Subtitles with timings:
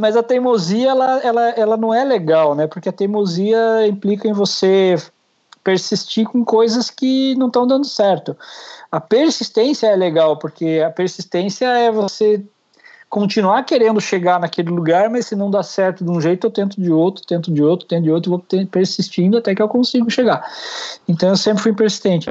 [0.00, 2.66] mas a teimosia ela, ela, ela não é legal, né?
[2.66, 4.96] Porque a teimosia implica em você
[5.62, 8.36] persistir com coisas que não estão dando certo.
[8.90, 12.42] A persistência é legal, porque a persistência é você
[13.10, 16.80] continuar querendo chegar naquele lugar, mas se não dá certo de um jeito, eu tento
[16.80, 20.42] de outro, tento de outro, tento de outro, vou persistindo até que eu consigo chegar.
[21.08, 22.30] Então eu sempre fui persistente.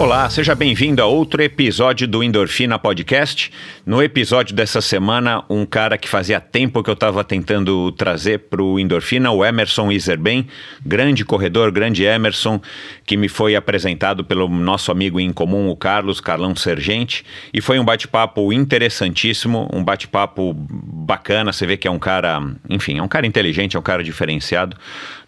[0.00, 3.52] Olá, seja bem-vindo a outro episódio do Endorfina Podcast.
[3.84, 8.62] No episódio dessa semana, um cara que fazia tempo que eu estava tentando trazer para
[8.62, 10.48] o Endorfina, o Emerson Iserben,
[10.82, 12.62] grande corredor, grande Emerson,
[13.04, 17.78] que me foi apresentado pelo nosso amigo em comum, o Carlos, Carlão Sergente, e foi
[17.78, 22.40] um bate-papo interessantíssimo, um bate-papo bacana, você vê que é um cara,
[22.70, 24.78] enfim, é um cara inteligente, é um cara diferenciado,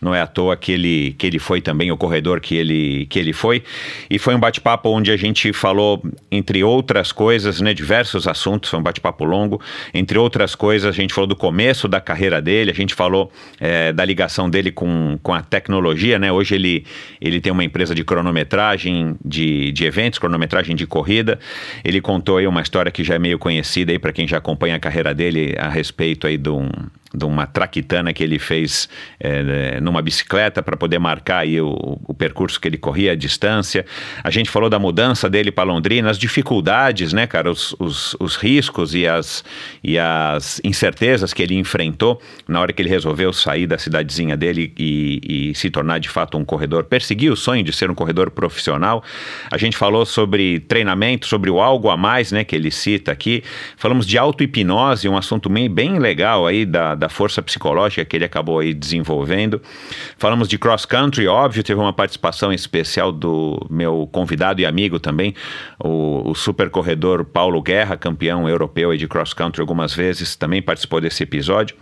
[0.02, 3.18] não é à toa que ele, que ele foi também o corredor que ele, que
[3.18, 3.62] ele foi,
[4.10, 8.70] e foi um bate bate-papo onde a gente falou, entre outras coisas, né, diversos assuntos,
[8.70, 9.60] foi um bate-papo longo.
[9.92, 13.92] Entre outras coisas, a gente falou do começo da carreira dele, a gente falou é,
[13.92, 16.30] da ligação dele com, com a tecnologia, né?
[16.30, 16.84] Hoje ele,
[17.20, 21.38] ele tem uma empresa de cronometragem de, de eventos, cronometragem de corrida.
[21.84, 24.76] Ele contou aí uma história que já é meio conhecida aí para quem já acompanha
[24.76, 26.68] a carreira dele a respeito aí de um
[27.14, 28.88] de uma traquitana que ele fez
[29.20, 33.84] é, numa bicicleta para poder marcar aí o, o, percurso que ele corria, a distância.
[34.22, 38.36] A gente falou da mudança dele para Londrina, as dificuldades, né, cara, os, os, os,
[38.36, 39.44] riscos e as,
[39.82, 44.72] e as incertezas que ele enfrentou na hora que ele resolveu sair da cidadezinha dele
[44.78, 48.30] e, e se tornar de fato um corredor, perseguir o sonho de ser um corredor
[48.30, 49.02] profissional.
[49.50, 53.42] A gente falou sobre treinamento, sobre o algo a mais, né, que ele cita aqui.
[53.76, 58.24] Falamos de auto-hipnose, um assunto bem, bem legal aí da da força psicológica que ele
[58.24, 59.60] acabou aí desenvolvendo.
[60.16, 65.34] Falamos de cross country, óbvio, teve uma participação especial do meu convidado e amigo também,
[65.82, 71.00] o, o super corredor Paulo Guerra, campeão europeu de cross country algumas vezes, também participou
[71.00, 71.76] desse episódio.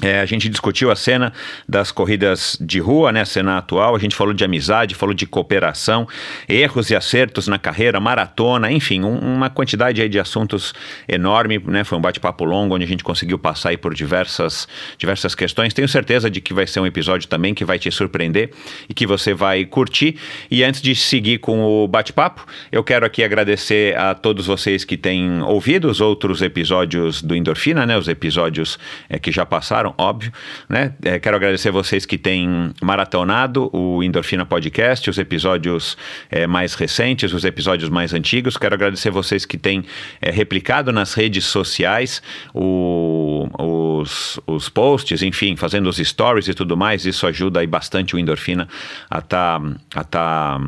[0.00, 1.32] É, a gente discutiu a cena
[1.68, 5.26] das corridas de rua, né, a cena atual, a gente falou de amizade, falou de
[5.26, 6.08] cooperação,
[6.48, 10.72] erros e acertos na carreira, maratona, enfim, um, uma quantidade de assuntos
[11.06, 14.66] enorme, né, foi um bate-papo longo onde a gente conseguiu passar por diversas,
[14.96, 15.74] diversas questões.
[15.74, 18.50] Tenho certeza de que vai ser um episódio também que vai te surpreender
[18.88, 20.16] e que você vai curtir.
[20.50, 24.96] E antes de seguir com o bate-papo, eu quero aqui agradecer a todos vocês que
[24.96, 28.78] têm ouvido os outros episódios do Endorfina, né, os episódios
[29.08, 30.32] é, que já passaram óbvio.
[30.68, 30.94] Né?
[31.02, 35.96] É, quero agradecer vocês que têm maratonado o Endorfina Podcast, os episódios
[36.30, 38.56] é, mais recentes, os episódios mais antigos.
[38.56, 39.84] Quero agradecer vocês que têm
[40.20, 42.22] é, replicado nas redes sociais
[42.54, 47.06] o, os, os posts, enfim, fazendo os stories e tudo mais.
[47.06, 48.68] Isso ajuda aí bastante o Endorfina
[49.10, 49.60] a estar.
[49.60, 50.60] Tá, a tá,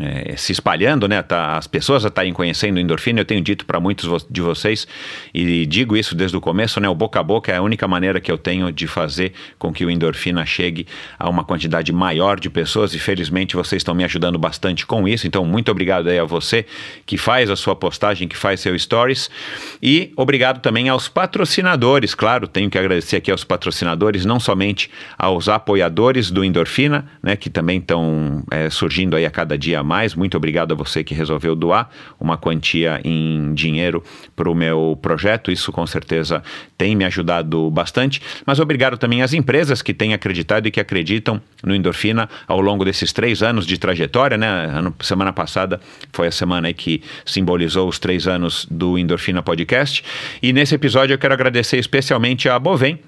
[0.00, 1.22] é, se espalhando, né?
[1.22, 3.20] Tá, as pessoas estarem conhecendo endorfina.
[3.20, 4.86] Eu tenho dito para muitos de vocês
[5.32, 6.88] e digo isso desde o começo, né?
[6.88, 9.84] O boca a boca é a única maneira que eu tenho de fazer com que
[9.84, 10.86] o endorfina chegue
[11.18, 15.26] a uma quantidade maior de pessoas e felizmente vocês estão me ajudando bastante com isso.
[15.26, 16.64] Então, muito obrigado aí a você
[17.04, 19.30] que faz a sua postagem, que faz seu stories
[19.82, 22.14] e obrigado também aos patrocinadores.
[22.14, 27.36] Claro, tenho que agradecer aqui aos patrocinadores, não somente aos apoiadores do endorfina, né?
[27.36, 30.14] Que também estão é, surgindo aí a cada dia mais.
[30.14, 31.88] Muito obrigado a você que resolveu doar
[32.20, 34.02] uma quantia em dinheiro
[34.36, 35.50] para o meu projeto.
[35.50, 36.42] Isso com certeza
[36.76, 38.20] tem me ajudado bastante.
[38.46, 42.84] Mas obrigado também às empresas que têm acreditado e que acreditam no Endorfina ao longo
[42.84, 44.36] desses três anos de trajetória.
[44.36, 44.46] Né?
[44.46, 45.80] Ano, semana passada
[46.12, 50.04] foi a semana que simbolizou os três anos do Endorfina Podcast.
[50.42, 52.98] E nesse episódio eu quero agradecer especialmente a Bovem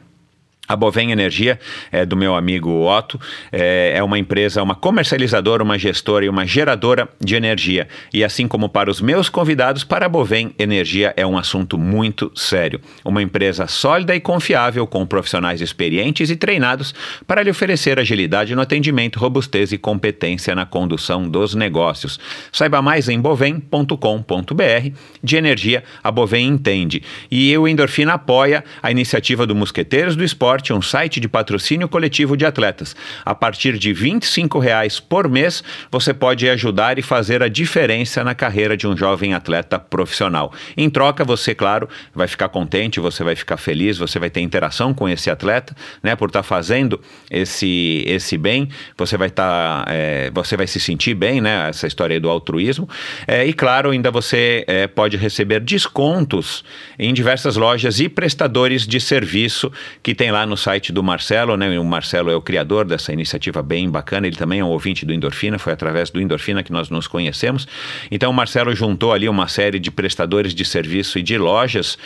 [0.69, 1.59] A Bovem Energia,
[1.93, 3.21] é, do meu amigo Otto,
[3.53, 7.89] é, é, uma empresa, uma comercializadora, uma gestora e uma geradora de energia.
[8.13, 12.33] E assim como para os meus convidados, para a Bovem, energia é um assunto muito
[12.35, 12.81] sério.
[13.05, 16.95] Uma empresa sólida e confiável, com profissionais experientes e treinados
[17.27, 22.19] para lhe oferecer agilidade no atendimento, robustez e competência na condução dos negócios.
[22.51, 24.91] Saiba mais em bovem.com.br.
[25.23, 27.03] De energia, a Bovem entende.
[27.31, 31.89] E o Endorfina apoia a iniciativa do Mosqueteiros do Esporte Esporte, um site de patrocínio
[31.89, 32.97] coletivo de atletas.
[33.25, 38.35] A partir de R$ 25,00 por mês, você pode ajudar e fazer a diferença na
[38.35, 40.53] carreira de um jovem atleta profissional.
[40.77, 44.95] Em troca, você, claro, vai ficar contente, você vai ficar feliz, você vai ter interação
[44.95, 47.01] com esse atleta, né, por estar tá fazendo
[47.31, 51.87] esse, esse bem, você vai estar, tá, é, você vai se sentir bem, né, essa
[51.87, 52.89] história aí do altruísmo.
[53.27, 56.65] É, e claro, ainda você é, pode receber descontos
[56.99, 59.71] em diversas lojas e prestadores de serviço
[60.03, 61.79] que tem lá no site do Marcelo, né?
[61.79, 65.13] O Marcelo é o criador dessa iniciativa bem bacana, ele também é um ouvinte do
[65.13, 67.67] Endorfina, foi através do Endorfina que nós nos conhecemos.
[68.11, 71.99] Então o Marcelo juntou ali uma série de prestadores de serviço e de lojas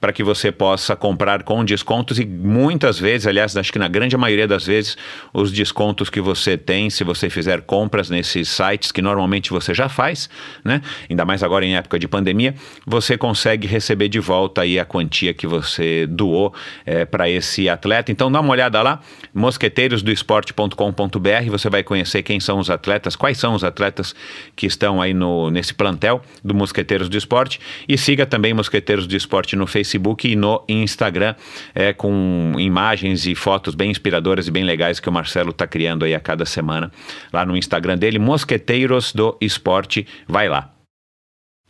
[0.00, 4.16] para que você possa comprar com descontos e muitas vezes, aliás, acho que na grande
[4.16, 4.96] maioria das vezes,
[5.32, 9.88] os descontos que você tem, se você fizer compras nesses sites que normalmente você já
[9.88, 10.28] faz,
[10.64, 10.82] né?
[11.08, 12.54] Ainda mais agora em época de pandemia,
[12.86, 16.52] você consegue receber de volta aí a quantia que você doou
[16.84, 18.12] é, para esse atleta.
[18.12, 19.00] Então dá uma olhada lá,
[19.32, 24.14] mosqueteirosdoesporte.com.br, você vai conhecer quem são os atletas, quais são os atletas
[24.54, 27.58] que estão aí no, nesse plantel do Mosqueteiros do Esporte
[27.88, 31.34] e siga também Mosqueteiros do Esporte no Facebook Facebook e no Instagram,
[31.74, 36.04] é, com imagens e fotos bem inspiradoras e bem legais que o Marcelo está criando
[36.04, 36.90] aí a cada semana
[37.32, 40.06] lá no Instagram dele, Mosqueteiros do Esporte.
[40.28, 40.75] Vai lá.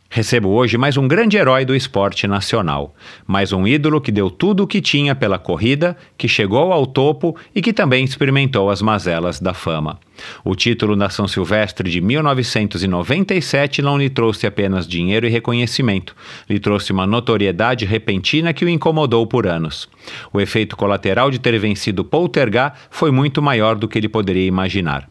[0.09, 2.95] Recebo hoje mais um grande herói do esporte nacional,
[3.25, 7.35] mais um ídolo que deu tudo o que tinha pela corrida, que chegou ao topo
[7.53, 9.99] e que também experimentou as mazelas da fama.
[10.45, 16.15] O título na São Silvestre de 1997 não lhe trouxe apenas dinheiro e reconhecimento,
[16.49, 19.89] lhe trouxe uma notoriedade repentina que o incomodou por anos.
[20.31, 25.07] O efeito colateral de ter vencido Poltergar foi muito maior do que ele poderia imaginar.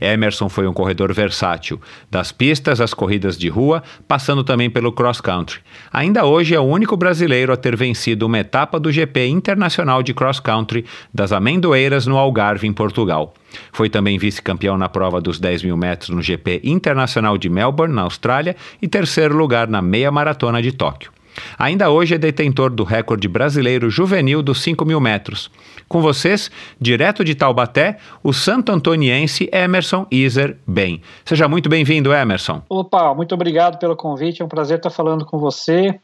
[0.00, 1.80] Emerson foi um corredor versátil,
[2.10, 5.60] das pistas às corridas de rua, passando também pelo cross country.
[5.92, 10.14] Ainda hoje é o único brasileiro a ter vencido uma etapa do GP Internacional de
[10.14, 13.34] Cross Country das Amendoeiras no Algarve, em Portugal.
[13.72, 18.02] Foi também vice-campeão na prova dos 10 mil metros no GP Internacional de Melbourne, na
[18.02, 21.10] Austrália, e terceiro lugar na meia maratona de Tóquio.
[21.58, 25.50] Ainda hoje é detentor do recorde brasileiro juvenil dos 5 mil metros.
[25.88, 26.50] Com vocês,
[26.80, 31.02] direto de Taubaté, o santo antoniense Emerson Iser Bem.
[31.24, 32.62] Seja muito bem-vindo, Emerson.
[32.68, 34.42] Opa, muito obrigado pelo convite.
[34.42, 35.98] É um prazer estar falando com você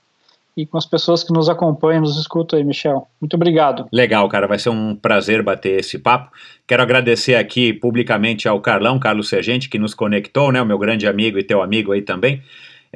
[0.56, 3.06] e com as pessoas que nos acompanham, nos escutam aí, Michel.
[3.20, 3.86] Muito obrigado.
[3.92, 4.46] Legal, cara.
[4.46, 6.32] Vai ser um prazer bater esse papo.
[6.66, 10.62] Quero agradecer aqui publicamente ao Carlão, Carlos Sergente, que nos conectou, né?
[10.62, 12.42] O meu grande amigo e teu amigo aí também.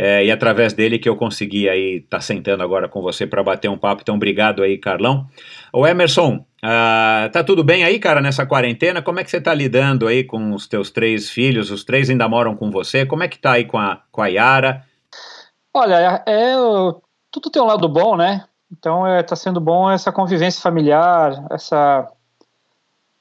[0.03, 3.43] É, e através dele que eu consegui aí estar tá sentando agora com você para
[3.43, 4.01] bater um papo.
[4.01, 5.27] Então, obrigado aí, Carlão.
[5.75, 9.03] O Emerson, uh, tá tudo bem aí, cara, nessa quarentena?
[9.03, 11.71] Como é que você tá lidando aí com os teus três filhos?
[11.71, 13.05] Os três ainda moram com você?
[13.05, 14.87] Como é que tá aí com a, com a Yara?
[15.75, 16.55] Olha, é,
[17.31, 18.47] tudo tem um lado bom, né?
[18.73, 22.11] Então, é, tá sendo bom essa convivência familiar, essa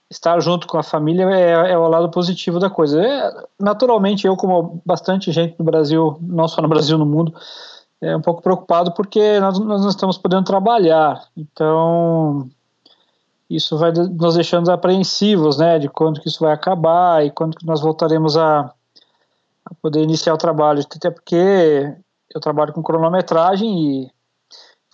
[0.09, 3.01] estar junto com a família é, é o lado positivo da coisa.
[3.01, 7.33] É, naturalmente, eu, como bastante gente no Brasil, não só no Brasil, no mundo,
[8.01, 11.27] é um pouco preocupado porque nós, nós não estamos podendo trabalhar.
[11.37, 12.49] Então,
[13.49, 17.65] isso vai nos deixando apreensivos, né, de quando que isso vai acabar e quando que
[17.65, 18.61] nós voltaremos a,
[19.65, 20.81] a poder iniciar o trabalho.
[20.81, 21.93] Até porque
[22.33, 24.11] eu trabalho com cronometragem e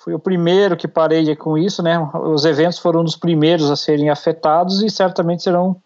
[0.05, 1.97] fui o primeiro que parei com isso, né?
[2.13, 5.81] Os eventos foram um dos primeiros a serem afetados e certamente serão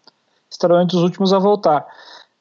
[0.50, 1.86] estarão entre os últimos a voltar.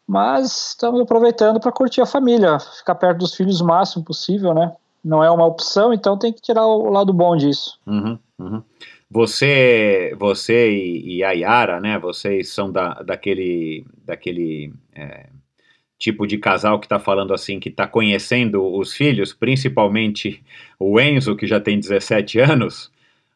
[0.05, 4.75] Mas estamos aproveitando para curtir a família, ficar perto dos filhos o máximo possível, né?
[5.01, 7.79] Não é uma opção, então tem que tirar o lado bom disso.
[7.87, 8.61] Uhum, uhum.
[9.09, 11.97] Você, você e, e, a Yara, né?
[11.97, 15.27] Vocês são da, daquele, daquele é
[15.99, 20.41] tipo de casal que está falando assim, que está conhecendo os filhos, principalmente
[20.79, 22.89] o Enzo, que já tem 17 anos,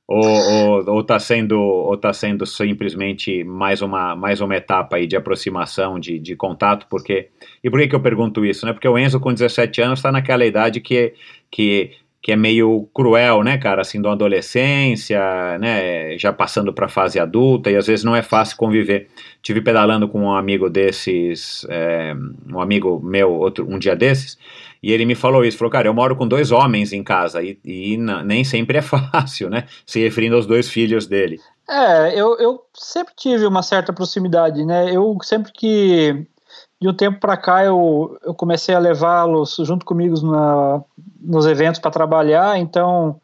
[0.07, 5.99] ou está sendo, ou tá sendo simplesmente mais uma, mais uma etapa aí de aproximação,
[5.99, 7.29] de, de contato, porque...
[7.63, 8.73] E por que, que eu pergunto isso, né?
[8.73, 11.13] Porque o Enzo com 17 anos está naquela idade que,
[11.51, 11.91] que
[12.23, 15.19] que é meio cruel, né, cara, assim, da adolescência,
[15.59, 19.09] né, já passando para a fase adulta, e às vezes não é fácil conviver.
[19.41, 22.15] Tive pedalando com um amigo desses, é,
[22.49, 24.37] um amigo meu, outro, um dia desses,
[24.81, 27.59] e ele me falou isso, falou, cara, eu moro com dois homens em casa, e,
[27.65, 31.41] e nem sempre é fácil, né, se referindo aos dois filhos dele.
[31.69, 34.93] É, eu, eu sempre tive uma certa proximidade, né?
[34.93, 36.25] Eu sempre que
[36.83, 40.81] de um tempo para cá eu, eu comecei a levá-los junto comigo na,
[41.21, 43.21] nos eventos para trabalhar, então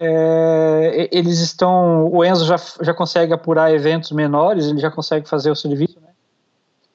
[0.00, 2.08] é, eles estão.
[2.10, 6.00] O Enzo já, já consegue apurar eventos menores, ele já consegue fazer o serviço.
[6.00, 6.08] Né?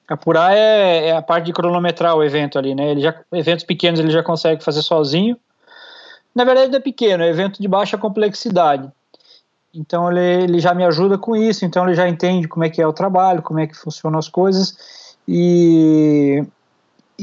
[0.07, 2.89] Apurar é, é, a parte de cronometrar o evento ali, né?
[2.89, 5.37] Ele já, eventos pequenos ele já consegue fazer sozinho.
[6.33, 8.91] Na verdade, é pequeno, é evento de baixa complexidade.
[9.71, 12.81] Então ele, ele já me ajuda com isso, então ele já entende como é que
[12.81, 15.02] é o trabalho, como é que funcionam as coisas.
[15.27, 16.43] E,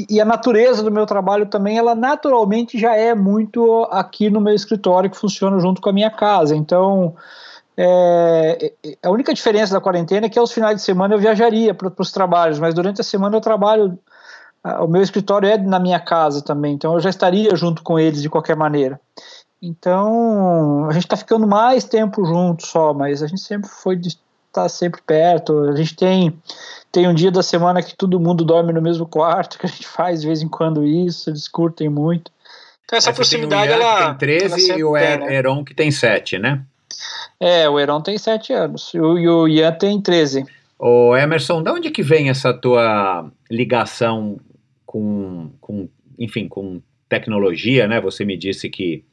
[0.09, 4.54] e a natureza do meu trabalho também, ela naturalmente já é muito aqui no meu
[4.54, 6.57] escritório que funciona junto com a minha casa.
[6.57, 7.14] Então,
[7.76, 11.75] é, é a única diferença da quarentena é que aos finais de semana eu viajaria
[11.75, 13.99] para os trabalhos, mas durante a semana eu trabalho.
[14.80, 18.21] O meu escritório é na minha casa também, então eu já estaria junto com eles
[18.21, 19.00] de qualquer maneira.
[19.62, 24.19] Então, a gente está ficando mais tempo junto só, mas a gente sempre foi de
[24.49, 25.59] estar sempre perto.
[25.61, 26.38] A gente tem
[26.93, 29.87] tem um dia da semana que todo mundo dorme no mesmo quarto, que a gente
[29.87, 32.31] faz de vez em quando isso, eles curtem muito.
[32.85, 34.15] Então essa proximidade, ela...
[34.15, 35.35] Tem 13 ela e o tem, né?
[35.35, 36.63] Heron que tem 7, né?
[37.39, 40.45] É, o Heron tem 7 anos, e o Ian tem 13.
[40.79, 44.41] Ô Emerson, de onde que vem essa tua ligação
[44.85, 48.01] com, com enfim, com tecnologia, né?
[48.01, 49.05] Você me disse que,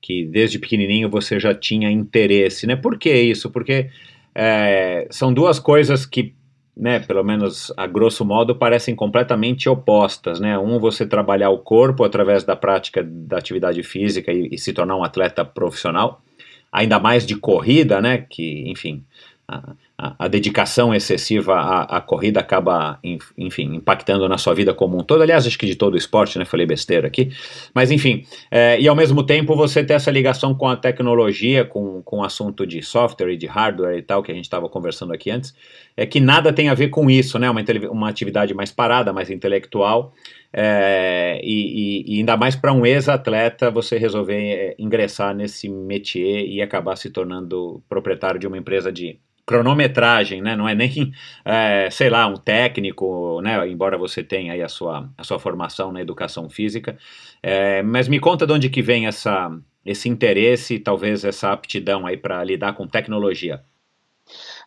[0.00, 2.76] que desde pequenininho você já tinha interesse, né?
[2.76, 3.50] Por que isso?
[3.50, 3.90] Porque
[4.34, 6.34] é, são duas coisas que
[6.78, 10.56] né, pelo menos a grosso modo, parecem completamente opostas, né?
[10.56, 14.96] Um, você trabalhar o corpo através da prática da atividade física e, e se tornar
[14.96, 16.22] um atleta profissional,
[16.70, 18.24] ainda mais de corrida, né?
[18.30, 19.02] Que, enfim,
[19.50, 23.00] a, a, dedicação excessiva à, à, corrida acaba,
[23.36, 25.22] enfim, impactando na sua vida como um todo.
[25.22, 26.44] Aliás, acho que de todo o esporte, né?
[26.44, 27.30] Falei besteira aqui.
[27.74, 32.02] Mas, enfim, é, e ao mesmo tempo você ter essa ligação com a tecnologia, com,
[32.02, 35.14] com o assunto de software e de hardware e tal, que a gente estava conversando
[35.14, 35.54] aqui antes,
[35.96, 37.48] é que nada tem a ver com isso, né?
[37.48, 40.12] Uma, uma atividade mais parada, mais intelectual.
[40.52, 46.62] É, e, e, ainda mais para um ex-atleta você resolver é, ingressar nesse métier e
[46.62, 50.54] acabar se tornando proprietário de uma empresa de cronometragem, né?
[50.54, 51.10] Não é nem,
[51.42, 53.66] é, sei lá, um técnico, né?
[53.66, 56.98] Embora você tenha aí a sua, a sua formação na educação física.
[57.42, 59.50] É, mas me conta de onde que vem essa,
[59.86, 63.62] esse interesse, talvez essa aptidão aí para lidar com tecnologia.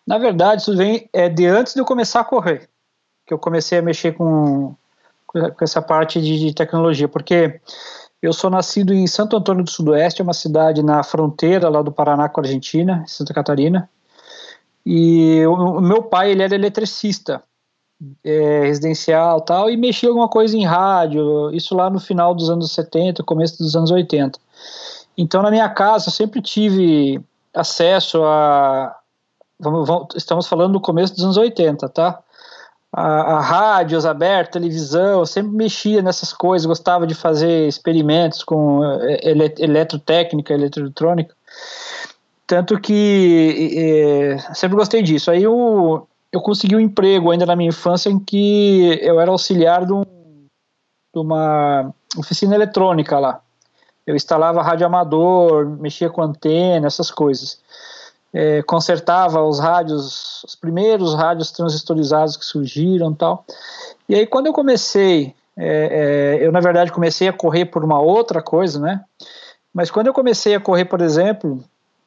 [0.06, 2.68] Na verdade, isso vem é, de antes de eu começar a correr,
[3.28, 4.76] que eu comecei a mexer com,
[5.28, 7.62] com essa parte de, de tecnologia, porque
[8.20, 11.92] eu sou nascido em Santo Antônio do Sudoeste, é uma cidade na fronteira lá do
[11.92, 13.88] Paraná com a Argentina, Santa Catarina.
[14.86, 17.44] E o, meu pai, ele era eletricista,
[18.24, 22.72] é, residencial tal, e mexia alguma coisa em rádio, isso lá no final dos anos
[22.72, 24.40] 70, começo dos anos 80.
[25.18, 27.24] Então, na minha casa, eu sempre tive
[27.54, 28.96] acesso a.
[29.60, 32.20] Vamos, vamos, estamos falando do começo dos anos 80, tá?
[32.92, 38.84] A, a rádios abertas, televisão, eu sempre mexia nessas coisas, gostava de fazer experimentos com
[38.84, 41.36] é, ele, eletrotécnica, eletroeletrônica.
[42.52, 45.32] Tanto que é, sempre gostei disso.
[45.32, 49.86] Aí eu, eu consegui um emprego ainda na minha infância em que eu era auxiliar
[49.86, 53.40] de, um, de uma oficina eletrônica lá.
[54.06, 57.62] Eu instalava rádio amador, mexia com antena, essas coisas.
[58.34, 63.46] É, consertava os rádios, os primeiros rádios transistorizados que surgiram tal.
[64.10, 68.02] E aí quando eu comecei, é, é, eu na verdade comecei a correr por uma
[68.02, 69.06] outra coisa, né?
[69.74, 71.64] Mas quando eu comecei a correr, por exemplo,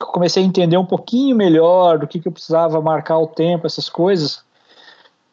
[0.06, 3.88] comecei a entender um pouquinho melhor do que, que eu precisava marcar o tempo, essas
[3.88, 4.42] coisas,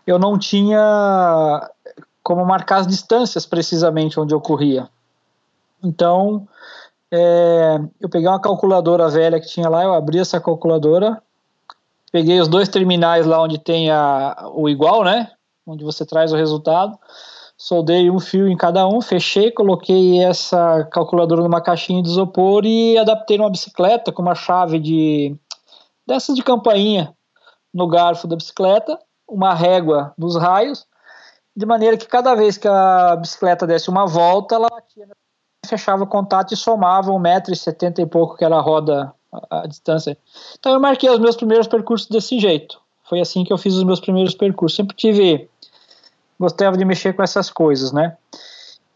[0.05, 1.69] eu não tinha
[2.23, 4.87] como marcar as distâncias precisamente onde eu corria.
[5.83, 6.47] Então,
[7.11, 11.21] é, eu peguei uma calculadora velha que tinha lá, eu abri essa calculadora,
[12.11, 15.31] peguei os dois terminais lá onde tem a, o igual, né?
[15.65, 16.97] Onde você traz o resultado
[17.61, 22.97] soldei um fio em cada um, fechei, coloquei essa calculadora numa caixinha de isopor e
[22.97, 25.35] adaptei numa bicicleta com uma chave de
[26.07, 27.15] dessas de campainha
[27.71, 28.97] no garfo da bicicleta,
[29.29, 30.87] uma régua nos raios,
[31.55, 34.67] de maneira que cada vez que a bicicleta desse uma volta, ela
[35.63, 39.13] fechava o contato e somava um metro e setenta e pouco que era a roda
[39.31, 40.17] a, a distância.
[40.57, 42.81] Então eu marquei os meus primeiros percursos desse jeito.
[43.07, 44.75] Foi assim que eu fiz os meus primeiros percursos.
[44.75, 45.50] Sempre tive
[46.41, 48.17] gostava de mexer com essas coisas, né?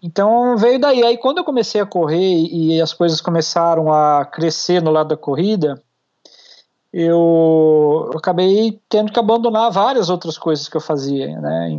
[0.02, 1.04] Então veio daí.
[1.04, 5.18] Aí quando eu comecei a correr e as coisas começaram a crescer no lado da
[5.18, 5.82] corrida,
[6.92, 11.70] eu acabei tendo que abandonar várias outras coisas que eu fazia, né?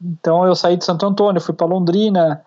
[0.00, 2.42] Então eu saí de Santo Antônio, fui para Londrina,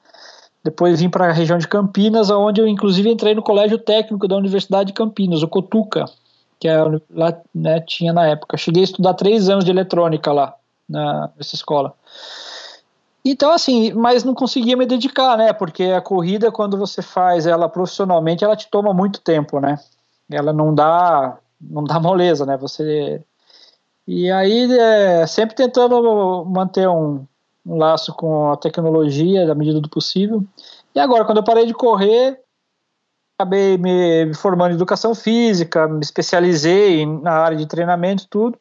[0.63, 4.35] depois vim para a região de Campinas, onde eu inclusive entrei no colégio técnico da
[4.35, 6.05] Universidade de Campinas, o Cotuca.
[6.59, 6.77] que é,
[7.13, 8.57] lá né, tinha na época.
[8.57, 10.55] Cheguei a estudar três anos de eletrônica lá,
[10.89, 11.93] na, nessa escola.
[13.25, 15.51] Então, assim, mas não conseguia me dedicar, né?
[15.51, 19.79] Porque a corrida, quando você faz ela profissionalmente, ela te toma muito tempo, né?
[20.29, 22.55] Ela não dá, não dá moleza, né?
[22.57, 23.23] Você
[24.07, 27.25] e aí é, sempre tentando manter um,
[27.65, 30.43] um laço com a tecnologia da medida do possível.
[30.93, 32.39] E agora, quando eu parei de correr,
[33.37, 38.59] acabei me formando em educação física, me especializei na área de treinamento tudo.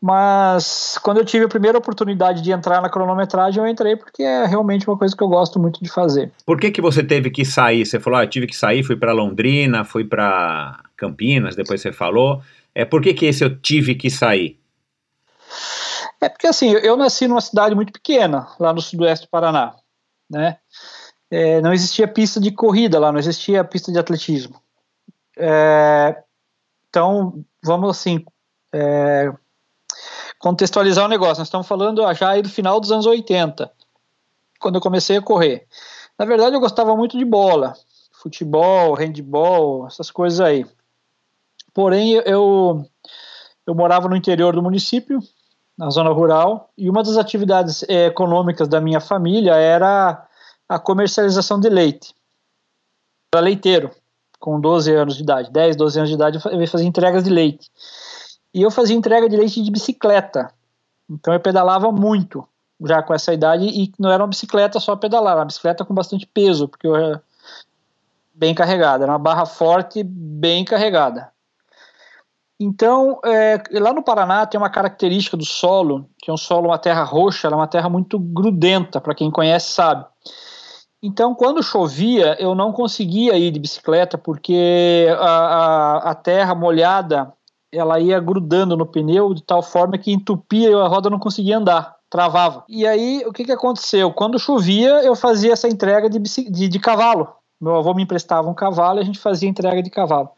[0.00, 4.44] Mas quando eu tive a primeira oportunidade de entrar na cronometragem, eu entrei porque é
[4.44, 6.30] realmente uma coisa que eu gosto muito de fazer.
[6.44, 7.84] Por que, que você teve que sair?
[7.84, 12.42] Você falou, ah, tive que sair, fui para Londrina, fui para Campinas, depois você falou.
[12.74, 14.60] É, por que, que esse eu tive que sair?
[16.20, 19.74] É porque assim, eu nasci numa cidade muito pequena, lá no sudoeste do Paraná,
[20.28, 20.58] né?
[21.30, 24.60] É, não existia pista de corrida lá, não existia pista de atletismo.
[25.36, 26.22] É,
[26.88, 28.24] então, vamos assim,
[28.72, 29.32] é,
[30.38, 31.38] contextualizar o negócio.
[31.38, 33.70] Nós estamos falando já aí do final dos anos 80,
[34.60, 35.66] quando eu comecei a correr.
[36.18, 37.74] Na verdade, eu gostava muito de bola,
[38.12, 40.66] futebol, handball, essas coisas aí.
[41.74, 42.84] Porém, eu,
[43.66, 45.20] eu morava no interior do município,
[45.76, 50.26] na zona rural, e uma das atividades é, econômicas da minha família era
[50.66, 52.14] a comercialização de leite.
[53.34, 53.90] Era leiteiro,
[54.40, 57.30] com 12 anos de idade, 10, 12 anos de idade, eu ia fazer entregas de
[57.30, 57.70] leite.
[58.56, 60.50] E eu fazia entrega de leite de bicicleta.
[61.10, 62.48] Então eu pedalava muito,
[62.86, 65.92] já com essa idade, e não era uma bicicleta só pedalar, era uma bicicleta com
[65.92, 67.22] bastante peso, porque eu era
[68.34, 71.30] bem carregada, era uma barra forte, bem carregada.
[72.58, 76.78] Então, é, lá no Paraná tem uma característica do solo, que é um solo, uma
[76.78, 80.06] terra roxa, ela é uma terra muito grudenta, para quem conhece sabe.
[81.02, 87.30] Então, quando chovia, eu não conseguia ir de bicicleta, porque a, a, a terra molhada,
[87.72, 91.58] ela ia grudando no pneu de tal forma que entupia e a roda não conseguia
[91.58, 92.64] andar, travava.
[92.68, 94.12] E aí, o que, que aconteceu?
[94.12, 97.28] Quando chovia, eu fazia essa entrega de, de, de cavalo.
[97.60, 100.30] Meu avô me emprestava um cavalo e a gente fazia entrega de cavalo.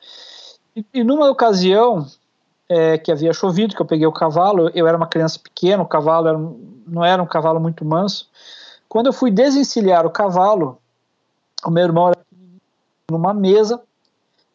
[0.74, 2.06] E, e numa ocasião
[2.68, 5.86] é, que havia chovido, que eu peguei o cavalo, eu era uma criança pequena, o
[5.86, 6.38] cavalo era,
[6.86, 8.28] não era um cavalo muito manso.
[8.88, 10.78] Quando eu fui desencilhar o cavalo,
[11.64, 12.18] o meu irmão era
[13.10, 13.82] numa mesa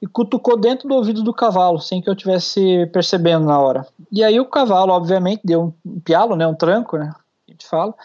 [0.04, 3.88] e cutucou dentro do ouvido do cavalo, sem que eu tivesse percebendo na hora.
[4.12, 7.14] E aí o cavalo, obviamente, deu um pialo, né, um tranco, né,
[7.48, 7.96] a gente fala,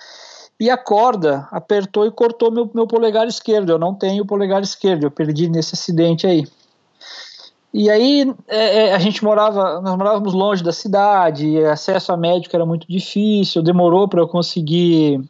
[0.60, 3.70] e a corda apertou e cortou meu, meu polegar esquerdo.
[3.70, 6.46] Eu não tenho polegar esquerdo, eu perdi nesse acidente aí.
[7.74, 12.54] E aí é, é, a gente morava, nós morávamos longe da cidade, acesso a médico
[12.54, 15.20] era muito difícil, demorou para eu conseguir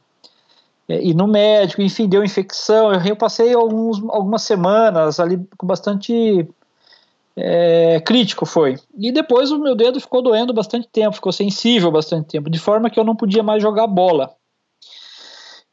[0.89, 2.93] ir no médico, enfim, deu infecção.
[2.93, 6.49] Eu, eu passei alguns, algumas semanas ali com bastante
[7.37, 8.77] é, crítico foi.
[8.97, 12.91] E depois o meu dedo ficou doendo bastante tempo, ficou sensível bastante tempo, de forma
[12.91, 14.35] que eu não podia mais jogar bola.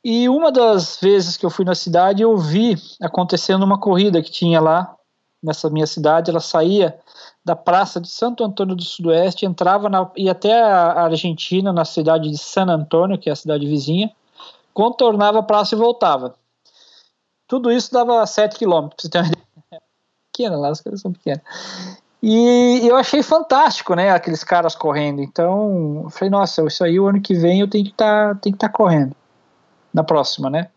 [0.04, 4.30] E uma das vezes que eu fui na cidade, eu vi acontecendo uma corrida que
[4.30, 4.96] tinha lá
[5.42, 6.96] nessa minha cidade, ela saía
[7.44, 12.30] da praça de Santo Antônio do Sudoeste, entrava na, ia até a Argentina, na cidade
[12.30, 14.12] de San Antônio, que é a cidade vizinha,
[14.76, 16.36] contornava a praça e voltava.
[17.48, 19.28] Tudo isso dava 7 quilômetros, você uma
[19.68, 19.82] ideia.
[20.32, 21.42] Pequena lá, as coisas são pequenas.
[22.22, 25.22] E eu achei fantástico, né, aqueles caras correndo.
[25.22, 28.58] Então, eu falei, nossa, isso aí o ano que vem eu tenho que tá, estar
[28.58, 29.16] tá correndo.
[29.94, 30.68] Na próxima, né?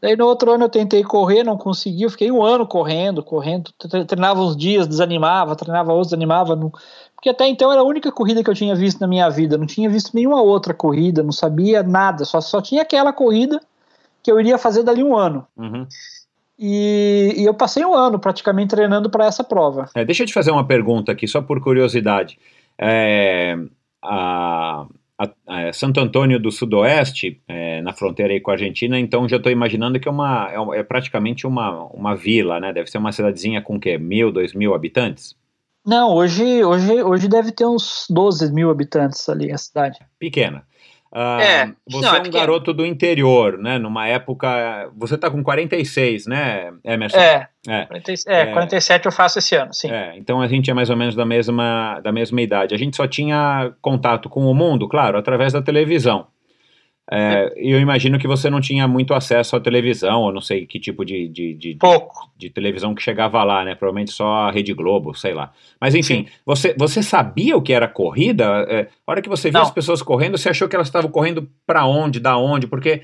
[0.00, 3.70] Daí no outro ano eu tentei correr, não consegui, eu fiquei um ano correndo, correndo,
[4.06, 6.72] treinava uns dias, desanimava, treinava outros, desanimava, não...
[7.16, 9.66] porque até então era a única corrida que eu tinha visto na minha vida, não
[9.66, 13.60] tinha visto nenhuma outra corrida, não sabia nada, só, só tinha aquela corrida
[14.22, 15.46] que eu iria fazer dali um ano.
[15.56, 15.86] Uhum.
[16.58, 19.90] E, e, eu passei um ano praticamente treinando para essa prova.
[19.94, 22.38] É, deixa eu te fazer uma pergunta aqui, só por curiosidade.
[22.78, 23.58] É,
[24.02, 24.86] a
[25.18, 29.36] a, a Santo Antônio do Sudoeste, é, na fronteira aí com a Argentina, então já
[29.36, 32.72] estou imaginando que é, uma, é, é, praticamente uma, uma vila, né?
[32.72, 33.96] Deve ser uma cidadezinha com o quê?
[33.96, 35.34] Mil, dois mil habitantes?
[35.86, 40.00] Não, hoje, hoje, hoje deve ter uns 12 mil habitantes ali a cidade.
[40.18, 40.64] Pequena.
[41.12, 43.78] Uh, é, você não, é um é garoto do interior, né?
[43.78, 44.90] Numa época.
[44.96, 47.16] Você tá com 46, né, Emerson?
[47.16, 47.86] É, é.
[47.86, 49.90] 40, é, é 47 eu faço esse ano, sim.
[49.90, 52.74] É, então a gente é mais ou menos da mesma, da mesma idade.
[52.74, 56.26] A gente só tinha contato com o mundo, claro, através da televisão.
[57.10, 60.80] É, eu imagino que você não tinha muito acesso à televisão, ou não sei que
[60.80, 62.28] tipo de, de, de, Pouco.
[62.36, 63.76] de, televisão que chegava lá, né?
[63.76, 65.52] Provavelmente só a Rede Globo, sei lá.
[65.80, 68.66] Mas enfim, você, você sabia o que era corrida?
[68.68, 69.62] É, a hora que você viu não.
[69.66, 72.66] as pessoas correndo, você achou que elas estavam correndo para onde, da onde?
[72.66, 73.02] Porque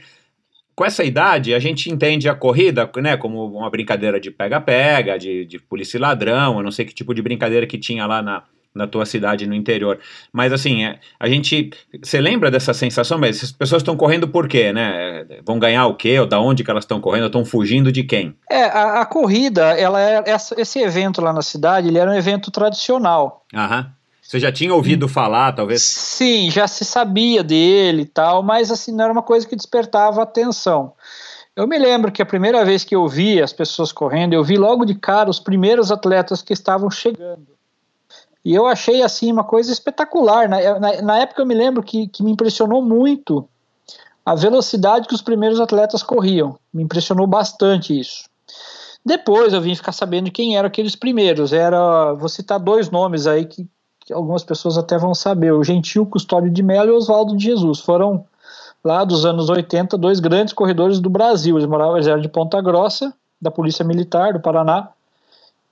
[0.74, 5.44] com essa idade, a gente entende a corrida né, como uma brincadeira de pega-pega, de,
[5.44, 8.42] de polícia e ladrão, eu não sei que tipo de brincadeira que tinha lá na,
[8.74, 9.98] na tua cidade no interior.
[10.32, 11.70] Mas assim, é, a gente.
[12.02, 13.18] Você lembra dessa sensação?
[13.18, 15.24] Mas as pessoas estão correndo por quê, né?
[15.44, 16.18] Vão ganhar o quê?
[16.18, 17.26] Ou da onde que elas estão correndo?
[17.26, 18.34] Estão fugindo de quem?
[18.50, 20.24] É, a, a corrida, ela é,
[20.56, 23.44] esse evento lá na cidade, ele era um evento tradicional.
[23.54, 23.92] Aham.
[24.22, 25.82] Você já tinha ouvido falar, talvez?
[25.82, 30.22] Sim, já se sabia dele e tal, mas assim, não era uma coisa que despertava
[30.22, 30.94] atenção.
[31.54, 34.56] Eu me lembro que a primeira vez que eu vi as pessoas correndo, eu vi
[34.56, 37.46] logo de cara os primeiros atletas que estavam chegando.
[38.44, 40.48] E eu achei assim uma coisa espetacular.
[40.48, 43.48] Na, na, na época eu me lembro que, que me impressionou muito
[44.24, 46.58] a velocidade que os primeiros atletas corriam.
[46.72, 48.24] Me impressionou bastante isso.
[49.04, 51.52] Depois eu vim ficar sabendo quem eram aqueles primeiros.
[51.52, 53.66] Era, vou citar dois nomes aí que,
[54.04, 57.80] que algumas pessoas até vão saber, o Gentil Custódio de Mello e Oswaldo de Jesus.
[57.80, 58.24] Foram
[58.84, 61.56] lá dos anos 80 dois grandes corredores do Brasil.
[61.56, 64.88] Eles moravam, eles eram de Ponta Grossa, da Polícia Militar do Paraná,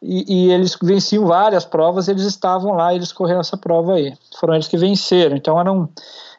[0.03, 4.17] e, e, eles venciam várias provas, eles estavam lá, eles correram essa prova aí.
[4.39, 5.37] Foram eles que venceram.
[5.37, 5.89] Então eram,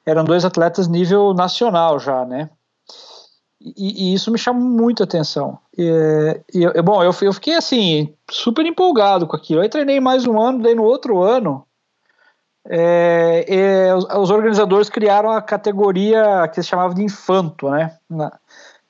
[0.05, 2.49] eram dois atletas nível nacional já, né?
[3.59, 5.59] E, e isso me chamou muita atenção.
[5.77, 9.61] E, e, bom, eu, eu fiquei assim, super empolgado com aquilo.
[9.61, 11.63] Aí treinei mais um ano, daí no outro ano,
[12.67, 17.95] é, é, os, os, organizadores criaram a categoria que se chamava de infanto, né?
[18.09, 18.31] Na,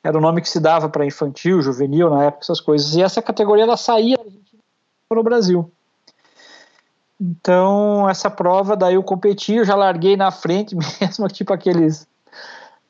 [0.04, 2.96] era o nome que se dava para infantil, juvenil na época, essas coisas.
[2.96, 4.18] E essa categoria ela saía
[5.12, 5.70] para o Brasil.
[7.20, 12.08] Então, essa prova, daí eu competi, eu já larguei na frente mesmo, tipo aqueles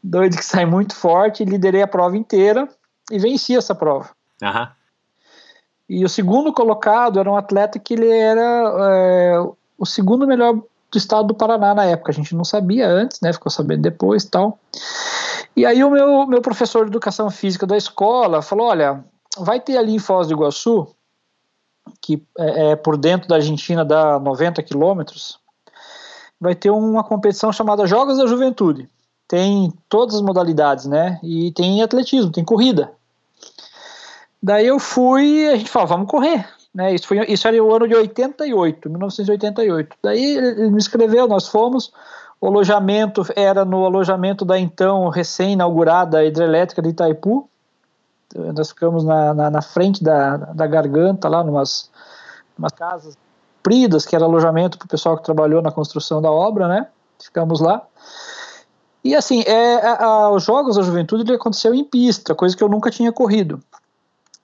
[0.04, 2.70] doidos que saem muito forte, liderei a prova inteira
[3.10, 4.12] e venci essa prova.
[4.40, 4.68] Uhum.
[5.90, 9.40] E o segundo colocado era um atleta que ele era é,
[9.78, 12.12] o segundo melhor do estado do Paraná na época.
[12.12, 13.34] A gente não sabia antes, né?
[13.34, 14.60] Ficou sabendo depois tal.
[15.56, 19.04] E aí o meu, meu professor de educação física da escola falou: olha,
[19.38, 20.88] vai ter ali em Foz do Iguaçu,
[22.02, 25.40] que é, é por dentro da Argentina dá 90 quilômetros,
[26.40, 28.90] vai ter uma competição chamada Jogos da Juventude.
[29.28, 31.20] Tem todas as modalidades, né?
[31.24, 32.92] E tem atletismo, tem corrida.
[34.42, 36.48] Daí eu fui a gente falou, vamos correr.
[36.74, 39.98] Né, isso, foi, isso era o ano de 88, 1988.
[40.02, 41.92] Daí ele me escreveu, nós fomos.
[42.40, 47.48] O alojamento era no alojamento da então recém-inaugurada hidrelétrica de Itaipu.
[48.36, 51.90] Nós ficamos na, na, na, frente da, da garganta, lá, numas,
[52.58, 53.18] numas casas
[53.58, 56.88] compridas, que era alojamento para o pessoal que trabalhou na construção da obra, né?
[57.22, 57.84] Ficamos lá.
[59.04, 62.64] E assim, é, a, a, os Jogos da Juventude ele aconteceu em pista, coisa que
[62.64, 63.62] eu nunca tinha corrido.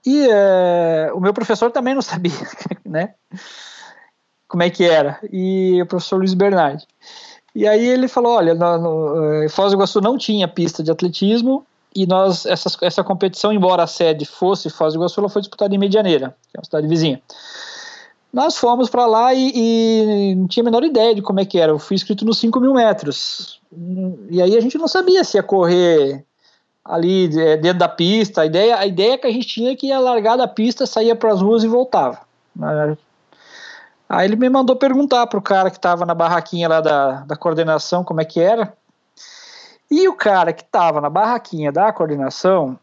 [0.05, 2.31] E é, o meu professor também não sabia,
[2.85, 3.13] né?
[4.47, 5.19] Como é que era.
[5.31, 6.87] E o professor Luiz Bernardi.
[7.53, 10.91] E aí ele falou, olha, no, no, eh, Foz do Iguaçu não tinha pista de
[10.91, 11.65] atletismo
[11.97, 15.73] e nós essa, essa competição, embora a sede fosse Foz do Iguaçu, ela foi disputada
[15.73, 17.19] em Medianeira, que é uma cidade vizinha.
[18.31, 21.57] Nós fomos para lá e, e, não tinha a menor ideia de como é que
[21.57, 21.71] era.
[21.71, 23.59] Eu fui inscrito nos 5 mil metros.
[24.29, 26.23] E aí a gente não sabia se ia correr
[26.85, 28.41] ali é, dentro da pista.
[28.41, 31.15] A ideia, a ideia que a gente tinha é que ia largar da pista, saía
[31.15, 32.19] para as ruas e voltava.
[34.07, 37.35] Aí ele me mandou perguntar para o cara que estava na barraquinha lá da, da
[37.35, 38.73] coordenação como é que era.
[39.89, 42.77] E o cara que estava na barraquinha da coordenação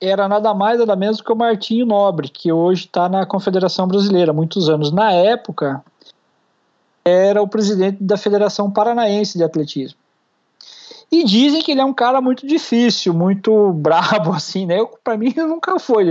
[0.00, 4.30] era nada mais nada menos que o Martinho Nobre, que hoje está na Confederação Brasileira
[4.30, 4.92] há muitos anos.
[4.92, 5.82] Na época,
[7.04, 9.98] era o presidente da Federação Paranaense de Atletismo.
[11.10, 14.76] E dizem que ele é um cara muito difícil, muito brabo, assim, né?
[15.02, 16.04] Para mim, nunca foi.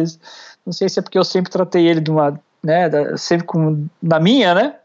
[0.65, 3.85] Não sei se é porque eu sempre tratei ele de uma, né, da, sempre com,
[4.01, 4.75] na minha, né?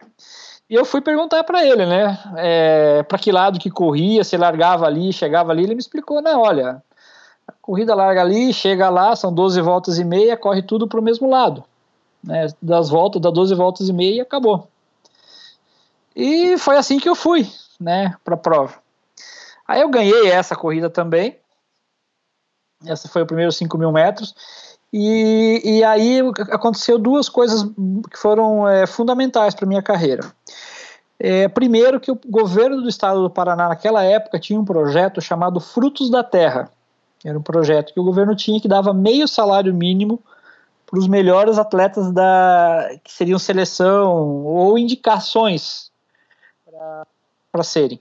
[0.73, 2.19] E eu fui perguntar para ele, né?
[2.35, 5.65] É, para que lado que corria, se largava ali, chegava ali.
[5.65, 6.83] Ele me explicou, não, olha,
[7.47, 11.03] a corrida larga ali, chega lá, são 12 voltas e meia, corre tudo para o
[11.03, 11.63] mesmo lado.
[12.25, 12.47] Né?
[12.63, 14.67] Das voltas, dá 12 voltas e meia e acabou.
[16.17, 17.47] E foi assim que eu fui,
[17.79, 18.77] né, para a prova.
[19.69, 21.37] Aí eu ganhei essa corrida também.
[22.87, 24.35] Essa foi o primeiro 5 mil metros.
[24.93, 27.63] E, e aí aconteceu duas coisas
[28.11, 30.31] que foram é, fundamentais para minha carreira.
[31.19, 35.61] É, primeiro que o governo do estado do Paraná naquela época tinha um projeto chamado
[35.61, 36.71] Frutos da Terra.
[37.25, 40.21] Era um projeto que o governo tinha que dava meio salário mínimo
[40.85, 45.91] para os melhores atletas da que seriam seleção ou indicações
[47.51, 48.01] para serem.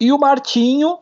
[0.00, 0.98] E o Martinho,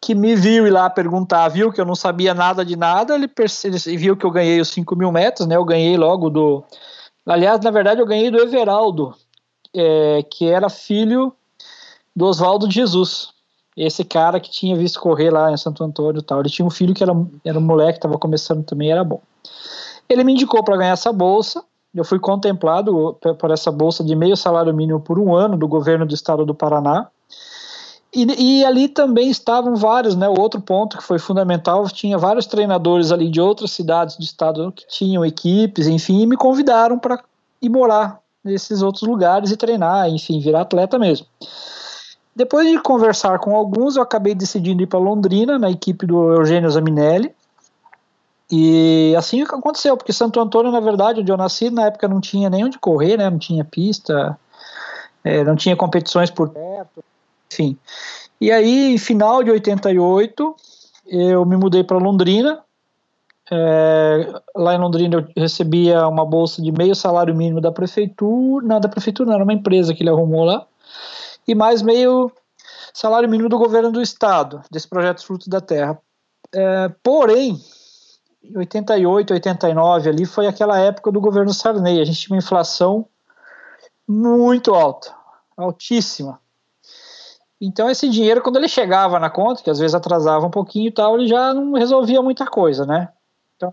[0.00, 3.30] que me viu ir lá perguntar, viu que eu não sabia nada de nada, ele,
[3.64, 5.56] ele viu que eu ganhei os 5 mil metros, né?
[5.56, 6.62] Eu ganhei logo do.
[7.24, 9.14] Aliás, na verdade, eu ganhei do Everaldo,
[9.74, 11.32] é, que era filho
[12.14, 13.30] do Oswaldo Jesus.
[13.76, 16.70] esse cara que tinha visto correr lá em Santo Antônio e tal, ele tinha um
[16.70, 17.12] filho que era,
[17.44, 19.20] era um moleque, estava começando também, era bom.
[20.08, 24.36] Ele me indicou para ganhar essa bolsa, eu fui contemplado por essa bolsa de meio
[24.36, 27.08] salário mínimo por um ano do governo do estado do Paraná,
[28.16, 30.26] e, e, ali também estavam vários, né?
[30.26, 34.72] O outro ponto que foi fundamental, tinha vários treinadores ali de outras cidades do estado
[34.72, 37.22] que tinham equipes, enfim, e me convidaram para
[37.60, 41.26] ir morar nesses outros lugares e treinar, enfim, virar atleta mesmo.
[42.34, 46.70] Depois de conversar com alguns, eu acabei decidindo ir para Londrina, na equipe do Eugênio
[46.70, 47.34] Zaminelli.
[48.50, 52.48] E assim aconteceu, porque Santo Antônio, na verdade, onde eu nasci, na época não tinha
[52.48, 53.28] nem onde correr, né?
[53.28, 54.38] Não tinha pista,
[55.22, 57.04] é, não tinha competições por perto
[57.50, 57.78] enfim.
[58.40, 60.56] E aí, final de 88,
[61.06, 62.62] eu me mudei para Londrina.
[63.50, 68.80] É, lá em Londrina eu recebia uma bolsa de meio salário mínimo da prefeitura, não
[68.80, 70.66] da prefeitura, não, era uma empresa que ele arrumou lá,
[71.46, 72.32] e mais meio
[72.92, 75.96] salário mínimo do governo do estado, desse projeto Frutos da Terra.
[76.52, 77.56] É, porém,
[78.42, 83.06] em 88, 89 ali foi aquela época do governo Sarney, a gente tinha uma inflação
[84.08, 85.14] muito alta,
[85.56, 86.40] altíssima.
[87.60, 90.92] Então esse dinheiro, quando ele chegava na conta, que às vezes atrasava um pouquinho e
[90.92, 93.08] tal, ele já não resolvia muita coisa, né?
[93.56, 93.72] Então,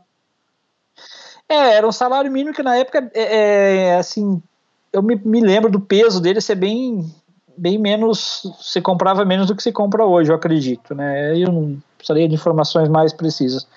[1.50, 4.42] é, era um salário mínimo que na época, é, é, assim,
[4.92, 7.14] eu me, me, lembro do peso dele ser bem,
[7.58, 11.38] bem menos, se comprava menos do que se compra hoje, eu acredito, né?
[11.38, 13.68] Eu não precisaria de informações mais precisas.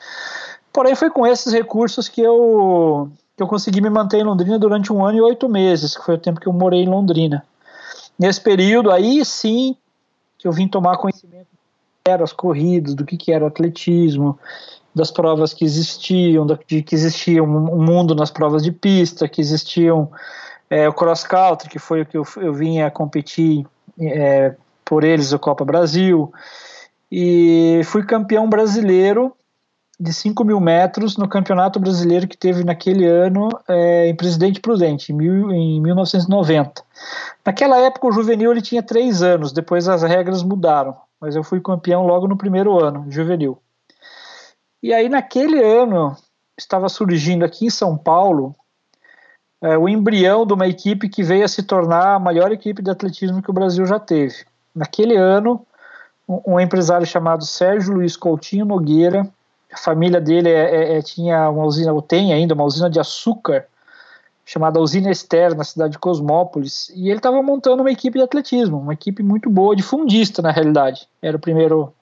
[0.73, 4.93] Porém, foi com esses recursos que eu, que eu consegui me manter em Londrina durante
[4.93, 7.45] um ano e oito meses, que foi o tempo que eu morei em Londrina.
[8.19, 9.77] Nesse período, aí sim,
[10.47, 14.39] que eu vim tomar conhecimento do eram as corridas, do que, que era o atletismo,
[14.95, 20.09] das provas que existiam, de que existia um mundo nas provas de pista, que existiam
[20.71, 23.67] é, o cross country, que foi o que eu, eu vinha competir
[24.01, 24.55] é,
[24.85, 26.33] por eles, o Copa Brasil,
[27.11, 29.37] e fui campeão brasileiro
[29.99, 35.11] de 5 mil metros no campeonato brasileiro que teve naquele ano é, em Presidente Prudente,
[35.11, 36.83] em, mil, em 1990.
[37.45, 41.61] Naquela época o juvenil ele tinha três anos, depois as regras mudaram, mas eu fui
[41.61, 43.59] campeão logo no primeiro ano, juvenil.
[44.83, 46.15] E aí naquele ano
[46.59, 48.55] estava surgindo aqui em São Paulo
[49.63, 52.91] é, o embrião de uma equipe que veio a se tornar a maior equipe de
[52.91, 54.45] atletismo que o Brasil já teve.
[54.75, 55.67] Naquele ano,
[56.29, 59.27] um, um empresário chamado Sérgio Luiz Coutinho Nogueira
[59.77, 62.99] a família dele é, é, é, tinha uma usina, ou tem ainda, uma usina de
[62.99, 63.67] açúcar,
[64.45, 68.79] chamada Usina Esther, na cidade de Cosmópolis, e ele estava montando uma equipe de atletismo,
[68.79, 71.07] uma equipe muito boa, de fundista, na realidade.
[71.21, 71.93] Era o primeiro.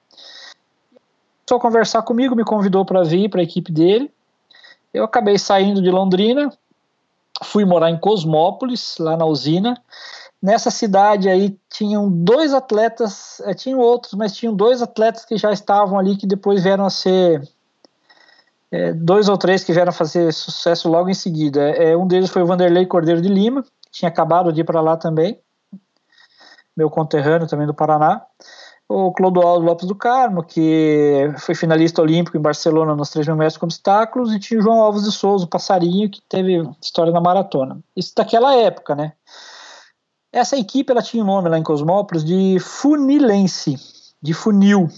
[1.49, 4.11] Só conversar comigo, me convidou para vir para a equipe dele.
[4.93, 6.53] Eu acabei saindo de Londrina,
[7.43, 9.83] fui morar em Cosmópolis, lá na usina.
[10.41, 15.51] Nessa cidade aí tinham dois atletas, é, tinham outros, mas tinham dois atletas que já
[15.51, 17.43] estavam ali que depois vieram a ser
[18.75, 21.63] é, dois ou três que vieram fazer sucesso logo em seguida.
[21.71, 24.97] É, um deles foi o Vanderlei Cordeiro de Lima, tinha acabado de ir para lá
[24.97, 25.39] também,
[26.77, 28.23] meu conterrâneo também do Paraná.
[28.89, 33.57] O Clodoaldo Lopes do Carmo, que foi finalista olímpico em Barcelona nos 3 mil metros
[33.57, 37.21] com obstáculos, e tinha o João Alves de Souza, o passarinho, que teve história na
[37.21, 37.79] maratona.
[37.97, 39.13] Isso daquela época, né?
[40.33, 43.77] Essa equipe ela tinha o um nome lá em Cosmópolis de Funilense,
[44.21, 44.89] de funil,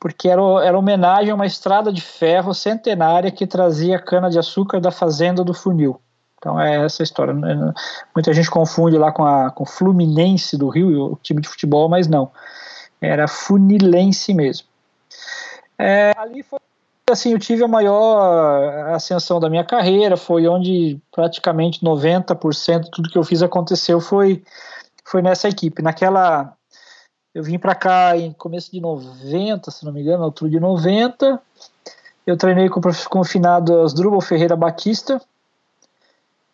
[0.00, 5.44] porque era, era homenagem a uma estrada de ferro centenária que trazia cana-de-açúcar da fazenda
[5.44, 6.00] do funil.
[6.38, 7.34] Então é essa história.
[8.14, 12.08] Muita gente confunde lá com a com Fluminense do Rio, o time de futebol, mas
[12.08, 12.32] não.
[12.98, 14.66] Era Funilense mesmo.
[15.78, 16.58] É, ali foi
[17.10, 23.10] assim, eu tive a maior ascensão da minha carreira, foi onde praticamente 90% de tudo
[23.10, 24.42] que eu fiz aconteceu foi
[25.04, 25.82] foi nessa equipe.
[25.82, 26.56] Naquela
[27.34, 31.40] eu vim para cá em começo de 90, se não me engano, altura de 90.
[32.26, 35.20] Eu treinei com, com o finado Asdrubal Ferreira Batista,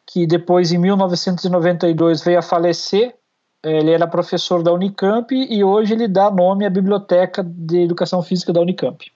[0.07, 3.15] que depois, em 1992, veio a falecer.
[3.63, 8.53] Ele era professor da Unicamp e hoje ele dá nome à Biblioteca de Educação Física
[8.53, 9.11] da Unicamp.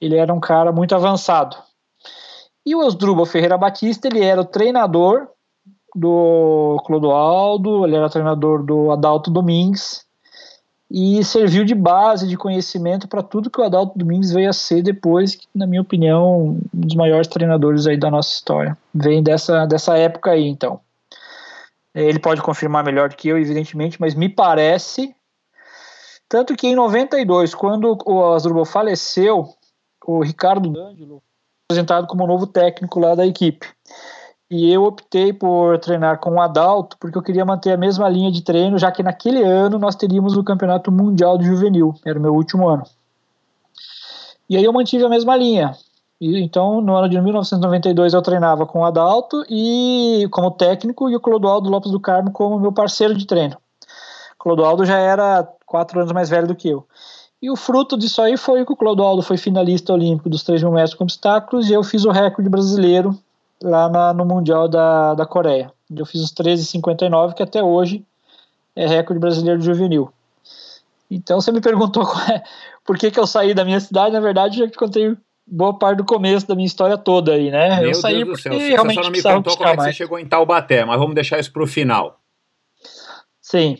[0.00, 1.56] Ele era um cara muito avançado.
[2.64, 5.28] E o Asdrubal Ferreira Batista, ele era o treinador
[5.94, 10.07] do Clodoaldo, ele era treinador do Adalto Domingues,
[10.90, 14.82] e serviu de base de conhecimento para tudo que o Adalto Domingues veio a ser
[14.82, 18.76] depois, que, na minha opinião, um dos maiores treinadores aí da nossa história.
[18.94, 20.80] Vem dessa, dessa época aí, então.
[21.94, 25.14] Ele pode confirmar melhor do que eu, evidentemente, mas me parece.
[26.28, 29.48] Tanto que em 92, quando o Asdrubal faleceu,
[30.06, 31.22] o Ricardo D'Angelo
[31.70, 33.68] apresentado como novo técnico lá da equipe.
[34.50, 38.32] E eu optei por treinar com o Adalto, porque eu queria manter a mesma linha
[38.32, 42.22] de treino, já que naquele ano nós teríamos o Campeonato Mundial de Juvenil, era o
[42.22, 42.84] meu último ano.
[44.48, 45.76] E aí eu mantive a mesma linha.
[46.18, 51.14] E, então, no ano de 1992 eu treinava com o Adalto e como técnico e
[51.14, 53.56] o Clodoaldo Lopes do Carmo como meu parceiro de treino.
[54.34, 56.86] O Clodoaldo já era quatro anos mais velho do que eu.
[57.40, 60.72] E o fruto disso aí foi que o Clodoaldo foi finalista olímpico dos 3 mil
[60.72, 63.16] metros com obstáculos e eu fiz o recorde brasileiro
[63.62, 65.72] lá na, no Mundial da, da Coreia.
[65.94, 68.04] Eu fiz os 13,59, que até hoje
[68.76, 70.12] é recorde brasileiro de juvenil.
[71.10, 72.42] Então você me perguntou é,
[72.84, 75.16] por que, que eu saí da minha cidade, na verdade já te contei
[75.46, 77.80] boa parte do começo da minha história toda aí, né?
[77.80, 79.70] Meu eu saí Deus porque do céu, realmente você só não me contou como é
[79.72, 79.90] que mais.
[79.90, 82.20] você chegou em Taubaté, mas vamos deixar isso para o final.
[83.40, 83.78] Sim.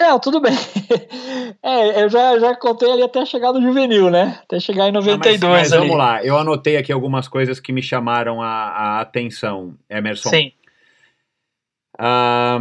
[0.00, 0.52] É, tudo bem.
[1.62, 4.38] É, eu já, já contei ali até chegar no juvenil, né?
[4.42, 7.72] Até chegar em Ah, mas- 92 mas, vamos lá, eu anotei aqui algumas coisas que
[7.72, 10.28] me chamaram a, a atenção, Emerson.
[10.28, 10.52] Sim.
[11.98, 12.60] Ah,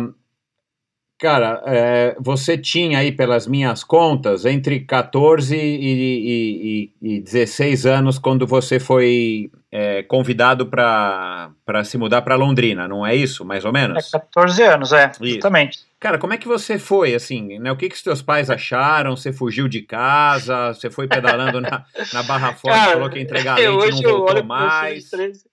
[1.20, 7.86] cara, é, você tinha aí, pelas minhas contas, entre 14 e, e, e, e 16
[7.86, 11.50] anos quando você foi é, convidado para
[11.84, 14.10] se mudar para Londrina, não é isso, mais ou É menos?
[14.10, 15.34] 14 anos, é, Isso.
[15.36, 15.80] justamente.
[16.00, 17.72] Cara, como é que você foi, assim, né?
[17.72, 19.16] O que que os teus pais acharam?
[19.18, 20.74] Você fugiu de casa?
[20.74, 24.12] Você foi pedalando na, na Barra Forte, Cara, falou que ia entregar leite e não
[24.12, 25.04] voltou mais?
[25.06, 25.44] de 13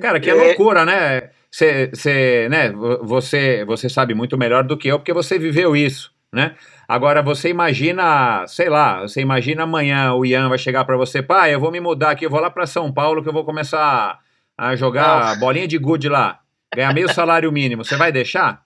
[0.00, 0.46] Cara, que é É.
[0.48, 1.30] loucura, né?
[1.50, 2.70] Você, você, né?
[2.70, 6.54] vo- Você, você sabe muito melhor do que eu, porque você viveu isso, né?
[6.86, 11.54] Agora, você imagina, sei lá, você imagina amanhã o Ian vai chegar pra você, pai,
[11.54, 14.18] eu vou me mudar aqui, eu vou lá pra São Paulo que eu vou começar
[14.58, 16.40] a jogar bolinha de gude lá,
[16.74, 17.84] ganhar meio salário mínimo.
[17.84, 18.62] Você vai deixar?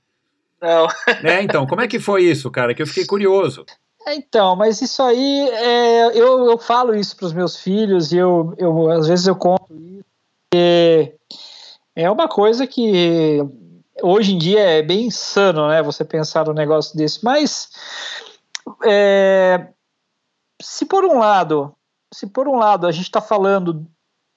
[0.61, 0.87] Não.
[1.23, 2.75] É, então, como é que foi isso, cara?
[2.75, 3.65] Que eu fiquei curioso.
[4.07, 8.17] É, Então, mas isso aí, é, eu, eu falo isso para os meus filhos e
[8.19, 10.05] eu, eu, às vezes eu conto isso.
[10.51, 11.15] porque
[11.97, 13.39] É uma coisa que
[14.03, 15.83] hoje em dia é bem insano, né?
[15.83, 17.25] Você pensar num negócio desse.
[17.25, 17.71] Mas
[18.85, 19.69] é,
[20.61, 21.75] se por um lado,
[22.13, 23.87] se por um lado a gente está falando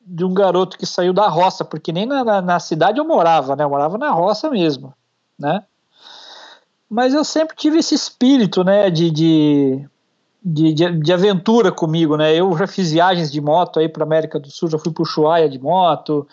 [0.02, 3.56] de um garoto que saiu da roça, porque nem na, na, na cidade eu morava,
[3.56, 3.64] né?
[3.64, 4.94] Eu morava na roça mesmo,
[5.38, 5.64] né?
[6.90, 9.90] Mas eu sempre tive esse espírito, né, de, de,
[10.42, 12.34] de, de, aventura comigo, né?
[12.34, 15.50] Eu já fiz viagens de moto aí para América do Sul, já fui para Ushuaia
[15.50, 16.26] de moto,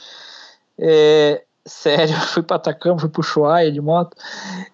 [0.79, 4.17] é, sério, fui para Atacama, fui para Ushuaia de moto.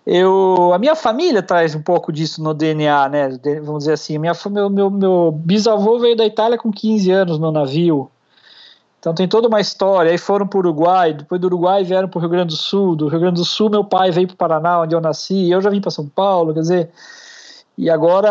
[0.07, 3.29] Eu, a minha família traz um pouco disso no DNA, né?
[3.63, 7.51] Vamos dizer assim, minha, meu, meu, meu bisavô veio da Itália com 15 anos no
[7.51, 8.11] navio.
[8.99, 10.11] Então tem toda uma história.
[10.11, 12.95] Aí foram para o Uruguai, depois do Uruguai vieram para o Rio Grande do Sul.
[12.95, 15.51] Do Rio Grande do Sul, meu pai veio para o Paraná, onde eu nasci.
[15.51, 16.91] Eu já vim para São Paulo, quer dizer.
[17.81, 18.29] E agora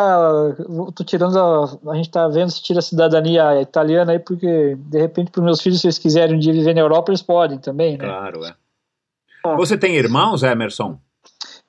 [0.95, 4.99] tô tirando a, a gente está vendo se tira a cidadania italiana aí, porque de
[4.99, 7.57] repente para os meus filhos, se eles quiserem um dia viver na Europa, eles podem
[7.57, 8.05] também, né?
[8.05, 8.53] Claro, é.
[9.57, 10.99] Você tem irmãos, Emerson?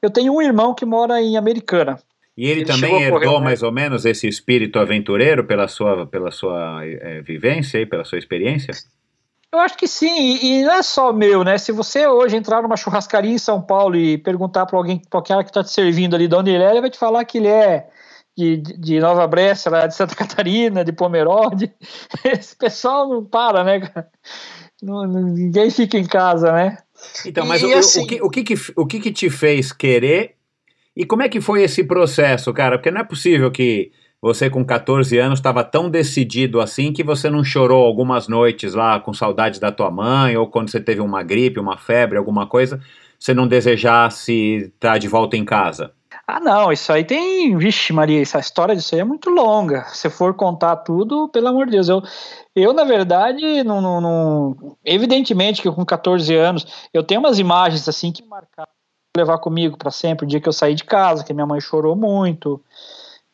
[0.03, 1.99] Eu tenho um irmão que mora em Americana.
[2.37, 5.67] E ele, Ele também a correr herdou um- mais ou menos esse espírito aventureiro pela
[5.67, 8.75] sua, pela sua eh, vivência e pela sua experiência?
[9.53, 11.59] Eu acho que sim, e e não é só meu, né?
[11.59, 15.23] Se você hoje entrar numa churrascaria em São Paulo e perguntar para alguém, para o
[15.23, 17.39] cara que está te servindo ali de onde ele é, ele vai te falar que
[17.39, 17.89] ele é
[18.39, 21.73] de, de Nova Brécia, lá de Santa Catarina, de Pomerode.
[22.25, 24.09] Esse pessoal não para, né, cara?
[24.81, 26.79] Não- ninguém fica em casa, né?
[27.27, 29.29] Então, mas E o, o- assim- o, que, o, que, que, o que que te
[29.31, 30.37] fez querer
[30.95, 32.79] e como é que foi esse processo, cara?
[32.79, 37.31] Porque não é possível que você com 14 anos estava tão decidido assim que você
[37.31, 41.23] não chorou algumas noites lá com saudades da tua mãe ou quando você teve uma
[41.23, 42.81] gripe, uma febre, alguma coisa,
[43.19, 44.33] você não desejasse
[44.75, 45.93] estar de volta em casa.
[46.27, 47.57] Ah, não, isso aí tem.
[47.57, 49.85] Vixe, Maria, essa história disso aí é muito longa.
[49.89, 51.89] Se for contar tudo, pelo amor de Deus.
[51.89, 52.03] Eu,
[52.55, 57.89] eu na verdade, não, não, não- Evidentemente que com 14 anos, eu tenho umas imagens
[57.89, 58.71] assim que marcaram
[59.17, 60.25] levar comigo para sempre.
[60.25, 62.63] O dia que eu saí de casa, que minha mãe chorou muito.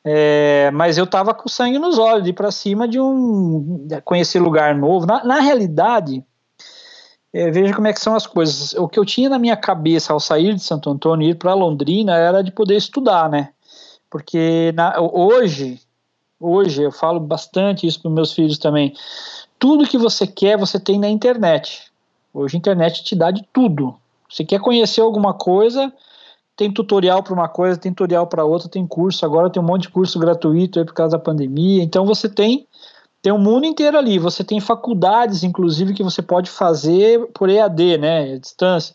[0.09, 3.89] É, mas eu tava com sangue nos olhos, de ir para cima de um.
[4.05, 5.05] conhecer lugar novo.
[5.05, 6.25] Na, na realidade.
[7.33, 8.73] É, veja como é que são as coisas.
[8.75, 11.55] O que eu tinha na minha cabeça ao sair de Santo Antônio e ir para
[11.55, 13.51] Londrina era de poder estudar, né?
[14.09, 15.81] Porque na- hoje,
[16.39, 18.95] hoje eu falo bastante isso para meus filhos também.
[19.59, 21.91] Tudo que você quer, você tem na internet.
[22.33, 23.97] Hoje a internet te dá de tudo.
[24.31, 25.93] Você quer conhecer alguma coisa,
[26.57, 29.25] tem tutorial para uma coisa, tem tutorial para outra, tem curso.
[29.27, 31.83] Agora tem um monte de curso gratuito aí por causa da pandemia.
[31.83, 32.67] Então você tem
[33.21, 34.19] tem o mundo inteiro ali.
[34.19, 38.95] Você tem faculdades, inclusive, que você pode fazer por EAD, né, à distância.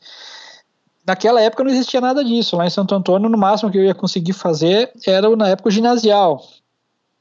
[1.05, 2.55] Naquela época não existia nada disso.
[2.55, 5.71] Lá em Santo Antônio, no máximo que eu ia conseguir fazer era na época o
[5.71, 6.41] ginasial.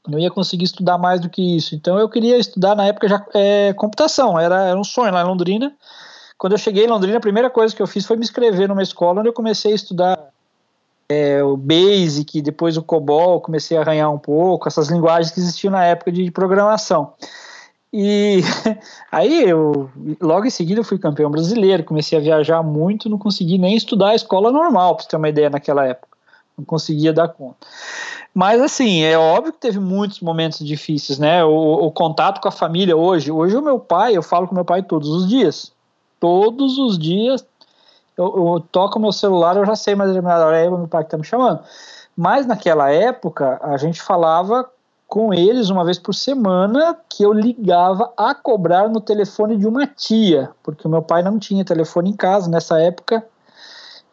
[0.07, 1.75] Não ia conseguir estudar mais do que isso.
[1.75, 4.39] Então eu queria estudar na época já é, computação.
[4.39, 5.75] Era, era um sonho lá em Londrina
[6.41, 8.81] quando eu cheguei em Londrina, a primeira coisa que eu fiz foi me inscrever numa
[8.81, 10.29] escola onde eu comecei a estudar
[11.07, 15.69] é, o Basic, depois o COBOL, comecei a arranhar um pouco, essas linguagens que existiam
[15.69, 17.13] na época de programação.
[17.93, 18.41] E
[19.11, 23.59] aí eu, logo em seguida, eu fui campeão brasileiro, comecei a viajar muito, não consegui
[23.59, 26.17] nem estudar a escola normal, para você ter uma ideia, naquela época.
[26.57, 27.67] Não conseguia dar conta.
[28.33, 31.45] Mas assim, é óbvio que teve muitos momentos difíceis, né?
[31.45, 33.31] O, o contato com a família hoje.
[33.31, 35.71] Hoje o meu pai, eu falo com meu pai todos os dias.
[36.21, 37.45] Todos os dias
[38.17, 41.07] eu, eu toco meu celular, eu já sei mais determinada hora, é meu pai que
[41.07, 41.59] está me chamando.
[42.15, 44.69] Mas naquela época, a gente falava
[45.07, 49.87] com eles uma vez por semana que eu ligava a cobrar no telefone de uma
[49.87, 53.25] tia, porque o meu pai não tinha telefone em casa nessa época.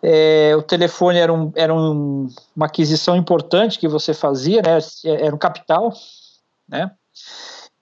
[0.03, 4.79] É, o telefone era, um, era um, uma aquisição importante que você fazia, né?
[5.05, 5.93] Era um capital,
[6.69, 6.91] né?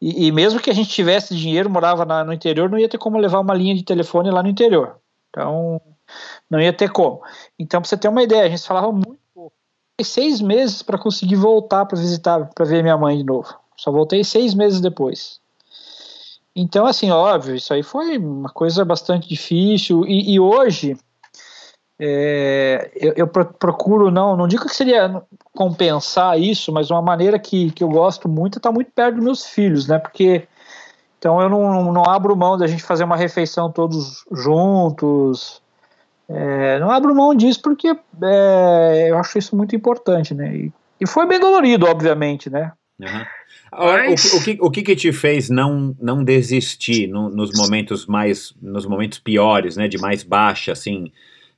[0.00, 2.98] E, e mesmo que a gente tivesse dinheiro, morava na, no interior, não ia ter
[2.98, 4.96] como levar uma linha de telefone lá no interior.
[5.30, 5.80] Então,
[6.50, 7.22] não ia ter como.
[7.58, 9.54] Então, para você ter uma ideia, a gente falava muito pouco.
[10.02, 13.54] Seis meses para conseguir voltar para visitar, para ver minha mãe de novo.
[13.76, 15.40] Só voltei seis meses depois.
[16.54, 20.06] Então, assim, óbvio, isso aí foi uma coisa bastante difícil.
[20.06, 20.96] E, e hoje,
[21.98, 25.22] é, eu, eu, procuro, não, não digo que seria
[25.54, 29.24] compensar isso, mas uma maneira que, que eu gosto muito é estar muito perto dos
[29.24, 29.98] meus filhos, né?
[29.98, 30.46] Porque
[31.18, 35.62] então eu não, não abro mão da gente fazer uma refeição todos juntos.
[36.28, 37.88] É, não abro mão disso porque
[38.22, 40.54] é, eu acho isso muito importante, né?
[40.54, 42.72] E, e foi bem dolorido, obviamente, né?
[43.00, 43.24] Uhum.
[43.72, 44.32] Mas...
[44.32, 48.54] O, o, que, o que, que te fez não, não desistir no, nos momentos mais
[48.60, 49.88] nos momentos piores, né?
[49.88, 51.10] De mais baixa, assim,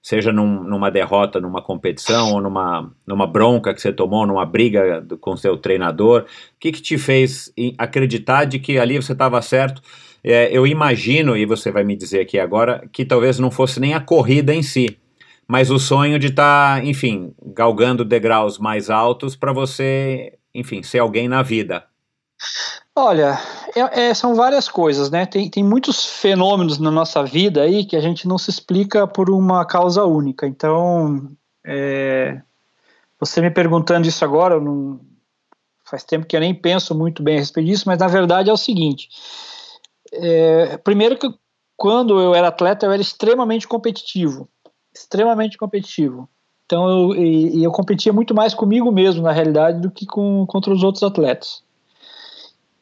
[0.08, 5.06] seja num, numa derrota numa competição ou numa, numa bronca que você tomou, numa briga
[5.20, 6.26] com seu treinador, o
[6.58, 9.82] que, que te fez acreditar de que ali você estava certo?
[10.24, 13.92] É, eu imagino, e você vai me dizer aqui agora, que talvez não fosse nem
[13.92, 14.96] a corrida em si,
[15.46, 21.00] mas o sonho de estar, tá, enfim, galgando degraus mais altos para você, enfim, ser
[21.00, 21.84] alguém na vida.
[23.00, 23.38] Olha,
[23.76, 25.24] é, é, são várias coisas, né?
[25.24, 29.30] Tem, tem muitos fenômenos na nossa vida aí que a gente não se explica por
[29.30, 30.48] uma causa única.
[30.48, 31.30] Então,
[31.64, 32.42] é,
[33.20, 34.98] você me perguntando isso agora, não,
[35.88, 38.52] faz tempo que eu nem penso muito bem a respeito disso, mas na verdade é
[38.52, 39.08] o seguinte:
[40.12, 41.32] é, primeiro que
[41.76, 44.48] quando eu era atleta eu era extremamente competitivo,
[44.92, 46.28] extremamente competitivo.
[46.66, 50.44] Então eu, e, e eu competia muito mais comigo mesmo na realidade do que com,
[50.48, 51.62] contra os outros atletas.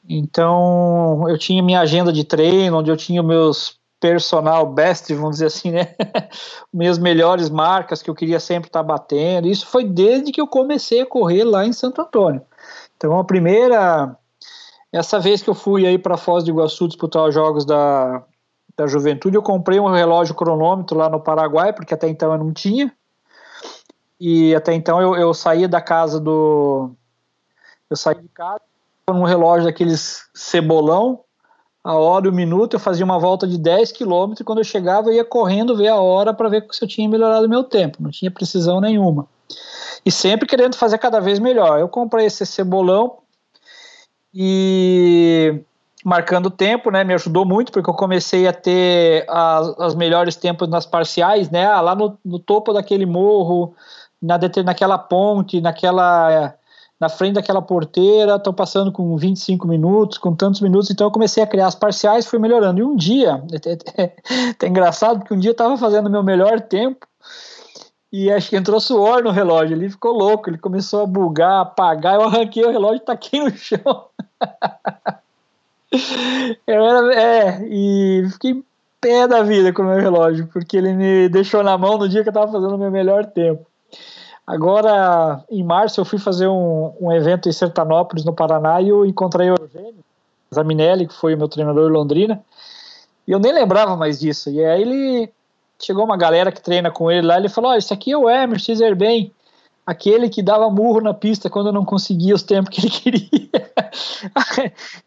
[0.08, 5.46] Então, eu tinha minha agenda de treino, onde eu tinha meus personal best, vamos dizer
[5.46, 5.94] assim, né?
[6.72, 9.48] Minhas melhores marcas que eu queria sempre estar tá batendo.
[9.48, 12.42] Isso foi desde que eu comecei a correr lá em Santo Antônio.
[12.96, 14.16] Então, a primeira.
[14.92, 18.22] Essa vez que eu fui aí para Foz do Iguaçu disputar os jogos da,
[18.76, 22.52] da juventude, eu comprei um relógio cronômetro lá no Paraguai, porque até então eu não
[22.52, 22.94] tinha.
[24.18, 26.92] E até então eu, eu saía da casa do.
[27.90, 28.62] Eu saí de casa
[29.14, 31.20] num relógio daqueles cebolão,
[31.84, 34.64] a hora e o minuto, eu fazia uma volta de 10 km e quando eu
[34.64, 37.62] chegava eu ia correndo ver a hora para ver se eu tinha melhorado o meu
[37.62, 39.28] tempo, não tinha precisão nenhuma.
[40.04, 41.78] E sempre querendo fazer cada vez melhor.
[41.78, 43.18] Eu comprei esse cebolão
[44.34, 45.62] e
[46.04, 50.68] marcando tempo, né, me ajudou muito porque eu comecei a ter as, as melhores tempos
[50.68, 53.72] nas parciais, né, lá no, no topo daquele morro,
[54.20, 56.56] na, naquela ponte, naquela
[56.98, 61.42] na frente daquela porteira, estou passando com 25 minutos, com tantos minutos, então eu comecei
[61.42, 62.80] a criar as parciais, fui melhorando.
[62.80, 64.12] E um dia, é, é,
[64.62, 67.06] é engraçado, porque um dia eu estava fazendo o meu melhor tempo,
[68.10, 72.14] e acho que entrou suor no relógio, ele ficou louco, ele começou a bugar, apagar,
[72.14, 74.06] eu arranquei o relógio e taquei no chão.
[76.66, 78.64] eu era, é, e fiquei
[79.00, 82.22] pé da vida com o meu relógio, porque ele me deixou na mão no dia
[82.22, 83.66] que eu estava fazendo o meu melhor tempo.
[84.46, 89.04] Agora, em março, eu fui fazer um, um evento em Sertanópolis, no Paraná, e eu
[89.04, 90.04] encontrei o Eugênio
[90.54, 92.40] Zaminelli, que foi o meu treinador em Londrina,
[93.26, 94.48] e eu nem lembrava mais disso.
[94.50, 95.32] E aí ele
[95.82, 98.30] chegou uma galera que treina com ele lá, ele falou: oh, isso aqui é o
[98.30, 99.32] Emerson Iserben,
[99.84, 102.90] aquele que dava murro na pista quando eu não conseguia os tempos que ele
[103.28, 103.70] queria.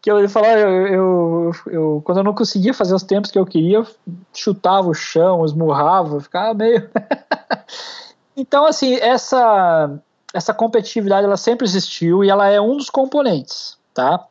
[0.02, 3.46] que ele falou: eu, eu, eu, quando eu não conseguia fazer os tempos que eu
[3.46, 3.86] queria, eu
[4.34, 6.90] chutava o chão, esmurrava, ficava meio.
[8.40, 10.00] Então, assim, essa,
[10.32, 14.26] essa competitividade ela sempre existiu e ela é um dos componentes, tá?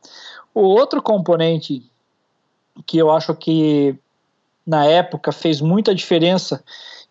[0.52, 1.84] O outro componente
[2.88, 3.96] que eu acho que
[4.66, 6.64] na época fez muita diferença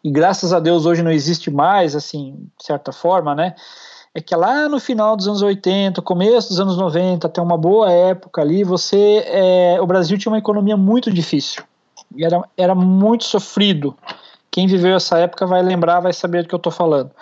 [0.02, 3.54] e graças a Deus hoje não existe mais, assim, de certa forma, né?
[4.12, 7.92] É que lá no final dos anos 80, começo dos anos 90, até uma boa
[7.92, 11.62] época ali, você, é, o Brasil tinha uma economia muito difícil,
[12.18, 13.96] Era, era muito sofrido.
[14.58, 17.12] Quem viveu essa época vai lembrar, vai saber do que eu estou falando.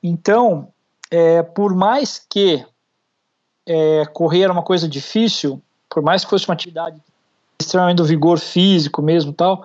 [0.00, 0.68] Então,
[1.10, 2.64] é, por mais que
[3.66, 7.02] é, correr era uma coisa difícil, por mais que fosse uma atividade
[7.60, 9.64] extremamente do vigor físico mesmo tal,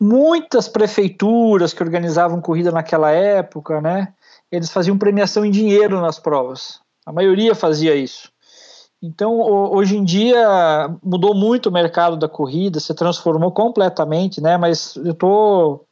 [0.00, 4.12] muitas prefeituras que organizavam corrida naquela época, né,
[4.50, 6.80] eles faziam premiação em dinheiro nas provas.
[7.06, 8.28] A maioria fazia isso.
[9.00, 14.56] Então, hoje em dia mudou muito o mercado da corrida, se transformou completamente, né?
[14.56, 15.86] Mas eu tô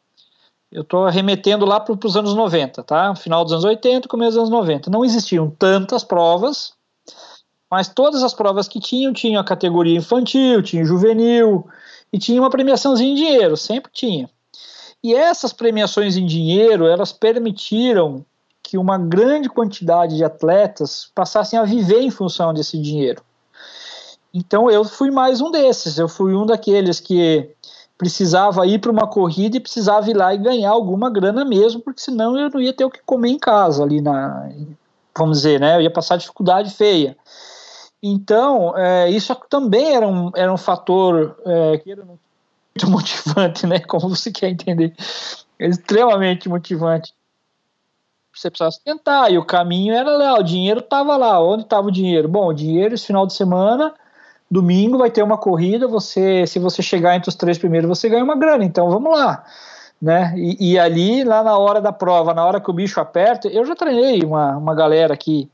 [0.72, 3.14] eu tô remetendo lá para os anos 90, tá?
[3.14, 4.90] Final dos anos 80, começo dos anos 90.
[4.90, 6.72] Não existiam tantas provas,
[7.70, 11.66] mas todas as provas que tinham, tinham a categoria infantil, tinha juvenil,
[12.12, 14.28] e tinha uma premiaçãozinha em dinheiro, sempre tinha.
[15.02, 18.24] E essas premiações em dinheiro, elas permitiram
[18.62, 23.22] que uma grande quantidade de atletas passassem a viver em função desse dinheiro.
[24.32, 27.50] Então eu fui mais um desses, eu fui um daqueles que
[28.02, 32.00] precisava ir para uma corrida e precisava ir lá e ganhar alguma grana mesmo, porque
[32.00, 34.50] senão eu não ia ter o que comer em casa ali na,
[35.16, 35.76] vamos dizer, né?
[35.76, 37.16] Eu ia passar dificuldade feia.
[38.02, 43.78] Então, é, isso também era um, era um fator é, muito motivante, né?
[43.78, 44.92] Como você quer entender.
[45.56, 47.14] É extremamente motivante.
[48.34, 51.40] Você precisava tentar, e o caminho era lá, o dinheiro estava lá.
[51.40, 52.26] Onde estava o dinheiro?
[52.26, 53.94] Bom, o dinheiro esse final de semana,
[54.52, 58.22] domingo vai ter uma corrida, você, se você chegar entre os três primeiros, você ganha
[58.22, 59.42] uma grana, então vamos lá.
[60.00, 60.34] Né?
[60.36, 63.64] E, e ali, lá na hora da prova, na hora que o bicho aperta, eu
[63.64, 65.50] já treinei uma, uma galera aqui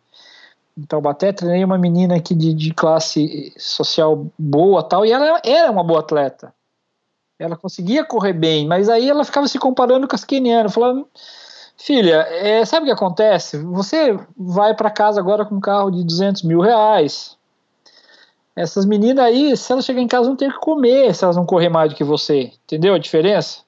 [0.76, 5.70] em Taubaté, treinei uma menina aqui de, de classe social boa tal, e ela era
[5.70, 6.52] uma boa atleta.
[7.38, 11.06] Ela conseguia correr bem, mas aí ela ficava se comparando com as quenianas, falando,
[11.76, 13.58] filha, é, sabe o que acontece?
[13.58, 17.37] Você vai para casa agora com um carro de 200 mil reais,
[18.60, 21.46] essas meninas aí, se elas chegarem em casa, vão ter que comer se elas não
[21.46, 23.62] correr mais do que você, entendeu a diferença?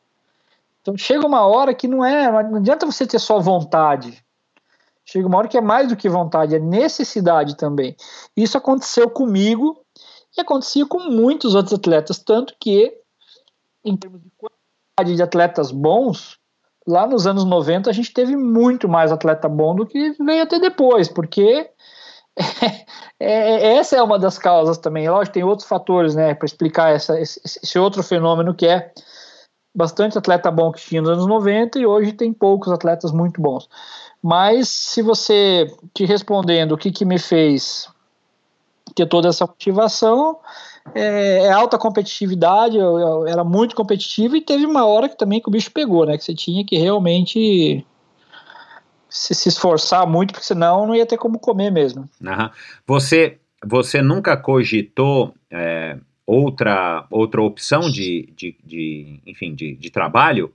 [0.82, 4.22] Então chega uma hora que não é, não adianta você ter só vontade,
[5.10, 7.96] Chega uma hora que é mais do que vontade, é necessidade também.
[8.36, 9.84] Isso aconteceu comigo
[10.38, 12.96] e acontecia com muitos outros atletas, tanto que,
[13.84, 16.38] em termos de quantidade de atletas bons,
[16.86, 20.60] lá nos anos 90 a gente teve muito mais atleta bom do que veio até
[20.60, 21.68] depois, porque
[23.18, 25.08] é, é, essa é uma das causas também.
[25.08, 28.92] Lógico, tem outros fatores né, para explicar essa, esse, esse, outro fenômeno que é
[29.74, 33.68] bastante atleta bom que tinha nos anos 90 e hoje tem poucos atletas muito bons.
[34.22, 37.88] Mas se você te respondendo o que, que me fez
[38.94, 40.38] ter toda essa motivação,
[40.94, 45.40] é, é alta competitividade, eu, eu, era muito competitivo e teve uma hora que também
[45.40, 46.18] que o bicho pegou, né?
[46.18, 47.86] Que você tinha que realmente
[49.10, 52.08] se, se esforçar muito, porque senão não ia ter como comer mesmo.
[52.22, 52.50] Uhum.
[52.86, 60.52] Você, você nunca cogitou é, outra, outra opção de, de, de enfim, de, de trabalho?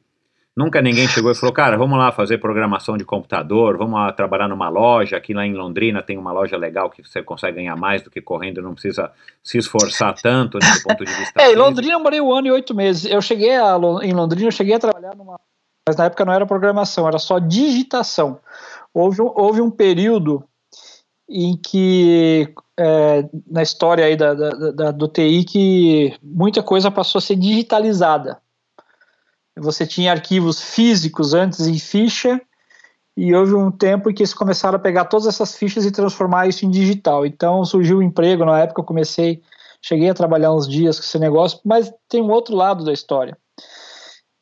[0.56, 4.48] Nunca ninguém chegou e falou, cara, vamos lá fazer programação de computador, vamos lá trabalhar
[4.48, 8.02] numa loja, aqui lá em Londrina tem uma loja legal que você consegue ganhar mais
[8.02, 9.12] do que correndo, não precisa
[9.44, 11.34] se esforçar tanto nesse ponto de vista.
[11.44, 13.04] é, em Londrina eu morei um ano e oito meses.
[13.04, 15.38] Eu cheguei a, em Londrina, eu cheguei a trabalhar numa.
[15.88, 18.40] Mas na época não era programação, era só digitação.
[18.94, 20.44] Houve um, houve um período
[21.30, 27.20] em que é, na história aí da, da, da, do TI que muita coisa passou
[27.20, 28.40] a ser digitalizada.
[29.58, 32.42] Você tinha arquivos físicos antes em ficha,
[33.18, 36.48] e houve um tempo em que eles começaram a pegar todas essas fichas e transformar
[36.48, 37.26] isso em digital.
[37.26, 39.42] Então surgiu o um emprego, na época eu comecei,
[39.82, 43.38] cheguei a trabalhar uns dias com esse negócio, mas tem um outro lado da história,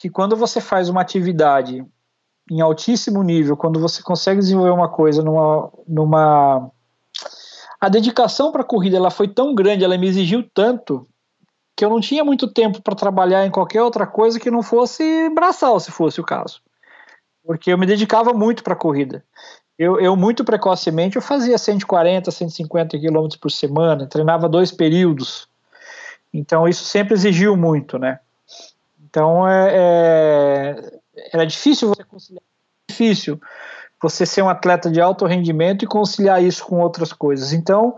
[0.04, 1.82] que quando você faz uma atividade
[2.52, 6.70] em altíssimo nível, quando você consegue desenvolver uma coisa numa, numa
[7.80, 11.08] a dedicação para a corrida ela foi tão grande, ela me exigiu tanto
[11.74, 15.30] que eu não tinha muito tempo para trabalhar em qualquer outra coisa que não fosse
[15.30, 16.62] braçal, se fosse o caso.
[17.42, 19.24] Porque eu me dedicava muito para a corrida.
[19.80, 25.48] Eu, eu, muito precocemente, eu fazia 140, 150 quilômetros por semana, treinava dois períodos.
[26.34, 28.20] Então, isso sempre exigiu muito, né?
[29.14, 31.00] Então, é, é,
[31.32, 32.42] era difícil você conciliar.
[32.90, 33.40] Difícil
[34.02, 37.54] você ser um atleta de alto rendimento e conciliar isso com outras coisas.
[37.54, 37.96] Então,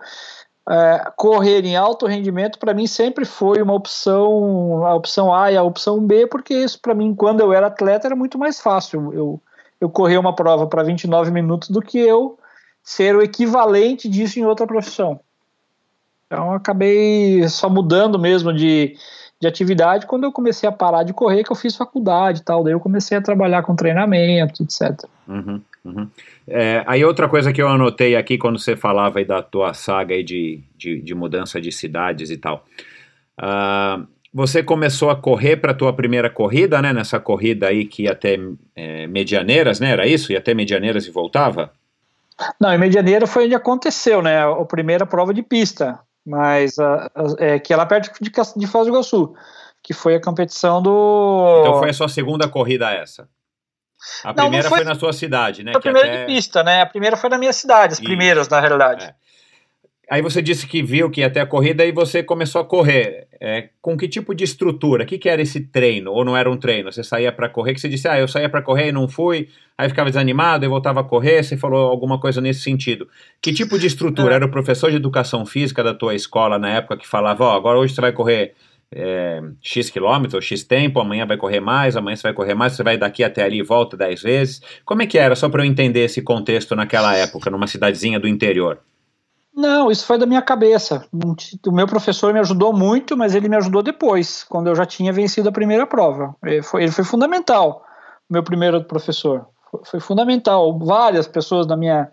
[0.70, 5.56] é, correr em alto rendimento para mim sempre foi uma opção, a opção A e
[5.56, 9.14] a opção B, porque isso para mim, quando eu era atleta, era muito mais fácil.
[9.14, 9.42] Eu,
[9.80, 12.38] eu correr uma prova para 29 minutos do que eu
[12.84, 15.22] ser o equivalente disso em outra profissão.
[16.28, 18.98] Então acabei só mudando mesmo de,
[19.40, 22.64] de atividade quando eu comecei a parar de correr, que eu fiz faculdade e tal.
[22.64, 25.06] Daí eu comecei a trabalhar com treinamento, etc.
[25.28, 26.08] Uhum, uhum.
[26.48, 30.16] É, aí outra coisa que eu anotei aqui quando você falava aí da tua saga
[30.16, 32.66] aí de, de, de mudança de cidades e tal.
[33.40, 36.92] Uh, você começou a correr para a tua primeira corrida, né?
[36.92, 38.38] Nessa corrida aí que ia até
[38.76, 39.92] é, Medianeiras, né?
[39.92, 40.32] Era isso?
[40.32, 41.72] Ia até Medianeiras e voltava?
[42.60, 44.40] Não, em Medianeira foi onde aconteceu, né?
[44.40, 48.68] A primeira prova de pista, mas a, a, é, que é lá perto de, de
[48.68, 49.36] Foz do Iguaçu,
[49.84, 51.62] que foi a competição do.
[51.62, 53.30] Então foi a sua segunda corrida essa?
[54.24, 54.80] A não, primeira não foi...
[54.80, 54.86] foi...
[54.86, 55.74] na sua cidade, né?
[55.76, 56.26] A primeira até...
[56.26, 56.82] de pista, né?
[56.82, 59.06] A primeira foi na minha cidade, as primeiras, na realidade.
[59.06, 59.16] É.
[60.10, 63.28] Aí você disse que viu que ia até a corrida e você começou a correr.
[63.42, 65.04] É, com que tipo de estrutura?
[65.04, 66.12] O que, que era esse treino?
[66.12, 66.92] Ou não era um treino?
[66.92, 69.50] Você saía para correr, que você disse, ah, eu saía para correr e não fui,
[69.78, 73.08] aí ficava desanimado e voltava a correr, você falou alguma coisa nesse sentido.
[73.42, 74.36] Que tipo de estrutura?
[74.36, 77.58] Era o professor de educação física da tua escola na época que falava, ó, oh,
[77.58, 78.54] agora hoje você vai correr
[78.92, 82.84] é, X quilômetros, X tempo, amanhã vai correr mais, amanhã você vai correr mais, você
[82.84, 84.62] vai daqui até ali e volta 10 vezes.
[84.86, 88.28] Como é que era, só para eu entender esse contexto naquela época, numa cidadezinha do
[88.28, 88.80] interior?
[89.56, 91.08] Não, isso foi da minha cabeça.
[91.66, 95.14] O meu professor me ajudou muito, mas ele me ajudou depois, quando eu já tinha
[95.14, 96.36] vencido a primeira prova.
[96.44, 97.86] Ele foi, ele foi fundamental,
[98.30, 99.48] meu primeiro professor.
[99.72, 100.78] Foi, foi fundamental.
[100.78, 102.12] Várias pessoas da minha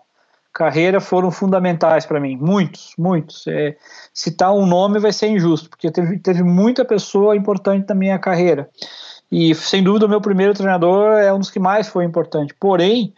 [0.53, 2.37] carreira foram fundamentais para mim.
[2.37, 3.45] Muitos, muitos.
[3.49, 3.77] É,
[4.15, 8.71] citar um nome vai ser injusto, porque teve, teve muita pessoa importante na minha carreira.
[9.33, 12.55] E, sem dúvida, o meu primeiro treinador é um dos que mais foi importante.
[12.61, 13.13] Porém,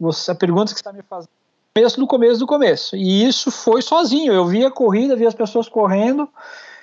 [0.00, 1.41] você, a pergunta que você está me fazendo
[1.74, 2.96] começo do começo do começo.
[2.96, 4.32] E isso foi sozinho.
[4.32, 6.28] Eu via a corrida, via as pessoas correndo,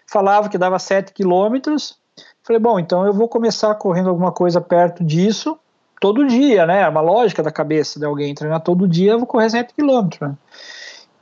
[0.07, 1.97] falava que dava 7 quilômetros.
[2.43, 5.57] Falei, bom, então eu vou começar correndo alguma coisa perto disso
[6.01, 6.81] todo dia, né?
[6.81, 10.21] É uma lógica da cabeça de alguém treinar todo dia, eu vou correr 7 quilômetros.
[10.21, 10.35] Né?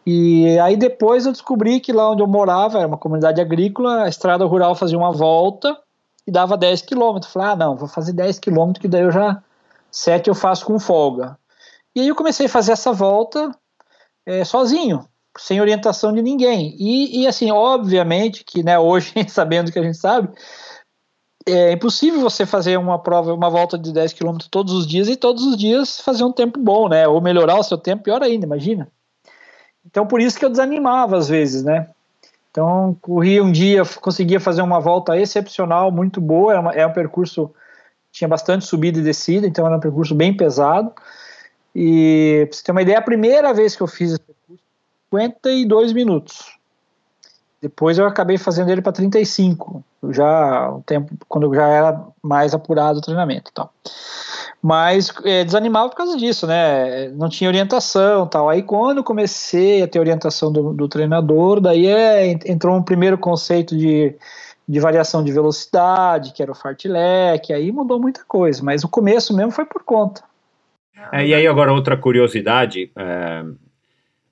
[0.06, 4.08] E aí depois eu descobri que lá onde eu morava, era uma comunidade agrícola, a
[4.08, 5.78] estrada rural fazia uma volta
[6.26, 7.34] e dava 10 quilômetros.
[7.34, 9.42] Falei, ah, não, vou fazer 10 quilômetros, que daí eu já
[9.92, 11.38] 7 eu faço com folga.
[11.98, 13.50] E aí eu comecei a fazer essa volta
[14.24, 15.04] é, sozinho,
[15.36, 16.76] sem orientação de ninguém.
[16.78, 20.30] E, e, assim, obviamente que né, hoje, sabendo que a gente sabe,
[21.44, 25.16] é impossível você fazer uma prova, uma volta de 10 km todos os dias e
[25.16, 27.08] todos os dias fazer um tempo bom, né?
[27.08, 28.88] Ou melhorar o seu tempo, pior ainda, imagina.
[29.84, 31.90] Então por isso que eu desanimava às vezes, né?
[32.52, 37.52] Então corria um dia, conseguia fazer uma volta excepcional, muito boa, é um percurso
[38.12, 40.94] tinha bastante subida e descida, então era um percurso bem pesado.
[41.80, 44.64] E pra você ter uma ideia, a primeira vez que eu fiz esse curso,
[45.14, 46.58] 52 minutos.
[47.62, 52.56] Depois eu acabei fazendo ele para 35, já o tempo quando eu já era mais
[52.56, 53.72] apurado o treinamento, tal.
[54.60, 57.10] Mas é, desanimava por causa disso, né?
[57.10, 58.50] Não tinha orientação, tal.
[58.50, 63.78] Aí quando comecei a ter orientação do, do treinador, daí é, entrou um primeiro conceito
[63.78, 64.16] de,
[64.68, 68.64] de variação de velocidade, que era o fartlek, aí mudou muita coisa.
[68.64, 70.24] Mas o começo mesmo foi por conta.
[71.12, 73.44] É, e aí agora outra curiosidade, é,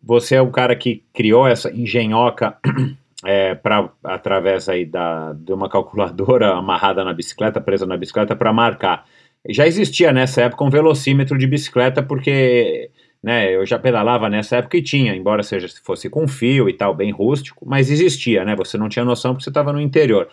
[0.01, 2.57] você é o cara que criou essa engenhoca
[3.23, 8.53] é, para através aí da, de uma calculadora amarrada na bicicleta, presa na bicicleta para
[8.53, 9.05] marcar.
[9.47, 12.89] Já existia nessa época um velocímetro de bicicleta porque
[13.21, 16.73] né, eu já pedalava nessa época e tinha, embora seja se fosse com fio e
[16.73, 18.55] tal, bem rústico, mas existia, né?
[18.55, 20.27] Você não tinha noção porque você estava no interior.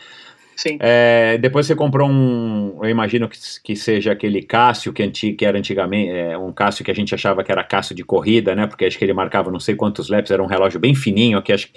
[0.63, 0.77] Sim.
[0.79, 5.45] É, depois você comprou um, eu imagino que, que seja aquele Cássio que, anti, que
[5.45, 8.69] era antigamente, é, um Cássio que a gente achava que era Cássio de corrida, né?
[8.69, 11.53] Porque acho que ele marcava não sei quantos laps, era um relógio bem fininho, que
[11.53, 11.69] acho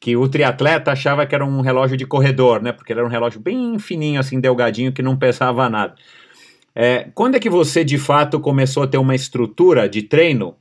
[0.00, 2.72] que o triatleta achava que era um relógio de corredor, né?
[2.72, 5.94] Porque era um relógio bem fininho, assim, delgadinho, que não pesava nada.
[6.74, 10.56] É, quando é que você de fato começou a ter uma estrutura de treino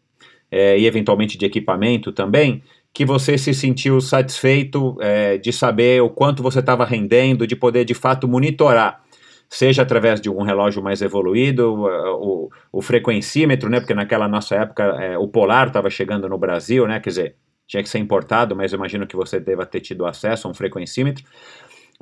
[0.52, 2.62] é, e eventualmente de equipamento também?
[2.94, 7.86] Que você se sentiu satisfeito é, de saber o quanto você estava rendendo, de poder
[7.86, 9.02] de fato monitorar,
[9.50, 13.80] seja através de um relógio mais evoluído, o, o frequencímetro, né?
[13.80, 17.00] Porque naquela nossa época é, o Polar estava chegando no Brasil, né?
[17.00, 17.36] Quer dizer,
[17.68, 21.24] tinha que ser importado, mas imagino que você deva ter tido acesso a um frequencímetro.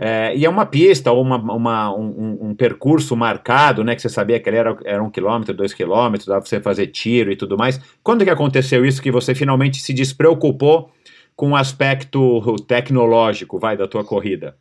[0.01, 3.95] É, e é uma pista ou uma, uma um, um, percurso marcado, né?
[3.95, 6.87] Que você sabia que ele era, era um quilômetro, dois quilômetros, dava para você fazer
[6.87, 7.81] tiro e tudo mais.
[8.01, 10.89] Quando que aconteceu isso que você finalmente se despreocupou
[11.35, 14.55] com o aspecto tecnológico, vai, da tua corrida?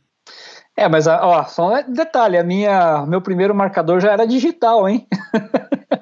[0.75, 5.07] É, mas ó, só um detalhe, a minha, meu primeiro marcador já era digital, hein?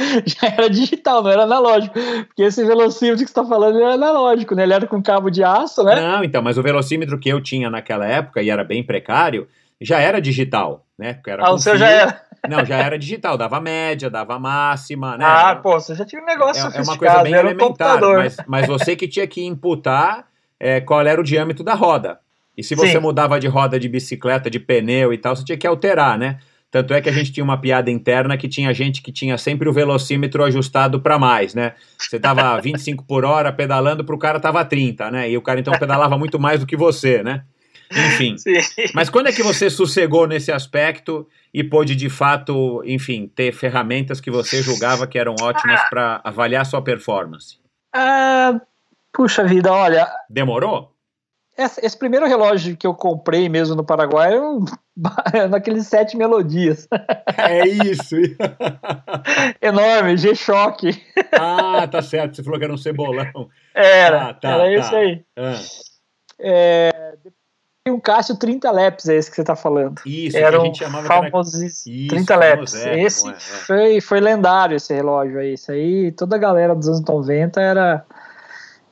[0.26, 1.94] já era digital, não era analógico.
[2.26, 4.62] Porque esse velocímetro que você está falando era analógico, né?
[4.62, 6.00] Ele era com cabo de aço, né?
[6.00, 9.48] Não, então, mas o velocímetro que eu tinha naquela época, e era bem precário,
[9.80, 11.18] já era digital, né?
[11.26, 12.22] Era ah, o seu já era.
[12.48, 15.24] Não, já era digital, dava média, dava máxima, né?
[15.26, 18.36] Ah, pô, você já tinha um negócio é, é uma coisa bem elementar, um mas,
[18.46, 20.26] mas você que tinha que imputar
[20.58, 22.18] é, qual era o diâmetro da roda.
[22.56, 22.98] E se você Sim.
[22.98, 26.38] mudava de roda de bicicleta, de pneu e tal, você tinha que alterar, né?
[26.70, 29.68] Tanto é que a gente tinha uma piada interna que tinha gente que tinha sempre
[29.68, 31.74] o velocímetro ajustado para mais, né?
[31.98, 35.30] Você tava 25 por hora pedalando, para o cara tava 30, né?
[35.30, 37.42] E o cara então pedalava muito mais do que você, né?
[37.90, 38.38] Enfim.
[38.38, 38.52] Sim.
[38.94, 44.20] Mas quando é que você sossegou nesse aspecto e pôde, de fato, enfim, ter ferramentas
[44.20, 47.58] que você julgava que eram ótimas para avaliar sua performance?
[47.92, 48.60] Ah,
[49.12, 50.08] puxa vida, olha.
[50.28, 50.94] Demorou?
[51.58, 54.64] Esse, esse, primeiro relógio que eu comprei mesmo no Paraguai um,
[55.50, 56.86] naqueles sete melodias.
[57.36, 58.16] É isso.
[59.60, 60.90] Enorme, G-Shock.
[61.32, 62.36] Ah, tá certo.
[62.36, 63.48] Você falou que era um cebolão.
[63.74, 64.72] Era, ah, tá, era tá.
[64.72, 65.24] isso aí.
[65.36, 65.60] Ah.
[66.42, 67.14] É,
[67.88, 70.00] um Cássio 30 Leps, é esse que você está falando.
[70.04, 72.08] Isso, era que a gente chamava famosíssimo.
[72.08, 72.74] 30 Leps.
[72.74, 73.34] Esse é, é.
[73.38, 75.54] Foi, foi lendário esse relógio aí.
[75.54, 78.04] Isso aí, toda a galera dos anos 90 era.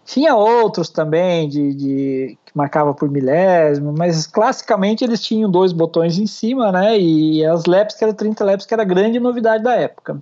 [0.04, 6.26] Tinha outros também de, de marcava por milésimo, mas classicamente eles tinham dois botões em
[6.26, 6.98] cima, né?
[6.98, 10.20] E as Leps, que era 30 Leps, que era a grande novidade da época.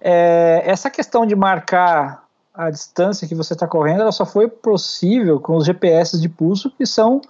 [0.00, 2.24] É, essa questão de marcar
[2.54, 6.70] a distância que você está correndo, ela só foi possível com os GPS de pulso,
[6.70, 7.20] que são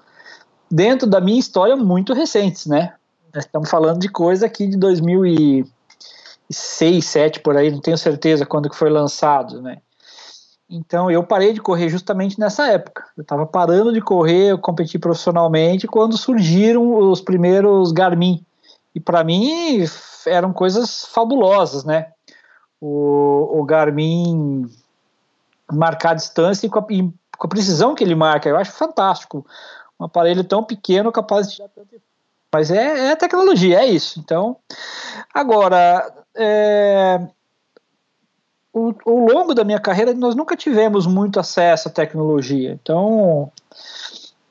[0.70, 2.94] dentro da minha história, muito recentes, né?
[3.34, 5.72] Estamos falando de coisa aqui de 2006,
[6.50, 9.78] 2007 por aí, não tenho certeza quando que foi lançado, né?
[10.75, 13.05] Então eu parei de correr justamente nessa época.
[13.14, 18.43] Eu estava parando de correr, eu competi profissionalmente quando surgiram os primeiros Garmin.
[18.95, 19.85] E para mim
[20.27, 22.11] eram coisas fabulosas, né?
[22.81, 24.66] O, o Garmin
[25.70, 27.03] marcar a distância e com a, e
[27.37, 29.47] com a precisão que ele marca, eu acho fantástico
[30.01, 31.62] um aparelho tão pequeno capaz de
[32.55, 34.20] mas é, é tecnologia, é isso.
[34.20, 34.59] Então,
[35.33, 37.18] agora, é,
[38.73, 42.79] o, ao longo da minha carreira, nós nunca tivemos muito acesso à tecnologia.
[42.83, 43.51] Então,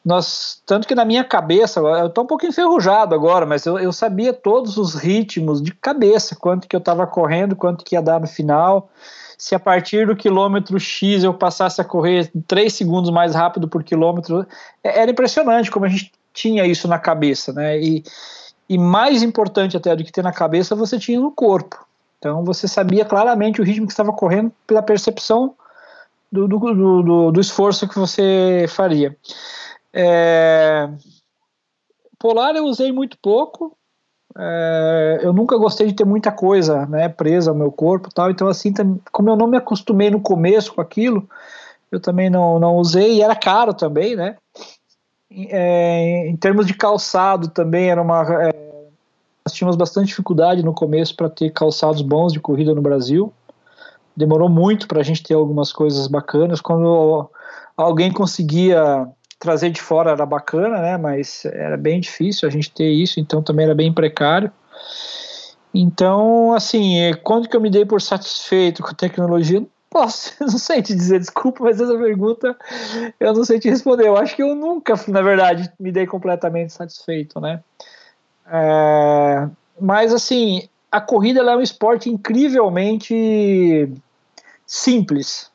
[0.03, 3.91] nós, tanto que na minha cabeça, eu estou um pouco enferrujado agora, mas eu, eu
[3.91, 8.19] sabia todos os ritmos de cabeça, quanto que eu estava correndo, quanto que ia dar
[8.19, 8.89] no final
[9.41, 13.83] se a partir do quilômetro X eu passasse a correr 3 segundos mais rápido por
[13.83, 14.45] quilômetro,
[14.83, 17.81] é, era impressionante como a gente tinha isso na cabeça, né?
[17.81, 18.03] E,
[18.69, 21.83] e mais importante até do que ter na cabeça, você tinha no corpo.
[22.21, 25.55] Então você sabia claramente o ritmo que estava correndo pela percepção
[26.31, 26.59] do, do,
[27.03, 29.17] do, do esforço que você faria.
[29.91, 30.87] É,
[32.19, 33.75] Polar eu usei muito pouco,
[34.37, 38.47] é, eu nunca gostei de ter muita coisa né, presa ao meu corpo tal, então
[38.47, 38.71] assim,
[39.11, 41.27] como eu não me acostumei no começo com aquilo,
[41.91, 44.37] eu também não, não usei, e era caro também, né?
[45.31, 48.23] É, em termos de calçado também era uma.
[49.45, 53.33] Nós tínhamos bastante dificuldade no começo para ter calçados bons de corrida no Brasil.
[54.15, 56.61] Demorou muito para a gente ter algumas coisas bacanas.
[56.61, 57.29] Quando
[57.75, 59.07] alguém conseguia
[59.39, 60.97] trazer de fora era bacana, né?
[60.97, 64.51] Mas era bem difícil a gente ter isso, então também era bem precário.
[65.73, 69.65] Então, assim, é, quando que eu me dei por satisfeito com a tecnologia?
[69.89, 72.55] Posso, não sei te dizer, desculpa, mas essa pergunta
[73.19, 74.07] eu não sei te responder.
[74.07, 77.61] Eu acho que eu nunca, na verdade, me dei completamente satisfeito, né?
[78.51, 79.49] É,
[79.79, 83.89] mas, assim, a corrida é um esporte incrivelmente
[84.67, 85.49] simples.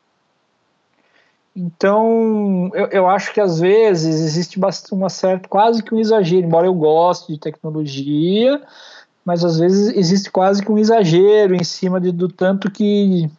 [1.55, 4.59] Então, eu, eu acho que às vezes existe
[4.93, 8.63] uma certa, quase que um exagero, embora eu goste de tecnologia,
[9.25, 13.31] mas às vezes existe quase que um exagero em cima de, do tanto que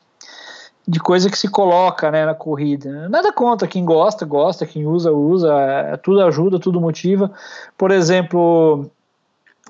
[0.87, 3.09] de coisa que se coloca né, na corrida.
[3.09, 7.31] Nada contra, quem gosta, gosta, quem usa, usa, é, tudo ajuda, tudo motiva.
[7.77, 8.89] Por exemplo,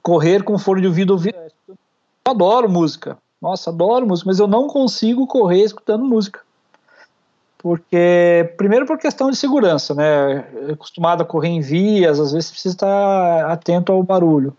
[0.01, 1.19] correr com fone de ouvido.
[1.67, 1.75] Eu
[2.25, 6.41] adoro música, nossa, adoro música, mas eu não consigo correr escutando música
[7.57, 10.69] porque primeiro por questão de segurança, né?
[10.69, 14.55] É acostumado a correr em vias, às vezes precisa estar atento ao barulho.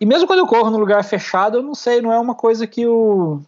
[0.00, 2.66] E mesmo quando eu corro no lugar fechado, eu não sei, não é uma coisa
[2.66, 3.42] que eu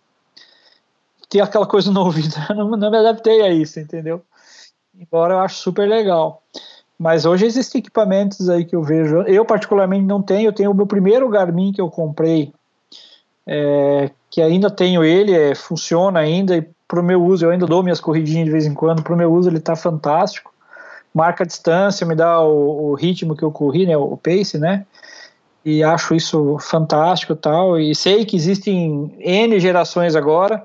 [1.29, 4.23] tem aquela coisa no ouvido, eu não, não me adaptei a isso, entendeu?
[4.95, 6.43] Embora eu acho super legal.
[7.03, 9.23] Mas hoje existem equipamentos aí que eu vejo.
[9.23, 12.53] Eu particularmente não tenho, eu tenho o meu primeiro Garmin que eu comprei,
[13.45, 16.57] é, que ainda tenho ele, é, funciona ainda.
[16.57, 19.13] E para o meu uso, eu ainda dou minhas corridinhas de vez em quando, para
[19.13, 20.55] o meu uso ele está fantástico,
[21.13, 24.87] marca a distância, me dá o, o, ritmo que eu corri, né, o pace, né,
[25.65, 30.65] e acho isso fantástico tal, e sei que existem N gerações agora,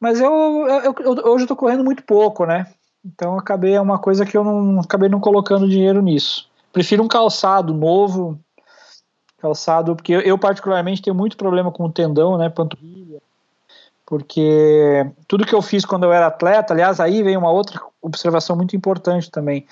[0.00, 0.32] mas eu,
[0.66, 2.66] eu, eu hoje estou correndo muito pouco, né,
[3.06, 6.48] então acabei, é uma coisa que eu não, acabei não colocando dinheiro nisso.
[6.72, 8.38] Prefiro um calçado novo,
[9.38, 13.22] calçado, porque eu, eu particularmente tenho muito problema com o tendão, né, panturrilha,
[14.04, 18.56] porque tudo que eu fiz quando eu era atleta, aliás, aí vem uma outra observação
[18.56, 19.66] muito importante também.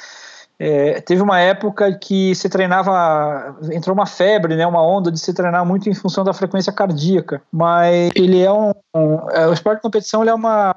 [0.57, 5.35] É, teve uma época que se treinava, entrou uma febre, né, uma onda de se
[5.35, 9.79] treinar muito em função da frequência cardíaca, mas ele é um, um é, o esporte
[9.79, 10.77] de competição ele é uma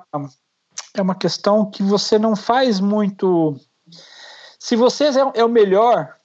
[0.99, 3.55] é uma questão que você não faz muito.
[4.59, 6.17] Se você é, é o melhor,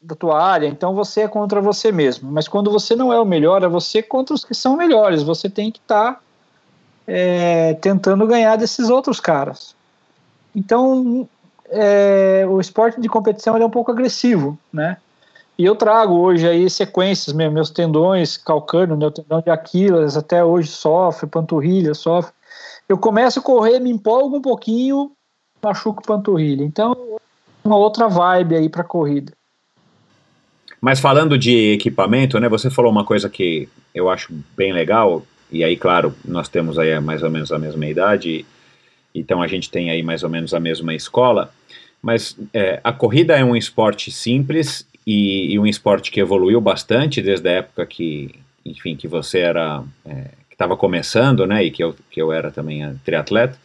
[0.00, 2.30] da tua área, então você é contra você mesmo.
[2.30, 5.22] Mas quando você não é o melhor, é você contra os que são melhores.
[5.22, 6.20] Você tem que estar tá,
[7.06, 9.74] é, tentando ganhar desses outros caras.
[10.54, 11.28] Então,
[11.68, 14.96] é, o esporte de competição é um pouco agressivo, né?
[15.56, 20.68] E eu trago hoje aí sequências, meus tendões calcâneo, meu tendão de Aquiles até hoje
[20.68, 22.32] sofre, panturrilha sofre.
[22.88, 25.12] Eu começo a correr, me empolgo um pouquinho,
[25.62, 26.62] machuco panturrilha.
[26.62, 27.18] Então,
[27.64, 29.32] uma outra vibe aí para corrida.
[30.80, 35.64] Mas falando de equipamento, né, você falou uma coisa que eu acho bem legal, e
[35.64, 38.44] aí, claro, nós temos aí mais ou menos a mesma idade,
[39.14, 41.50] então a gente tem aí mais ou menos a mesma escola,
[42.02, 47.22] mas é, a corrida é um esporte simples e, e, um esporte que evoluiu bastante
[47.22, 51.82] desde a época que, enfim, que você era, é, que estava começando, né, e que
[51.82, 53.58] eu, que eu era também triatleta.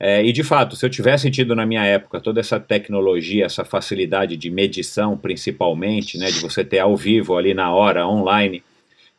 [0.00, 3.64] É, e de fato, se eu tivesse tido na minha época toda essa tecnologia, essa
[3.64, 8.62] facilidade de medição, principalmente, né, de você ter ao vivo ali na hora, online,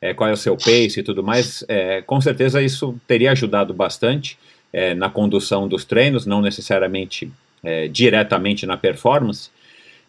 [0.01, 3.73] é, qual é o seu pace e tudo mais, é, com certeza isso teria ajudado
[3.73, 4.37] bastante
[4.73, 7.31] é, na condução dos treinos, não necessariamente
[7.63, 9.49] é, diretamente na performance,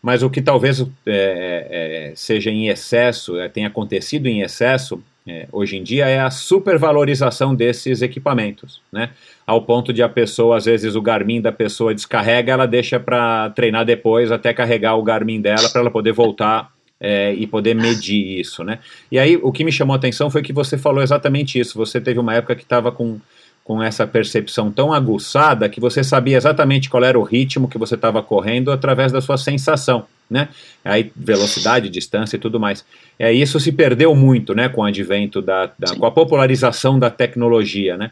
[0.01, 5.83] mas o que talvez é, seja em excesso, tenha acontecido em excesso é, hoje em
[5.83, 9.11] dia é a supervalorização desses equipamentos, né?
[9.47, 13.51] Ao ponto de a pessoa, às vezes o Garmin da pessoa descarrega, ela deixa para
[13.51, 16.71] treinar depois até carregar o Garmin dela para ela poder voltar
[17.01, 18.79] é, e poder medir isso, né?
[19.11, 21.77] E aí o que me chamou a atenção foi que você falou exatamente isso.
[21.77, 23.19] Você teve uma época que estava com
[23.67, 27.97] com essa percepção tão aguçada que você sabia exatamente qual era o ritmo que você
[27.97, 30.49] estava correndo através da sua sensação, né?
[30.85, 32.85] Aí velocidade, distância e tudo mais.
[33.19, 37.11] É, isso se perdeu muito, né, com o advento da, da com a popularização da
[37.11, 38.11] tecnologia, né?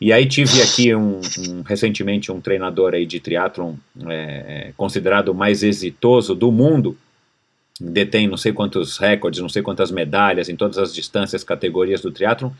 [0.00, 3.74] E aí tive aqui um, um recentemente um treinador aí de triatlon
[4.08, 6.96] é, considerado o mais exitoso do mundo,
[7.78, 12.10] detém não sei quantos recordes, não sei quantas medalhas em todas as distâncias, categorias do
[12.10, 12.50] triatlon,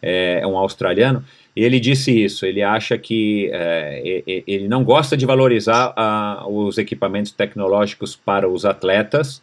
[0.00, 1.24] é, é um australiano,
[1.56, 5.94] ele disse isso, ele acha que é, ele não gosta de valorizar
[6.46, 9.40] os equipamentos tecnológicos para os atletas,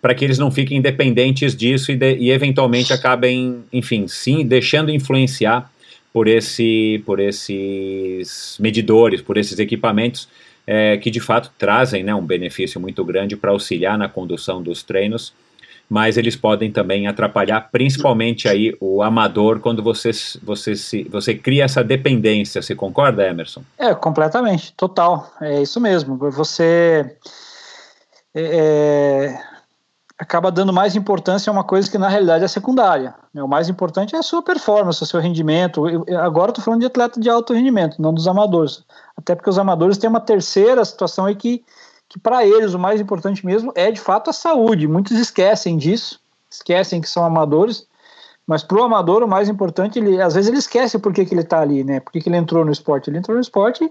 [0.00, 4.90] para que eles não fiquem independentes disso e, de, e, eventualmente acabem, enfim, sim, deixando
[4.90, 5.70] influenciar
[6.12, 10.28] por, esse, por esses medidores, por esses equipamentos
[10.66, 14.82] é, que de fato trazem né, um benefício muito grande para auxiliar na condução dos
[14.84, 15.32] treinos
[15.90, 21.64] mas eles podem também atrapalhar principalmente aí o amador quando você, você, se, você cria
[21.64, 22.62] essa dependência.
[22.62, 23.64] Você concorda, Emerson?
[23.76, 25.28] É, completamente, total.
[25.40, 26.16] É isso mesmo.
[26.30, 27.16] Você
[28.32, 29.42] é, é,
[30.16, 33.12] acaba dando mais importância a uma coisa que na realidade é secundária.
[33.34, 33.42] Né?
[33.42, 35.88] O mais importante é a sua performance, o seu rendimento.
[35.88, 38.84] Eu, agora estou falando de atleta de alto rendimento, não dos amadores.
[39.16, 41.64] Até porque os amadores têm uma terceira situação aí que
[42.10, 44.88] que para eles o mais importante mesmo é de fato a saúde.
[44.88, 47.86] Muitos esquecem disso, esquecem que são amadores,
[48.44, 51.32] mas para o amador o mais importante, ele, às vezes ele esquece por que, que
[51.32, 52.00] ele está ali, né?
[52.00, 53.08] Por que, que ele entrou no esporte?
[53.08, 53.88] Ele entrou no esporte,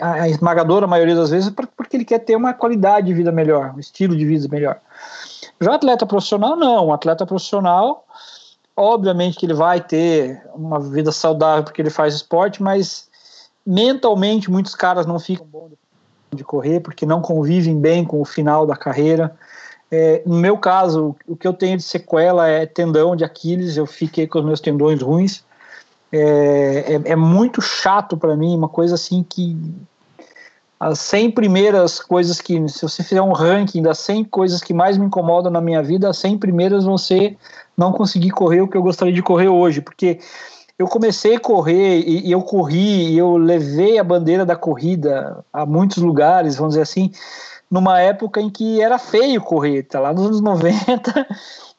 [0.00, 3.74] a, a esmagadora maioria das vezes, porque ele quer ter uma qualidade de vida melhor,
[3.76, 4.80] um estilo de vida melhor.
[5.60, 6.86] Já atleta profissional, não.
[6.86, 8.06] Um atleta profissional,
[8.74, 13.10] obviamente que ele vai ter uma vida saudável porque ele faz esporte, mas
[13.66, 15.72] mentalmente muitos caras não ficam bons
[16.34, 19.34] de correr, porque não convivem bem com o final da carreira.
[19.90, 23.86] É, no meu caso, o que eu tenho de sequela é tendão de Aquiles, eu
[23.86, 25.44] fiquei com os meus tendões ruins.
[26.12, 29.56] É, é, é muito chato para mim, uma coisa assim que
[30.78, 34.96] as 100 primeiras coisas que, se você fizer um ranking das 100 coisas que mais
[34.96, 37.36] me incomodam na minha vida, as 100 primeiras vão ser
[37.76, 40.20] não conseguir correr o que eu gostaria de correr hoje, porque
[40.80, 45.44] eu comecei a correr e, e eu corri e eu levei a bandeira da corrida
[45.52, 47.12] a muitos lugares, vamos dizer assim,
[47.70, 51.26] numa época em que era feio correr, tá lá nos anos 90.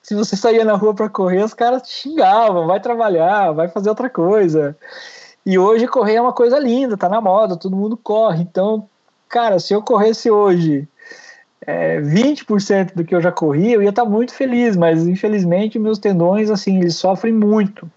[0.04, 3.90] Se você saía na rua para correr, os caras te xingavam, vai trabalhar, vai fazer
[3.90, 4.78] outra coisa.
[5.44, 8.44] E hoje correr é uma coisa linda, tá na moda, todo mundo corre.
[8.44, 8.88] Então,
[9.28, 10.88] cara, se eu corresse hoje
[11.66, 15.80] é, 20% do que eu já corri, eu ia estar tá muito feliz, mas infelizmente
[15.80, 17.90] meus tendões, assim, eles sofrem muito.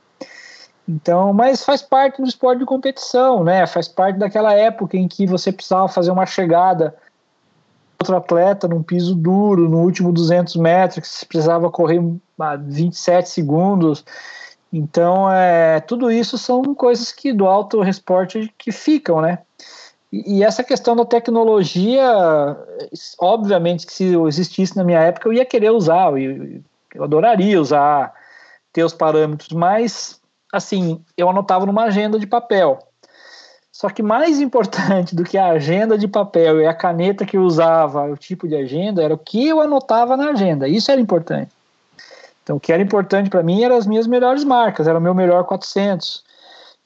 [0.86, 3.66] Então, mas faz parte do esporte de competição, né?
[3.66, 6.94] Faz parte daquela época em que você precisava fazer uma chegada
[8.04, 12.00] outro atleta num piso duro, no último 200 metros, que você precisava correr
[12.66, 14.04] 27 segundos.
[14.70, 19.38] Então, é, tudo isso são coisas que do alto esporte que ficam, né?
[20.12, 22.04] E, e essa questão da tecnologia,
[23.18, 26.60] obviamente que se existisse na minha época, eu ia querer usar, eu,
[26.94, 28.12] eu adoraria usar,
[28.72, 30.20] ter os parâmetros, mas
[30.54, 32.78] assim, eu anotava numa agenda de papel.
[33.72, 37.42] Só que mais importante do que a agenda de papel e a caneta que eu
[37.42, 40.68] usava, o tipo de agenda, era o que eu anotava na agenda.
[40.68, 41.50] Isso era importante.
[42.42, 45.12] Então, o que era importante para mim eram as minhas melhores marcas, era o meu
[45.12, 46.22] melhor 400,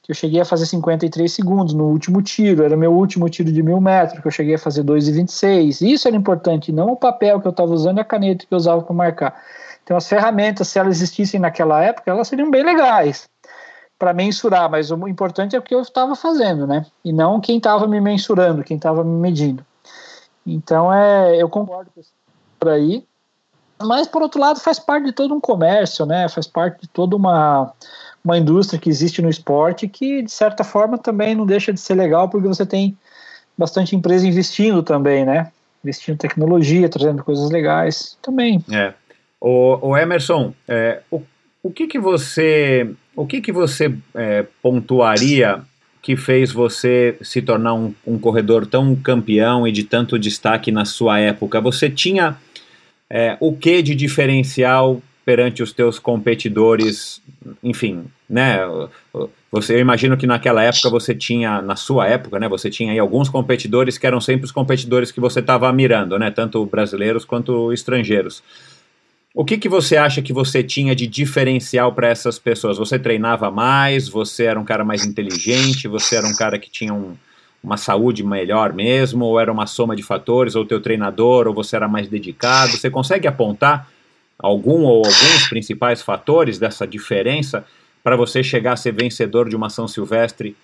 [0.01, 3.51] que eu cheguei a fazer 53 segundos no último tiro, era o meu último tiro
[3.51, 5.85] de mil metros, que eu cheguei a fazer 2,26.
[5.87, 8.57] Isso era importante, não o papel que eu estava usando e a caneta que eu
[8.57, 9.43] usava para marcar.
[9.83, 13.29] Então, as ferramentas, se elas existissem naquela época, elas seriam bem legais
[13.99, 16.85] para mensurar, mas o importante é o que eu estava fazendo, né?
[17.03, 19.63] E não quem estava me mensurando, quem estava me medindo.
[20.47, 22.13] Então, é, eu concordo com isso
[22.57, 23.03] por aí.
[23.81, 26.27] Mas, por outro lado, faz parte de todo um comércio, né?
[26.29, 27.73] Faz parte de toda uma,
[28.23, 31.95] uma indústria que existe no esporte que, de certa forma, também não deixa de ser
[31.95, 32.97] legal, porque você tem
[33.57, 35.51] bastante empresa investindo também, né?
[35.83, 38.63] Investindo em tecnologia, trazendo coisas legais também.
[38.71, 38.93] É.
[39.39, 41.21] O, o Emerson, é, o,
[41.63, 45.59] o que que você o que, que você é, pontuaria
[46.01, 50.85] que fez você se tornar um, um, corredor tão campeão e de tanto destaque na
[50.85, 51.59] sua época?
[51.59, 52.37] Você tinha
[53.09, 57.21] é, o que de diferencial perante os teus competidores?
[57.61, 58.59] Enfim, né?
[59.51, 62.47] Você, eu imagino que naquela época você tinha, na sua época, né?
[62.47, 66.31] Você tinha aí alguns competidores que eram sempre os competidores que você estava mirando, né?
[66.31, 68.41] Tanto brasileiros quanto estrangeiros.
[69.33, 72.79] O que, que você acha que você tinha de diferencial para essas pessoas?
[72.79, 74.09] Você treinava mais?
[74.09, 75.87] Você era um cara mais inteligente?
[75.87, 77.15] Você era um cara que tinha um,
[77.63, 79.25] uma saúde melhor mesmo?
[79.25, 80.55] Ou era uma soma de fatores?
[80.55, 81.47] Ou teu treinador?
[81.47, 82.71] Ou você era mais dedicado?
[82.71, 83.87] Você consegue apontar
[84.39, 87.63] algum ou alguns principais fatores dessa diferença
[88.03, 90.55] para você chegar a ser vencedor de uma São Silvestre,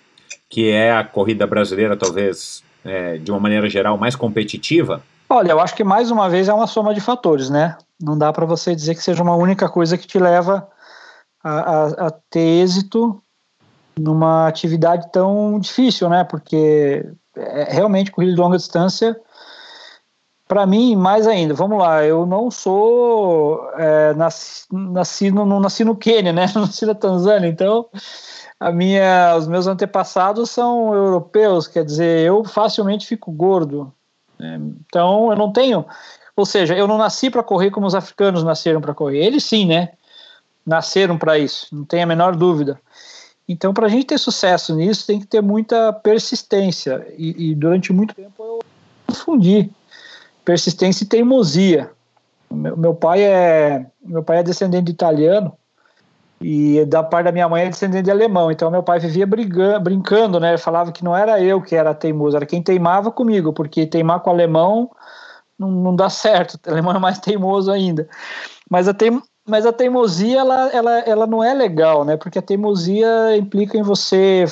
[0.50, 5.04] que é a corrida brasileira, talvez, é, de uma maneira geral, mais competitiva?
[5.28, 7.76] Olha, eu acho que mais uma vez é uma soma de fatores, né?
[8.00, 10.68] Não dá para você dizer que seja uma única coisa que te leva
[11.42, 13.20] a, a, a, ter êxito
[13.98, 16.22] numa atividade tão difícil, né?
[16.22, 17.04] Porque
[17.36, 19.18] é, realmente corrida de longa distância,
[20.46, 21.54] para mim, mais ainda.
[21.54, 26.46] Vamos lá, eu não sou é, nasci, nasci no, não nasci no Quênia, né?
[26.54, 27.88] Nasci na Tanzânia, então
[28.60, 33.92] a minha, os meus antepassados são europeus, quer dizer, eu facilmente fico gordo.
[34.38, 34.60] Né?
[34.86, 35.84] Então, eu não tenho.
[36.36, 39.24] Ou seja, eu não nasci para correr como os africanos nasceram para correr.
[39.24, 39.90] Eles sim, né?
[40.66, 42.80] Nasceram para isso, não tem a menor dúvida.
[43.48, 47.06] Então, para a gente ter sucesso nisso, tem que ter muita persistência.
[47.16, 48.58] E, e durante muito tempo eu
[49.06, 49.70] confundi
[50.44, 51.90] persistência e teimosia.
[52.50, 55.56] Meu, meu, pai é meu pai é descendente de italiano
[56.40, 58.50] e da parte da minha mãe é descendente de alemão.
[58.50, 60.56] Então meu pai vivia brigando, brincando, né?
[60.58, 64.30] Falava que não era eu que era teimoso, era quem teimava comigo, porque teimar com
[64.30, 64.90] alemão
[65.58, 66.58] não, não dá certo.
[66.66, 68.08] O alemão é mais teimoso ainda.
[68.70, 72.16] Mas a, teim, mas a teimosia ela, ela, ela não é legal, né?
[72.16, 74.44] Porque a teimosia implica em você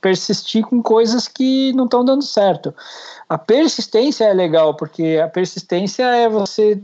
[0.00, 2.74] persistir com coisas que não estão dando certo.
[3.26, 6.82] A persistência é legal, porque a persistência é você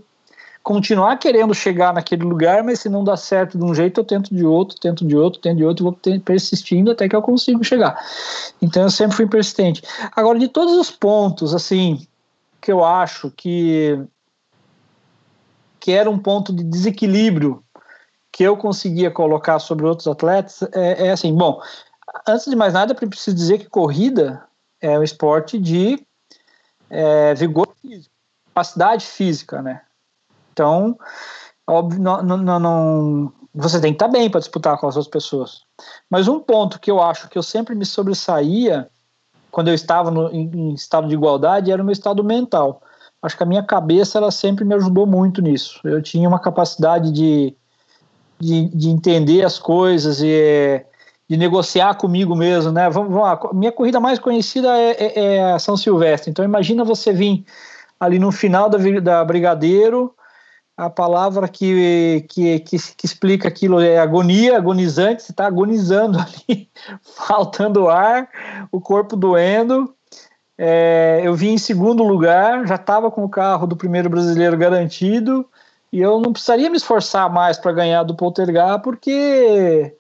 [0.63, 4.35] continuar querendo chegar naquele lugar, mas se não dá certo de um jeito, eu tento
[4.35, 7.99] de outro, tento de outro, tento de outro, vou persistindo até que eu consigo chegar.
[8.61, 9.83] Então eu sempre fui persistente.
[10.15, 12.07] Agora, de todos os pontos, assim,
[12.61, 13.99] que eu acho que
[15.79, 17.65] que era um ponto de desequilíbrio
[18.31, 21.59] que eu conseguia colocar sobre outros atletas é, é assim, bom,
[22.29, 24.45] antes de mais nada, preciso dizer que corrida
[24.79, 25.99] é um esporte de
[26.91, 28.15] é, vigor físico,
[28.49, 29.81] capacidade física, né?
[30.61, 30.99] Então,
[31.67, 35.63] óbvio, não, não, não você tem que estar bem para disputar com as outras pessoas.
[36.09, 38.89] Mas um ponto que eu acho que eu sempre me sobressaía
[39.51, 42.83] quando eu estava no, em, em, estado de igualdade era o meu estado mental.
[43.23, 45.81] Acho que a minha cabeça ela sempre me ajudou muito nisso.
[45.83, 47.57] Eu tinha uma capacidade de,
[48.39, 50.85] de, de entender as coisas e
[51.29, 52.91] de negociar comigo mesmo, né?
[52.91, 53.41] Vamos, vamos lá.
[53.53, 56.31] Minha corrida mais conhecida é, é, é, a São Silvestre.
[56.31, 57.45] Então imagina você vir
[57.99, 60.15] ali no final da, da Brigadeiro,
[60.81, 66.17] a palavra que, que, que, que, explica aquilo é agonia, agonizante, você está agonizando
[66.49, 66.71] ali,
[67.03, 68.27] faltando ar,
[68.73, 69.95] o corpo doendo.
[70.57, 75.47] É, eu vim em segundo lugar, já estava com o carro do primeiro brasileiro garantido,
[75.93, 79.95] e eu não precisaria me esforçar mais para ganhar do Poltergar, porque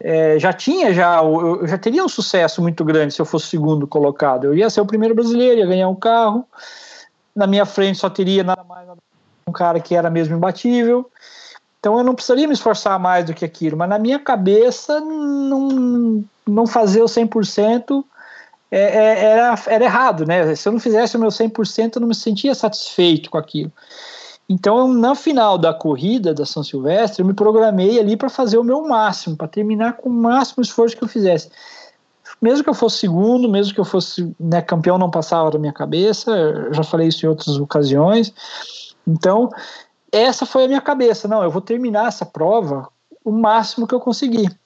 [0.00, 3.86] é, já tinha, já, eu já teria um sucesso muito grande se eu fosse segundo
[3.86, 4.44] colocado.
[4.44, 6.44] Eu ia ser o primeiro brasileiro, ia ganhar um carro.
[7.34, 8.85] Na minha frente só teria nada mais
[9.48, 11.10] um cara que era mesmo imbatível.
[11.78, 16.24] Então eu não precisaria me esforçar mais do que aquilo, mas na minha cabeça não,
[16.46, 18.04] não fazer o 100%
[18.70, 20.54] é, é, era, era errado, né?
[20.56, 23.72] Se eu não fizesse o meu 100%, eu não me sentia satisfeito com aquilo.
[24.48, 28.64] Então, na final da corrida da São Silvestre, eu me programei ali para fazer o
[28.64, 31.50] meu máximo, para terminar com o máximo esforço que eu fizesse.
[32.40, 35.72] mesmo que eu fosse segundo, mesmo que eu fosse né, campeão, não passava da minha
[35.72, 36.68] cabeça.
[36.72, 38.32] Já falei isso em outras ocasiões.
[39.06, 39.50] Então,
[40.10, 41.28] essa foi a minha cabeça.
[41.28, 42.88] Não, eu vou terminar essa prova
[43.24, 44.56] o máximo que eu conseguir.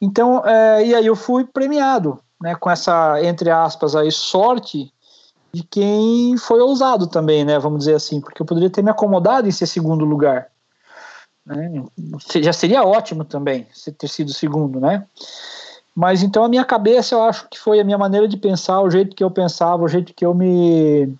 [0.00, 4.90] Então, é, e aí eu fui premiado, né, com essa, entre aspas, aí, sorte
[5.52, 9.46] de quem foi ousado também, né, vamos dizer assim, porque eu poderia ter me acomodado
[9.46, 10.46] em ser segundo lugar.
[11.44, 11.84] Né,
[12.36, 13.66] já seria ótimo também
[13.98, 15.04] ter sido segundo, né?
[15.94, 18.90] Mas então a minha cabeça, eu acho que foi a minha maneira de pensar, o
[18.90, 21.14] jeito que eu pensava, o jeito que eu me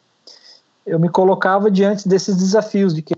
[0.91, 3.15] eu me colocava diante desses desafios de que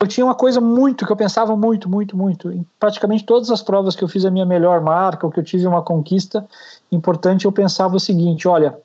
[0.00, 2.50] eu tinha uma coisa muito que eu pensava muito, muito, muito.
[2.50, 5.44] Em praticamente todas as provas que eu fiz a minha melhor marca, ou que eu
[5.44, 6.46] tive uma conquista
[6.90, 8.78] importante, eu pensava o seguinte: olha,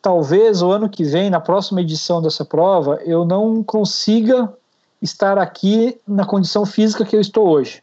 [0.00, 4.50] talvez o ano que vem, na próxima edição dessa prova, eu não consiga
[5.02, 7.82] estar aqui na condição física que eu estou hoje.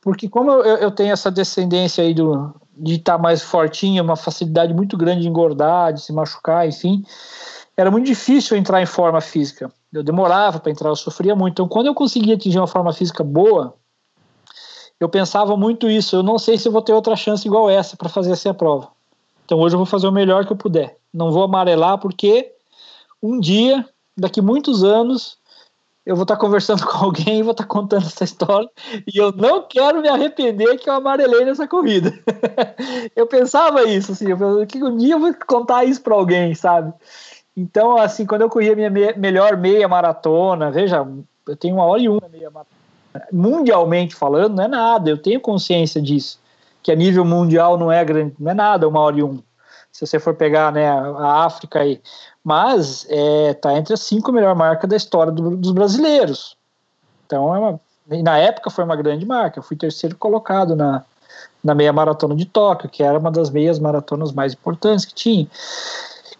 [0.00, 4.72] Porque como eu, eu tenho essa descendência aí do, de estar mais fortinho, uma facilidade
[4.72, 7.04] muito grande de engordar, de se machucar, enfim,
[7.76, 9.70] era muito difícil entrar em forma física.
[9.92, 11.52] Eu demorava para entrar, eu sofria muito.
[11.52, 13.74] Então, quando eu conseguia atingir uma forma física boa,
[14.98, 16.16] eu pensava muito isso.
[16.16, 18.88] Eu não sei se eu vou ter outra chance igual essa para fazer essa prova.
[19.44, 20.96] Então, hoje eu vou fazer o melhor que eu puder.
[21.12, 22.52] Não vou amarelar, porque
[23.22, 25.38] um dia, daqui muitos anos,
[26.06, 28.70] eu vou estar conversando com alguém e vou estar contando essa história
[29.12, 32.16] e eu não quero me arrepender que eu amarelei nessa corrida.
[33.14, 36.54] eu pensava isso, assim, eu pensava, que um dia eu vou contar isso para alguém,
[36.54, 36.94] sabe?
[37.56, 41.06] Então, assim, quando eu corri a minha me melhor meia maratona, veja,
[41.48, 42.76] eu tenho uma hora e uma meia maratona.
[43.32, 46.38] Mundialmente falando, não é nada, eu tenho consciência disso,
[46.82, 49.42] que a nível mundial não é grande, não é nada uma hora e um.
[49.90, 52.02] Se você for pegar né, a África aí,
[52.44, 56.54] mas é, tá entre as cinco melhores marcas da história do, dos brasileiros.
[57.24, 57.80] Então, é uma,
[58.22, 59.58] na época foi uma grande marca.
[59.58, 61.02] Eu fui terceiro colocado na,
[61.64, 65.48] na meia maratona de Tóquio, que era uma das meias maratonas mais importantes que tinha.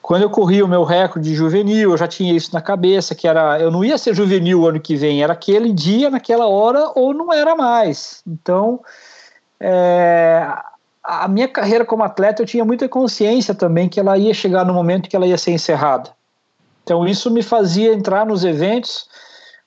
[0.07, 3.27] Quando eu corri o meu recorde de juvenil, eu já tinha isso na cabeça, que
[3.27, 6.93] era eu não ia ser juvenil o ano que vem, era aquele dia, naquela hora,
[6.95, 8.23] ou não era mais.
[8.25, 8.79] Então,
[9.59, 10.47] é,
[11.03, 14.73] a minha carreira como atleta, eu tinha muita consciência também que ela ia chegar no
[14.73, 16.11] momento que ela ia ser encerrada.
[16.85, 19.09] Então, isso me fazia entrar nos eventos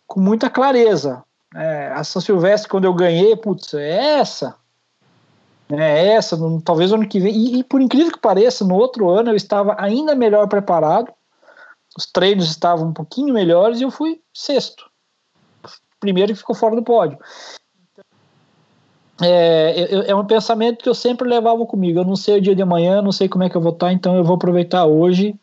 [0.08, 1.22] com muita clareza.
[1.54, 4.56] É, a São Silvestre, quando eu ganhei, putz, é essa,
[5.72, 7.36] é essa, no, talvez ano que vem.
[7.36, 11.12] E, e, por incrível que pareça, no outro ano eu estava ainda melhor preparado,
[11.98, 14.90] os treinos estavam um pouquinho melhores e eu fui sexto.
[16.00, 17.18] Primeiro que ficou fora do pódio.
[19.22, 22.00] É, é, um pensamento que eu sempre levava comigo.
[22.00, 23.92] Eu não sei o dia de amanhã, não sei como é que eu vou estar,
[23.92, 25.36] então eu vou aproveitar hoje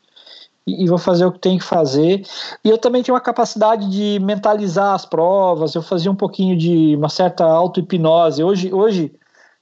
[0.67, 2.27] e, e vou fazer o que tem que fazer.
[2.65, 6.97] E eu também tinha uma capacidade de mentalizar as provas, eu fazia um pouquinho de
[6.97, 8.43] uma certa auto-hipnose.
[8.43, 9.13] Hoje, hoje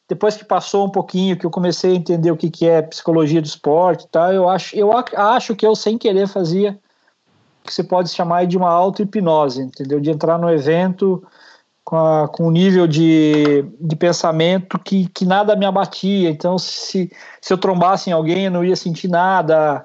[0.09, 3.41] depois que passou um pouquinho, que eu comecei a entender o que, que é psicologia
[3.41, 4.33] do esporte, tá?
[4.33, 6.79] eu, acho, eu acho que eu, sem querer, fazia
[7.65, 9.99] que você pode chamar de uma auto-hipnose, entendeu?
[9.99, 11.27] De entrar no evento
[11.83, 16.29] com, a, com um nível de, de pensamento que, que nada me abatia.
[16.29, 19.85] Então, se, se eu trombasse em alguém, eu não ia sentir nada.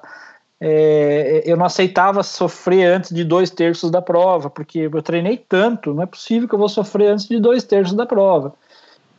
[0.60, 5.94] É, eu não aceitava sofrer antes de dois terços da prova, porque eu treinei tanto,
[5.94, 8.54] não é possível que eu vou sofrer antes de dois terços da prova.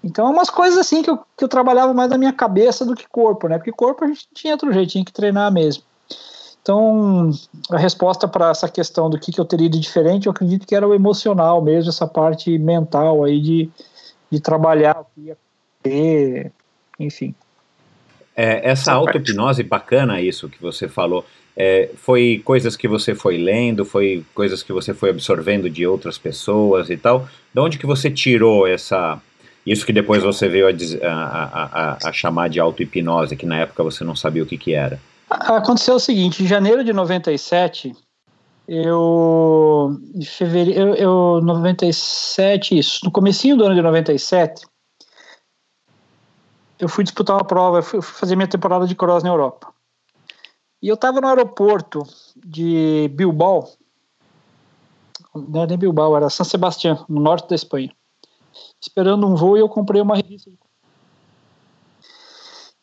[0.03, 2.95] Então, é umas coisas assim que eu, que eu trabalhava mais na minha cabeça do
[2.95, 3.57] que corpo, né?
[3.57, 5.83] Porque corpo a gente tinha outro jeito, tinha que treinar mesmo.
[6.61, 7.31] Então,
[7.71, 10.75] a resposta para essa questão do que, que eu teria de diferente, eu acredito que
[10.75, 13.69] era o emocional mesmo, essa parte mental aí de,
[14.29, 15.37] de trabalhar o que ia
[15.81, 16.51] ter,
[16.99, 17.33] enfim.
[18.35, 21.25] É, essa auto-hipnose, bacana isso que você falou.
[21.57, 26.17] É, foi coisas que você foi lendo, foi coisas que você foi absorvendo de outras
[26.17, 27.27] pessoas e tal.
[27.53, 29.21] De onde que você tirou essa
[29.65, 33.83] isso que depois você veio a, a, a, a chamar de auto-hipnose, que na época
[33.83, 34.99] você não sabia o que, que era.
[35.29, 37.93] Aconteceu o seguinte, em janeiro de 97,
[38.67, 44.65] eu em fevereiro, eu, eu 97, isso, no comecinho do ano de 97,
[46.79, 49.71] eu fui disputar uma prova, eu fui fazer minha temporada de cross na Europa.
[50.81, 52.01] E eu estava no aeroporto
[52.35, 53.69] de Bilbao,
[55.35, 57.93] não era nem Bilbao, era San Sebastián, no norte da Espanha
[58.81, 60.57] esperando um voo e eu comprei uma revista de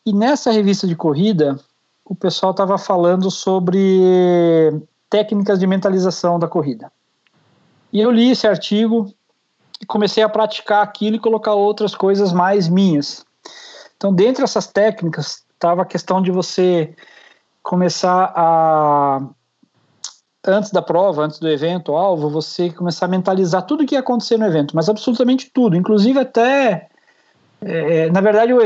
[0.05, 1.59] E nessa revista de corrida,
[2.05, 6.91] o pessoal estava falando sobre técnicas de mentalização da corrida.
[7.91, 9.13] E eu li esse artigo
[9.81, 13.25] e comecei a praticar aquilo e colocar outras coisas mais minhas.
[13.97, 16.95] Então, dentre essas técnicas, estava a questão de você
[17.61, 19.21] começar a
[20.45, 23.99] antes da prova, antes do evento, alvo, você começar a mentalizar tudo o que ia
[23.99, 26.87] acontecer no evento, mas absolutamente tudo, inclusive até
[27.61, 28.59] É, na verdade, o,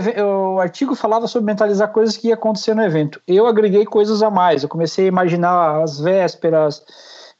[0.53, 3.19] o, artigo falava sobre mentalizar coisas que ia acontecer no evento.
[3.27, 4.61] Eu agreguei coisas a mais.
[4.61, 6.83] Eu comecei a imaginar as vésperas,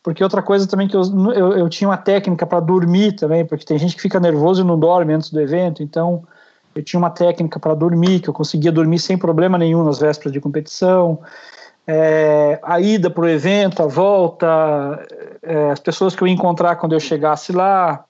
[0.02, 3.66] porque outra coisa também que eu, eu, eu tinha uma técnica para dormir também, porque
[3.66, 5.84] tem gente que fica nervoso e não dorme antes do evento.
[5.84, 6.24] Então,
[6.76, 10.34] eu tinha uma técnica para dormir, que eu conseguia dormir sem problema nenhum nas vésperas
[10.34, 11.20] de competição.
[11.86, 14.48] É, a ida para o evento, a volta,
[15.42, 18.06] é, as pessoas que eu ia encontrar quando eu chegasse lá.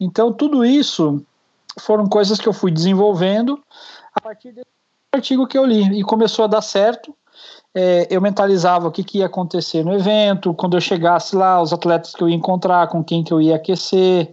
[0.00, 1.24] Então, tudo isso
[1.78, 3.60] foram coisas que eu fui desenvolvendo
[4.14, 4.66] a partir desse
[5.12, 7.14] artigo que eu li e começou a dar certo.
[7.74, 11.72] É, eu mentalizava o que, que, ia acontecer no evento, quando eu chegasse lá, os
[11.72, 14.32] atletas que eu ia encontrar, com quem que eu ia aquecer.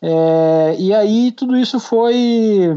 [0.00, 2.74] É, e aí tudo isso foi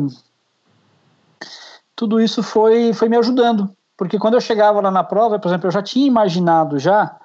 [1.96, 5.68] tudo isso foi, foi me ajudando, porque quando eu chegava lá na prova, por exemplo,
[5.68, 7.18] eu já tinha imaginado já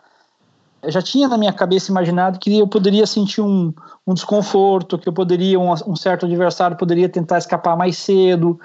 [0.82, 3.72] eu já tinha na minha cabeça imaginado que eu poderia sentir um,
[4.06, 8.58] um desconforto, que eu poderia, um, um, certo adversário poderia tentar escapar mais cedo,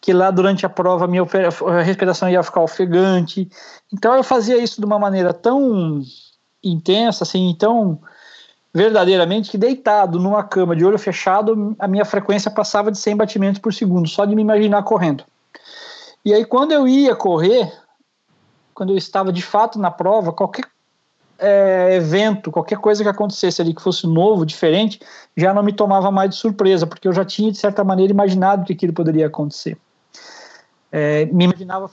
[0.00, 3.48] que lá durante a prova a minha a respiração ia ficar ofegante.
[3.92, 6.02] Então eu fazia isso de uma maneira tão
[6.62, 7.98] intensa, assim, tão
[8.74, 13.60] verdadeiramente, que deitado numa cama de olho fechado, a minha frequência passava de 100 batimentos
[13.60, 15.24] por segundo, só de me imaginar correndo.
[16.24, 17.72] E aí quando eu ia correr,
[18.74, 20.64] quando eu estava de fato na prova, qualquer
[21.38, 25.00] é, evento, qualquer coisa que acontecesse ali que fosse novo, diferente,
[25.36, 28.64] já não me tomava mais de surpresa, porque eu já tinha, de certa maneira, imaginado
[28.64, 29.76] que aquilo poderia acontecer.
[30.90, 31.90] É, me imaginava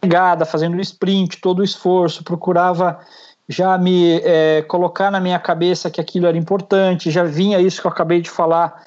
[0.00, 3.00] pegada, fazendo sprint, todo o esforço, procurava
[3.48, 7.86] já me é, colocar na minha cabeça que aquilo era importante, já vinha isso que
[7.86, 8.84] eu acabei de falar,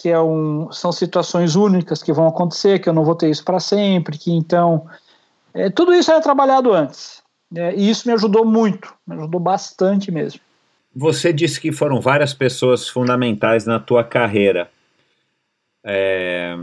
[0.00, 3.44] que é um, são situações únicas que vão acontecer, que eu não vou ter isso
[3.44, 4.86] para sempre, que então
[5.52, 7.22] é, tudo isso era trabalhado antes.
[7.54, 10.40] É, e isso me ajudou muito, me ajudou bastante mesmo.
[10.96, 14.70] Você disse que foram várias pessoas fundamentais na tua carreira.
[15.84, 16.56] É,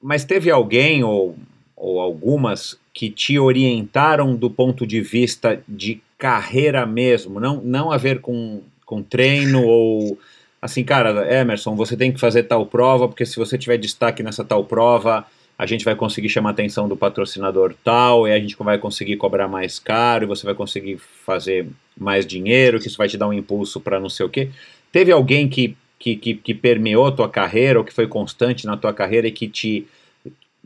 [0.00, 1.36] mas teve alguém ou,
[1.74, 7.96] ou algumas que te orientaram do ponto de vista de carreira mesmo, não, não a
[7.96, 10.16] ver com, com treino ou
[10.60, 14.44] assim, cara, Emerson, você tem que fazer tal prova, porque se você tiver destaque nessa
[14.44, 15.26] tal prova,
[15.58, 19.16] a gente vai conseguir chamar a atenção do patrocinador tal, e a gente vai conseguir
[19.16, 21.66] cobrar mais caro, e você vai conseguir fazer
[21.96, 24.50] mais dinheiro, que isso vai te dar um impulso para não sei o quê.
[24.92, 28.76] Teve alguém que, que, que, que permeou a tua carreira, ou que foi constante na
[28.76, 29.86] tua carreira e que te.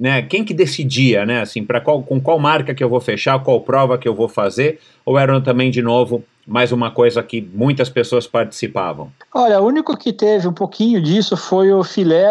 [0.00, 3.38] Né, quem que decidia, né, assim, para qual, com qual marca que eu vou fechar,
[3.44, 7.46] qual prova que eu vou fazer, ou era também, de novo, mais uma coisa que
[7.52, 9.12] muitas pessoas participavam?
[9.34, 12.30] Olha, o único que teve um pouquinho disso foi o Filé,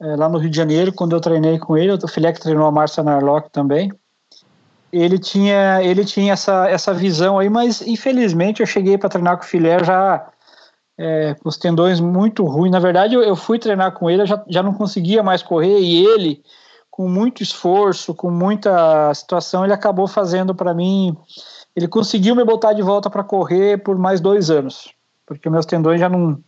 [0.00, 2.66] é, lá no Rio de Janeiro, quando eu treinei com ele, o Filé que treinou
[2.66, 3.92] a Márcia Narlock também.
[4.92, 9.42] Ele tinha, ele tinha essa, essa visão aí, mas infelizmente eu cheguei para treinar com
[9.42, 10.28] o Filé já
[10.96, 12.70] é, com os tendões muito ruins.
[12.70, 15.80] Na verdade, eu, eu fui treinar com ele, eu já, já não conseguia mais correr,
[15.80, 16.42] e ele,
[16.92, 21.16] com muito esforço, com muita situação, ele acabou fazendo para mim.
[21.74, 24.92] Ele conseguiu me botar de volta para correr por mais dois anos,
[25.26, 26.38] porque meus tendões já não,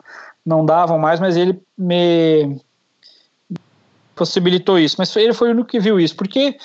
[0.44, 2.60] não davam mais, mas ele me
[4.14, 6.58] possibilitou isso, mas ele foi o único que viu isso, porque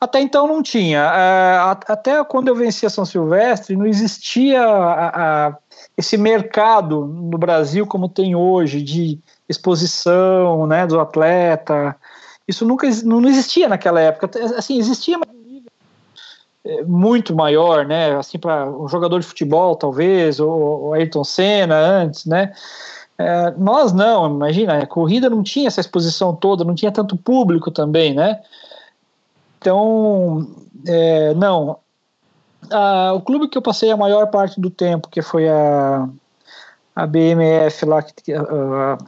[0.00, 1.02] até então não tinha.
[1.04, 4.62] Uh, até quando eu venci a São Silvestre, não existia
[5.98, 11.96] esse mercado no Brasil como tem hoje, de exposição né, do atleta.
[12.46, 14.30] Isso nunca não existia naquela época.
[14.56, 15.28] Assim, existia, mas
[16.64, 18.16] é, muito maior, né?
[18.16, 22.54] Assim, para um jogador de futebol, talvez, ou, ou Ayrton Senna antes, né?
[23.18, 27.70] É, nós não, imagina, a corrida não tinha essa exposição toda, não tinha tanto público
[27.70, 28.40] também, né?
[29.58, 30.48] Então,
[30.86, 31.78] é, não.
[32.70, 36.08] A, o clube que eu passei a maior parte do tempo, que foi a,
[36.96, 38.98] a BMF lá, que, a,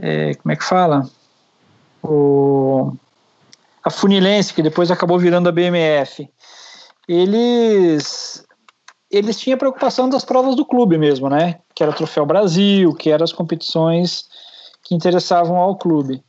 [0.00, 1.08] é, como é que fala?
[2.08, 2.92] O,
[3.82, 6.28] a Funilense, que depois acabou virando a BMF.
[7.08, 8.44] Eles
[9.10, 11.60] eles tinham preocupação das provas do clube mesmo, né?
[11.74, 14.28] Que era o Troféu Brasil, que eram as competições
[14.82, 16.22] que interessavam ao clube.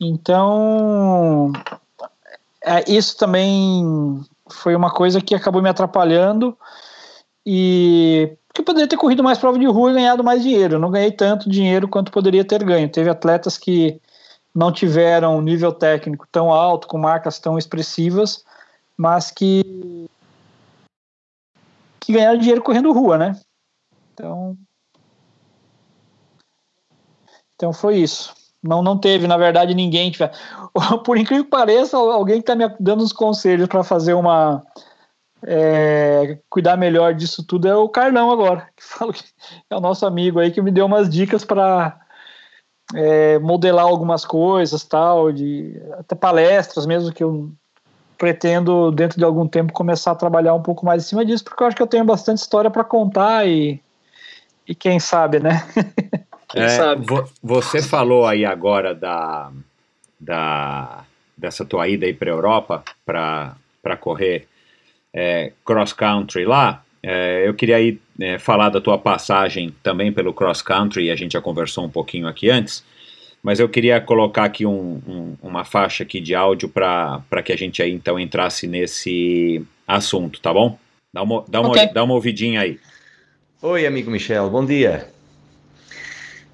[0.00, 1.52] Então,
[2.62, 6.56] é, isso também foi uma coisa que acabou me atrapalhando
[7.44, 10.74] e que poderia ter corrido mais prova de rua e ganhado mais dinheiro.
[10.74, 12.88] Eu não ganhei tanto dinheiro quanto poderia ter ganho.
[12.88, 14.00] Teve atletas que
[14.54, 18.44] não tiveram um nível técnico tão alto, com marcas tão expressivas,
[18.96, 20.08] mas que
[22.00, 23.38] que ganharam dinheiro correndo rua, né?
[24.14, 24.56] Então,
[27.54, 28.34] então foi isso.
[28.62, 30.10] Não, não teve, na verdade, ninguém.
[30.10, 30.32] Tiver...
[31.04, 34.64] Por incrível que pareça, alguém que está me dando uns conselhos para fazer uma.
[35.44, 39.22] É, cuidar melhor disso tudo é o Carlão agora, que fala que
[39.70, 42.00] é o nosso amigo aí que me deu umas dicas para
[42.94, 47.50] é, modelar algumas coisas, tal, de até palestras mesmo que eu
[48.16, 51.62] pretendo dentro de algum tempo começar a trabalhar um pouco mais em cima disso, porque
[51.62, 53.80] eu acho que eu tenho bastante história para contar e
[54.66, 55.66] e quem sabe, né?
[56.46, 57.06] quem é, sabe.
[57.42, 59.50] Você falou aí agora da,
[60.20, 61.04] da
[61.34, 64.46] dessa tua ida aí para Europa para correr
[65.14, 66.84] é, cross country lá.
[67.02, 71.32] É, eu queria aí é, falar da tua passagem também pelo cross country, a gente
[71.32, 72.84] já conversou um pouquinho aqui antes,
[73.42, 77.56] mas eu queria colocar aqui um, um, uma faixa aqui de áudio para que a
[77.56, 80.78] gente aí então entrasse nesse assunto, tá bom?
[81.12, 81.86] Dá uma, dá uma, okay.
[81.92, 82.78] dá uma ouvidinha aí.
[83.62, 85.08] Oi, amigo Michel, bom dia.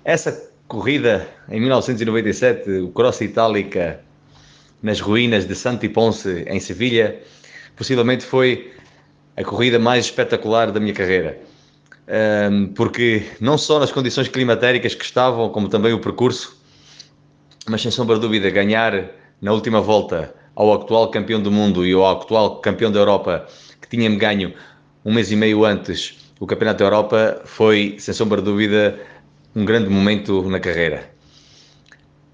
[0.05, 4.01] Essa corrida em 1997, o Cross Itálica
[4.83, 7.19] nas ruínas de Santi Ponce, em Sevilha,
[7.75, 8.74] possivelmente foi
[9.37, 11.41] a corrida mais espetacular da minha carreira.
[12.75, 16.57] Porque não só nas condições climatéricas que estavam, como também o percurso,
[17.69, 21.93] mas sem sombra de dúvida, ganhar na última volta ao atual campeão do mundo e
[21.93, 23.47] ao atual campeão da Europa,
[23.81, 24.55] que tinha-me ganho
[25.05, 28.99] um mês e meio antes o Campeonato da Europa, foi, sem sombra de dúvida,
[29.55, 31.11] um grande momento na carreira.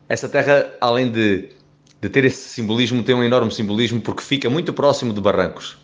[0.09, 1.51] Essa terra, além de,
[2.01, 5.78] de ter esse simbolismo, tem um enorme simbolismo porque fica muito próximo de Barrancos.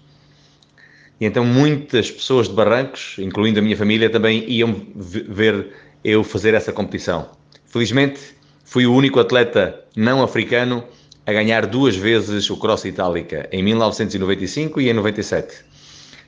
[1.20, 5.72] E então muitas pessoas de Barrancos, incluindo a minha família, também iam ver
[6.04, 7.30] eu fazer essa competição.
[7.66, 8.20] Felizmente,
[8.64, 10.84] fui o único atleta não africano
[11.26, 15.64] a ganhar duas vezes o Cross Itálica, em 1995 e em 97.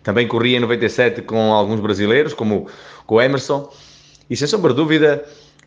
[0.02, 2.66] Também corri em 97 com alguns brasileiros, como
[3.06, 3.70] o Emerson,
[4.28, 5.24] e sem sombra de dúvida,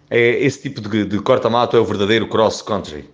[0.09, 3.09] é, esse tipo de, de corta-mato é o verdadeiro cross country.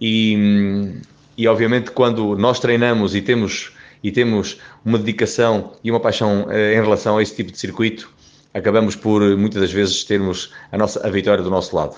[0.00, 1.00] E,
[1.36, 3.72] e obviamente, quando nós treinamos e temos
[4.02, 8.10] e temos uma dedicação e uma paixão eh, em relação a esse tipo de circuito,
[8.54, 11.96] acabamos por muitas das vezes termos a, nossa, a vitória do nosso lado.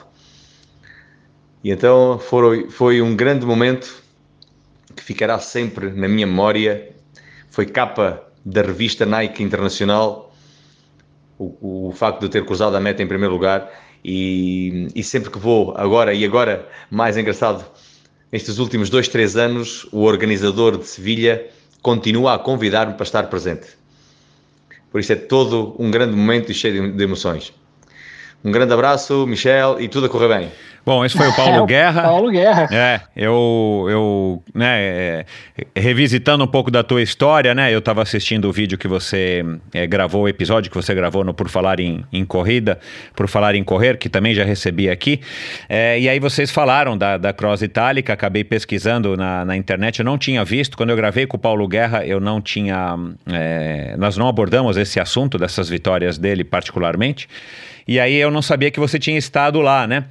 [1.63, 4.03] E então foi, foi um grande momento
[4.97, 6.91] que ficará sempre na minha memória.
[7.51, 10.35] Foi capa da revista Nike Internacional,
[11.39, 13.71] o, o facto de ter cruzado a meta em primeiro lugar.
[14.03, 17.63] E, e sempre que vou, agora e agora, mais engraçado,
[18.33, 21.47] nestes últimos dois, três anos, o organizador de Sevilha
[21.83, 23.69] continua a convidar-me para estar presente.
[24.91, 27.53] Por isso é todo um grande momento e cheio de emoções.
[28.45, 30.53] Um grande abraço, Michel, e tudo a correr bem.
[30.85, 32.03] Bom, esse foi o Paulo é, Guerra.
[32.03, 32.69] Paulo Guerra.
[32.73, 35.25] É, eu, eu né, é,
[35.77, 39.45] revisitando um pouco da tua história, né, eu estava assistindo o vídeo que você
[39.75, 42.79] é, gravou, o episódio que você gravou no Por Falar em, em Corrida,
[43.15, 45.21] Por Falar em Correr, que também já recebi aqui,
[45.69, 50.05] é, e aí vocês falaram da, da Cross Itálica, acabei pesquisando na, na internet, eu
[50.05, 52.97] não tinha visto, quando eu gravei com o Paulo Guerra, eu não tinha,
[53.27, 57.29] é, nós não abordamos esse assunto dessas vitórias dele particularmente,
[57.91, 60.05] e aí eu não sabia que você tinha estado lá, né?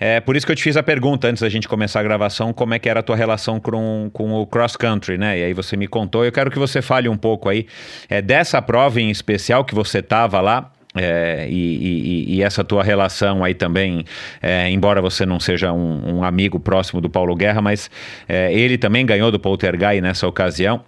[0.00, 2.50] É por isso que eu te fiz a pergunta antes da gente começar a gravação,
[2.50, 5.38] como é que era a tua relação com, com o cross country, né?
[5.38, 6.24] E aí você me contou.
[6.24, 7.66] Eu quero que você fale um pouco aí
[8.08, 12.82] é, dessa prova em especial que você estava lá, é, e, e, e, essa tua
[12.82, 14.02] relação aí também,
[14.40, 17.90] é, embora você não seja um, um, amigo próximo do Paulo Guerra, mas
[18.26, 20.82] é, ele também ganhou do Poltergeist nessa ocasião.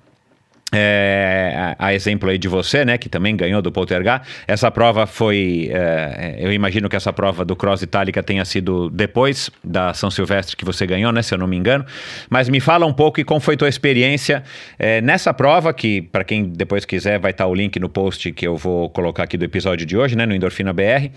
[0.70, 4.23] É, a, exemplo aí de você, né, que também ganhou do Poltergar.
[4.47, 9.51] Essa prova foi, é, eu imagino que essa prova do Cross Itálica tenha sido depois
[9.65, 11.86] da São Silvestre que você ganhou, né, se eu não me engano.
[12.28, 14.43] Mas me fala um pouco e como foi tua experiência
[14.78, 18.47] é, nessa prova, que para quem depois quiser vai estar o link no post que
[18.47, 21.09] eu vou colocar aqui do episódio de hoje, né, no Endorfina BR.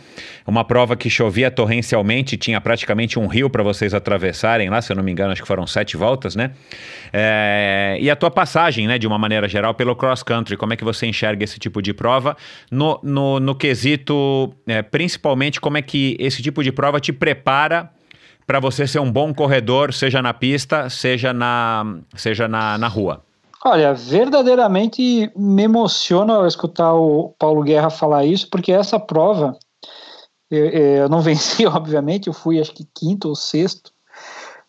[0.47, 4.95] Uma prova que chovia torrencialmente, tinha praticamente um rio para vocês atravessarem lá, se eu
[4.95, 6.51] não me engano, acho que foram sete voltas, né?
[7.11, 10.77] É, e a tua passagem, né, de uma maneira geral, pelo cross country, como é
[10.77, 12.35] que você enxerga esse tipo de prova?
[12.69, 17.91] No, no, no quesito, é, principalmente, como é que esse tipo de prova te prepara
[18.45, 23.23] para você ser um bom corredor, seja na pista, seja na, seja na, na rua?
[23.63, 29.55] Olha, verdadeiramente me emociona escutar o Paulo Guerra falar isso, porque essa prova,
[30.49, 33.91] eu, eu não venci, obviamente, eu fui acho que quinto ou sexto,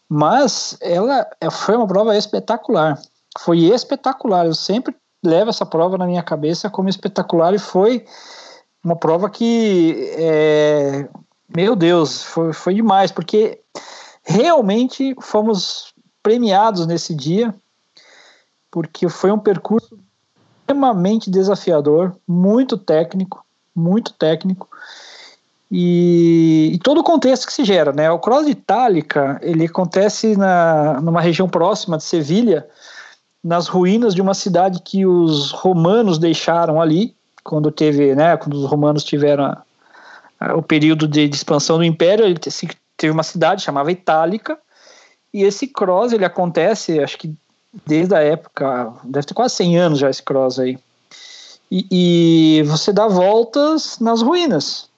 [0.08, 3.00] mas ela foi uma prova espetacular.
[3.38, 4.46] Foi espetacular.
[4.46, 4.94] Eu sempre
[5.24, 8.04] levo essa prova na minha cabeça como espetacular e foi
[8.84, 11.08] uma prova que, é,
[11.54, 13.60] meu Deus, foi, foi demais, porque
[14.24, 17.54] realmente fomos premiados nesse dia,
[18.70, 19.98] porque foi um percurso
[20.60, 23.44] extremamente desafiador, muito técnico,
[23.74, 24.68] muito técnico.
[25.70, 28.10] E, e, todo o contexto que se gera, né?
[28.10, 32.68] O Cross Itálica, ele acontece na, numa região próxima de Sevilha,
[33.42, 38.64] nas ruínas de uma cidade que os romanos deixaram ali, quando teve, né, quando os
[38.64, 39.62] romanos tiveram a,
[40.38, 44.58] a, o período de, de, expansão do império, ele teve uma cidade chamava Itálica,
[45.34, 47.34] e esse cross ele acontece, acho que
[47.86, 50.78] desde a época, deve ter quase 100 anos já esse cross aí.
[51.70, 54.90] E, e você dá voltas nas ruínas.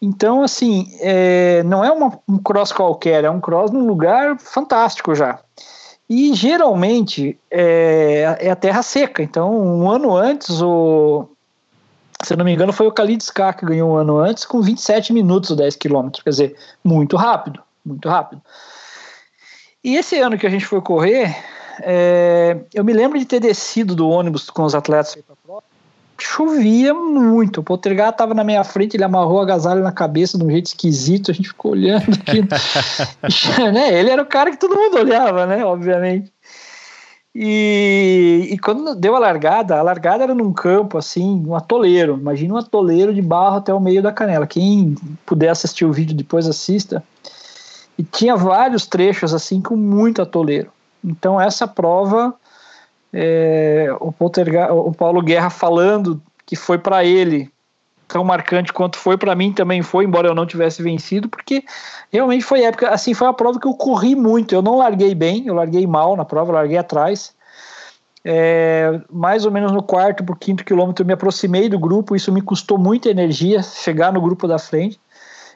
[0.00, 5.14] Então, assim, é, não é uma, um cross qualquer, é um cross num lugar fantástico
[5.14, 5.40] já.
[6.08, 9.22] E geralmente é, é a terra seca.
[9.22, 11.28] Então, um ano antes, o,
[12.22, 14.62] se eu não me engano, foi o Khalid Skar que ganhou um ano antes com
[14.62, 16.22] 27 minutos ou 10 quilômetros.
[16.22, 18.40] Quer dizer, muito rápido, muito rápido.
[19.84, 21.36] E esse ano que a gente foi correr,
[21.82, 25.37] é, eu me lembro de ter descido do ônibus com os atletas para.
[26.20, 27.60] Chovia muito.
[27.60, 30.66] O Poltergar estava na minha frente, ele amarrou a agasalho na cabeça de um jeito
[30.66, 31.30] esquisito.
[31.30, 32.42] A gente ficou olhando aqui.
[33.72, 33.98] né?
[33.98, 35.64] Ele era o cara que todo mundo olhava, né?
[35.64, 36.32] Obviamente.
[37.34, 42.18] E, e, quando deu a largada, a largada era num campo assim, um atoleiro.
[42.20, 44.46] Imagina um atoleiro de barro até o meio da canela.
[44.46, 47.00] Quem puder assistir o vídeo depois assista.
[47.96, 50.70] E tinha vários trechos assim com muito atoleiro.
[51.04, 52.34] Então essa prova,
[53.12, 57.50] é, o, o Paulo Guerra falando que foi para ele
[58.08, 61.62] tão marcante quanto foi para mim também foi, embora eu não tivesse vencido, porque
[62.10, 65.46] realmente foi época, assim, foi a prova que eu corri muito, eu não larguei bem,
[65.46, 67.34] eu larguei mal na prova, larguei atrás,
[68.24, 72.32] é, mais ou menos no quarto por quinto quilômetro eu me aproximei do grupo, isso
[72.32, 74.98] me custou muita energia, chegar no grupo da frente,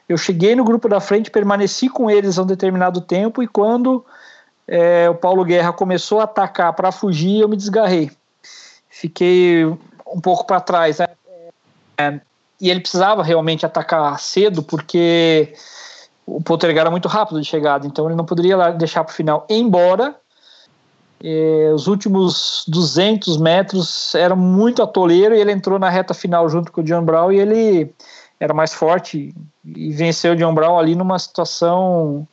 [0.07, 4.05] eu cheguei no grupo da frente, permaneci com eles um determinado tempo e quando
[4.67, 8.11] é, o Paulo Guerra começou a atacar para fugir, eu me desgarrei.
[8.89, 10.99] Fiquei um pouco para trás.
[10.99, 11.07] Né?
[11.97, 12.19] É,
[12.61, 15.53] e ele precisava realmente atacar cedo, porque
[16.25, 19.45] o Poltergar era muito rápido de chegada, então ele não poderia deixar para o final.
[19.49, 20.15] Embora
[21.23, 26.71] é, os últimos 200 metros eram muito atoleiro e ele entrou na reta final junto
[26.71, 27.93] com o John Brown e ele
[28.39, 29.33] era mais forte
[29.65, 32.27] e venceu o John Brown ali numa situação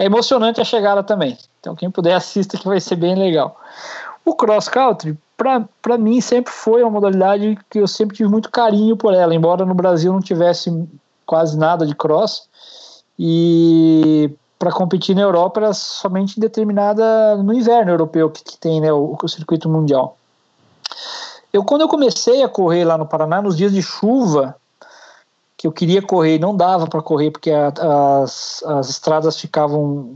[0.00, 1.36] é emocionante a chegada também.
[1.60, 3.60] Então quem puder assista que vai ser bem legal.
[4.24, 8.96] O cross country para mim sempre foi uma modalidade que eu sempre tive muito carinho
[8.96, 10.70] por ela, embora no Brasil não tivesse
[11.26, 12.48] quase nada de cross
[13.18, 18.90] e para competir na Europa era somente determinada no inverno europeu que, que tem né,
[18.90, 20.16] o, o circuito mundial.
[21.52, 24.56] Eu quando eu comecei a correr lá no Paraná nos dias de chuva
[25.60, 27.68] que eu queria correr e não dava para correr porque a,
[28.22, 30.10] as, as estradas ficavam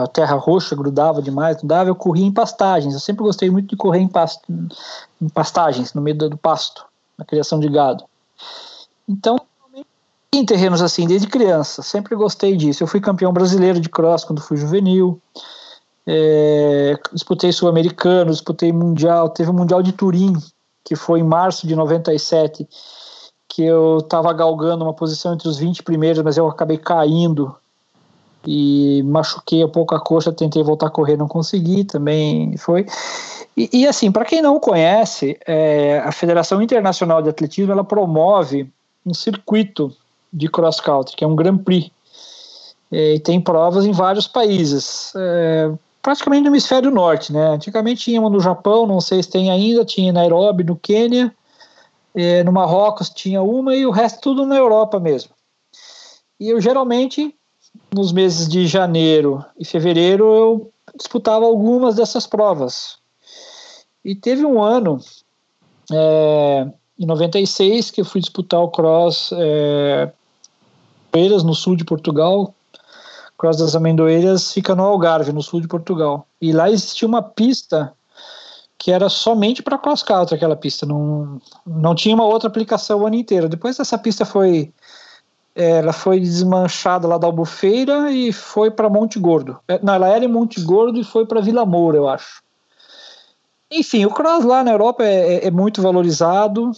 [0.00, 2.94] a terra roxa grudava demais, não dava, eu corria em pastagens.
[2.94, 6.86] Eu sempre gostei muito de correr em, past, em pastagens, no meio do pasto,
[7.18, 8.04] na criação de gado.
[9.08, 9.40] Então,
[10.32, 12.84] em terrenos assim desde criança, sempre gostei disso.
[12.84, 15.20] Eu fui campeão brasileiro de cross quando fui juvenil.
[16.06, 20.34] É, disputei sul-americano, disputei mundial, teve o mundial de Turim,
[20.84, 22.68] que foi em março de 97
[23.50, 27.54] que eu estava galgando uma posição entre os 20 primeiros, mas eu acabei caindo
[28.46, 32.86] e machuquei um pouco a coxa, tentei voltar a correr, não consegui, também foi.
[33.56, 38.70] E, e assim, para quem não conhece, é, a Federação Internacional de Atletismo ela promove
[39.04, 39.92] um circuito
[40.32, 41.90] de cross country, que é um Grand Prix,
[42.92, 45.12] é, e tem provas em vários países.
[45.16, 47.48] É, praticamente no hemisfério norte, né?
[47.48, 51.34] Antigamente tinha uma no Japão, não sei se tem ainda, tinha em Nairobi, no Quênia,
[52.14, 55.30] é, no Marrocos tinha uma e o resto tudo na Europa mesmo.
[56.38, 57.34] E eu geralmente,
[57.94, 62.98] nos meses de janeiro e fevereiro, eu disputava algumas dessas provas.
[64.04, 64.98] E teve um ano,
[65.92, 66.66] é,
[66.98, 70.10] em 96, que eu fui disputar o Cross é,
[71.44, 72.54] no sul de Portugal.
[73.36, 76.26] Cross das Amendoeiras fica no Algarve, no sul de Portugal.
[76.40, 77.92] E lá existia uma pista
[78.80, 83.06] que era somente para cross country aquela pista, não, não tinha uma outra aplicação o
[83.06, 83.46] ano inteiro.
[83.46, 84.72] Depois essa pista foi
[85.54, 89.58] ela foi desmanchada lá da Albufeira e foi para Monte Gordo.
[89.68, 92.42] É, não, ela era em Monte Gordo e foi para Vila Moura, eu acho.
[93.70, 96.70] Enfim, o cross lá na Europa é, é, é muito valorizado,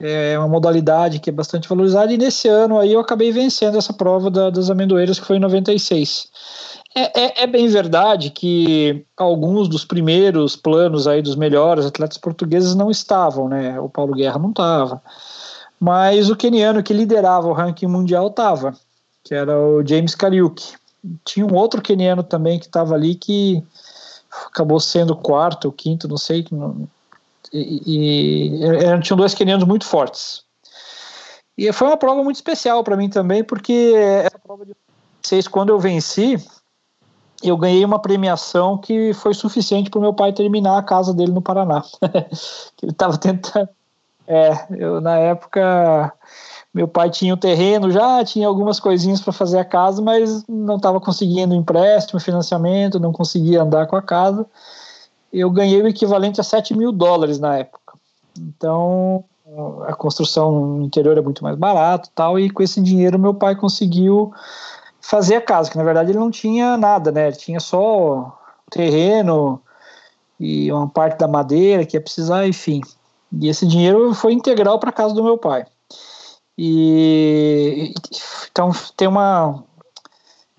[0.00, 3.92] é uma modalidade que é bastante valorizada e nesse ano aí eu acabei vencendo essa
[3.92, 6.28] prova da, das amendoeiras que foi em 96.
[6.96, 12.76] É, é, é, bem verdade que alguns dos primeiros planos aí dos melhores atletas portugueses
[12.76, 13.80] não estavam, né?
[13.80, 15.02] O Paulo Guerra não estava.
[15.80, 18.76] Mas o keniano que liderava o ranking mundial estava,
[19.24, 20.74] que era o James Kariuki.
[21.24, 23.62] Tinha um outro keniano também que estava ali que
[24.46, 26.46] acabou sendo quarto quinto, não sei.
[27.52, 30.44] E, e, e tinham dois kenianos muito fortes.
[31.58, 34.74] E foi uma prova muito especial para mim também, porque essa prova de
[35.22, 36.36] seis, quando eu venci,
[37.48, 41.32] eu ganhei uma premiação que foi suficiente para o meu pai terminar a casa dele
[41.32, 41.82] no Paraná.
[42.82, 43.68] ele estava tentando,
[44.26, 46.12] É, eu na época
[46.74, 50.76] meu pai tinha o terreno já, tinha algumas coisinhas para fazer a casa, mas não
[50.76, 54.44] estava conseguindo empréstimo, financiamento, não conseguia andar com a casa.
[55.32, 57.94] Eu ganhei o equivalente a 7 mil dólares na época.
[58.36, 59.24] Então,
[59.86, 64.32] a construção interior é muito mais barato tal, e com esse dinheiro meu pai conseguiu
[65.04, 67.28] fazer a casa, que na verdade ele não tinha nada, né?
[67.28, 68.38] Ele tinha só
[68.70, 69.60] terreno
[70.40, 72.80] e uma parte da madeira que ia precisar, enfim.
[73.30, 75.66] E esse dinheiro foi integral para a casa do meu pai.
[76.56, 77.92] E
[78.50, 79.62] então tem uma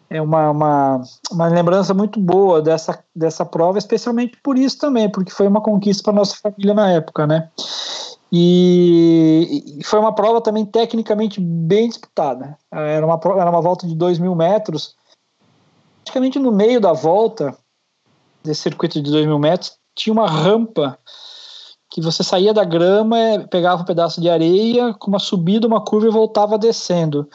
[0.10, 5.32] é uma, uma, uma lembrança muito boa dessa, dessa prova, especialmente por isso também, porque
[5.32, 7.50] foi uma conquista para nossa família na época, né?
[8.38, 12.58] E, e foi uma prova também tecnicamente bem disputada.
[12.70, 14.94] Era uma, era uma volta de 2 mil metros.
[16.04, 17.56] Praticamente no meio da volta
[18.44, 21.00] desse circuito de 2 mil metros, tinha uma rampa
[21.90, 23.16] que você saía da grama,
[23.50, 27.30] pegava um pedaço de areia, com uma subida, uma curva e voltava descendo.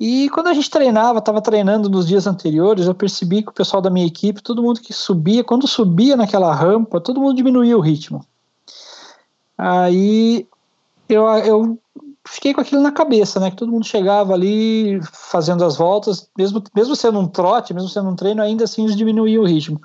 [0.00, 3.82] E quando a gente treinava, estava treinando nos dias anteriores, eu percebi que o pessoal
[3.82, 7.82] da minha equipe, todo mundo que subia, quando subia naquela rampa, todo mundo diminuía o
[7.82, 8.24] ritmo.
[9.56, 10.46] Aí
[11.08, 11.78] eu, eu
[12.26, 13.50] fiquei com aquilo na cabeça, né?
[13.50, 18.08] Que todo mundo chegava ali fazendo as voltas, mesmo, mesmo sendo um trote, mesmo sendo
[18.08, 19.80] um treino, ainda assim eles diminuíam o ritmo.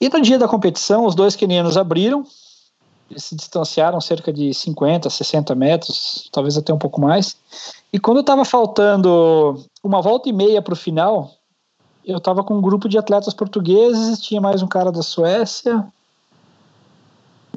[0.00, 2.24] E no dia da competição, os dois quenianos abriram,
[3.10, 7.36] eles se distanciaram cerca de 50, 60 metros, talvez até um pouco mais.
[7.92, 11.30] E quando estava faltando uma volta e meia para o final,
[12.04, 15.86] eu estava com um grupo de atletas portugueses, tinha mais um cara da Suécia,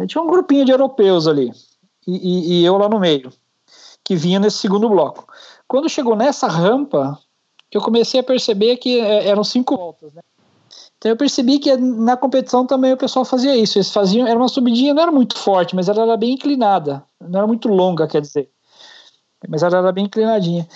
[0.07, 1.51] tinha um grupinho de europeus ali,
[2.05, 3.31] e, e, e eu lá no meio,
[4.03, 5.27] que vinha nesse segundo bloco.
[5.67, 7.17] Quando chegou nessa rampa,
[7.71, 10.21] eu comecei a perceber que é, eram cinco voltas, né?
[10.97, 13.77] Então eu percebi que na competição também o pessoal fazia isso.
[13.77, 17.03] Eles faziam, era uma subidinha, não era muito forte, mas ela era bem inclinada.
[17.21, 18.49] Não era muito longa, quer dizer.
[19.47, 20.67] Mas ela era bem inclinadinha.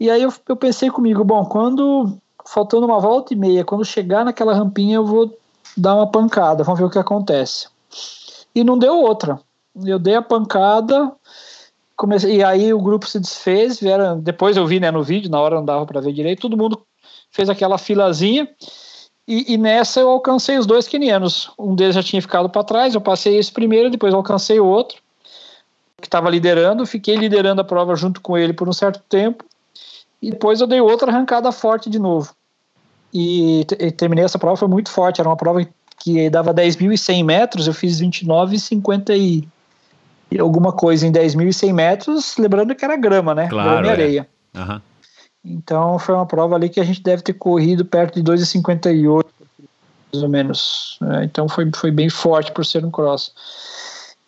[0.00, 2.16] E aí eu, eu pensei comigo, bom, quando
[2.46, 5.36] faltando uma volta e meia, quando chegar naquela rampinha eu vou
[5.76, 7.68] dar uma pancada, vamos ver o que acontece.
[8.56, 9.38] E não deu outra.
[9.84, 11.12] Eu dei a pancada,
[11.94, 15.38] comecei, e aí o grupo se desfez, vieram, depois eu vi né, no vídeo, na
[15.38, 16.80] hora não dava para ver direito, todo mundo
[17.30, 18.48] fez aquela filazinha,
[19.28, 21.50] e, e, nessa eu alcancei os dois quenianos.
[21.58, 25.02] Um deles já tinha ficado para trás, eu passei esse primeiro, depois alcancei o outro,
[26.00, 29.44] que estava liderando, fiquei liderando a prova junto com ele por um certo tempo,
[30.22, 32.34] e depois eu dei outra arrancada forte de novo.
[33.12, 35.60] E, e terminei essa prova, foi muito forte, era uma prova
[36.30, 39.46] dava 10.100 metros, eu fiz 29,50 e,
[40.30, 43.48] e alguma coisa em 10.100 metros, lembrando que era grama, né?
[43.48, 43.92] Claro, grama e é.
[43.92, 44.28] areia.
[44.54, 44.82] Aham.
[45.44, 49.24] Então foi uma prova ali que a gente deve ter corrido perto de 2,58,
[50.12, 50.98] mais ou menos.
[51.00, 51.24] né?
[51.24, 53.32] Então foi, foi bem forte por ser um cross.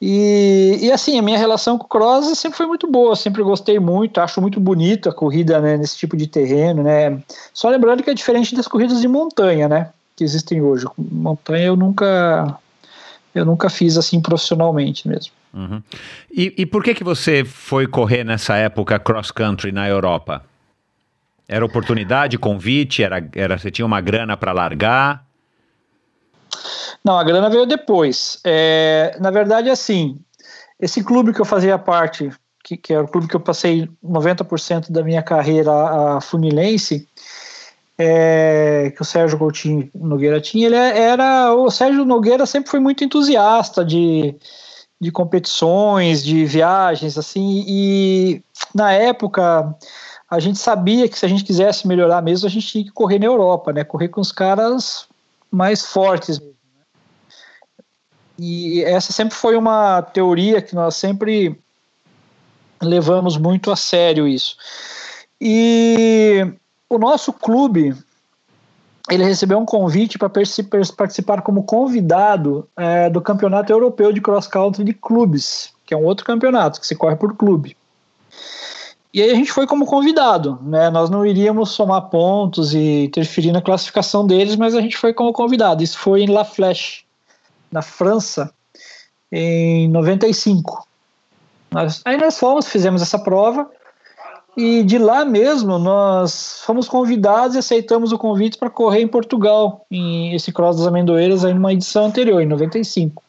[0.01, 3.81] E, e assim, a minha relação com o cross sempre foi muito boa, sempre gostei
[3.81, 7.21] muito, acho muito bonito a corrida né, nesse tipo de terreno, né?
[7.53, 9.91] Só lembrando que é diferente das corridas de montanha, né?
[10.19, 10.85] Que existem hoje.
[10.99, 12.59] Montanha eu nunca
[13.32, 15.32] eu nunca fiz assim profissionalmente mesmo.
[15.55, 15.81] Uhum.
[16.28, 20.45] E, e por que que você foi correr nessa época cross country na Europa?
[21.47, 25.24] Era oportunidade, convite, era, era você tinha uma grana para largar?
[27.05, 28.40] Não, a grana veio depois.
[28.45, 30.19] É, na verdade, assim,
[30.81, 32.28] esse clube que eu fazia parte,
[32.65, 37.07] que, que era o clube que eu passei 90% da minha carreira, a Funilense,
[37.99, 41.53] é, que o Sérgio Coutinho Nogueira tinha, ele era.
[41.55, 44.37] O Sérgio Nogueira sempre foi muito entusiasta de,
[45.01, 48.43] de competições, de viagens, assim, e
[48.73, 49.75] na época
[50.31, 53.19] a gente sabia que se a gente quisesse melhorar mesmo, a gente tinha que correr
[53.19, 53.83] na Europa, né?
[53.83, 55.09] Correr com os caras
[55.51, 56.41] mais fortes.
[58.39, 61.59] E essa sempre foi uma teoria que nós sempre
[62.81, 64.57] levamos muito a sério isso.
[65.41, 66.47] E
[66.89, 67.94] o nosso clube
[69.10, 74.85] ele recebeu um convite para participar como convidado é, do Campeonato Europeu de Cross Country
[74.85, 77.77] de Clubes, que é um outro campeonato que se corre por clube.
[79.12, 80.90] E aí a gente foi como convidado, né?
[80.90, 85.32] Nós não iríamos somar pontos e interferir na classificação deles, mas a gente foi como
[85.32, 85.82] convidado.
[85.82, 87.05] Isso foi em La Flèche,
[87.73, 88.52] na França,
[89.32, 90.86] em 95.
[91.70, 93.70] Nós, aí nós fomos, fizemos essa prova
[94.59, 99.87] e de lá mesmo nós fomos convidados e aceitamos o convite para correr em Portugal,
[99.89, 103.23] em esse Cross das Amendoeiras, aí numa edição anterior, em 95.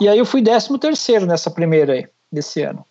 [0.00, 2.86] E aí eu fui 13 terceiro nessa primeira aí, desse ano.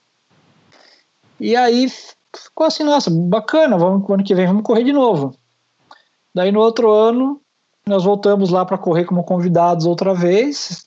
[1.39, 1.89] E aí
[2.35, 5.33] ficou assim, nossa, bacana, vamos, ano que vem vamos correr de novo.
[6.35, 7.39] Daí no outro ano,
[7.87, 10.85] nós voltamos lá para correr como convidados outra vez.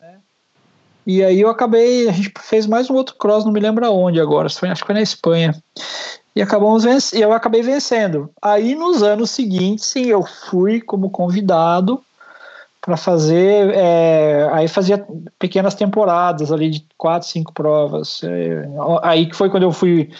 [1.06, 4.20] E aí eu acabei, a gente fez mais um outro cross, não me lembro aonde
[4.20, 5.54] agora, acho que foi na Espanha.
[6.36, 8.28] E acabamos vencendo, eu acabei vencendo.
[8.42, 11.98] Aí nos anos seguintes, sim, eu fui como convidado
[12.78, 15.02] para fazer, é, aí fazia
[15.38, 18.20] pequenas temporadas ali de quatro, cinco provas.
[18.22, 18.68] É,
[19.02, 20.10] aí que foi quando eu fui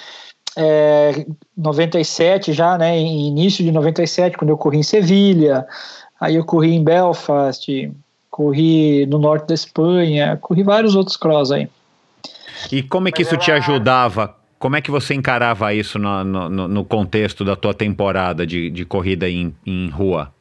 [0.57, 5.67] é, 97 já, né, início de 97, quando eu corri em Sevilha,
[6.19, 7.93] aí eu corri em Belfast,
[8.31, 11.69] corri no norte da Espanha, corri vários outros cross aí.
[12.73, 14.35] E como é que isso te ajudava?
[14.59, 18.85] Como é que você encarava isso no, no, no contexto da tua temporada de, de
[18.85, 20.33] corrida em, em rua?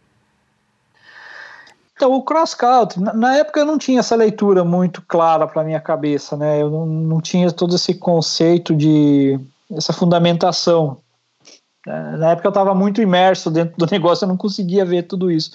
[1.96, 5.80] Então, o cross country, na, época eu não tinha essa leitura muito clara para minha
[5.80, 6.62] cabeça, né?
[6.62, 9.40] Eu não, não tinha todo esse conceito de
[9.72, 10.98] essa fundamentação.
[11.88, 15.32] É, na época eu estava muito imerso dentro do negócio, eu não conseguia ver tudo
[15.32, 15.52] isso.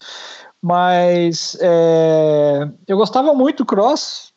[0.62, 4.32] Mas é, eu gostava muito do cross.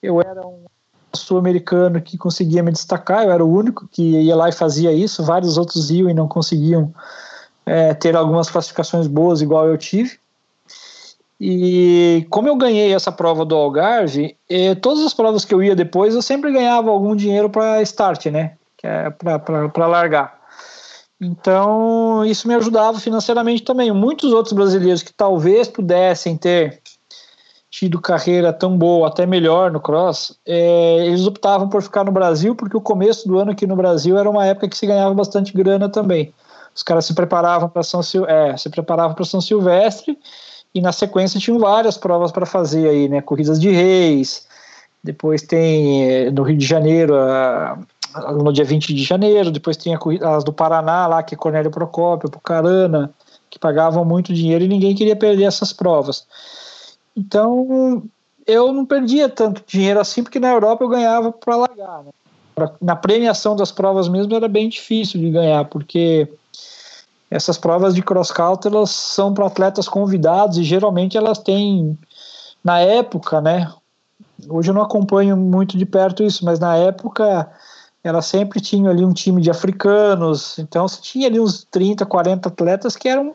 [0.00, 0.64] Eu era um
[1.16, 5.22] sul-americano que conseguia me destacar, eu era o único que ia lá e fazia isso.
[5.24, 6.92] Vários outros iam e não conseguiam
[7.66, 10.18] é, ter algumas classificações boas, igual eu tive.
[11.40, 14.36] E como eu ganhei essa prova do Algarve,
[14.80, 18.52] todas as provas que eu ia depois, eu sempre ganhava algum dinheiro para start, né?
[18.82, 20.38] É para largar.
[21.20, 23.90] Então, isso me ajudava financeiramente também.
[23.92, 26.80] Muitos outros brasileiros que talvez pudessem ter
[27.76, 32.54] tido carreira tão boa, até melhor no cross, é, eles optavam por ficar no Brasil,
[32.54, 35.52] porque o começo do ano aqui no Brasil era uma época que se ganhava bastante
[35.52, 36.32] grana também.
[36.72, 40.16] Os caras se preparavam para São, Sil é, se preparavam para São Silvestre
[40.72, 43.20] e na sequência tinham várias provas para fazer aí, né?
[43.20, 44.46] Corridas de reis,
[45.02, 47.76] depois tem é, no Rio de Janeiro, a,
[48.40, 49.98] no dia 20 de janeiro, depois tem a,
[50.36, 53.12] as do Paraná lá, que é Cornélio Procópio, Pucarana,
[53.50, 56.24] que pagavam muito dinheiro e ninguém queria perder essas provas.
[57.16, 58.02] Então,
[58.46, 62.02] eu não perdia tanto dinheiro assim, porque na Europa eu ganhava para largar.
[62.02, 62.10] Né?
[62.80, 66.28] Na premiação das provas mesmo era bem difícil de ganhar, porque
[67.30, 71.98] essas provas de cross-country elas são para atletas convidados e geralmente elas têm,
[72.62, 73.72] na época, né?
[74.48, 77.50] Hoje eu não acompanho muito de perto isso, mas na época
[78.02, 82.48] elas sempre tinham ali um time de africanos, então você tinha ali uns 30, 40
[82.48, 83.34] atletas que eram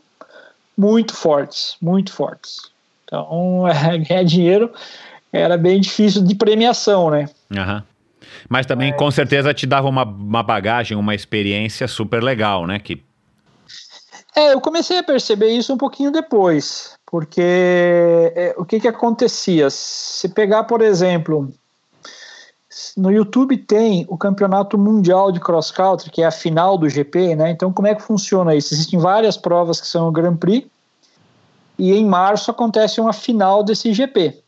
[0.78, 2.70] muito fortes, muito fortes.
[3.10, 4.72] Então, é, ganhar dinheiro
[5.34, 7.28] era bem difícil de premiação, né?
[7.52, 7.82] Uhum.
[8.48, 12.80] Mas também, com certeza, te dava uma, uma bagagem, uma experiência super legal, né?
[12.80, 13.04] Que...
[14.36, 17.42] É, eu comecei a perceber isso um pouquinho depois, porque
[18.36, 19.70] é, o que que acontecia?
[19.70, 21.52] Se pegar, por exemplo,
[22.96, 27.36] no YouTube tem o Campeonato Mundial de Cross Country, que é a final do GP,
[27.36, 27.52] né?
[27.52, 28.74] Então, como é que funciona isso?
[28.74, 30.68] Existem várias provas que são o Grand Prix,
[31.80, 34.44] e em março acontece uma final desse GP,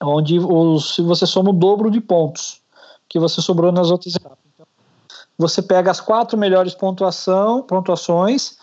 [0.00, 2.62] onde os, você soma o dobro de pontos
[3.08, 4.38] que você sobrou nas outras etapas.
[4.54, 4.66] Então,
[5.36, 8.56] você pega as quatro melhores pontuação, pontuações,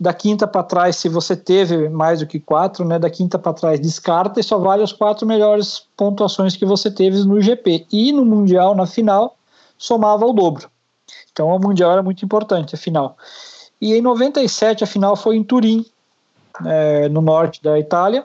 [0.00, 3.52] da quinta para trás, se você teve mais do que quatro, né, da quinta para
[3.52, 7.86] trás descarta e só vale as quatro melhores pontuações que você teve no GP.
[7.92, 9.36] E no Mundial, na final,
[9.78, 10.68] somava o dobro.
[11.30, 13.16] Então o Mundial era muito importante, a final.
[13.80, 15.86] E em 97 a final foi em Turim,
[16.66, 18.24] é, no norte da Itália,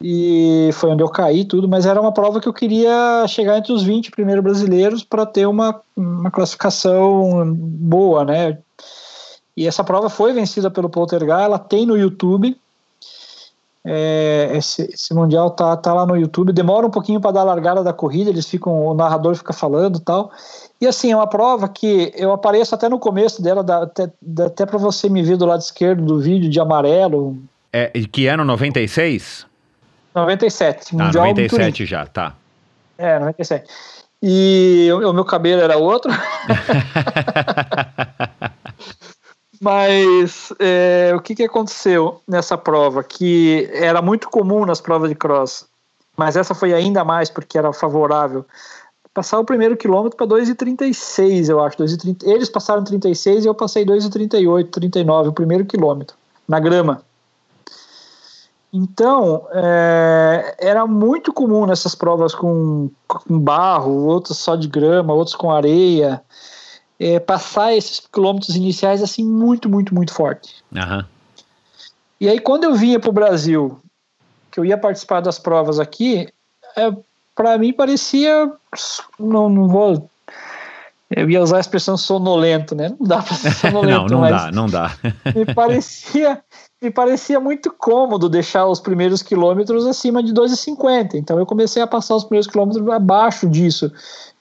[0.00, 3.72] e foi onde eu caí tudo, mas era uma prova que eu queria chegar entre
[3.72, 8.58] os 20 primeiros brasileiros para ter uma, uma classificação boa, né?
[9.56, 12.54] E essa prova foi vencida pelo Poltergar, ela tem no YouTube.
[13.86, 16.52] É, esse, esse, mundial tá, tá lá no YouTube.
[16.52, 20.00] Demora um pouquinho para dar a largada da corrida, eles ficam, o narrador fica falando
[20.00, 20.32] tal.
[20.80, 24.46] E assim, é uma prova que eu apareço até no começo dela, dá, até, dá
[24.46, 27.36] até para você me ver do lado esquerdo do vídeo de amarelo.
[27.72, 29.46] É, que ano 96?
[30.14, 30.96] 97.
[30.98, 32.34] Ah, 97 já, tá.
[32.96, 33.68] É, 97.
[34.22, 36.10] E o, o meu cabelo era outro.
[39.64, 43.02] Mas é, o que, que aconteceu nessa prova?
[43.02, 45.66] Que era muito comum nas provas de cross,
[46.14, 48.44] mas essa foi ainda mais porque era favorável
[49.14, 51.78] passar o primeiro quilômetro para 2,36, eu acho.
[51.78, 52.26] 2,30.
[52.26, 56.16] Eles passaram 36 e eu passei 2,38, 39, o primeiro quilômetro,
[56.46, 57.00] na grama.
[58.70, 65.36] Então, é, era muito comum nessas provas com, com barro, outras só de grama, outros
[65.36, 66.20] com areia,
[67.04, 70.54] é, passar esses quilômetros iniciais assim muito, muito, muito forte.
[70.72, 71.04] Uhum.
[72.18, 73.78] E aí, quando eu vinha para o Brasil,
[74.50, 76.26] que eu ia participar das provas aqui,
[76.74, 76.90] é,
[77.34, 78.50] para mim parecia
[79.20, 80.08] não, não vou
[81.10, 82.88] Eu ia usar a expressão sonolento, né?
[82.98, 84.96] Não dá para ser sonolento, não, não dá, não dá.
[85.34, 86.42] me parecia
[86.80, 91.14] me parecia muito cômodo deixar os primeiros quilômetros acima de 2,50.
[91.14, 93.92] Então eu comecei a passar os primeiros quilômetros abaixo disso.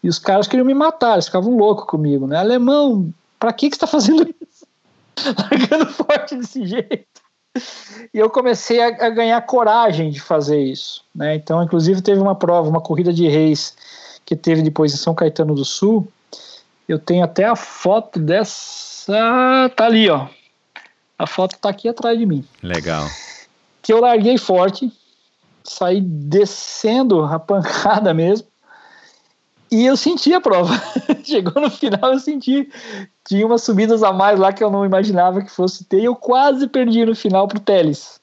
[0.03, 2.37] E os caras queriam me matar, eles ficavam loucos comigo, né?
[2.37, 4.67] Alemão, para que que está fazendo isso?
[5.49, 7.07] Largando forte desse jeito.
[8.13, 11.35] E eu comecei a, a, ganhar coragem de fazer isso, né?
[11.35, 13.75] Então, inclusive teve uma prova, uma corrida de reis
[14.25, 16.07] que teve depois em São Caetano do Sul.
[16.87, 20.27] Eu tenho até a foto dessa, tá ali, ó.
[21.17, 22.43] A foto tá aqui atrás de mim.
[22.61, 23.07] Legal.
[23.81, 24.91] Que eu larguei forte,
[25.63, 28.47] saí descendo a pancada mesmo.
[29.73, 30.71] E eu senti a prova.
[31.25, 32.69] Chegou no final, eu senti.
[33.27, 35.99] Tinha umas subidas a mais lá que eu não imaginava que fosse ter.
[35.99, 38.21] E eu quase perdi no final pro Teles.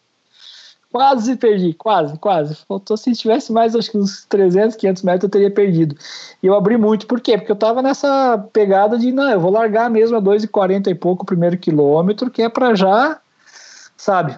[0.92, 2.54] Quase perdi, quase, quase.
[2.68, 5.96] Faltou se tivesse mais, acho que uns 300, 500 metros eu teria perdido.
[6.40, 7.36] E eu abri muito, por quê?
[7.36, 11.24] Porque eu tava nessa pegada de, não, eu vou largar mesmo a 2,40 e pouco
[11.24, 13.20] o primeiro quilômetro, que é para já,
[13.96, 14.36] sabe?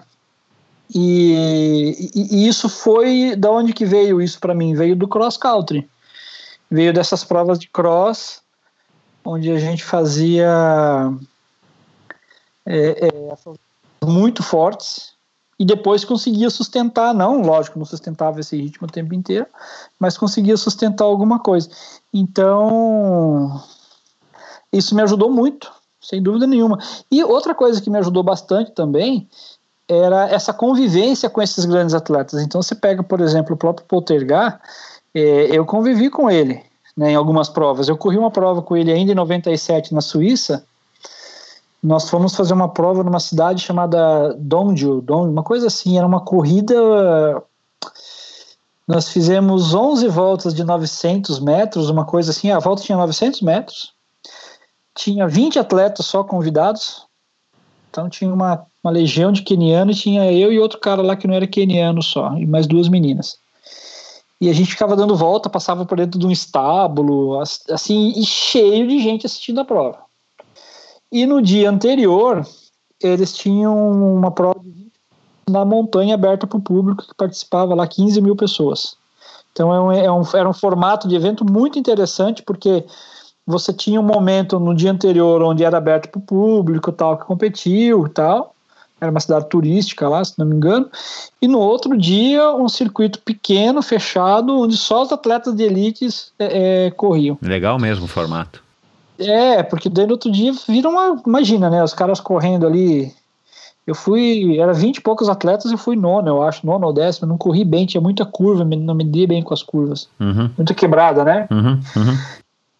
[0.93, 4.75] E, e, e, isso foi, da onde que veio isso para mim?
[4.75, 5.87] Veio do cross country.
[6.73, 8.41] Veio dessas provas de cross,
[9.23, 11.13] onde a gente fazia
[12.65, 15.13] é, é, muito fortes,
[15.59, 19.45] e depois conseguia sustentar, não, lógico, não sustentava esse ritmo o tempo inteiro,
[19.99, 21.69] mas conseguia sustentar alguma coisa.
[22.11, 23.63] Então,
[24.71, 25.71] isso me ajudou muito,
[26.01, 26.79] sem dúvida nenhuma.
[27.11, 29.29] E outra coisa que me ajudou bastante também
[29.87, 32.41] era essa convivência com esses grandes atletas.
[32.41, 34.59] Então, você pega, por exemplo, o próprio Poltergar,
[35.13, 36.61] eu convivi com ele
[36.95, 37.87] né, em algumas provas.
[37.87, 40.65] Eu corri uma prova com ele ainda em 97 na Suíça,
[41.83, 46.73] nós fomos fazer uma prova numa cidade chamada Dongju, uma coisa assim, era uma corrida.
[48.87, 52.51] Nós fizemos 11 voltas de 900 metros, uma coisa assim.
[52.51, 53.93] A volta tinha 900 metros,
[54.95, 57.05] tinha 20 atletas só convidados,
[57.89, 61.27] então tinha uma, uma legião de quenianos e tinha eu e outro cara lá que
[61.27, 63.42] não era queniano só, e mais duas meninas.
[64.43, 67.39] E a gente ficava dando volta, passava por dentro de um estábulo,
[67.69, 69.99] assim, e cheio de gente assistindo a prova.
[71.09, 72.45] E no dia anterior,
[73.01, 74.59] eles tinham uma prova
[75.49, 78.97] na montanha aberta para o público, que participava lá 15 mil pessoas.
[79.53, 82.83] Então é um, é um, era um formato de evento muito interessante, porque
[83.47, 87.23] você tinha um momento no dia anterior onde era aberto para o público, tal, que
[87.23, 88.52] competiu e tal.
[89.03, 90.89] Era uma cidade turística lá, se não me engano.
[91.41, 96.85] E no outro dia, um circuito pequeno, fechado, onde só os atletas de elites é,
[96.85, 97.37] é, corriam.
[97.41, 98.63] Legal mesmo o formato.
[99.19, 101.21] É, porque daí no outro dia vira uma.
[101.27, 101.83] Imagina, né?
[101.83, 103.13] Os caras correndo ali.
[103.85, 104.57] Eu fui.
[104.57, 107.27] Era 20 e poucos atletas e fui nono, eu acho, nono ou décimo.
[107.27, 110.07] Não corri bem, tinha muita curva, não me dei bem com as curvas.
[110.17, 110.49] Uhum.
[110.57, 111.45] Muita quebrada, né?
[111.51, 112.17] Uhum, uhum.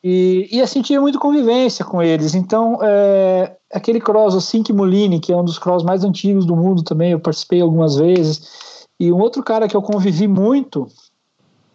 [0.03, 2.35] E, e assim, tinha muita convivência com eles.
[2.35, 6.55] Então, é, aquele cross, o Sink Mulini, que é um dos cross mais antigos do
[6.55, 8.85] mundo também, eu participei algumas vezes.
[8.99, 10.87] E um outro cara que eu convivi muito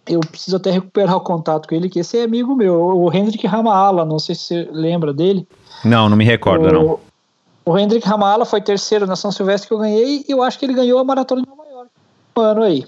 [0.09, 3.47] eu preciso até recuperar o contato com ele, que esse é amigo meu, o Hendrik
[3.47, 5.47] Ramaala, não sei se você lembra dele.
[5.85, 7.01] Não, não me recordo, o, não.
[7.65, 10.65] O Hendrik Ramaala foi terceiro na São Silvestre que eu ganhei, e eu acho que
[10.65, 11.91] ele ganhou a Maratona de Nova York
[12.37, 12.87] um ano aí.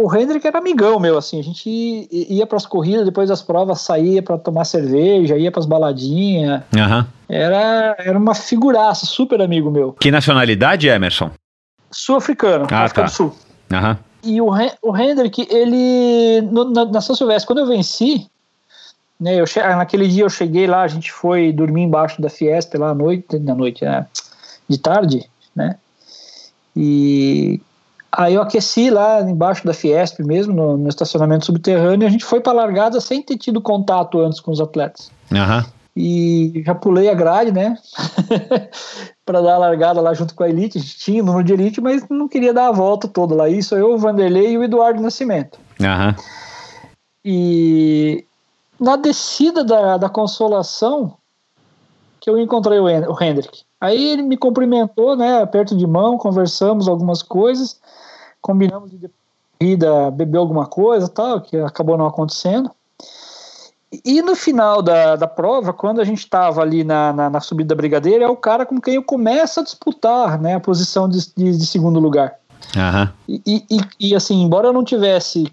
[0.00, 3.80] O Hendrik era amigão meu, assim, a gente ia para as corridas, depois das provas
[3.80, 6.62] saía para tomar cerveja, ia para as baladinhas.
[6.72, 7.04] Uhum.
[7.28, 9.92] Era, era uma figuraça, super amigo meu.
[9.94, 11.32] Que nacionalidade, Emerson?
[11.90, 13.06] Sul-africano, ah, África tá.
[13.08, 13.34] do Sul.
[13.72, 13.96] Uhum.
[14.22, 14.50] E o,
[14.82, 18.30] o Hendrick, ele, no, na, na, São Silvestre, quando eu venci,
[19.18, 22.78] né, eu che, naquele dia eu cheguei lá, a gente foi dormir embaixo da Fiesta
[22.78, 24.06] lá à noite, na noite, é,
[24.68, 25.76] de tarde, né,
[26.76, 27.60] e
[28.10, 32.24] aí eu aqueci lá embaixo da Fiesp mesmo, no, no estacionamento subterrâneo, e a gente
[32.24, 35.10] foi para a largada sem ter tido contato antes com os atletas.
[35.30, 37.76] Uhum e já pulei a grade, né?
[39.26, 40.78] para dar a largada lá junto com a Elite.
[40.78, 43.48] A gente tinha número de Elite, mas não queria dar a volta toda lá.
[43.48, 45.58] Isso eu, o Vanderlei e o Eduardo Nascimento.
[45.80, 46.14] Uhum.
[47.24, 48.24] E
[48.78, 51.16] na descida da, da Consolação,
[52.20, 53.62] que eu encontrei o, o Hendrick.
[53.80, 55.42] Aí ele me cumprimentou, né?
[55.42, 57.80] Aperto de mão, conversamos algumas coisas,
[58.40, 59.10] combinamos de
[59.58, 62.70] corrida, beber alguma coisa tal, que acabou não acontecendo.
[64.04, 67.68] E no final da, da prova, quando a gente estava ali na, na, na, subida
[67.68, 71.18] da Brigadeira, é o cara com quem eu começo a disputar né, a posição de,
[71.34, 72.38] de, de segundo lugar.
[72.76, 73.08] Uhum.
[73.46, 75.50] E, e, e, assim, embora eu não tivesse,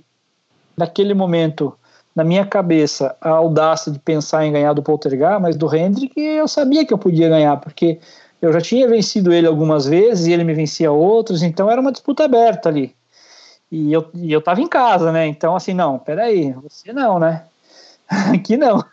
[0.76, 1.74] naquele momento,
[2.14, 6.48] na minha cabeça, a audácia de pensar em ganhar do Poltergar, mas do Hendrick eu
[6.48, 8.00] sabia que eu podia ganhar, porque
[8.42, 11.92] eu já tinha vencido ele algumas vezes e ele me vencia outros, então era uma
[11.92, 12.96] disputa aberta ali.
[13.72, 15.28] E eu, e eu tava em casa, né?
[15.28, 17.44] Então, assim, não, peraí, você não, né?
[18.34, 18.84] Aqui não.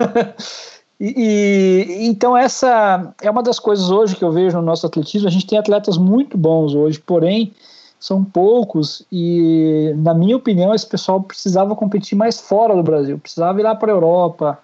[1.05, 5.27] E, e, então essa é uma das coisas hoje que eu vejo no nosso atletismo.
[5.27, 7.53] A gente tem atletas muito bons hoje, porém
[7.99, 13.59] são poucos e, na minha opinião, esse pessoal precisava competir mais fora do Brasil, precisava
[13.59, 14.59] ir lá para a Europa,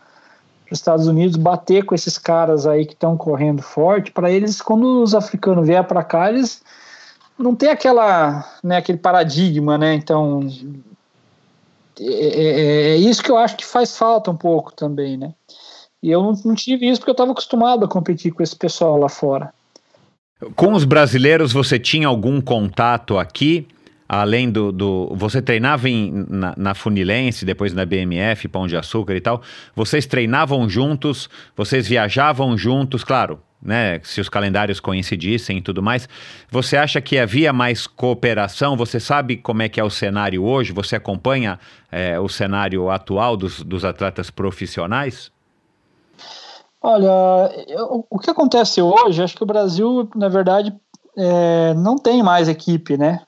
[0.69, 4.61] para os Estados Unidos, bater com esses caras aí que estão correndo forte, para eles,
[4.61, 6.63] quando os africanos vier para cá, eles
[7.39, 9.95] não tem aquela, né, aquele paradigma, né?
[9.95, 10.47] Então
[11.99, 15.33] é, é, é, isso que eu acho que faz falta um pouco também, né?
[16.03, 19.09] E eu não tive isso porque eu estava acostumado a competir com esse pessoal lá
[19.09, 19.53] fora.
[20.55, 23.67] Com os brasileiros, você tinha algum contato aqui?
[24.09, 24.73] Além do.
[24.73, 29.43] do você treinava em, na, na, Funilense, depois na BMF, Pão de Açúcar e tal.
[29.77, 34.01] Vocês treinavam juntos, vocês viajavam juntos, claro, né?
[34.03, 36.09] Se os calendários coincidissem e tudo mais.
[36.51, 38.79] Você acha que havia mais cooperação?
[38.79, 40.73] Você sabe como é que é o cenário hoje?
[40.73, 41.61] Você acompanha
[41.93, 45.31] é, o cenário atual dos, dos atletas profissionais?
[46.81, 50.73] Olha, eu, o que acontece hoje, acho que o Brasil, na verdade,
[51.17, 53.21] é, não tem mais equipe, né?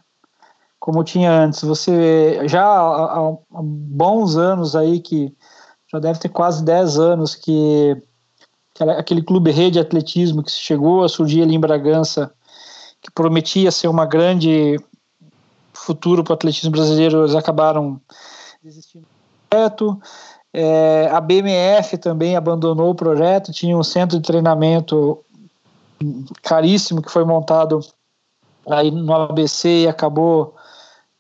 [0.81, 1.63] Como tinha antes.
[1.63, 5.33] Você já há, há, bons anos aí, que
[5.93, 7.97] já deve ter quase 10 anos, que
[8.97, 12.33] aquele clube rede de atletismo que chegou a surgir ali em Bragança,
[13.03, 14.79] que prometia ser uma grande
[15.75, 18.01] futuro para o atletismo brasileiro, eles acabaram
[18.63, 20.01] desistindo do projeto.
[20.53, 25.25] É, a BMF também abandonou o projeto, tinha um centro de treinamento
[26.43, 27.81] caríssimo que foi montado
[28.69, 30.55] aí no ABC e acabou,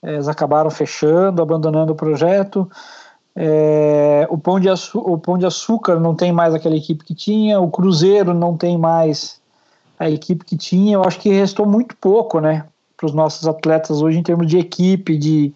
[0.02, 2.70] eles acabaram fechando, abandonando o projeto.
[3.34, 7.60] É, o, Pão de o Pão de Açúcar não tem mais aquela equipe que tinha,
[7.60, 9.40] o Cruzeiro não tem mais
[9.98, 10.94] a equipe que tinha.
[10.94, 12.66] Eu acho que restou muito pouco, né,
[12.96, 15.52] para os nossos atletas hoje em termos de equipe, de,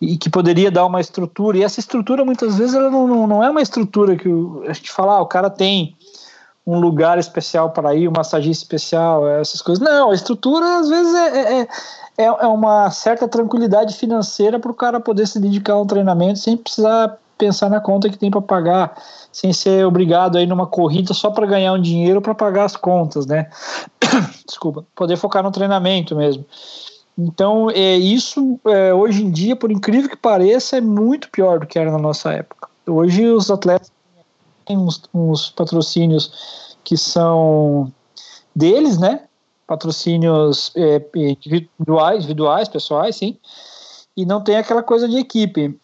[0.00, 1.58] e que poderia dar uma estrutura.
[1.58, 4.28] E essa estrutura, muitas vezes, ela não, não, não é uma estrutura que
[4.66, 5.96] a gente fala, ah, o cara tem
[6.66, 9.82] um lugar especial para ir, um massagista especial, essas coisas.
[9.82, 11.68] Não, a estrutura, às vezes, é, é,
[12.18, 16.38] é, é uma certa tranquilidade financeira para o cara poder se dedicar a um treinamento
[16.38, 18.94] sem precisar pensar na conta que tem para pagar,
[19.32, 23.26] sem ser obrigado aí numa corrida só para ganhar um dinheiro para pagar as contas,
[23.26, 23.50] né?
[24.46, 26.44] Desculpa, poder focar no treinamento mesmo.
[27.18, 31.66] Então, é, isso é, hoje em dia, por incrível que pareça, é muito pior do
[31.66, 32.68] que era na nossa época.
[32.86, 33.90] Hoje os atletas
[34.62, 37.92] têm uns, uns patrocínios que são
[38.54, 39.24] deles, né?
[39.66, 43.38] Patrocínios é, individuais, individuais, pessoais, sim.
[44.16, 45.78] E não tem aquela coisa de equipe.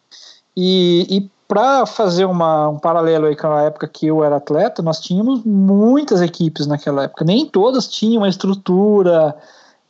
[0.56, 4.82] E, e para fazer uma, um paralelo aí com a época que eu era atleta,
[4.82, 7.24] nós tínhamos muitas equipes naquela época.
[7.24, 9.34] Nem todas tinham uma estrutura,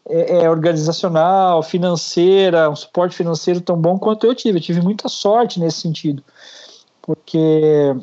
[0.09, 4.59] é, é, organizacional, financeira, um suporte financeiro tão bom quanto eu tive.
[4.59, 6.23] Eu tive muita sorte nesse sentido,
[7.03, 7.95] porque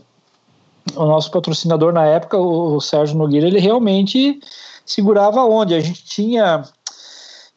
[0.94, 4.40] o nosso patrocinador na época, o, Sérgio Nogueira, ele realmente
[4.86, 6.64] segurava onde a gente tinha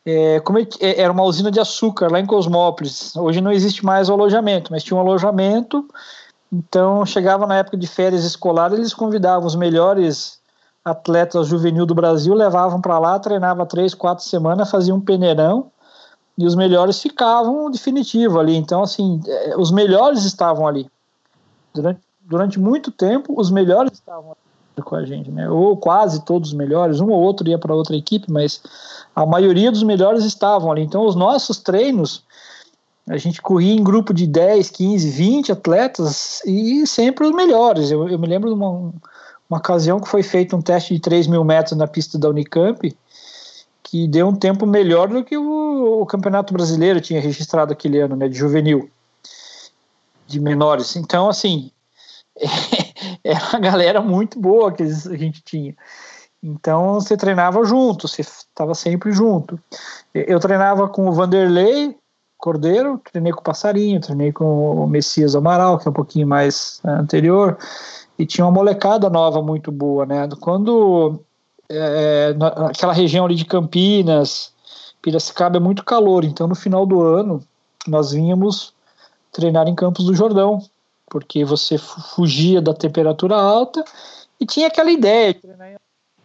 [0.07, 3.15] é, como é, é, era uma usina de açúcar lá em Cosmópolis.
[3.17, 5.87] Hoje não existe mais o alojamento, mas tinha um alojamento.
[6.51, 10.39] Então chegava na época de férias escolares, eles convidavam os melhores
[10.83, 15.71] atletas juvenil do Brasil levavam para lá, treinava três, quatro semanas, fazia um peneirão
[16.39, 18.57] e os melhores ficavam definitivo ali.
[18.57, 20.89] Então, assim, é, os melhores estavam ali.
[21.75, 24.37] Durante, durante muito tempo, os melhores estavam
[24.85, 25.51] com a gente, né?
[25.51, 28.63] Ou quase todos os melhores, um ou outro ia para outra equipe, mas
[29.17, 30.83] a maioria dos melhores estavam ali.
[30.83, 32.23] Então, os nossos treinos,
[33.09, 37.91] a gente corria em grupo de 10, 15, 20 atletas e sempre os melhores.
[37.91, 38.93] Eu, eu me lembro de uma,
[39.49, 42.95] uma ocasião que foi feito um teste de 3 mil metros na pista da Unicamp,
[43.83, 48.15] que deu um tempo melhor do que o, o Campeonato Brasileiro tinha registrado aquele ano,
[48.15, 48.89] né, de juvenil,
[50.27, 50.95] de menores.
[50.95, 51.73] Então, assim,
[53.25, 55.75] era uma galera muito boa que a gente tinha.
[56.43, 59.59] Então, você treinava junto, você estava sempre junto.
[60.15, 61.97] Eu treinava com o Vanderlei
[62.39, 66.81] Cordeiro, treinei com o Passarinho, treinei com o Messias Amaral, que é um pouquinho mais
[66.85, 67.59] né, anterior,
[68.17, 70.29] e tinha uma molecada nova muito boa, né?
[70.41, 71.21] Quando
[71.69, 74.53] é, naquela região ali de Campinas,
[75.03, 77.43] Piracicaba é muito calor, então no final do ano
[77.87, 78.73] nós vínhamos
[79.33, 80.63] treinar em Campos do Jordão,
[81.11, 83.85] porque você fugia da temperatura alta
[84.41, 85.79] e tinha aquela ideia de treinar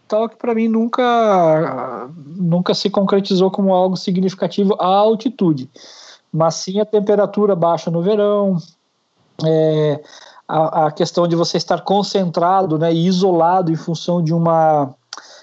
[0.07, 5.69] tal que para mim nunca nunca se concretizou como algo significativo a altitude,
[6.31, 8.57] mas sim a temperatura baixa no verão,
[9.43, 10.03] é,
[10.47, 14.93] a, a questão de você estar concentrado né, e isolado em função de uma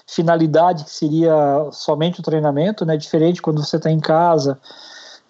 [0.07, 2.97] finalidade que seria somente o treinamento, né?
[2.97, 4.59] Diferente quando você está em casa,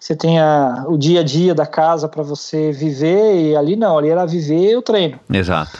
[0.02, 3.96] você tem a, o dia a dia da casa para você viver e ali não,
[3.96, 5.20] ali era viver o treino.
[5.32, 5.78] Exato.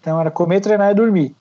[0.00, 1.36] Então era comer, treinar e dormir.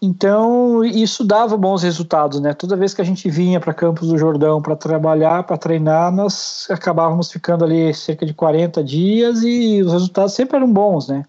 [0.00, 2.54] Então isso dava bons resultados, né?
[2.54, 6.66] Toda vez que a gente vinha para Campos do Jordão para trabalhar, para treinar, nós
[6.70, 11.26] acabávamos ficando ali cerca de 40 dias e os resultados sempre eram bons, né?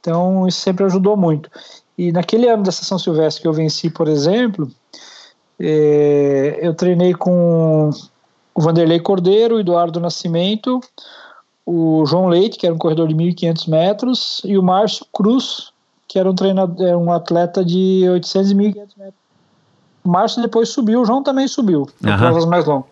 [0.00, 1.50] Então isso sempre ajudou muito.
[1.98, 4.70] E naquele ano da São Silvestre que eu venci, por exemplo,
[5.60, 7.90] é, eu treinei com
[8.56, 10.80] o Vanderlei Cordeiro, o Eduardo Nascimento,
[11.64, 15.72] o João Leite, que era um corredor de 1.500 metros, e o Márcio Cruz,
[16.08, 19.14] que era um treinador, um atleta de 800 e 1.500 metros.
[20.02, 22.88] O Márcio depois subiu, o João também subiu, em provas mais longas.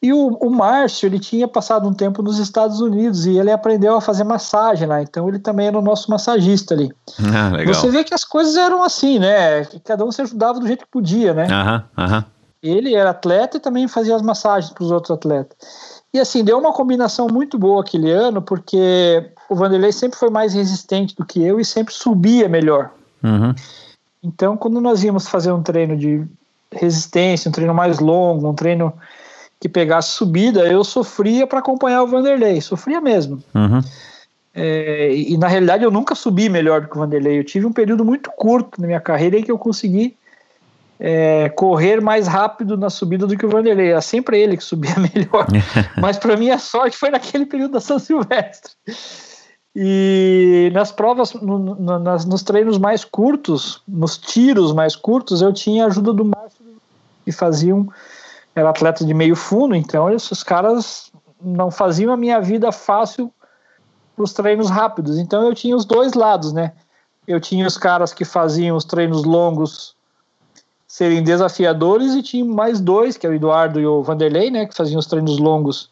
[0.00, 3.94] E o, o Márcio, ele tinha passado um tempo nos Estados Unidos e ele aprendeu
[3.94, 6.90] a fazer massagem lá, então ele também era o nosso massagista ali.
[7.20, 7.64] Ah.
[7.66, 9.64] Você vê que as coisas eram assim, né?
[9.66, 11.46] Que cada um se ajudava do jeito que podia, né?
[11.48, 12.24] Aham, aham.
[12.62, 16.02] Ele era atleta e também fazia as massagens para os outros atletas.
[16.14, 20.54] E assim, deu uma combinação muito boa aquele ano, porque o Vanderlei sempre foi mais
[20.54, 22.90] resistente do que eu e sempre subia melhor.
[23.22, 23.54] Uhum.
[24.22, 26.24] Então, quando nós íamos fazer um treino de
[26.70, 28.92] resistência, um treino mais longo, um treino
[29.58, 33.42] que pegasse subida, eu sofria para acompanhar o Vanderlei, sofria mesmo.
[33.54, 33.80] Uhum.
[34.54, 37.38] É, e na realidade eu nunca subi melhor do que o Vanderlei.
[37.38, 40.16] Eu tive um período muito curto na minha carreira em que eu consegui
[41.04, 43.90] é, correr mais rápido na subida do que o Vanderlei.
[43.90, 45.48] Era sempre ele que subia melhor.
[46.00, 48.70] Mas para mim a sorte foi naquele período da São Silvestre.
[49.74, 55.52] E nas provas, no, no, nas, nos treinos mais curtos, nos tiros mais curtos, eu
[55.52, 56.62] tinha a ajuda do Márcio,
[57.24, 57.88] que faziam,
[58.54, 61.10] era atleta de meio fundo, então esses caras
[61.40, 63.32] não faziam a minha vida fácil
[64.14, 65.18] para os treinos rápidos.
[65.18, 66.72] Então eu tinha os dois lados, né?
[67.26, 69.96] Eu tinha os caras que faziam os treinos longos
[70.92, 74.74] serem desafiadores e tinha mais dois, que é o Eduardo e o Vanderlei, né, que
[74.74, 75.88] faziam os treinos longos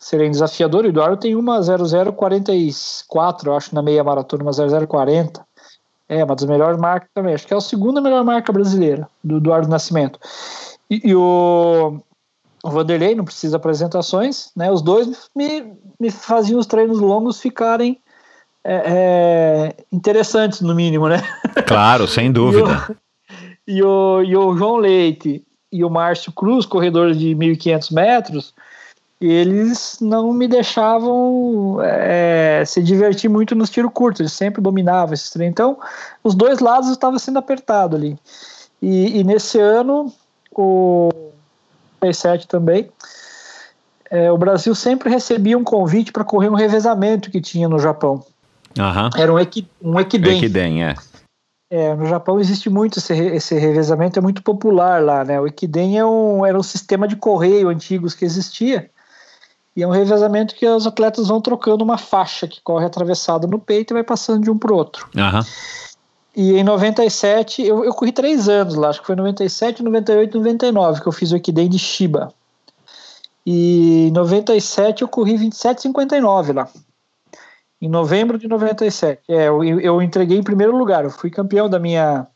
[0.00, 0.88] serem desafiadores.
[0.88, 5.46] O Eduardo tem uma 0044, eu acho, na meia maratona, uma 0040.
[6.08, 7.34] É, uma das melhores marcas também.
[7.34, 10.18] Acho que é a segunda melhor marca brasileira, do Eduardo Nascimento.
[10.90, 12.00] E, e o,
[12.64, 14.72] o Vanderlei, não precisa apresentações, né?
[14.72, 18.00] Os dois me, me faziam os treinos longos ficarem
[18.64, 21.22] é, é, interessantes, no mínimo, né?
[21.64, 22.88] Claro, sem dúvida.
[23.66, 28.54] E o, e o João Leite e o Márcio Cruz, corredores de 1.500 metros,
[29.20, 35.30] eles não me deixavam é, se divertir muito nos tiros curtos, eles sempre dominavam esses
[35.30, 35.52] treinos.
[35.52, 35.78] Então,
[36.22, 38.18] os dois lados estavam sendo apertados ali.
[38.80, 40.12] E, e nesse ano,
[40.52, 41.08] o
[42.00, 42.90] 37 também,
[44.10, 48.24] é, o Brasil sempre recebia um convite para correr um revezamento que tinha no Japão.
[48.78, 49.10] Aham.
[49.16, 49.98] Era um, equi, um.
[50.36, 50.94] Equidem, é.
[51.68, 55.40] É, no Japão existe muito esse, esse revezamento, é muito popular lá, né?
[55.40, 58.88] O Ekiden é um, era um sistema de correio antigos que existia,
[59.74, 63.58] e é um revezamento que os atletas vão trocando uma faixa que corre atravessada no
[63.58, 65.08] peito e vai passando de um para o outro.
[65.16, 65.44] Aham.
[66.36, 71.00] E em 97, eu, eu corri três anos lá, acho que foi 97, 98 99
[71.00, 72.32] que eu fiz o Ekiden de Shiba.
[73.44, 76.68] E em 97 eu corri 27,59 lá.
[77.80, 79.22] Em novembro de 97.
[79.28, 81.04] É, eu, eu entreguei em primeiro lugar.
[81.04, 82.26] Eu fui campeão da minha.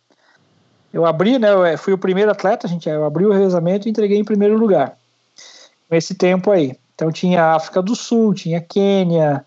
[0.93, 1.51] Eu abri, né?
[1.73, 2.89] Eu fui o primeiro atleta, gente.
[2.89, 4.97] Eu abri o revezamento e entreguei em primeiro lugar.
[5.89, 6.77] Com esse tempo aí.
[6.95, 9.45] Então tinha África do Sul, tinha Quênia,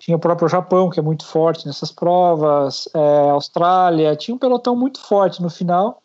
[0.00, 4.16] tinha o próprio Japão, que é muito forte nessas provas, é, Austrália.
[4.16, 6.02] Tinha um pelotão muito forte no final.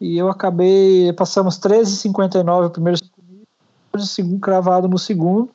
[0.00, 1.12] E eu acabei.
[1.14, 2.98] Passamos 13,59 o primeiro
[3.98, 5.50] segundo, cravado no segundo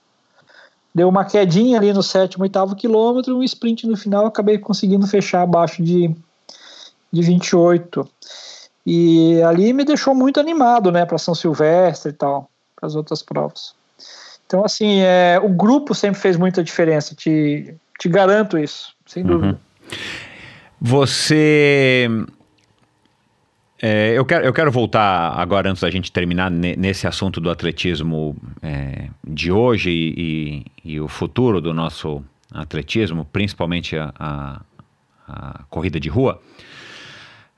[0.97, 5.43] deu uma quedinha ali no sétimo, oitavo quilômetro, um sprint no final, acabei conseguindo fechar
[5.43, 6.09] abaixo de,
[7.11, 8.09] de 28.
[8.83, 13.21] E ali me deixou muito animado, né, para São Silvestre e tal, para as outras
[13.21, 13.75] provas.
[14.47, 19.59] Então, assim, é, o grupo sempre fez muita diferença, te, te garanto isso, sem dúvida.
[20.81, 22.07] Você.
[23.81, 27.49] É, eu, quero, eu quero voltar agora, antes da gente terminar, ne- nesse assunto do
[27.49, 34.61] atletismo é, de hoje e, e- e o futuro do nosso atletismo, principalmente a, a-
[35.27, 36.41] a corrida de rua.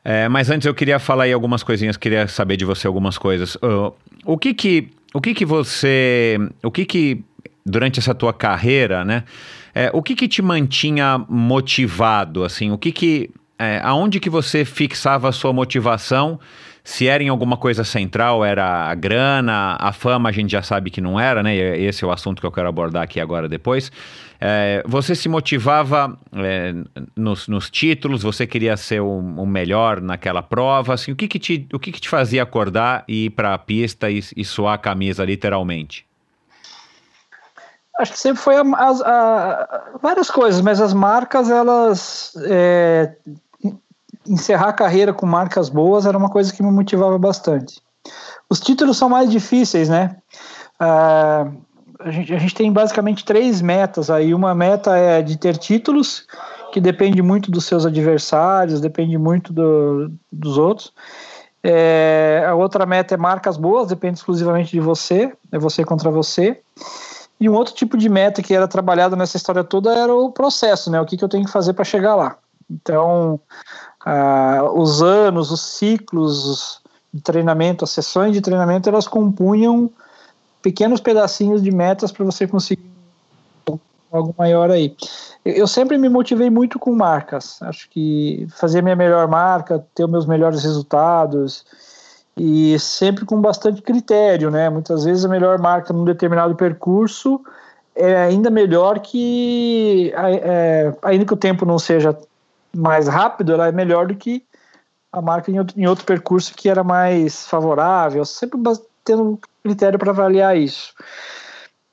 [0.04, 3.58] É, mas antes eu queria falar aí algumas coisinhas, queria saber de você algumas coisas.
[3.62, 3.92] Ah,
[4.26, 7.24] o que que, o que que você, o que que
[7.66, 9.24] durante essa tua carreira, né?
[9.76, 12.72] é, o que que te mantinha motivado, assim?
[12.72, 13.30] O que que,
[13.60, 16.40] é, aonde que você fixava a sua motivação?
[16.82, 20.90] Se era em alguma coisa central, era a grana, a fama a gente já sabe
[20.90, 21.56] que não era, né?
[21.56, 23.92] E esse é o assunto que eu quero abordar aqui agora depois.
[24.40, 26.74] É, você se motivava é,
[27.16, 31.38] nos, nos títulos, você queria ser o, o melhor naquela prova, assim, o que que
[31.38, 34.76] te, o que que te fazia acordar e ir para a pista e, e suar
[34.76, 36.08] a camisa literalmente?
[38.00, 42.34] Acho que sempre foi a, a, a, várias coisas, mas as marcas, elas.
[42.46, 43.14] É,
[44.28, 47.82] encerrar a carreira com marcas boas era uma coisa que me motivava bastante.
[48.50, 50.16] Os títulos são mais difíceis, né?
[50.82, 51.58] Uh,
[52.00, 54.34] a, gente, a gente tem basicamente três metas aí.
[54.34, 56.26] Uma meta é de ter títulos,
[56.72, 60.94] que depende muito dos seus adversários, depende muito do, dos outros.
[61.62, 66.62] É, a outra meta é marcas boas, depende exclusivamente de você, é você contra você.
[67.40, 70.90] E um outro tipo de meta que era trabalhado nessa história toda era o processo,
[70.92, 71.00] né?
[71.00, 72.38] O que, que eu tenho que fazer para chegar lá.
[72.70, 73.40] Então,
[74.06, 76.82] ah, os anos, os ciclos
[77.14, 79.90] de treinamento, as sessões de treinamento, elas compunham
[80.62, 82.90] pequenos pedacinhos de metas para você conseguir
[84.12, 84.96] algo maior aí.
[85.46, 87.62] Eu sempre me motivei muito com marcas.
[87.62, 91.66] Acho que fazer minha melhor marca, ter os meus melhores resultados
[92.36, 94.70] e sempre com bastante critério, né?
[94.70, 97.42] Muitas vezes a melhor marca num determinado percurso
[97.96, 102.18] é ainda melhor que, é, ainda que o tempo não seja
[102.76, 104.44] mais rápido, ela é melhor do que
[105.12, 108.60] a marca em outro, em outro percurso que era mais favorável, sempre
[109.04, 110.94] tendo critério para avaliar isso.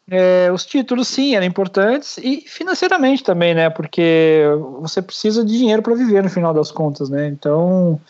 [0.09, 3.69] É, os títulos, sim, eram importantes e financeiramente também, né?
[3.71, 4.45] Porque
[4.81, 7.27] você precisa de dinheiro para viver no final das contas, né?
[7.27, 8.01] Então,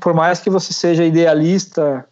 [0.00, 2.06] por mais que você seja idealista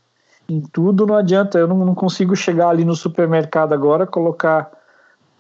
[0.47, 1.59] em tudo, não adianta.
[1.59, 4.71] Eu não, não consigo chegar ali no supermercado agora, colocar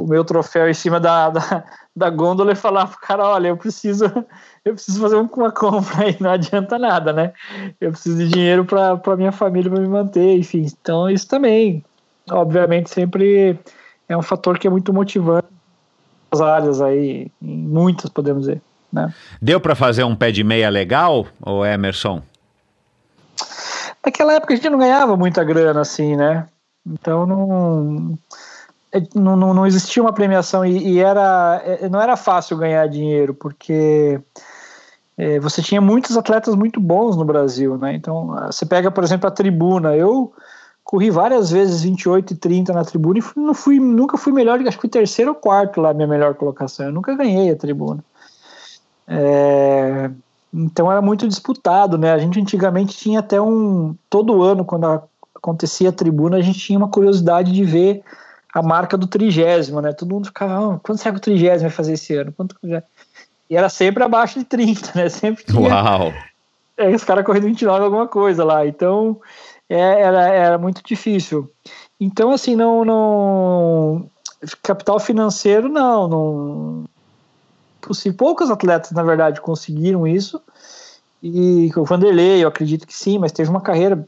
[0.01, 1.65] o meu troféu em cima da, da,
[1.95, 4.05] da gôndola e falar pro cara, olha, eu preciso,
[4.65, 7.33] eu preciso fazer uma compra aí, não adianta nada, né?
[7.81, 10.67] Eu preciso de dinheiro para minha família para me manter, enfim.
[10.81, 11.85] Então isso também
[12.31, 13.59] obviamente, sempre
[14.09, 15.49] é um fator que é muito motivante
[16.31, 18.61] nas áreas aí, em muitas, podemos dizer.
[18.93, 19.13] Né?
[19.41, 22.23] Deu para fazer um pé de meia legal, ou Emerson?
[24.05, 26.49] Naquela época a gente não ganhava muita grana assim, né?
[26.87, 28.19] Então não,
[29.15, 33.35] não, não, não existia uma premiação e, e, era, é, não era fácil ganhar dinheiro,
[33.35, 34.21] porque
[35.17, 37.95] é, você tinha muitos atletas muito bons no Brasil, né?
[37.95, 39.95] Então você pega, por exemplo, a tribuna.
[39.95, 40.33] Eu
[40.83, 44.59] corri várias vezes 28 e 30 na tribuna e fui, não fui, nunca fui melhor,
[44.61, 46.87] acho que fui terceiro ou quarto lá, minha melhor colocação.
[46.87, 48.03] Eu nunca ganhei a tribuna.
[49.07, 50.11] É,
[50.53, 52.13] então era muito disputado, né?
[52.13, 53.95] A gente antigamente tinha até um.
[54.09, 55.03] Todo ano, quando a,
[55.35, 58.03] acontecia a tribuna, a gente tinha uma curiosidade de ver
[58.53, 59.93] a marca do trigésimo, né?
[59.93, 62.33] Todo mundo ficava, ah, quanto será que o trigésimo vai fazer esse ano?
[62.33, 62.57] Quanto
[63.49, 65.09] E era sempre abaixo de 30, né?
[65.09, 65.61] Sempre tinha.
[65.61, 66.13] Uau!
[66.77, 68.67] É, os caras correndo 29 alguma coisa lá.
[68.67, 69.21] Então,
[69.69, 71.51] é, era, era muito difícil.
[72.01, 74.11] Então, assim, não, não.
[74.63, 76.09] Capital financeiro, não.
[76.09, 76.85] não
[77.81, 78.17] possível.
[78.17, 80.41] Poucos atletas, na verdade, conseguiram isso.
[81.23, 84.07] E o Vanderlei, eu acredito que sim, mas teve uma carreira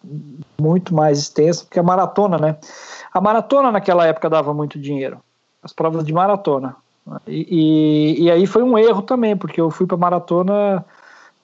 [0.59, 2.57] muito mais extensa, porque a maratona, né?
[3.13, 5.19] A maratona naquela época dava muito dinheiro.
[5.63, 6.77] As provas de maratona.
[7.27, 7.47] E,
[8.19, 10.85] e, e aí foi um erro também, porque eu fui para maratona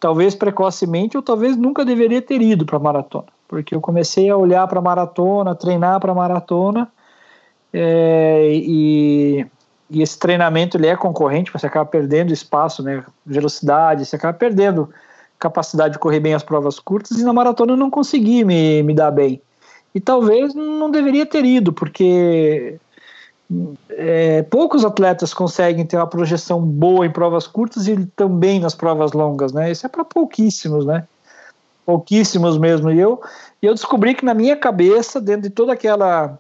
[0.01, 4.69] talvez precocemente ou talvez nunca deveria ter ido para maratona porque eu comecei a olhar
[4.69, 6.87] para maratona, treinar para maratona,
[7.73, 9.47] é, e,
[9.91, 14.91] e, esse treinamento ele é concorrente, você acaba perdendo espaço, né, velocidade, você acaba perdendo
[15.39, 18.95] capacidade de correr bem as provas curtas, e na maratona eu não consegui me, me
[18.95, 19.41] dar bem.
[19.95, 22.79] E talvez não deveria ter ido, porque
[23.91, 29.13] é, poucos atletas conseguem ter uma projeção boa em provas curtas e também nas provas
[29.13, 29.71] longas, né?
[29.71, 31.07] Isso é para pouquíssimos, né?
[31.89, 32.91] pouquíssimos mesmo.
[32.91, 33.19] E eu,
[33.63, 36.39] eu descobri que na minha cabeça, dentro de toda aquela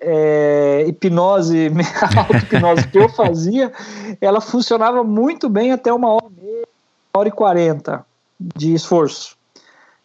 [0.00, 1.70] é, hipnose,
[2.16, 3.70] auto-hipnose que eu fazia,
[4.18, 6.66] ela funcionava muito bem até uma hora e meia,
[7.12, 8.06] uma hora e quarenta
[8.40, 9.36] de esforço.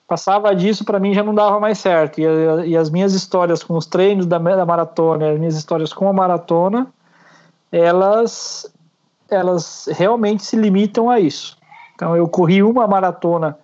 [0.07, 2.19] Passava disso, para mim já não dava mais certo.
[2.19, 2.23] E,
[2.69, 6.13] e, as minhas histórias com os treinos da, da maratona, as minhas histórias com a
[6.13, 6.87] maratona,
[7.71, 8.71] elas,
[9.29, 11.57] elas realmente se limitam a isso.
[11.93, 13.57] Então eu corri uma maratona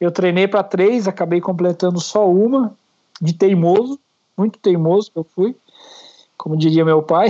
[0.00, 2.74] eu treinei para três, acabei completando só uma,
[3.20, 3.98] de teimoso,
[4.36, 5.56] muito teimoso que eu fui,
[6.36, 7.28] como diria meu pai,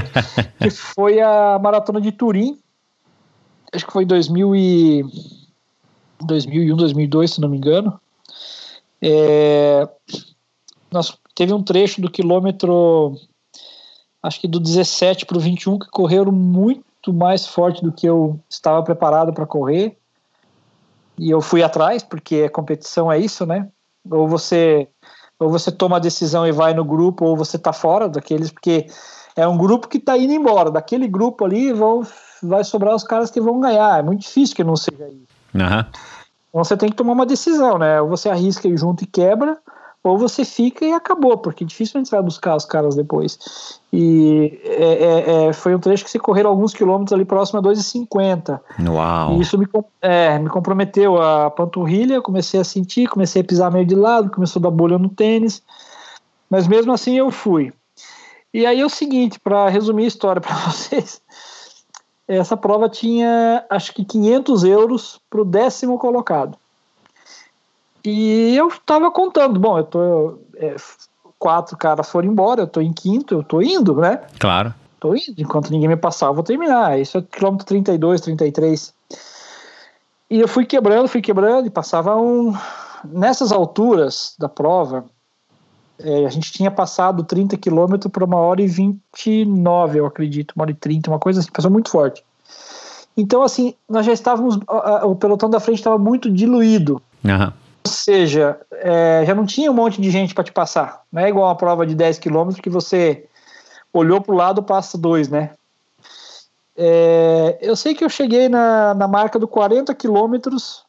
[0.58, 2.58] que foi a maratona de Turim.
[3.72, 5.04] Acho que foi 2000 e
[6.22, 8.00] 2001, 2002, se não me engano.
[9.00, 9.88] É,
[10.90, 13.16] nós teve um trecho do quilômetro,
[14.22, 18.38] acho que do 17 para o 21, que correram muito mais forte do que eu
[18.48, 19.96] estava preparado para correr
[21.18, 23.68] e eu fui atrás, porque a competição é isso, né?
[24.08, 24.88] Ou você
[25.38, 28.86] ou você toma a decisão e vai no grupo, ou você tá fora daqueles, porque
[29.36, 30.68] é um grupo que tá indo embora.
[30.68, 32.04] Daquele grupo ali vão,
[32.42, 34.00] vai sobrar os caras que vão ganhar.
[34.00, 35.27] É muito difícil que não seja isso.
[35.54, 35.84] Uhum.
[36.48, 38.00] Então você tem que tomar uma decisão, né?
[38.00, 39.58] Ou você arrisca e junto e quebra,
[40.02, 43.38] ou você fica e acabou, porque dificilmente você vai buscar os caras depois.
[43.92, 47.62] E é, é, é foi um trecho que se correram alguns quilômetros ali próximo a
[47.62, 48.60] 2,50.
[48.88, 49.34] Uau!
[49.34, 49.66] E isso me,
[50.00, 54.60] é, me comprometeu a panturrilha, comecei a sentir, comecei a pisar meio de lado, começou
[54.60, 55.62] a dar bolha no tênis,
[56.48, 57.72] mas mesmo assim eu fui.
[58.52, 61.20] E aí é o seguinte, para resumir a história para vocês,
[62.28, 66.56] essa prova tinha acho que 500 euros para o décimo colocado.
[68.04, 70.38] E eu estava contando, bom, eu tô.
[70.56, 70.76] É,
[71.38, 74.20] quatro caras foram embora, eu tô em quinto, eu tô indo, né?
[74.38, 74.74] Claro.
[75.00, 76.98] Tô indo, enquanto ninguém me passar, eu vou terminar.
[76.98, 78.94] Isso é quilômetro 32, 33.
[80.30, 82.54] E eu fui quebrando, fui quebrando, e passava um.
[83.04, 85.04] Nessas alturas da prova,
[86.00, 90.64] é, a gente tinha passado 30 quilômetros para uma hora e 29, eu acredito, uma
[90.64, 92.24] hora e 30, uma coisa assim, passou muito forte.
[93.16, 94.56] Então, assim, nós já estávamos.
[95.02, 97.02] O pelotão da frente estava muito diluído.
[97.24, 97.52] Uhum.
[97.84, 101.02] Ou seja, é, já não tinha um monte de gente para te passar.
[101.10, 103.26] Não é igual uma prova de 10 km que você
[103.92, 105.50] olhou para o lado passa dois, né?
[106.76, 110.84] É, eu sei que eu cheguei na, na marca do 40 quilômetros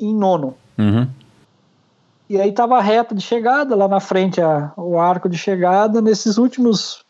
[0.00, 0.56] em nono.
[0.76, 1.08] Uhum.
[2.28, 6.00] E aí tava a reta de chegada, lá na frente a, o arco de chegada.
[6.00, 7.04] Nesses últimos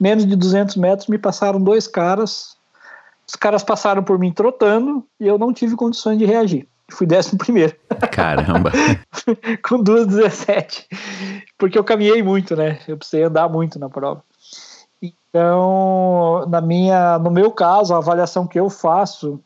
[0.00, 2.56] menos de 200 metros me passaram dois caras.
[3.26, 7.38] Os caras passaram por mim trotando e eu não tive condições de reagir fui décimo
[7.38, 7.76] primeiro.
[8.10, 8.70] Caramba!
[9.66, 10.86] com 2,17.
[11.58, 12.78] Porque eu caminhei muito, né?
[12.86, 14.22] Eu precisei andar muito na prova.
[15.02, 19.40] Então, na minha, no meu caso, a avaliação que eu faço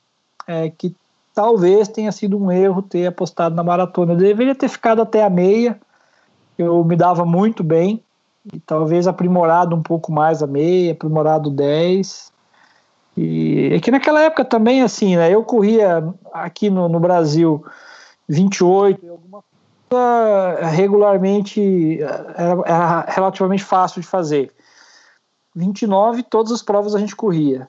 [0.47, 0.95] é que
[1.39, 4.15] talvez tenha sido um erro ter apostado na maratona.
[4.15, 5.78] Eu deveria ter ficado até a meia.
[6.59, 8.02] Eu me dava muito bem
[8.52, 12.32] e talvez aprimorado um pouco mais a meia, aprimorado 10
[13.16, 17.65] e é que naquela época também, assim, né, eu corria aqui no, no Brasil
[18.28, 19.44] 28, alguma
[19.89, 24.52] coisa regularmente, era, era, relativamente fácil de fazer.
[25.55, 27.69] 29, todas as provas a gente corria.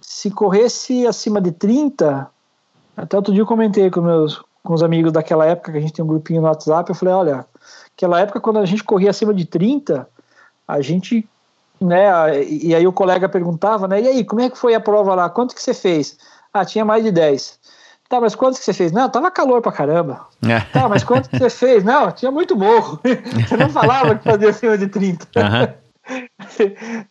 [0.00, 2.28] Se corresse acima de 30,
[2.96, 5.92] até outro dia eu comentei com meus com os amigos daquela época, que a gente
[5.92, 7.46] tem um grupinho no WhatsApp, eu falei, olha,
[7.94, 10.08] aquela época quando a gente corria acima de 30,
[10.66, 11.28] a gente
[11.80, 12.42] né?
[12.44, 14.00] E aí o colega perguntava, né?
[14.00, 15.28] E aí, como é que foi a prova lá?
[15.28, 16.16] Quanto que você fez?
[16.52, 17.58] Ah, tinha mais de 10.
[18.08, 18.92] Tá, mas quantos que você fez?
[18.92, 20.26] Não, tava calor pra caramba.
[20.46, 20.60] É.
[20.60, 21.82] Tá, mas quanto que você fez?
[21.82, 23.00] Não, tinha muito morro.
[23.48, 25.26] Você não falava que fazia acima de 30.
[25.36, 25.74] Uhum.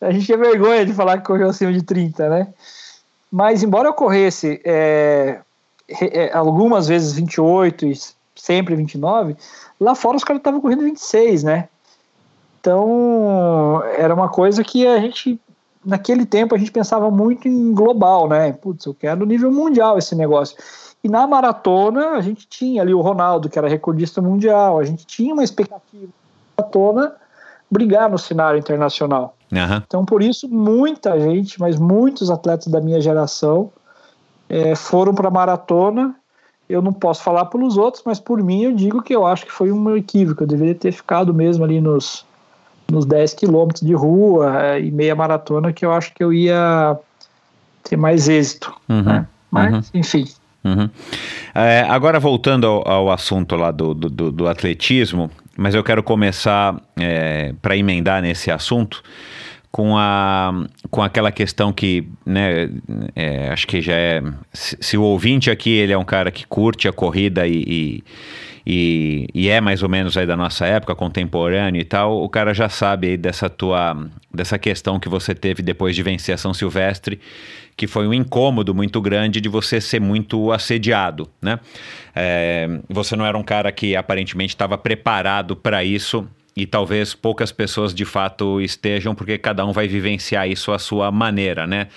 [0.00, 2.48] A gente tinha vergonha de falar que correu acima de 30, né?
[3.30, 5.40] Mas embora eu corresse é,
[6.32, 7.94] algumas vezes 28 e
[8.34, 9.36] sempre 29,
[9.80, 11.68] lá fora os caras estavam correndo 26, né?
[12.60, 15.38] Então, era uma coisa que a gente,
[15.84, 18.52] naquele tempo, a gente pensava muito em global, né?
[18.52, 20.56] Putz, eu quero nível mundial esse negócio.
[21.02, 25.04] E na maratona, a gente tinha ali o Ronaldo, que era recordista mundial, a gente
[25.04, 26.06] tinha uma expectativa
[26.56, 27.14] da maratona
[27.70, 29.36] brigar no cenário internacional.
[29.52, 29.82] Uhum.
[29.86, 33.70] Então, por isso, muita gente, mas muitos atletas da minha geração
[34.48, 36.14] é, foram para a maratona.
[36.68, 39.52] Eu não posso falar pelos outros, mas por mim eu digo que eu acho que
[39.52, 40.42] foi um equívoco.
[40.42, 42.24] Eu deveria ter ficado mesmo ali nos
[42.90, 46.98] nos 10 quilômetros de rua é, e meia maratona que eu acho que eu ia
[47.82, 48.74] ter mais êxito.
[48.88, 49.26] Uhum, né?
[49.50, 49.82] Mas, uhum.
[50.00, 50.24] enfim.
[50.64, 50.88] Uhum.
[51.54, 56.80] É, agora voltando ao, ao assunto lá do, do, do, atletismo, mas eu quero começar
[56.96, 59.02] é, para emendar nesse assunto
[59.74, 60.52] com, a,
[60.88, 62.70] com aquela questão que, né,
[63.16, 64.22] é, acho que já é,
[64.52, 68.04] se, se, o ouvinte aqui ele é um cara que curte a corrida e, e
[69.34, 72.68] e, é mais ou menos aí da nossa época, contemporâneo e tal, o cara já
[72.68, 77.20] sabe aí dessa tua, dessa questão que você teve depois de vencer a São Silvestre,
[77.76, 81.60] que foi um incômodo muito grande de você ser muito assediado, né?
[82.14, 86.26] É, você não era um cara que aparentemente estava preparado para isso
[86.56, 91.10] e talvez poucas pessoas de fato estejam, porque cada um vai vivenciar isso à sua
[91.10, 91.88] maneira, né?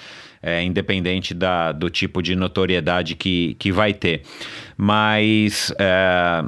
[0.42, 4.22] É, independente da, do tipo de notoriedade que, que vai ter.
[4.78, 6.44] Mas é,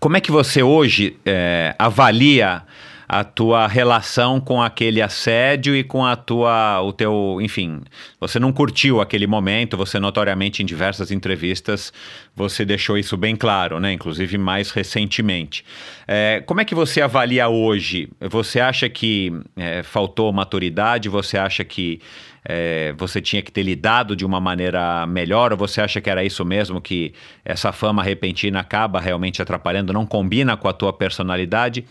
[0.00, 2.62] como é que você hoje é, avalia
[3.08, 7.80] a tua relação com aquele assédio e com a tua, o teu, enfim,
[8.18, 11.92] você não curtiu aquele momento, você notoriamente em diversas entrevistas
[12.34, 13.92] você deixou isso bem claro, né?
[13.92, 15.64] Inclusive mais recentemente.
[16.06, 18.08] É, como é que você avalia hoje?
[18.20, 21.08] Você acha que é, faltou maturidade?
[21.08, 22.00] Você acha que
[22.44, 25.52] é, você tinha que ter lidado de uma maneira melhor?
[25.52, 27.14] Ou você acha que era isso mesmo, que
[27.44, 31.84] essa fama repentina acaba realmente atrapalhando, não combina com a tua personalidade?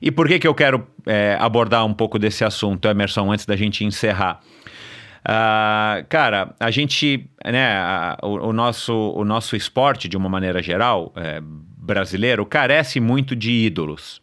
[0.00, 3.56] E por que, que eu quero é, abordar um pouco desse assunto, Emerson, antes da
[3.56, 4.40] gente encerrar?
[5.20, 11.12] Uh, cara, a gente, né, o, o, nosso, o nosso esporte, de uma maneira geral,
[11.16, 14.22] é, brasileiro carece muito de ídolos.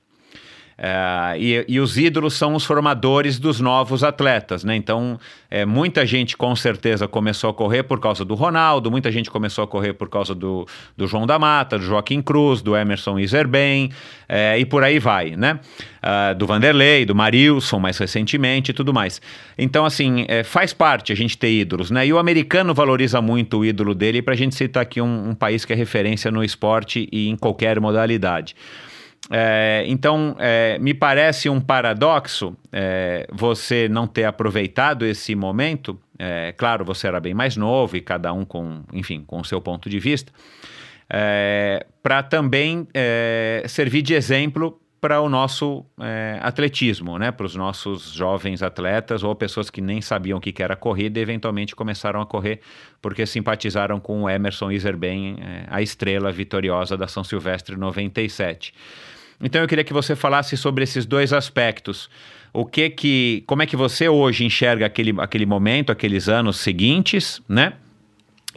[0.78, 4.76] É, e, e, os ídolos são os formadores dos novos atletas, né?
[4.76, 5.18] Então,
[5.50, 9.64] é, muita gente com certeza começou a correr por causa do Ronaldo, muita gente começou
[9.64, 13.90] a correr por causa do, do João da Mata, do Joaquim Cruz, do Emerson Iserben,
[14.28, 15.60] é, e por aí vai, né?
[16.04, 19.22] Uh, do Vanderlei, do Marilson, mais recentemente e tudo mais.
[19.58, 22.06] Então, assim, é, faz parte a gente ter ídolos, né?
[22.06, 25.34] E o americano valoriza muito o ídolo dele, para a gente citar aqui um, um
[25.34, 28.56] país que é referência no esporte e em qualquer modalidade.
[29.32, 36.00] É, então, é, me parece um paradoxo é, você não ter aproveitado esse momento.
[36.18, 39.60] É, claro, você era bem mais novo e cada um com, enfim, com o seu
[39.60, 40.32] ponto de vista,
[41.10, 45.86] é, para também é, servir de exemplo para o nosso
[46.42, 47.32] atletismo, né?
[47.32, 51.22] para os nossos jovens atletas ou pessoas que nem sabiam o que era corrida e
[51.22, 52.60] eventualmente começaram a correr
[53.00, 55.38] porque simpatizaram com o Emerson Iserben,
[55.68, 58.74] a estrela vitoriosa da São Silvestre 97.
[59.42, 62.10] Então eu queria que você falasse sobre esses dois aspectos.
[62.54, 67.42] O que que, como é que você hoje enxerga aquele, aquele momento, aqueles anos seguintes,
[67.50, 67.74] né?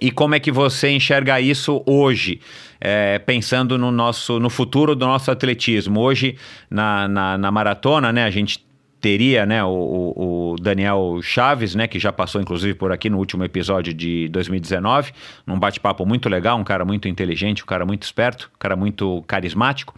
[0.01, 2.41] E como é que você enxerga isso hoje,
[2.81, 6.01] é, pensando no nosso, no futuro do nosso atletismo?
[6.01, 6.37] Hoje
[6.71, 8.23] na, na, na maratona, né?
[8.23, 8.65] A gente
[9.01, 9.69] teria né, o,
[10.17, 15.13] o, Daniel Chaves, né, que já passou inclusive por aqui no último episódio de 2019,
[15.47, 19.23] num bate-papo muito legal, um cara muito inteligente, um cara muito esperto, um cara muito
[19.27, 19.95] carismático.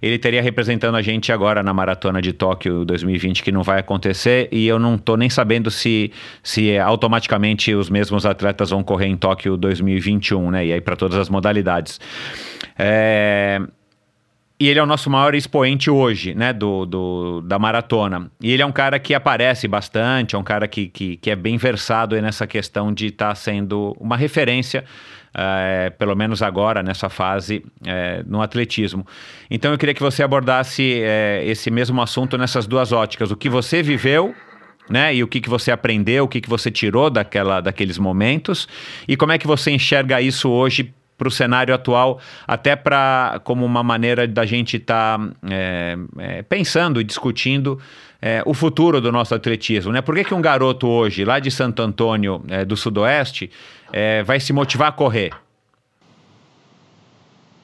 [0.00, 4.48] Ele teria representando a gente agora na maratona de Tóquio 2020, que não vai acontecer,
[4.52, 6.12] e eu não estou nem sabendo se,
[6.42, 11.18] se automaticamente os mesmos atletas vão correr em Tóquio 2021, né, e aí para todas
[11.18, 12.00] as modalidades.
[12.78, 13.60] É,
[14.58, 18.30] e ele é o nosso maior expoente hoje, né, do, do, da maratona.
[18.40, 21.36] E ele é um cara que aparece bastante, é um cara que, que, que é
[21.36, 24.84] bem versado nessa questão de estar tá sendo uma referência,
[25.34, 29.06] é, pelo menos agora, nessa fase, é, no atletismo.
[29.50, 33.30] Então eu queria que você abordasse é, esse mesmo assunto nessas duas óticas.
[33.30, 34.34] O que você viveu
[34.88, 35.12] né?
[35.14, 38.68] E o que, que você aprendeu, o que, que você tirou daquela, daqueles momentos,
[39.08, 43.64] e como é que você enxerga isso hoje para o cenário atual, até para como
[43.64, 47.78] uma maneira da gente estar tá, é, é, pensando e discutindo
[48.20, 49.92] é, o futuro do nosso atletismo.
[49.92, 50.02] Né?
[50.02, 53.50] Por que, que um garoto hoje, lá de Santo Antônio, é, do Sudoeste,
[53.92, 55.32] é, vai se motivar a correr?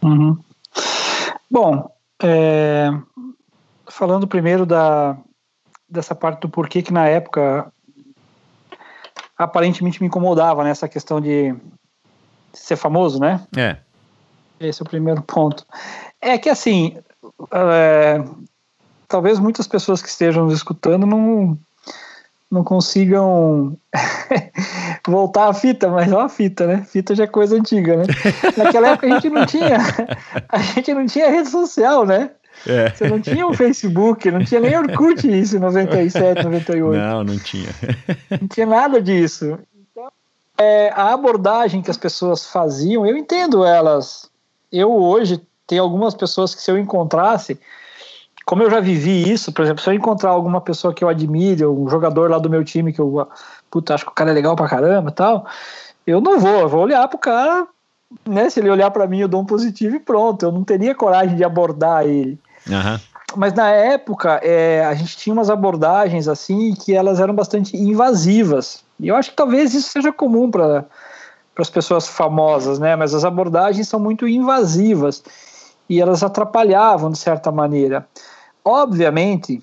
[0.02, 0.38] Uhum.
[1.50, 1.90] Bom,
[2.22, 2.90] é,
[3.88, 5.16] falando primeiro da,
[5.88, 7.70] dessa parte do porquê que na época
[9.36, 11.54] aparentemente me incomodava nessa né, questão de
[12.52, 13.40] ser famoso, né?
[13.56, 13.76] É.
[14.60, 15.64] Esse é o primeiro ponto.
[16.20, 16.96] É que assim,
[17.52, 18.22] é,
[19.08, 21.58] talvez muitas pessoas que estejam nos escutando não,
[22.50, 23.76] não consigam
[25.06, 26.86] voltar à fita, mas é uma fita, né?
[26.88, 28.04] Fita já é coisa antiga, né?
[28.56, 29.78] Naquela época a gente não tinha,
[30.48, 32.30] a gente não tinha rede social, né?
[32.66, 32.90] É.
[32.90, 37.00] Você não tinha um Facebook, não tinha nem Orkut isso em 97, 98.
[37.00, 37.68] Não, não tinha.
[38.40, 39.58] Não tinha nada disso
[40.58, 44.30] é, a abordagem que as pessoas faziam, eu entendo elas.
[44.70, 47.58] Eu hoje tenho algumas pessoas que se eu encontrasse,
[48.44, 51.64] como eu já vivi isso, por exemplo, se eu encontrar alguma pessoa que eu admire,
[51.66, 53.28] um jogador lá do meu time que eu
[53.70, 55.46] puta, acho que o cara é legal pra caramba e tal,
[56.06, 57.66] eu não vou, eu vou olhar pro cara,
[58.26, 58.50] né?
[58.50, 60.44] Se ele olhar para mim, eu dou um positivo e pronto.
[60.44, 62.38] Eu não teria coragem de abordar ele.
[62.68, 63.00] Uhum.
[63.36, 68.84] Mas na época, é, a gente tinha umas abordagens assim que elas eram bastante invasivas.
[69.02, 70.86] E eu acho que talvez isso seja comum para
[71.58, 72.94] as pessoas famosas, né?
[72.94, 75.22] Mas as abordagens são muito invasivas
[75.88, 78.06] e elas atrapalhavam de certa maneira.
[78.64, 79.60] Obviamente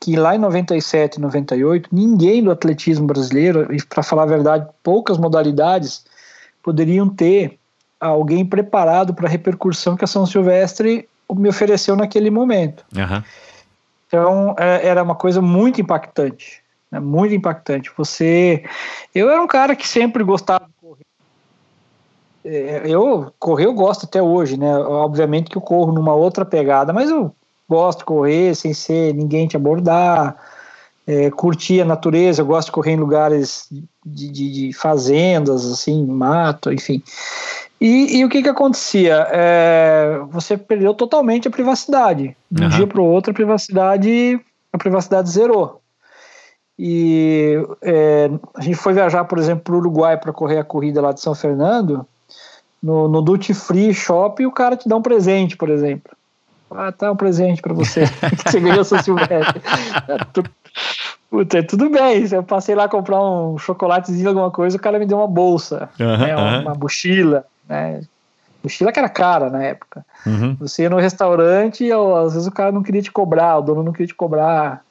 [0.00, 5.18] que lá em 97, 98, ninguém do atletismo brasileiro, e para falar a verdade, poucas
[5.18, 6.04] modalidades
[6.62, 7.58] poderiam ter
[8.00, 12.82] alguém preparado para a repercussão que a São Silvestre me ofereceu naquele momento.
[12.96, 13.22] Uhum.
[14.08, 16.62] Então, é, era uma coisa muito impactante.
[16.90, 17.90] Né, muito impactante.
[17.96, 18.64] Você.
[19.14, 21.06] Eu era um cara que sempre gostava de correr.
[22.44, 24.76] É, eu correr eu gosto até hoje, né?
[24.78, 27.34] Obviamente que eu corro numa outra pegada, mas eu
[27.68, 30.36] gosto de correr sem ser ninguém te abordar,
[31.06, 33.68] é, curtir a natureza, eu gosto de correr em lugares
[34.04, 37.02] de, de, de fazendas, assim, mato, enfim.
[37.80, 39.26] E, e, o que que acontecia?
[39.30, 42.36] É, você perdeu totalmente a privacidade.
[42.50, 42.70] De um uhum.
[42.70, 44.38] dia para o outro, a privacidade,
[44.72, 45.79] a privacidade zerou.
[46.82, 51.02] E é, a gente foi viajar, por exemplo, para o Uruguai para correr a corrida
[51.02, 52.06] lá de São Fernando.
[52.82, 56.10] No, no Duty Free Shop, o cara te dá um presente, por exemplo.
[56.70, 58.04] Ah, tá um presente para você.
[58.42, 59.60] que você ganhou seu Silvestre.
[61.28, 62.26] Puta, tudo bem.
[62.32, 66.18] Eu passei lá comprar um chocolatezinho, alguma coisa, o cara me deu uma bolsa, uhum,
[66.18, 66.62] né, uma, uhum.
[66.62, 68.00] uma mochila né?
[68.62, 70.04] Mochila que era cara na época.
[70.26, 70.56] Uhum.
[70.56, 73.82] Você ia no restaurante e às vezes o cara não queria te cobrar, o dono
[73.82, 74.84] não queria te cobrar.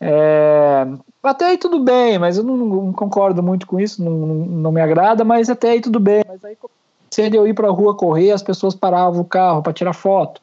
[0.00, 0.86] É,
[1.22, 4.80] até aí tudo bem, mas eu não, não concordo muito com isso, não, não, me
[4.80, 6.24] agrada, mas até aí tudo bem.
[6.26, 6.56] Mas aí
[7.10, 10.40] cedo eu ir para a rua correr, as pessoas paravam o carro para tirar foto,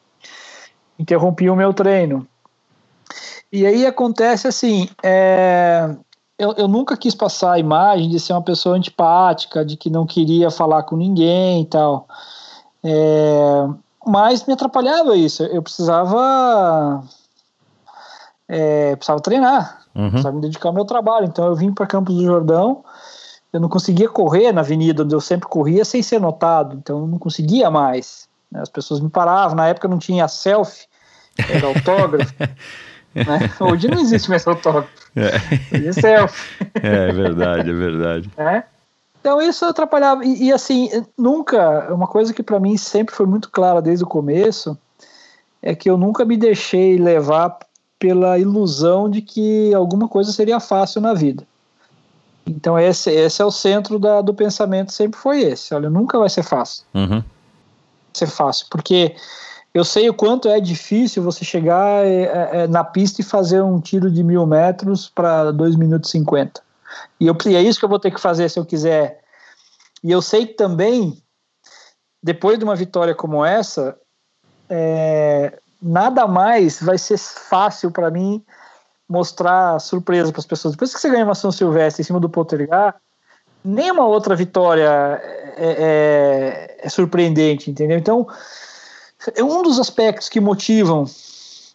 [0.98, 2.26] interrompiam o meu treino.
[3.50, 5.88] E aí acontece assim, é,
[6.38, 10.06] eu, eu nunca quis passar a imagem de ser uma pessoa antipática, de que não
[10.06, 12.06] queria falar com ninguém e tal.
[12.84, 13.68] É,
[14.06, 15.42] mas me atrapalhava isso.
[15.42, 17.02] Eu precisava,
[18.48, 20.08] é, precisava treinar, uhum.
[20.08, 21.26] precisava me dedicar ao meu trabalho.
[21.26, 22.82] Então eu vim para Campos do Jordão.
[23.52, 26.76] Eu não conseguia correr na avenida onde eu sempre corria sem ser notado.
[26.76, 28.28] Então eu não conseguia mais.
[28.54, 29.56] As pessoas me paravam.
[29.56, 30.86] Na época não tinha selfie,
[31.48, 32.34] era autógrafo.
[33.14, 33.50] Né?
[33.60, 34.88] Hoje não existe mais autógrafo.
[35.14, 35.76] É.
[35.76, 36.66] Hoje é selfie.
[36.82, 38.30] É, é verdade, é verdade.
[38.36, 38.62] É?
[39.20, 40.24] Então isso atrapalhava.
[40.24, 44.08] E, e assim, nunca, uma coisa que para mim sempre foi muito clara desde o
[44.08, 44.78] começo,
[45.60, 47.58] é que eu nunca me deixei levar
[47.98, 51.46] pela ilusão de que alguma coisa seria fácil na vida.
[52.46, 55.74] Então esse, esse é o centro da, do pensamento, sempre foi esse.
[55.74, 56.84] Olha, nunca vai ser fácil.
[56.94, 57.22] Uhum.
[58.14, 59.14] Ser fácil, porque
[59.74, 63.80] eu sei o quanto é difícil você chegar é, é, na pista e fazer um
[63.80, 66.62] tiro de mil metros para 2 minutos e 50.
[67.20, 69.20] E, eu, e é isso que eu vou ter que fazer se eu quiser.
[70.02, 71.22] E eu sei que também,
[72.22, 73.96] depois de uma vitória como essa,
[74.68, 78.44] é, nada mais vai ser fácil para mim
[79.08, 80.74] mostrar surpresa para as pessoas.
[80.74, 82.96] Depois que você ganha uma São Silvestre em cima do Poltergar,
[83.64, 84.88] nenhuma outra vitória
[85.56, 87.96] é, é, é surpreendente, entendeu?
[87.96, 88.26] Então,
[89.34, 91.04] é um dos aspectos que motivam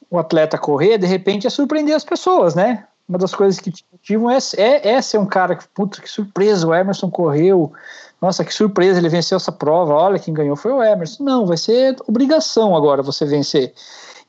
[0.09, 2.85] o atleta a correr, de repente, é surpreender as pessoas, né?
[3.09, 6.09] Uma das coisas que te motivam é, é, é ser um cara que, puta, que
[6.09, 7.73] surpresa, o Emerson correu,
[8.24, 11.26] nossa, que surpresa, ele venceu essa prova, olha, quem ganhou foi o Emerson.
[11.26, 13.74] Não, vai ser obrigação agora você vencer.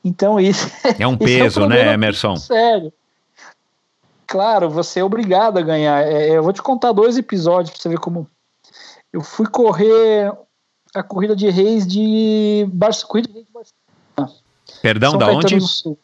[0.03, 0.69] Então isso
[0.99, 2.35] é um peso, é um né, Emerson?
[2.35, 2.91] Sério.
[4.27, 6.05] Claro, você é obrigado a ganhar.
[6.05, 8.27] É, eu vou te contar dois episódios para você ver como
[9.13, 10.29] eu fui correr
[10.93, 13.29] a corrida de reis de Barcelona.
[14.81, 15.57] Perdão, São da Caetano onde?
[15.57, 15.97] Do Sul.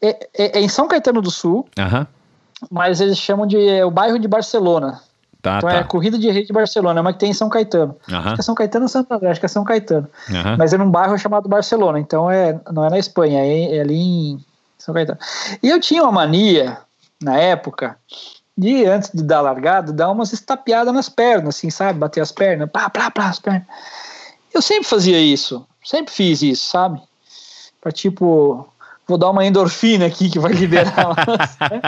[0.00, 2.06] É, é, é, em São Caetano do Sul, uhum.
[2.70, 5.02] mas eles chamam de é, o bairro de Barcelona.
[5.44, 5.76] Tá, então tá.
[5.76, 7.94] é a corrida de reis de Barcelona, mas que tem em São Caetano.
[8.08, 8.16] Uhum.
[8.16, 10.08] Acho que é São Caetano ou Santo André, acho que é São Caetano.
[10.30, 10.56] Uhum.
[10.56, 13.94] Mas é num bairro chamado Barcelona, então é, não é na Espanha, é, é ali
[13.94, 14.44] em
[14.78, 15.18] São Caetano.
[15.62, 16.78] E eu tinha uma mania,
[17.22, 17.98] na época,
[18.56, 21.98] de antes de dar largada, dar umas estapeadas nas pernas, assim, sabe?
[21.98, 23.64] Bater as pernas, pá, pá, pá, as pernas.
[24.50, 27.02] Eu sempre fazia isso, sempre fiz isso, sabe?
[27.82, 28.66] Pra tipo,
[29.06, 31.14] vou dar uma endorfina aqui que vai liberar.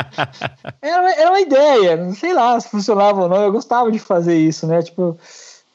[0.82, 4.36] era, era uma ideia, não sei lá se funcionava ou não, eu gostava de fazer
[4.38, 4.82] isso, né?
[4.82, 5.18] Tipo,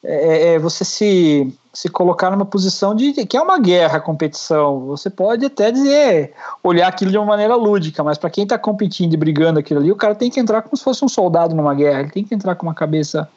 [0.03, 4.79] é, é, você se, se colocar numa posição de que é uma guerra, a competição.
[4.87, 9.13] Você pode até dizer, olhar aquilo de uma maneira lúdica, mas para quem está competindo
[9.13, 11.73] e brigando aquilo ali, o cara tem que entrar como se fosse um soldado numa
[11.73, 12.01] guerra.
[12.01, 13.29] Ele tem que entrar com uma cabeça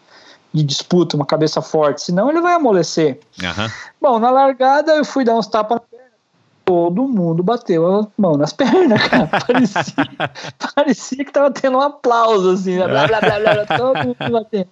[0.55, 3.19] de disputa, uma cabeça forte, senão ele vai amolecer.
[3.43, 3.71] Uhum.
[4.01, 5.81] Bom, na largada eu fui dar uns tapas
[6.65, 9.27] todo mundo bateu a mão nas pernas, cara.
[9.27, 9.95] Parecia,
[10.75, 12.89] parecia que tava tendo um aplauso, assim, né?
[12.89, 14.69] blá, blá, blá, blá, todo mundo batendo.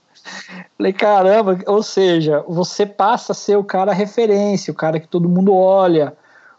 [0.77, 5.29] Falei, caramba, ou seja, você passa a ser o cara referência, o cara que todo
[5.29, 6.15] mundo olha,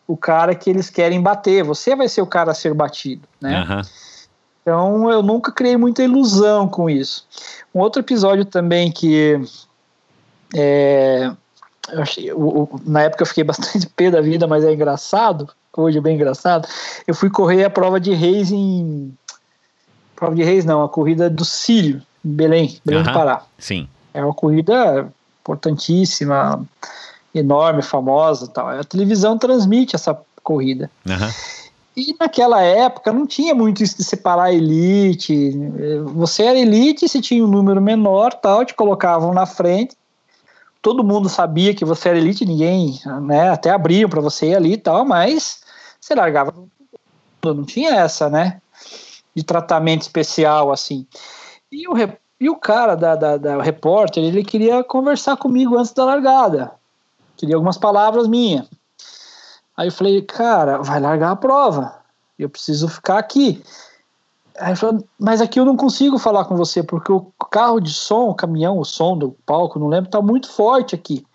[0.07, 1.63] o cara que eles querem bater.
[1.63, 3.65] Você vai ser o cara a ser batido, né?
[3.69, 3.81] Uhum.
[4.61, 7.25] Então eu nunca criei muita ilusão com isso.
[7.73, 9.39] Um outro episódio também que
[10.55, 11.31] é,
[11.91, 12.31] eu achei,
[12.85, 15.49] na época eu fiquei bastante pé da vida, mas é engraçado.
[15.75, 16.67] Hoje é bem engraçado.
[17.07, 19.13] Eu fui correr a prova de reis em.
[20.15, 23.07] Prova de reis não, a corrida do Círio, em Belém, Belém uhum.
[23.07, 23.43] do Pará.
[23.57, 23.87] Sim.
[24.13, 25.11] É uma corrida
[25.41, 26.63] importantíssima,
[27.33, 28.69] enorme, famosa tal.
[28.69, 30.89] A televisão transmite essa corrida.
[31.05, 31.29] Uhum.
[31.95, 35.51] E naquela época não tinha muito isso de separar elite.
[36.13, 39.95] Você era elite, se tinha um número menor, tal, te colocavam na frente.
[40.83, 44.73] Todo mundo sabia que você era elite, ninguém, né, até abriam para você ir ali
[44.73, 45.61] e tal, mas
[45.99, 46.53] você largava
[47.41, 48.61] não tinha essa, né,
[49.33, 51.07] de tratamento especial assim.
[51.71, 51.93] E o,
[52.39, 56.73] e o cara da, da, da repórter, ele queria conversar comigo antes da largada.
[57.37, 58.67] Queria algumas palavras minhas.
[59.77, 61.95] Aí eu falei, cara, vai largar a prova.
[62.37, 63.63] Eu preciso ficar aqui.
[64.59, 67.21] Aí ele falou, mas aqui eu não consigo falar com você, porque o
[67.51, 71.25] carro de som, o caminhão, o som do palco, não lembro, tá muito forte aqui.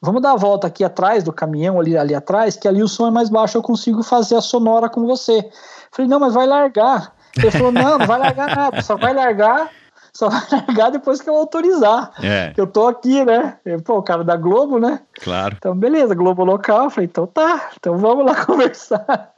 [0.00, 3.06] Vamos dar a volta aqui atrás do caminhão, ali, ali atrás, que ali o som
[3.06, 5.38] é mais baixo, eu consigo fazer a sonora com você.
[5.38, 5.50] Eu
[5.90, 7.12] falei, não, mas vai largar.
[7.36, 9.70] Ele falou, não, não vai largar nada, só vai largar
[10.12, 12.12] só vai largar depois que eu autorizar.
[12.22, 12.52] É.
[12.56, 13.58] Eu tô aqui, né?
[13.64, 15.00] Eu, pô, o cara da Globo, né?
[15.22, 15.56] Claro.
[15.58, 16.84] Então, beleza, Globo local.
[16.84, 19.32] Eu falei, então tá, então vamos lá conversar.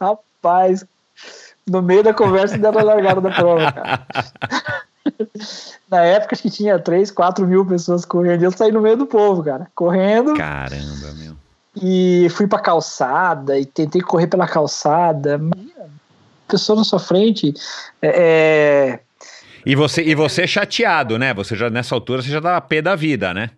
[0.00, 0.84] Rapaz,
[1.66, 4.06] no meio da conversa deram a largada da prova, cara.
[5.90, 8.42] Na época, acho que tinha 3, 4 mil pessoas correndo.
[8.44, 9.66] Eu saí no meio do povo, cara.
[9.74, 10.34] Correndo.
[10.34, 11.34] Caramba, meu.
[11.80, 15.40] E fui pra calçada e tentei correr pela calçada.
[16.48, 17.52] Pessoa na sua frente.
[18.00, 19.00] É,
[19.64, 21.32] e você e você chateado, né?
[21.34, 23.50] Você já nessa altura você já dava pé da vida, né?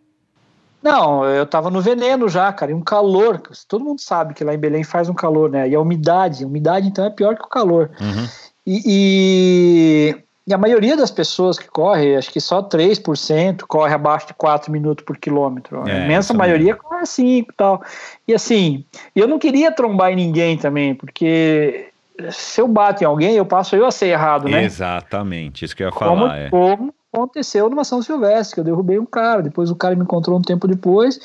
[0.84, 3.40] Não, eu tava no veneno já, cara, e um calor.
[3.66, 5.66] Todo mundo sabe que lá em Belém faz um calor, né?
[5.66, 7.90] E a umidade, a umidade então é pior que o calor.
[7.98, 8.28] Uhum.
[8.66, 10.16] E, e,
[10.46, 14.70] e, a maioria das pessoas que corre, acho que só 3% corre abaixo de 4
[14.70, 15.88] minutos por quilômetro.
[15.88, 17.82] É, a imensa maioria corre 5 e tal.
[18.28, 18.84] E assim,
[19.16, 21.92] eu não queria trombar em ninguém também, porque
[22.30, 24.62] se eu bato em alguém, eu passo eu a ser errado, né?
[24.62, 26.38] Exatamente, isso que eu ia como, falar.
[26.38, 26.50] É.
[26.50, 30.38] Como aconteceu numa São Silvestre, que eu derrubei um cara, depois o cara me encontrou
[30.38, 31.20] um tempo depois,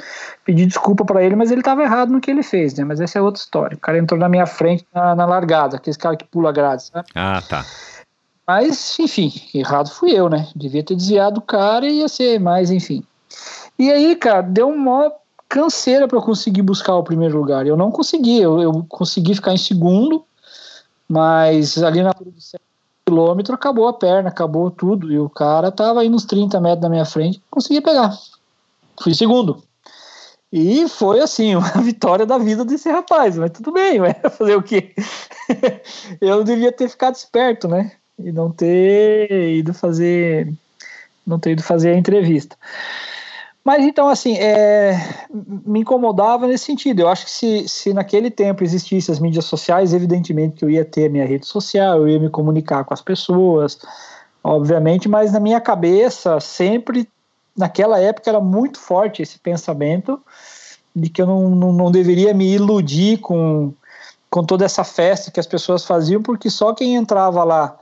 [0.45, 2.83] pedi desculpa para ele, mas ele estava errado no que ele fez, né?
[2.83, 3.75] Mas essa é outra história.
[3.75, 7.07] O cara entrou na minha frente na, na largada, aquele cara que pula grade, sabe?
[7.15, 7.65] Ah, tá.
[8.47, 10.47] Mas, enfim, errado fui eu, né?
[10.55, 13.03] Devia ter desviado o cara e ia ser mais, enfim.
[13.77, 15.11] E aí, cara, deu uma
[15.47, 17.65] canseira para eu conseguir buscar o primeiro lugar.
[17.65, 20.23] Eu não consegui, eu, eu consegui ficar em segundo,
[21.07, 22.33] mas ali na do
[23.09, 25.11] quilômetro acabou a perna, acabou tudo.
[25.11, 28.15] E o cara tava aí nos 30 metros da minha frente, consegui pegar.
[29.01, 29.63] Fui segundo.
[30.51, 33.99] E foi assim, uma vitória da vida desse rapaz, mas tudo bem,
[34.37, 34.93] fazer o quê?
[36.21, 37.91] Eu devia ter ficado esperto, né?
[38.19, 40.53] E não ter ido fazer.
[41.25, 42.55] Não ter ido fazer a entrevista.
[43.69, 44.97] Mas então, assim, é,
[45.63, 47.01] me incomodava nesse sentido.
[47.01, 50.83] Eu acho que se, se naquele tempo existissem as mídias sociais, evidentemente que eu ia
[50.83, 53.77] ter minha rede social, eu ia me comunicar com as pessoas,
[54.43, 57.07] obviamente, mas na minha cabeça, sempre,
[57.55, 60.19] naquela época, era muito forte esse pensamento
[60.95, 63.71] de que eu não, não, não deveria me iludir com,
[64.31, 67.78] com toda essa festa que as pessoas faziam, porque só quem entrava lá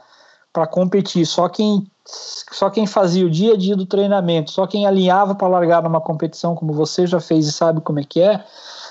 [0.57, 4.88] para competir, só quem só quem fazia o dia a dia do treinamento, só quem
[4.88, 8.43] alinhava para largar numa competição como você já fez e sabe como é que é,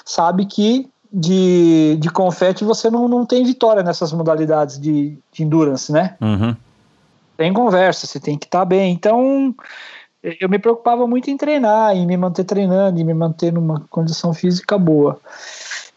[0.04, 5.90] sabe que de, de confete você não, não tem vitória nessas modalidades de, de endurance,
[5.90, 6.14] né?
[6.20, 6.54] Uhum.
[7.36, 8.92] Tem conversa, você tem que estar tá bem.
[8.92, 9.52] Então,
[10.22, 14.32] eu me preocupava muito em treinar, em me manter treinando, em me manter numa condição
[14.32, 15.18] física boa.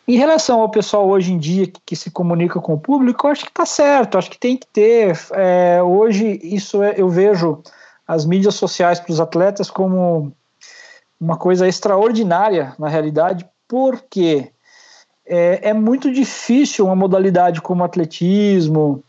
[0.09, 3.31] Em relação ao pessoal hoje em dia que, que se comunica com o público, eu
[3.31, 5.15] acho que está certo, acho que tem que ter.
[5.33, 7.61] É, hoje, isso é, eu vejo
[8.07, 10.33] as mídias sociais para os atletas como
[11.21, 14.51] uma coisa extraordinária, na realidade, porque
[15.27, 19.03] é, é muito difícil uma modalidade como atletismo,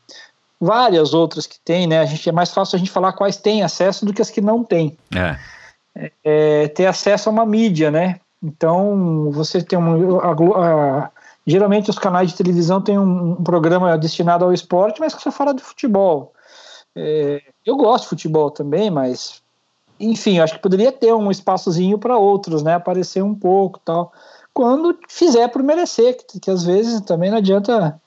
[0.61, 2.01] várias outras que tem, né?
[2.01, 4.43] A gente é mais fácil a gente falar quais têm acesso do que as que
[4.43, 4.99] não têm.
[5.17, 5.39] É.
[6.23, 8.21] É, ter acesso a uma mídia, né?
[8.43, 10.19] Então, você tem um.
[10.19, 11.11] A, a,
[11.47, 15.31] geralmente, os canais de televisão têm um, um, programa destinado ao esporte, mas que você
[15.31, 16.33] fala de futebol.
[16.97, 19.43] É, eu gosto de futebol também, mas.
[19.99, 22.75] Enfim, acho que poderia ter um espaçozinho para outros, né?
[22.75, 24.11] Aparecer um pouco tal.
[24.55, 28.01] Quando fizer por merecer, que, que às vezes também não adianta.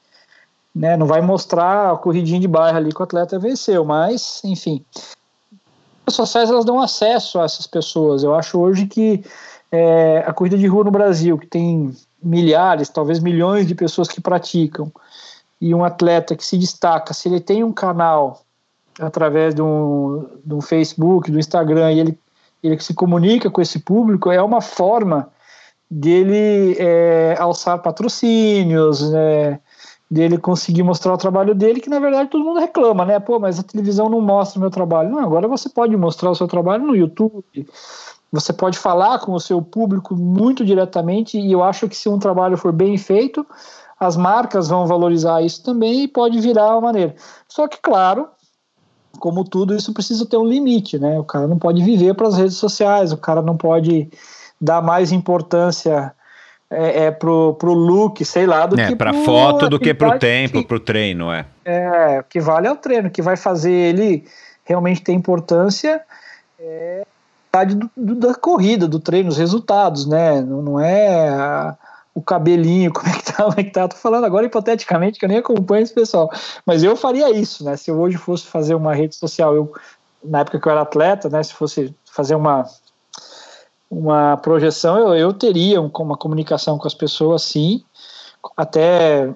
[0.75, 4.83] Né, não vai mostrar a corridinha de bairro ali que o atleta venceu, mas, enfim.
[6.03, 8.23] As sociais elas dão acesso a essas pessoas.
[8.23, 9.23] Eu acho hoje que
[9.73, 11.91] é, a corrida de rua no Brasil, que tem
[12.21, 14.91] milhares, talvez milhões de pessoas que praticam,
[15.59, 18.43] e um atleta que se destaca, se ele tem um canal
[18.99, 22.19] através de um, Facebook, do Instagram, e ele,
[22.61, 25.29] ele se comunica com esse público, é uma forma
[25.89, 29.59] dele é, alçar patrocínios, né,
[30.09, 33.19] dele conseguir mostrar o trabalho dele, que na verdade todo mundo reclama, né?
[33.19, 35.09] Pô, mas a televisão não mostra o meu trabalho.
[35.09, 37.65] Não, agora você pode mostrar o seu trabalho no YouTube,
[38.33, 42.17] você pode falar com o seu público muito diretamente e eu acho que se um
[42.17, 43.45] trabalho for bem feito,
[43.99, 47.13] as marcas vão valorizar isso também e pode virar uma maneira.
[47.47, 48.27] Só que, claro,
[49.19, 51.19] como tudo, isso precisa ter um limite, né?
[51.19, 54.09] O cara não pode viver para as redes sociais, o cara não pode
[54.59, 56.11] dar mais importância
[56.71, 60.17] é, é pro, pro look, sei lá, do é, que para foto do que pro
[60.17, 61.45] tempo, que, pro treino, é.
[61.63, 64.25] É, o que vale é o treino, o que vai fazer ele
[64.65, 66.01] realmente ter importância
[66.59, 67.05] é
[67.75, 70.41] do, do, da corrida, do treino, os resultados, né?
[70.41, 71.77] Não, não é a,
[72.15, 73.87] o cabelinho, como é que tá, como é que tá.
[73.87, 76.31] Tô falando agora hipoteticamente, que eu nem acompanho esse pessoal.
[76.65, 77.77] Mas eu faria isso, né?
[77.77, 79.71] Se eu hoje fosse fazer uma rede social, eu,
[80.23, 81.43] na época que eu era atleta, né?
[81.43, 82.65] Se fosse fazer uma,
[83.89, 87.83] uma projeção, eu, eu teria uma comunicação com as pessoas, sim.
[88.57, 89.31] Até,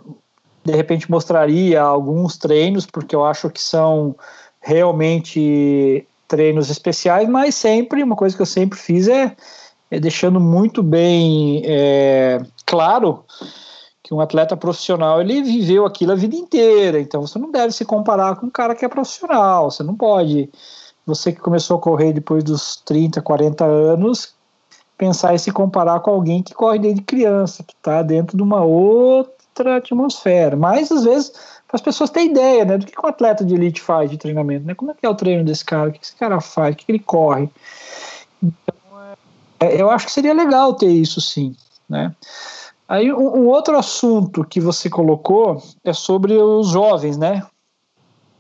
[0.66, 4.16] de repente, mostraria alguns treinos, porque eu acho que são
[4.60, 9.36] realmente treinos especiais, mas sempre, uma coisa que eu sempre fiz é,
[9.90, 13.24] é deixando muito bem é, claro
[14.04, 17.84] que um atleta profissional ele viveu aquilo a vida inteira, então você não deve se
[17.84, 20.50] comparar com um cara que é profissional, você não pode,
[21.06, 24.34] você que começou a correr depois dos 30, 40 anos,
[24.98, 28.64] pensar e se comparar com alguém que corre desde criança, que está dentro de uma
[28.64, 31.34] outra atmosfera, mas às vezes
[31.68, 34.66] para as pessoas terem ideia né, do que um atleta de elite faz de treinamento,
[34.66, 34.74] né?
[34.74, 36.86] Como é que é o treino desse cara, o que esse cara faz, o que
[36.88, 37.50] ele corre.
[38.42, 38.76] Então,
[39.60, 41.56] é, eu acho que seria legal ter isso sim,
[41.90, 42.16] né?
[42.88, 47.46] Aí um, um, outro assunto que você colocou é sobre os jovens, né?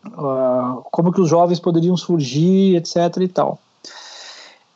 [0.05, 2.95] Uh, como que os jovens poderiam surgir, etc.
[3.19, 3.59] e tal.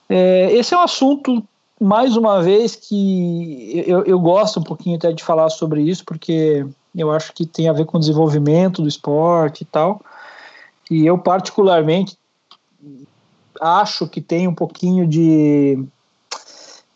[0.10, 1.42] É, esse é um assunto,
[1.80, 6.68] mais uma vez, que eu, eu gosto um pouquinho até de falar sobre isso, porque
[6.96, 10.02] eu acho que tem a ver com o desenvolvimento do esporte e tal.
[10.90, 12.18] E eu, particularmente,
[13.60, 15.84] acho que tem um pouquinho de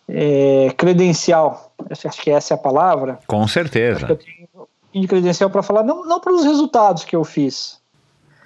[0.08, 1.72] é, credencial.
[1.90, 3.20] Acho que essa é a palavra.
[3.28, 4.06] Com certeza.
[4.08, 7.80] Eu tenho um pouquinho de credencial para falar, não, não pelos resultados que eu fiz.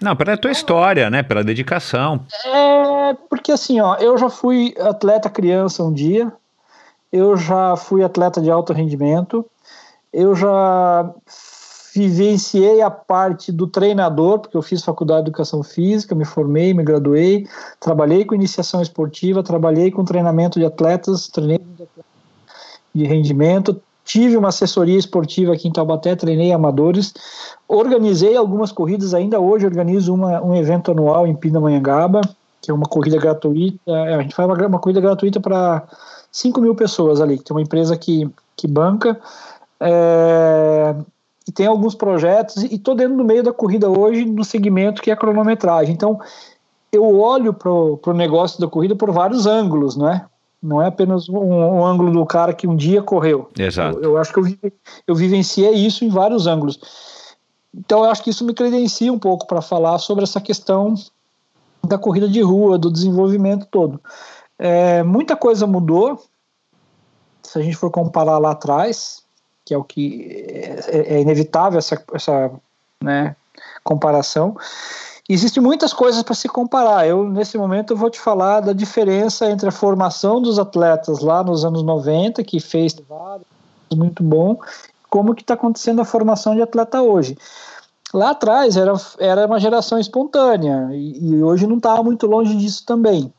[0.01, 1.23] Não, pela tua história, né?
[1.23, 2.25] Pela dedicação.
[2.45, 6.31] É, porque assim, ó, eu já fui atleta criança um dia,
[7.11, 9.45] eu já fui atleta de alto rendimento,
[10.11, 11.13] eu já
[11.93, 16.83] vivenciei a parte do treinador, porque eu fiz faculdade de educação física, me formei, me
[16.83, 17.47] graduei,
[17.79, 21.59] trabalhei com iniciação esportiva, trabalhei com treinamento de atletas, treinei
[22.93, 27.13] de rendimento, tive uma assessoria esportiva aqui em Taubaté, treinei amadores,
[27.67, 32.21] organizei algumas corridas, ainda hoje organizo uma, um evento anual em Pindamonhangaba,
[32.61, 35.83] que é uma corrida gratuita, é, a gente faz uma, uma corrida gratuita para
[36.31, 39.19] 5 mil pessoas ali, tem uma empresa que, que banca,
[39.79, 40.95] é,
[41.47, 45.09] e tem alguns projetos, e estou dentro do meio da corrida hoje no segmento que
[45.09, 45.93] é a cronometragem.
[45.93, 46.19] Então,
[46.91, 50.25] eu olho para o negócio da corrida por vários ângulos, não é?
[50.61, 53.49] Não é apenas um, um ângulo do cara que um dia correu.
[53.57, 53.97] Exato.
[53.97, 54.71] Eu, eu acho que eu,
[55.07, 56.79] eu vivenciei isso em vários ângulos.
[57.73, 60.95] Então, eu acho que isso me credencia um pouco para falar sobre essa questão
[61.87, 64.01] da corrida de rua, do desenvolvimento todo.
[64.57, 66.21] É, muita coisa mudou.
[67.41, 69.23] Se a gente for comparar lá atrás,
[69.69, 70.45] que é o que
[70.87, 72.51] é, é inevitável essa, essa
[73.01, 73.35] né,
[73.83, 74.57] comparação.
[75.29, 77.07] Existem muitas coisas para se comparar.
[77.07, 81.63] Eu, nesse momento, vou te falar da diferença entre a formação dos atletas lá nos
[81.63, 82.95] anos 90, que fez
[83.95, 84.59] muito bom,
[85.07, 87.37] como que está acontecendo a formação de atleta hoje.
[88.11, 92.83] Lá atrás era, era uma geração espontânea, e, e hoje não está muito longe disso
[92.87, 93.31] também.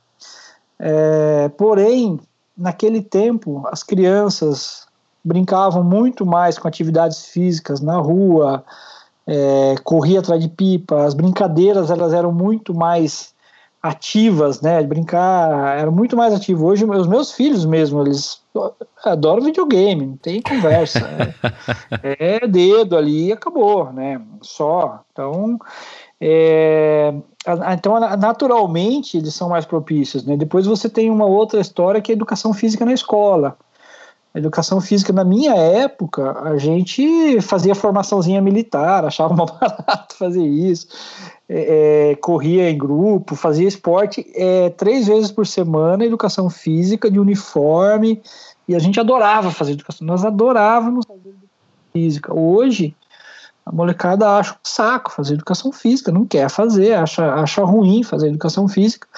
[0.79, 2.21] É, porém,
[2.57, 4.87] naquele tempo, as crianças,
[5.25, 8.65] brincavam muito mais com atividades físicas na rua,
[9.27, 13.35] é, corria atrás de pipa, as brincadeiras elas eram muito mais
[13.83, 14.83] ativas, né?
[14.83, 16.67] Brincar era muito mais ativo.
[16.67, 18.41] Hoje os meus filhos mesmo eles
[19.05, 21.01] adoram videogame, não tem conversa.
[22.03, 24.21] é, é dedo ali e acabou, né?
[24.43, 25.01] Só.
[25.13, 25.59] Então,
[26.21, 27.15] é,
[27.73, 30.37] então naturalmente eles são mais propícios, né?
[30.37, 33.57] Depois você tem uma outra história que é a educação física na escola.
[34.33, 40.87] Educação física, na minha época, a gente fazia formaçãozinha militar, achava uma barato fazer isso,
[41.49, 47.19] é, é, corria em grupo, fazia esporte é, três vezes por semana, educação física de
[47.19, 48.23] uniforme,
[48.69, 51.49] e a gente adorava fazer educação, nós adorávamos fazer educação
[51.93, 52.33] física.
[52.33, 52.95] Hoje,
[53.67, 58.29] a molecada acha um saco fazer educação física, não quer fazer, acha, acha ruim fazer
[58.29, 59.09] educação física,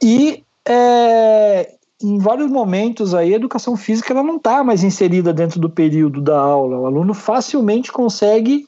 [0.00, 5.58] e é, em vários momentos aí a educação física ela não está mais inserida dentro
[5.58, 6.78] do período da aula.
[6.78, 8.66] O aluno facilmente consegue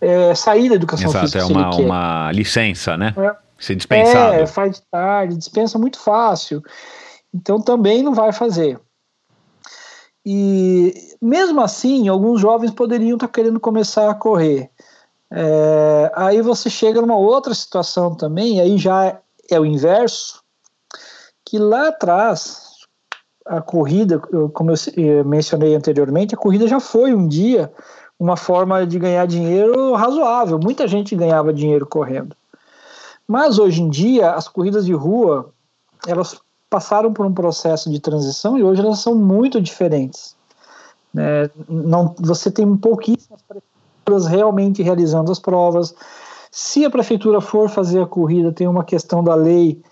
[0.00, 1.42] é, sair da educação Exato, física.
[1.42, 3.14] é uma, uma licença, né?
[3.16, 3.36] É.
[3.58, 4.34] Ser dispensado.
[4.34, 6.62] É, faz de tarde, dispensa muito fácil.
[7.32, 8.80] Então também não vai fazer.
[10.24, 14.70] E mesmo assim, alguns jovens poderiam estar tá querendo começar a correr.
[15.32, 20.39] É, aí você chega numa outra situação também, aí já é o inverso,
[21.50, 22.78] que lá atrás
[23.44, 24.20] a corrida,
[24.54, 27.72] como eu mencionei anteriormente, a corrida já foi um dia
[28.20, 30.60] uma forma de ganhar dinheiro razoável.
[30.62, 32.36] Muita gente ganhava dinheiro correndo.
[33.26, 35.50] Mas hoje em dia, as corridas de rua,
[36.06, 36.38] elas
[36.68, 40.36] passaram por um processo de transição e hoje elas são muito diferentes.
[41.16, 45.92] É, não, você tem pouquíssimas prefeituras realmente realizando as provas.
[46.52, 49.82] Se a prefeitura for fazer a corrida, tem uma questão da lei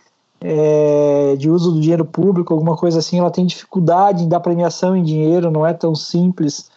[0.41, 4.97] é, de uso do dinheiro público, alguma coisa assim, ela tem dificuldade em dar premiação
[4.97, 6.71] em dinheiro, não é tão simples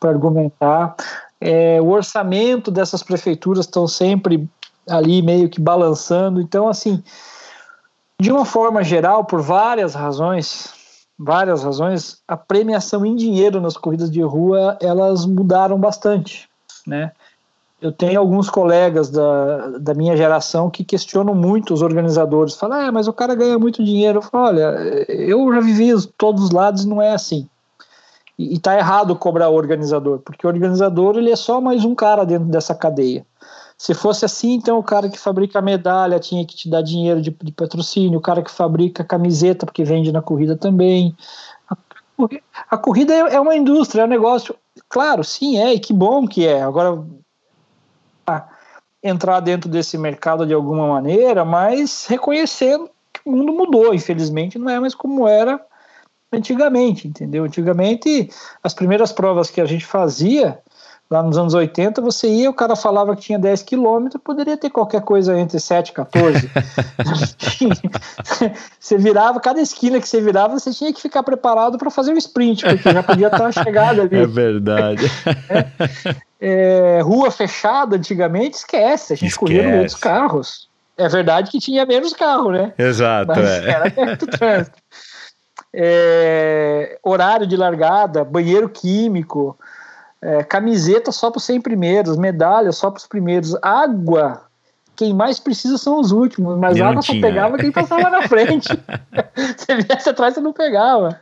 [0.00, 0.96] para argumentar.
[1.40, 4.48] É, o orçamento dessas prefeituras estão sempre
[4.88, 6.40] ali meio que balançando.
[6.40, 7.02] Então, assim,
[8.20, 10.68] de uma forma geral, por várias razões,
[11.18, 16.48] várias razões, a premiação em dinheiro nas corridas de rua, elas mudaram bastante,
[16.86, 17.12] né?
[17.80, 22.54] Eu tenho alguns colegas da, da minha geração que questionam muito os organizadores.
[22.54, 24.18] Falam, ah, mas o cara ganha muito dinheiro.
[24.18, 27.46] Eu falo, olha, eu já vivi todos os lados e não é assim.
[28.38, 31.94] E, e tá errado cobrar o organizador, porque o organizador ele é só mais um
[31.94, 33.26] cara dentro dessa cadeia.
[33.78, 37.30] Se fosse assim, então o cara que fabrica medalha tinha que te dar dinheiro de,
[37.30, 41.14] de patrocínio, o cara que fabrica camiseta, porque vende na corrida também.
[41.68, 41.76] A,
[42.70, 44.56] a corrida é, é uma indústria, é um negócio.
[44.88, 46.62] Claro, sim, é, e que bom que é.
[46.62, 47.04] Agora,
[49.08, 54.70] entrar dentro desse mercado de alguma maneira, mas reconhecendo que o mundo mudou, infelizmente, não
[54.70, 55.60] é mais como era
[56.32, 57.44] antigamente, entendeu?
[57.44, 58.30] Antigamente,
[58.62, 60.58] as primeiras provas que a gente fazia,
[61.08, 64.70] lá nos anos 80, você ia, o cara falava que tinha 10 quilômetros, poderia ter
[64.70, 66.50] qualquer coisa entre 7 e 14.
[68.78, 72.18] você virava, cada esquina que você virava, você tinha que ficar preparado para fazer o
[72.18, 74.16] sprint, porque já podia estar chegada ali.
[74.16, 75.06] É verdade.
[75.48, 76.16] É,
[76.98, 79.38] é, rua fechada antigamente, esquece, a gente esquece.
[79.38, 80.68] corria no dos carros.
[80.98, 82.72] É verdade que tinha menos carro, né?
[82.78, 83.28] Exato.
[83.28, 83.70] Mas é.
[83.70, 84.78] era perto do trânsito.
[85.78, 89.58] É, horário de largada, banheiro químico,
[90.26, 94.42] é, camiseta só para os 100 primeiros, medalha só para os primeiros, água.
[94.96, 98.68] Quem mais precisa são os últimos, mas água só pegava quem passava na frente.
[99.56, 101.20] você viesse atrás, você não pegava.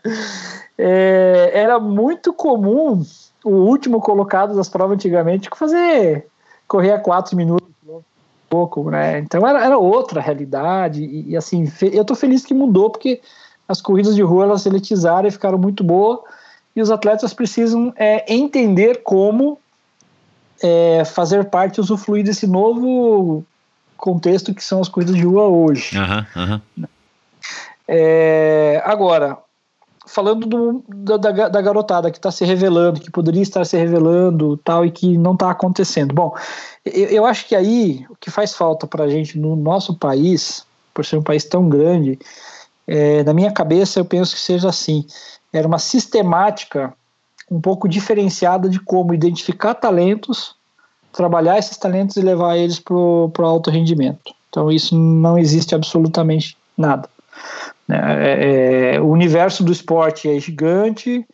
[0.78, 3.04] É, era muito comum
[3.44, 6.26] o último colocado das provas antigamente fazer
[6.66, 7.68] correr a quatro minutos
[8.48, 9.18] pouco, né?
[9.18, 13.20] Então era, era outra realidade e, e assim eu estou feliz que mudou porque
[13.68, 16.20] as corridas de rua elas elitizaram e ficaram muito boas
[16.74, 19.58] e os atletas precisam é, entender como
[20.62, 23.44] é, fazer parte, usufruir desse novo
[23.96, 25.96] contexto que são as corridas de rua hoje.
[25.96, 26.86] Uhum, uhum.
[27.86, 29.38] É, agora,
[30.06, 30.84] falando do,
[31.18, 35.16] da, da, garotada que está se revelando, que poderia estar se revelando tal e que
[35.16, 36.14] não está acontecendo.
[36.14, 36.34] Bom,
[36.84, 40.66] eu, eu, acho que aí o que faz falta para a gente no nosso país,
[40.92, 42.18] por ser um país tão grande,
[42.86, 45.06] é, na minha cabeça eu penso que seja assim
[45.54, 46.92] era uma sistemática
[47.50, 50.56] um pouco diferenciada de como identificar talentos,
[51.12, 54.34] trabalhar esses talentos e levar eles para o alto rendimento.
[54.50, 57.08] Então, isso não existe absolutamente nada.
[57.86, 57.98] Né?
[57.98, 61.24] É, é, o universo do esporte é gigante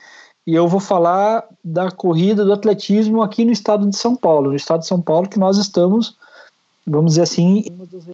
[0.46, 4.50] e eu vou falar da corrida do atletismo aqui no estado de São Paulo.
[4.50, 6.16] No estado de São Paulo, que nós estamos,
[6.86, 8.04] vamos dizer assim, uma das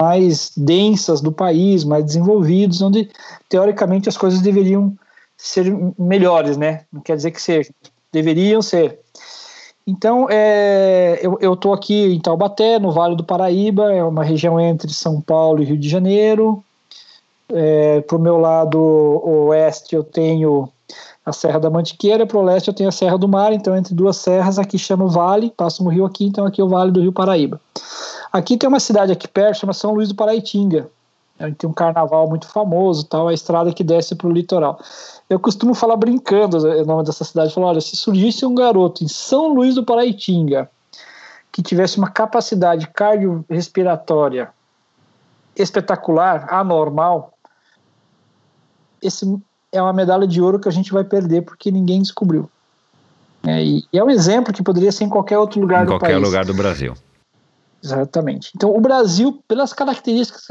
[0.00, 3.10] mais densas do país, mais desenvolvidos, onde
[3.50, 4.96] teoricamente as coisas deveriam
[5.42, 5.64] ser
[5.98, 6.84] melhores, né?
[6.92, 7.72] Não quer dizer que sejam,
[8.12, 8.98] deveriam ser.
[9.86, 14.92] Então, é, eu estou aqui em Taubaté, no Vale do Paraíba, é uma região entre
[14.92, 16.62] São Paulo e Rio de Janeiro.
[17.52, 20.68] É, para o meu lado oeste eu tenho
[21.24, 23.94] a Serra da Mantiqueira, para o leste eu tenho a Serra do Mar, então entre
[23.94, 27.00] duas serras aqui chama Vale, passa um rio aqui, então aqui é o Vale do
[27.00, 27.60] Rio Paraíba.
[28.32, 30.88] Aqui tem uma cidade aqui perto, chama São Luís do Paraitinga,
[31.56, 34.78] tem um carnaval muito famoso, tal, a estrada que desce para o litoral.
[35.28, 39.08] Eu costumo falar brincando o nome dessa cidade, falar, olha, se surgisse um garoto em
[39.08, 40.70] São Luís do Paraitinga
[41.52, 44.50] que tivesse uma capacidade cardiorrespiratória
[45.56, 47.34] espetacular, anormal,
[49.02, 49.26] esse
[49.72, 52.50] é uma medalha de ouro que a gente vai perder porque ninguém descobriu.
[53.46, 56.12] É, e, é um exemplo que poderia ser em qualquer outro lugar em do qualquer
[56.12, 56.22] país.
[56.22, 56.94] lugar do Brasil.
[57.82, 58.52] Exatamente.
[58.54, 60.46] Então, o Brasil, pelas características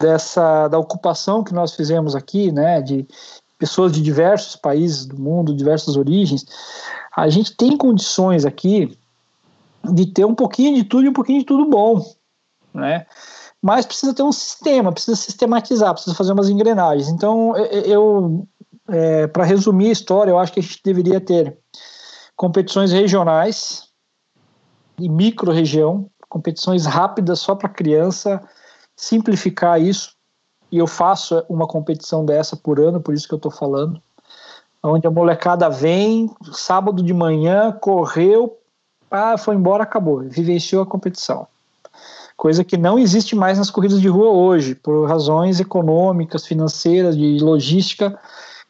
[0.00, 3.06] dessa da ocupação que nós fizemos aqui, né, de
[3.58, 6.46] pessoas de diversos países do mundo, diversas origens,
[7.14, 8.96] a gente tem condições aqui
[9.84, 12.02] de ter um pouquinho de tudo e um pouquinho de tudo bom,
[12.72, 13.06] né?
[13.62, 17.08] Mas precisa ter um sistema, precisa sistematizar, precisa fazer umas engrenagens.
[17.08, 18.48] Então, eu,
[18.88, 21.58] é, para resumir a história, eu acho que a gente deveria ter
[22.34, 23.88] competições regionais
[24.98, 28.40] e micro-região, competições rápidas só para criança,
[29.00, 30.14] simplificar isso
[30.70, 34.00] e eu faço uma competição dessa por ano, por isso que eu estou falando,
[34.82, 38.58] onde a molecada vem, sábado de manhã, correu,
[39.10, 41.46] ah, foi embora, acabou, vivenciou a competição.
[42.36, 47.38] Coisa que não existe mais nas corridas de rua hoje, por razões econômicas, financeiras, de
[47.38, 48.18] logística.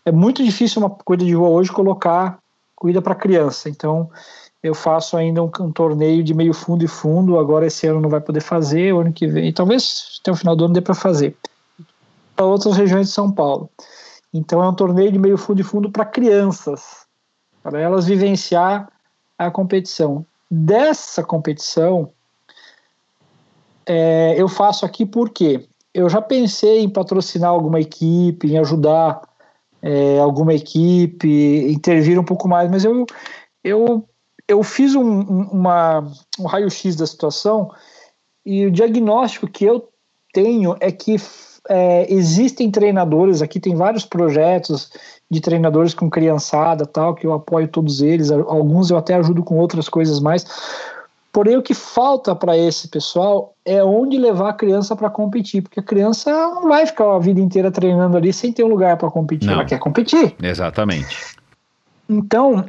[0.04, 2.38] É muito difícil uma corrida de rua hoje colocar
[2.76, 3.68] corrida para criança.
[3.68, 4.10] Então,
[4.62, 7.38] eu faço ainda um, um, torneio de meio fundo e fundo.
[7.38, 9.52] Agora, esse ano não vai poder fazer, o ano que vem.
[9.52, 11.36] Talvez até o final do ano dê para fazer
[12.40, 13.68] para outras regiões de São Paulo.
[14.32, 17.04] Então é um torneio de meio fundo e fundo para crianças,
[17.62, 18.90] para elas vivenciar
[19.36, 20.24] a competição.
[20.50, 22.10] Dessa competição,
[23.84, 29.20] é, eu faço aqui porque eu já pensei em patrocinar alguma equipe, em ajudar
[29.82, 33.04] é, alguma equipe, intervir um pouco mais, mas eu,
[33.62, 34.08] eu,
[34.50, 36.04] eu fiz um, uma,
[36.38, 37.70] um raio-x da situação
[38.44, 39.88] e o diagnóstico que eu
[40.32, 41.16] tenho é que
[41.68, 44.90] é, existem treinadores, aqui tem vários projetos
[45.30, 49.56] de treinadores com criançada tal, que eu apoio todos eles, alguns eu até ajudo com
[49.56, 50.44] outras coisas mais,
[51.32, 55.78] Porém, o que falta para esse pessoal é onde levar a criança para competir, porque
[55.78, 59.08] a criança não vai ficar a vida inteira treinando ali sem ter um lugar para
[59.12, 59.54] competir, não.
[59.54, 60.34] ela quer competir.
[60.42, 61.36] Exatamente.
[62.08, 62.66] Então,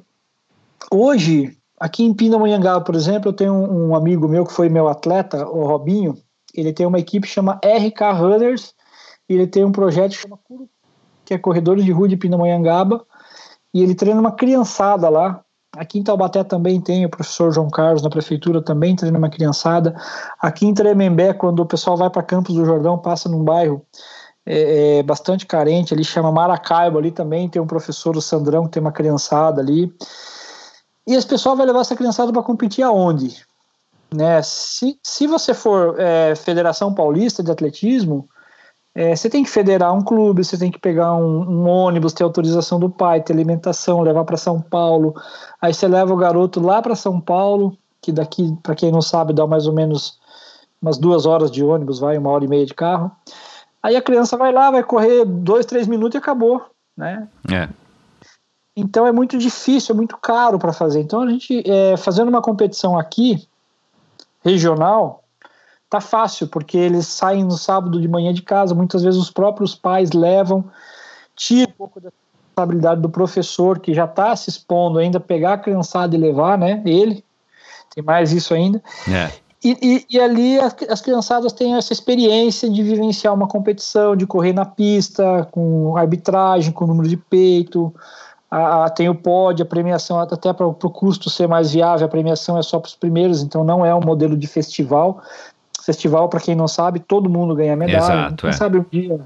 [0.91, 4.87] hoje, aqui em Pindamonhangaba, por exemplo, eu tenho um, um, amigo meu que foi meu
[4.87, 6.15] atleta, o Robinho,
[6.53, 8.73] ele tem uma equipe que chama RK Runners,
[9.27, 10.39] e ele tem um projeto que chama
[11.25, 13.03] que é Corredores de Rua de Pindamonhangaba,
[13.73, 15.43] e ele treina uma criançada lá,
[15.77, 19.95] Aqui em Taubaté também tem o professor João Carlos na prefeitura, também treina uma criançada.
[20.37, 23.85] Aqui em Tremembé, quando o pessoal vai para Campos do Jordão, passa num bairro
[24.45, 28.71] é, é, bastante carente, ali chama Maracaibo, ali também tem um professor, o Sandrão, que
[28.71, 29.93] tem uma criançada ali.
[31.07, 33.43] E esse pessoal vai levar essa criançada para competir aonde?
[34.13, 34.41] Né?
[34.41, 38.27] Se, se você for é, Federação Paulista de Atletismo,
[38.93, 42.23] é, você tem que federar um clube, você tem que pegar um, um ônibus, ter
[42.23, 45.15] autorização do pai, ter alimentação, levar para São Paulo.
[45.61, 49.33] Aí você leva o garoto lá para São Paulo, que daqui, para quem não sabe,
[49.33, 50.19] dá mais ou menos
[50.81, 53.11] umas duas horas de ônibus, vai, uma hora e meia de carro.
[53.81, 56.65] Aí a criança vai lá, vai correr dois, três minutos e acabou,
[56.97, 57.27] né?
[57.49, 57.69] É.
[58.81, 61.01] Então é muito difícil, é muito caro para fazer.
[61.01, 63.47] Então a gente, é, fazendo uma competição aqui,
[64.43, 65.23] regional,
[65.89, 69.75] tá fácil, porque eles saem no sábado de manhã de casa, muitas vezes os próprios
[69.75, 70.65] pais levam,
[71.35, 72.09] tira um pouco da
[72.47, 76.81] responsabilidade do professor que já está se expondo ainda, pegar a criançada e levar, né?
[76.85, 77.23] Ele,
[77.93, 78.81] tem mais isso ainda.
[79.07, 79.31] É.
[79.63, 84.25] E, e, e, ali as, as, criançadas têm essa experiência de vivenciar uma competição, de
[84.25, 87.93] correr na pista, com arbitragem, com número de peito,
[88.51, 92.09] a, a, tem o pódio, a premiação, até para o custo ser mais viável, a
[92.09, 95.23] premiação é só para os primeiros, então não é um modelo de festival,
[95.81, 97.97] Festival, para quem não sabe, todo mundo ganha medalha.
[97.97, 98.53] Exato, quem é.
[98.53, 99.19] sabe um dia,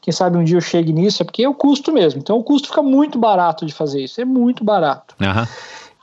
[0.00, 2.20] quem sabe um dia eu chegue nisso, é porque é o custo mesmo.
[2.20, 5.14] Então o custo fica muito barato de fazer isso, é muito barato.
[5.20, 5.46] Uhum.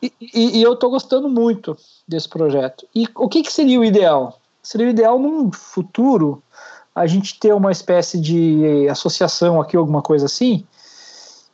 [0.02, 1.76] E, e, e, eu estou gostando muito
[2.08, 2.88] desse projeto.
[2.96, 4.40] E o que, que seria o ideal?
[4.64, 6.42] Seria o ideal num futuro
[6.96, 10.66] a gente ter uma espécie de associação aqui, alguma coisa assim,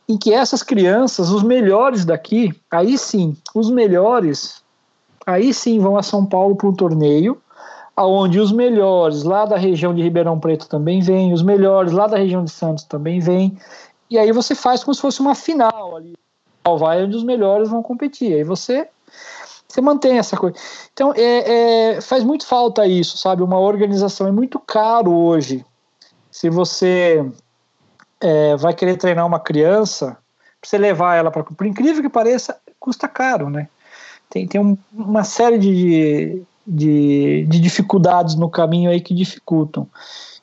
[0.07, 4.63] em que essas crianças, os melhores daqui, aí sim, os melhores,
[5.25, 7.41] aí sim vão a São Paulo para um torneio
[7.95, 12.17] aonde os melhores lá da região de Ribeirão Preto também vêm, os melhores lá da
[12.17, 13.57] região de Santos também vêm,
[14.09, 16.13] e aí você faz como se fosse uma final ali,
[16.77, 18.87] vai onde os melhores vão competir, aí você
[19.67, 20.55] você mantém essa coisa.
[20.93, 23.43] Então é, é, faz muito falta isso, sabe?
[23.43, 25.65] Uma organização é muito caro hoje.
[26.31, 27.29] Se você
[28.21, 30.17] é, vai querer treinar uma criança,
[30.59, 33.67] para você levar ela para, por incrível que pareça, custa caro, né?
[34.29, 39.87] Tem, tem um, uma série de, de, de dificuldades no caminho aí que dificultam.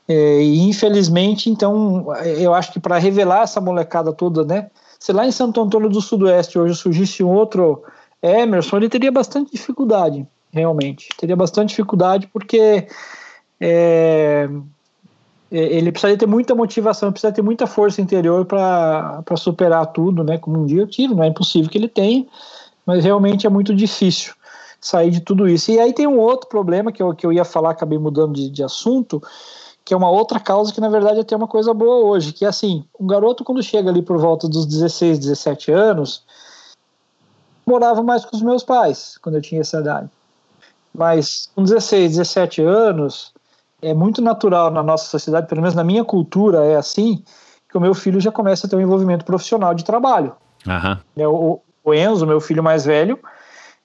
[0.08, 4.70] É, e infelizmente, então, eu acho que para revelar essa molecada toda, né?
[4.98, 7.82] Se lá em Santo Antônio do Sudoeste hoje surgisse um outro
[8.22, 11.08] Emerson, ele teria bastante dificuldade, realmente.
[11.18, 12.86] Teria bastante dificuldade porque
[13.60, 14.48] é
[15.52, 20.38] ele precisaria ter muita motivação, precisa ter muita força interior para superar tudo, né?
[20.38, 22.26] Como um dia eu tive, não é impossível que ele tenha,
[22.86, 24.34] mas realmente é muito difícil
[24.80, 25.70] sair de tudo isso.
[25.70, 28.48] E aí tem um outro problema que eu, que eu ia falar, acabei mudando de,
[28.48, 29.22] de assunto,
[29.84, 32.46] que é uma outra causa que na verdade é até uma coisa boa hoje, que
[32.46, 36.24] é assim, um garoto quando chega ali por volta dos 16, 17 anos,
[37.66, 40.08] morava mais com os meus pais, quando eu tinha essa idade.
[40.94, 43.32] Mas com 16, 17 anos,
[43.82, 47.22] é muito natural na nossa sociedade, pelo menos na minha cultura é assim,
[47.68, 50.32] que o meu filho já começa a ter um envolvimento profissional de trabalho.
[50.66, 51.28] Uhum.
[51.28, 53.18] O, o Enzo, meu filho mais velho,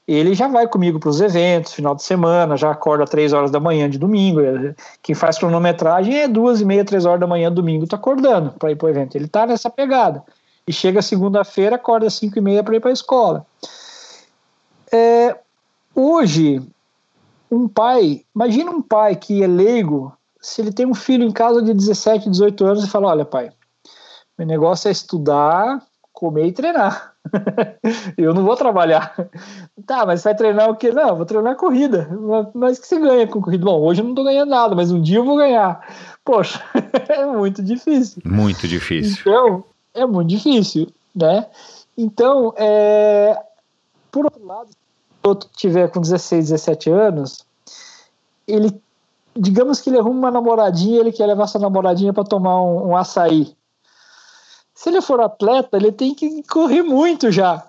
[0.07, 3.59] ele já vai comigo para os eventos, final de semana, já acorda três horas da
[3.59, 4.39] manhã de domingo.
[5.01, 8.71] Quem faz cronometragem é duas e meia, três horas da manhã domingo, tá acordando para
[8.71, 9.15] ir para o evento.
[9.15, 10.23] Ele tá nessa pegada.
[10.65, 13.45] E chega segunda-feira, acorda cinco e meia para ir para a escola.
[14.91, 15.35] É,
[15.93, 16.61] hoje,
[17.49, 21.61] um pai, imagina um pai que é leigo, se ele tem um filho em casa
[21.61, 23.51] de 17, 18 anos e fala: Olha, pai,
[24.37, 25.81] meu negócio é estudar,
[26.13, 27.13] comer e treinar.
[28.17, 29.13] eu não vou trabalhar.
[29.85, 30.91] Tá, mas vai treinar o quê?
[30.91, 32.09] Não, vou treinar corrida.
[32.53, 33.65] Mas que você ganha com corrida?
[33.65, 35.79] Bom, hoje eu não tô ganhando nada, mas um dia eu vou ganhar.
[36.23, 36.61] Poxa,
[37.09, 38.21] é muito difícil.
[38.25, 39.21] Muito difícil.
[39.21, 41.45] Então, é muito difícil, né?
[41.97, 43.39] Então, é...
[44.11, 44.69] por outro lado,
[45.27, 47.45] se o outro tiver com 16, 17 anos,
[48.47, 48.71] ele
[49.35, 52.97] digamos que ele arruma uma namoradinha, ele quer levar essa namoradinha para tomar um, um
[52.97, 53.55] açaí.
[54.73, 57.63] Se ele for atleta, ele tem que correr muito já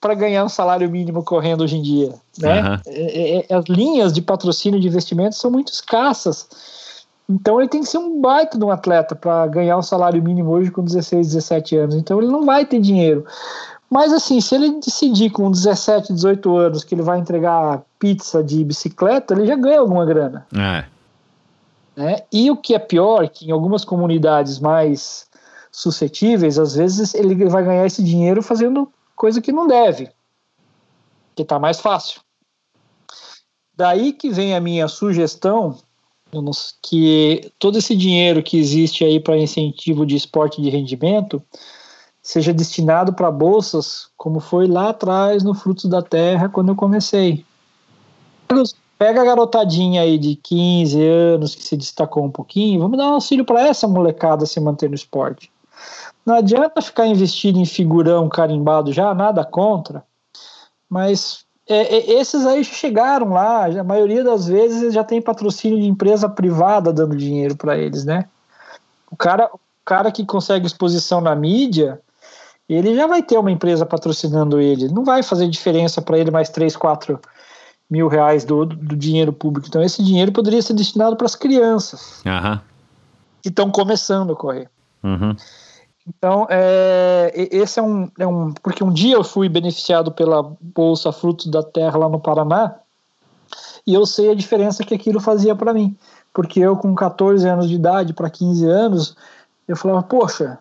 [0.00, 2.14] para ganhar um salário mínimo correndo hoje em dia.
[2.38, 2.60] Né?
[2.60, 2.80] Aham.
[2.86, 6.48] É- é- as linhas de patrocínio de investimentos são muito escassas.
[7.28, 10.50] Então ele tem que ser um baita de um atleta para ganhar um salário mínimo
[10.50, 11.96] hoje com 16, 17 anos.
[11.96, 13.26] Então ele não vai ter dinheiro.
[13.90, 18.62] Mas assim, se ele decidir com 17, 18 anos que ele vai entregar pizza de
[18.62, 20.46] bicicleta, ele já ganha alguma grana.
[20.54, 20.84] É.
[21.96, 22.22] Né?
[22.30, 25.26] E o que é pior, que em algumas comunidades mais
[25.72, 30.10] suscetíveis, às vezes ele vai ganhar esse dinheiro fazendo coisa que não deve,
[31.34, 32.20] que está mais fácil.
[33.74, 35.78] Daí que vem a minha sugestão,
[36.82, 41.42] que todo esse dinheiro que existe aí para incentivo de esporte de rendimento
[42.28, 47.42] seja destinado para bolsas, como foi lá atrás no Frutos da Terra, quando eu comecei.
[48.98, 53.14] Pega a garotadinha aí de 15 anos que se destacou um pouquinho, vamos dar um
[53.14, 55.50] auxílio para essa molecada se manter no esporte.
[56.26, 60.04] Não adianta ficar investido em figurão carimbado já, nada contra,
[60.86, 65.86] mas é, é, esses aí chegaram lá, a maioria das vezes já tem patrocínio de
[65.86, 68.28] empresa privada dando dinheiro para eles, né?
[69.10, 71.98] O cara, o cara que consegue exposição na mídia,
[72.74, 76.48] ele já vai ter uma empresa patrocinando ele, não vai fazer diferença para ele mais
[76.50, 77.18] 3, 4
[77.90, 79.66] mil reais do, do dinheiro público.
[79.68, 82.60] Então, esse dinheiro poderia ser destinado para as crianças Aham.
[83.42, 84.68] que estão começando a correr.
[85.02, 85.34] Uhum.
[86.06, 88.52] Então, é, esse é um, é um.
[88.62, 92.76] Porque um dia eu fui beneficiado pela Bolsa Frutos da Terra lá no Paraná,
[93.86, 95.96] e eu sei a diferença que aquilo fazia para mim.
[96.32, 99.16] Porque eu, com 14 anos de idade para 15 anos,
[99.66, 100.58] eu falava, poxa,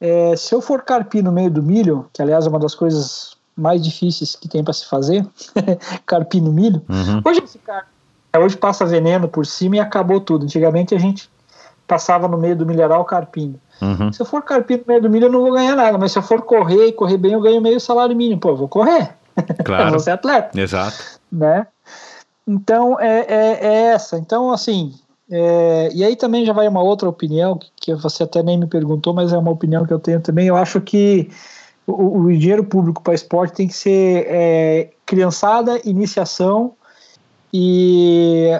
[0.00, 3.36] é, se eu for carpir no meio do milho, que aliás é uma das coisas
[3.56, 5.26] mais difíceis que tem para se fazer,
[6.06, 7.20] carpir no milho, Uhum.
[7.24, 7.86] Hoje esse cara,
[8.38, 10.44] hoje passa veneno por cima e acabou tudo.
[10.44, 11.28] Antigamente a gente
[11.86, 13.58] passava no meio do milharal carpindo.
[13.80, 14.12] Uhum.
[14.12, 15.96] Se eu for carpir no meio do milho, eu não vou ganhar nada.
[15.98, 18.40] Mas se eu for correr e correr bem, eu ganho meio salário mínimo.
[18.40, 19.14] Pô, eu vou correr.
[19.36, 19.90] Eu Claro.
[19.90, 20.96] vou ser atleta, Exato.
[21.32, 21.66] né?
[22.46, 24.18] Então é, é, é essa.
[24.18, 24.94] Então, assim.
[25.30, 28.66] É, e aí também já vai uma outra opinião, que, que você até nem me
[28.66, 30.46] perguntou, mas é uma opinião que eu tenho também.
[30.46, 31.30] Eu acho que
[31.86, 36.72] o, o dinheiro público para esporte tem que ser é, criançada, iniciação
[37.52, 38.50] e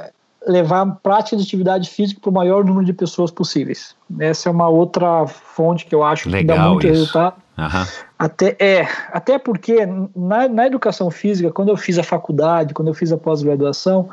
[0.47, 3.95] levar prática de atividade física para o maior número de pessoas possíveis.
[4.19, 6.95] Essa é uma outra fonte que eu acho que dá Legal muito isso.
[6.95, 7.37] resultado.
[7.59, 7.87] Aham.
[8.19, 12.95] Até, é, até porque na, na educação física, quando eu fiz a faculdade, quando eu
[12.95, 14.09] fiz a pós-graduação,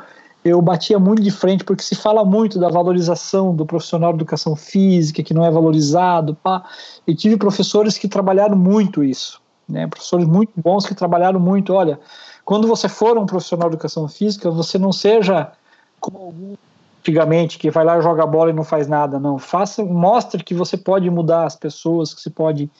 [0.46, 4.54] eu batia muito de frente, porque se fala muito da valorização do profissional de educação
[4.54, 6.64] física, que não é valorizado, pá.
[7.04, 9.88] E tive professores que trabalharam muito isso, né?
[9.88, 11.72] Professores muito bons que trabalharam muito.
[11.72, 11.98] Olha,
[12.44, 15.50] quando você for um profissional de educação física, você não seja
[15.98, 16.56] como
[17.00, 19.38] antigamente que vai lá joga bola e não faz nada, não.
[19.38, 22.70] Faça, mostre que você pode mudar as pessoas, que você pode,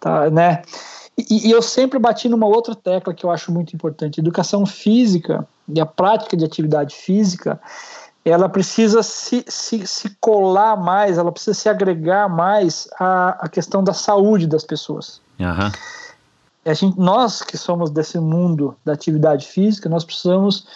[0.00, 0.62] tá, né?
[1.16, 4.18] E, e eu sempre bati numa outra tecla que eu acho muito importante.
[4.18, 7.60] Educação física e a prática de atividade física,
[8.24, 13.84] ela precisa se, se, se colar mais, ela precisa se agregar mais à, à questão
[13.84, 15.20] da saúde das pessoas.
[15.40, 15.70] Aham.
[16.64, 20.66] A gente, nós que somos desse mundo da atividade física, nós precisamos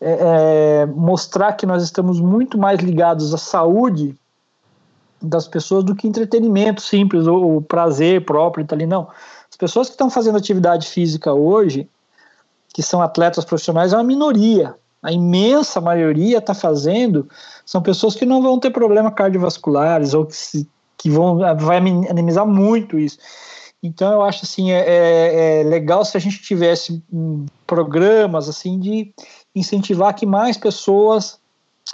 [0.00, 4.16] é, é, mostrar que nós estamos muito mais ligados à saúde
[5.20, 9.08] das pessoas do que entretenimento simples ou, ou prazer próprio tá ali não
[9.50, 11.88] as pessoas que estão fazendo atividade física hoje
[12.72, 14.74] que são atletas profissionais é uma minoria.
[15.02, 17.28] A imensa maioria está fazendo
[17.64, 22.46] são pessoas que não vão ter problemas cardiovasculares ou que, se, que vão vai minimizar
[22.46, 23.18] muito isso.
[23.82, 28.78] Então eu acho assim é, é, é legal se a gente tivesse um, programas assim
[28.78, 29.12] de
[29.54, 31.38] incentivar que mais pessoas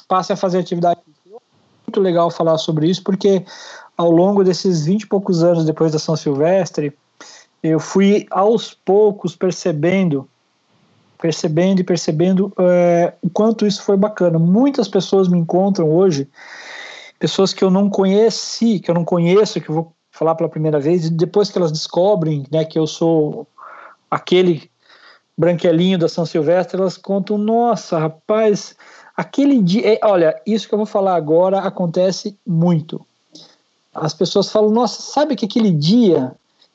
[0.09, 1.01] passem a fazer atividade
[1.87, 3.45] muito legal falar sobre isso, porque
[3.97, 6.93] ao longo desses 20 e poucos anos depois da São Silvestre,
[7.63, 10.29] eu fui aos poucos percebendo,
[11.25, 14.39] percebendo e percebendo é, o quanto isso foi bacana.
[14.39, 16.29] Muitas pessoas me encontram hoje,
[17.19, 20.79] pessoas que eu não conheci, que eu não conheço, que eu vou falar pela primeira
[20.79, 23.47] vez, e depois que elas descobrem né, que eu sou
[24.11, 24.71] aquele
[25.35, 28.77] branquelinho da São Silvestre, elas contam, nossa, rapaz,
[29.17, 33.01] aquele dia, olha, isso que eu vou falar agora acontece muito.
[33.95, 36.35] As pessoas falam, nossa, sabe que aquele dia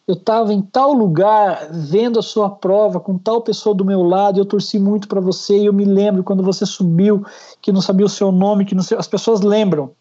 [0.10, 4.38] eu estava em tal lugar vendo a sua prova com tal pessoa do meu lado,
[4.38, 7.24] e eu torci muito para você e eu me lembro quando você subiu,
[7.62, 9.92] que não sabia o seu nome, que não sei, as pessoas lembram.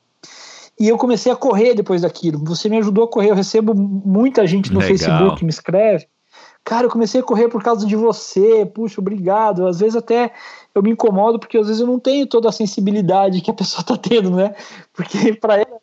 [0.80, 2.42] E eu comecei a correr depois daquilo.
[2.44, 3.30] Você me ajudou a correr.
[3.30, 4.96] Eu recebo muita gente no Legal.
[4.96, 6.06] Facebook que me escreve.
[6.64, 8.64] Cara, eu comecei a correr por causa de você.
[8.64, 9.66] Puxa, obrigado.
[9.66, 10.32] Às vezes até
[10.74, 13.80] eu me incomodo porque às vezes eu não tenho toda a sensibilidade que a pessoa
[13.80, 14.54] está tendo, né?
[14.94, 15.80] Porque para ela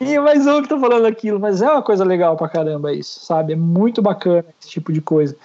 [0.00, 3.24] e mais um que tá falando aquilo, mas é uma coisa legal pra caramba isso,
[3.24, 3.52] sabe?
[3.52, 5.36] É muito bacana esse tipo de coisa.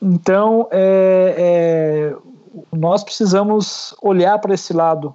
[0.00, 1.34] Então, é,
[2.12, 2.16] é,
[2.72, 5.14] nós precisamos olhar para esse lado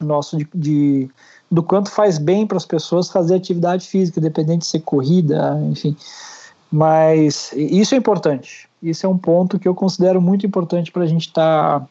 [0.00, 1.10] nosso de, de,
[1.50, 5.96] do quanto faz bem para as pessoas fazer atividade física, independente de ser corrida, enfim.
[6.70, 8.68] Mas isso é importante.
[8.82, 11.86] Isso é um ponto que eu considero muito importante para a gente estar tá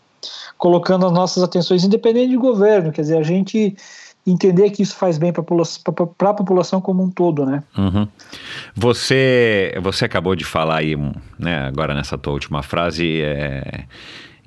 [0.57, 2.91] colocando as nossas atenções, independente de governo.
[2.91, 3.75] Quer dizer, a gente
[4.25, 7.63] entender que isso faz bem para a população como um todo, né?
[7.77, 8.07] Uhum.
[8.75, 10.95] Você, você acabou de falar aí,
[11.39, 13.85] né, agora nessa tua última frase, é,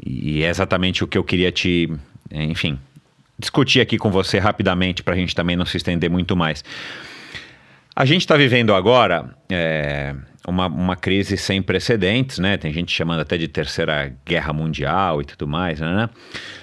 [0.04, 1.90] e é exatamente o que eu queria te,
[2.30, 2.78] enfim,
[3.38, 6.62] discutir aqui com você rapidamente para a gente também não se estender muito mais.
[7.96, 10.14] A gente está vivendo agora é,
[10.46, 12.56] uma, uma crise sem precedentes, né?
[12.56, 16.10] Tem gente chamando até de terceira guerra mundial e tudo mais, né?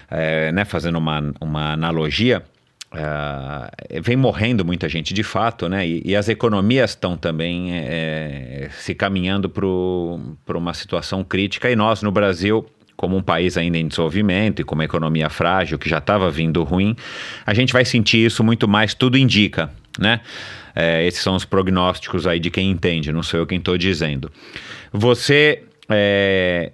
[0.09, 0.65] É, né?
[0.65, 2.43] Fazendo uma, uma analogia,
[2.93, 5.87] Uh, vem morrendo muita gente de fato, né?
[5.87, 11.71] E, e as economias estão também é, se caminhando para uma situação crítica.
[11.71, 12.65] E nós, no Brasil,
[12.97, 16.63] como um país ainda em desenvolvimento e com uma economia frágil que já estava vindo
[16.63, 16.95] ruim,
[17.45, 20.19] a gente vai sentir isso muito mais, tudo indica, né?
[20.75, 24.31] É, esses são os prognósticos aí de quem entende, não sou eu quem estou dizendo.
[24.91, 26.71] Você é,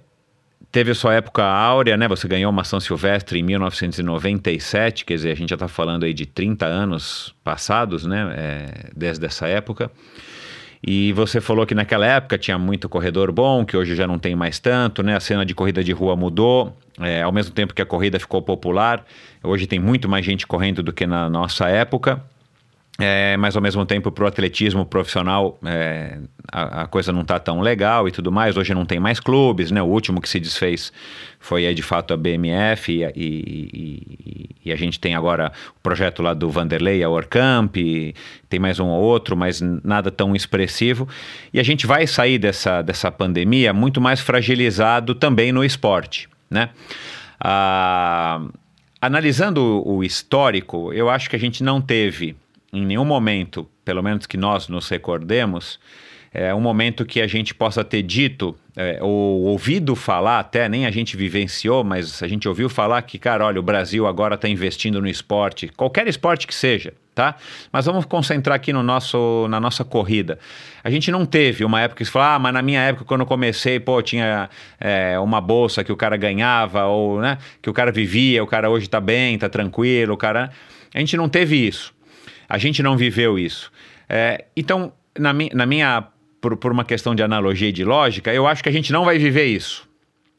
[0.78, 2.06] teve sua época áurea, né?
[2.06, 6.14] Você ganhou uma São Silvestre em 1997, quer dizer, a gente já está falando aí
[6.14, 8.32] de 30 anos passados, né?
[8.36, 9.90] É, desde essa época.
[10.80, 14.36] E você falou que naquela época tinha muito corredor bom, que hoje já não tem
[14.36, 15.16] mais tanto, né?
[15.16, 18.40] A cena de corrida de rua mudou, é, ao mesmo tempo que a corrida ficou
[18.40, 19.04] popular.
[19.42, 22.22] Hoje tem muito mais gente correndo do que na nossa época.
[23.00, 26.18] É, mas ao mesmo tempo para o atletismo profissional é,
[26.50, 28.56] a, a, coisa não está tão legal e tudo mais.
[28.56, 29.80] Hoje não tem mais clubes, né?
[29.80, 30.92] O último que se desfez
[31.38, 35.80] foi é, de fato a BMF e, e, e, e, a gente tem agora o
[35.80, 37.76] projeto lá do Vanderlei, a Orcamp,
[38.48, 41.08] tem mais um ou outro, mas nada tão expressivo.
[41.54, 46.70] E a gente vai sair dessa, dessa pandemia muito mais fragilizado também no esporte, né?
[47.40, 48.40] Ah,
[49.00, 52.34] analisando o histórico, eu acho que a gente não teve
[52.72, 55.78] em nenhum momento, pelo menos que nós nos recordemos,
[56.32, 60.84] é um momento que a gente possa ter dito, é, ou ouvido falar até, nem
[60.84, 64.48] a gente vivenciou, mas a gente ouviu falar que, cara, olha, o Brasil agora está
[64.48, 67.34] investindo no esporte, qualquer esporte que seja, tá?
[67.72, 70.38] Mas vamos concentrar aqui no nosso, na nossa corrida.
[70.84, 73.22] A gente não teve uma época que se fala, ah, mas na minha época, quando
[73.22, 77.72] eu comecei, pô, tinha é, uma bolsa que o cara ganhava, ou, né, que o
[77.72, 80.50] cara vivia, o cara hoje está bem, está tranquilo, o cara...
[80.94, 81.92] A gente não teve isso.
[82.48, 83.70] A gente não viveu isso.
[84.08, 86.04] É, então, na, mi, na minha.
[86.40, 89.04] Por, por uma questão de analogia e de lógica, eu acho que a gente não
[89.04, 89.88] vai viver isso.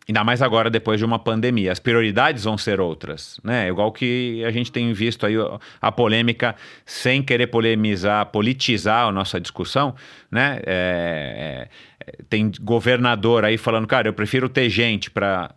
[0.08, 1.72] Ainda mais agora, depois de uma pandemia.
[1.72, 3.68] As prioridades vão ser outras, né?
[3.68, 5.36] Igual que a gente tem visto aí
[5.80, 9.94] a polêmica, sem querer polemizar, politizar a nossa discussão,
[10.32, 10.62] né?
[10.66, 11.68] É,
[12.00, 15.54] é, tem governador aí falando, cara, eu prefiro ter gente para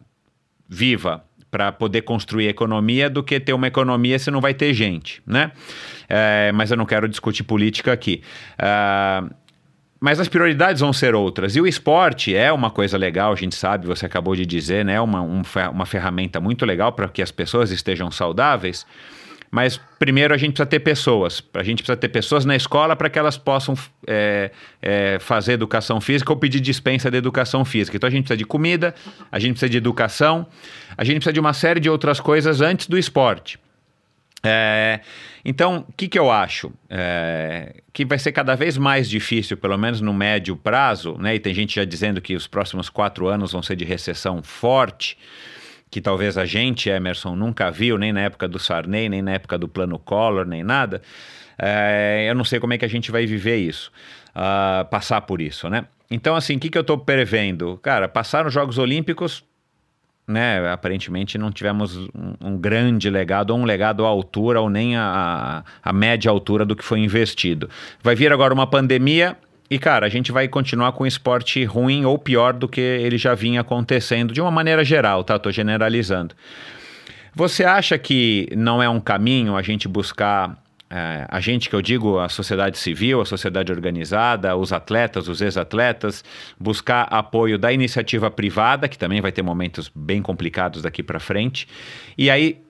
[0.68, 5.22] viva para poder construir economia do que ter uma economia se não vai ter gente,
[5.26, 5.52] né?
[6.08, 8.22] É, mas eu não quero discutir política aqui.
[8.54, 9.32] Uh,
[10.00, 11.54] mas as prioridades vão ser outras.
[11.54, 14.98] E o esporte é uma coisa legal, a gente sabe, você acabou de dizer, né?
[14.98, 18.86] Uma, um, uma ferramenta muito legal para que as pessoas estejam saudáveis.
[19.54, 21.44] Mas primeiro a gente precisa ter pessoas.
[21.52, 23.74] A gente precisa ter pessoas na escola para que elas possam
[24.06, 24.50] é,
[24.80, 27.94] é, fazer educação física ou pedir dispensa de educação física.
[27.94, 28.94] Então a gente precisa de comida,
[29.30, 30.46] a gente precisa de educação,
[30.96, 33.58] a gente precisa de uma série de outras coisas antes do esporte.
[34.42, 35.00] É,
[35.44, 36.72] então, o que, que eu acho?
[36.88, 41.34] É, que vai ser cada vez mais difícil, pelo menos no médio prazo, né?
[41.34, 45.18] E tem gente já dizendo que os próximos quatro anos vão ser de recessão forte
[45.92, 49.58] que talvez a gente, Emerson, nunca viu, nem na época do Sarney, nem na época
[49.58, 51.02] do Plano Collor, nem nada.
[51.58, 53.92] É, eu não sei como é que a gente vai viver isso,
[54.30, 55.84] uh, passar por isso, né?
[56.10, 57.78] Então, assim, o que, que eu estou prevendo?
[57.82, 59.44] Cara, passaram os Jogos Olímpicos,
[60.26, 60.66] né?
[60.72, 62.08] Aparentemente não tivemos um,
[62.40, 66.74] um, grande legado, ou um legado à altura, ou nem a, a média altura do
[66.74, 67.68] que foi investido.
[68.02, 69.36] Vai vir agora uma pandemia,
[69.72, 73.16] e, cara, a gente vai continuar com o esporte ruim ou pior do que ele
[73.16, 75.38] já vinha acontecendo, de uma maneira geral, tá?
[75.38, 76.34] Tô generalizando.
[77.34, 81.80] Você acha que não é um caminho a gente buscar é, a gente que eu
[81.80, 86.22] digo, a sociedade civil, a sociedade organizada, os atletas, os ex-atletas,
[86.60, 91.66] buscar apoio da iniciativa privada, que também vai ter momentos bem complicados daqui para frente.
[92.18, 92.60] E aí,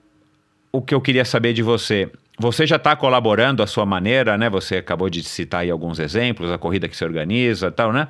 [0.71, 2.09] o que eu queria saber de você,
[2.39, 4.49] você já está colaborando à sua maneira, né?
[4.49, 8.07] Você acabou de citar aí alguns exemplos, a corrida que se organiza e tal, né?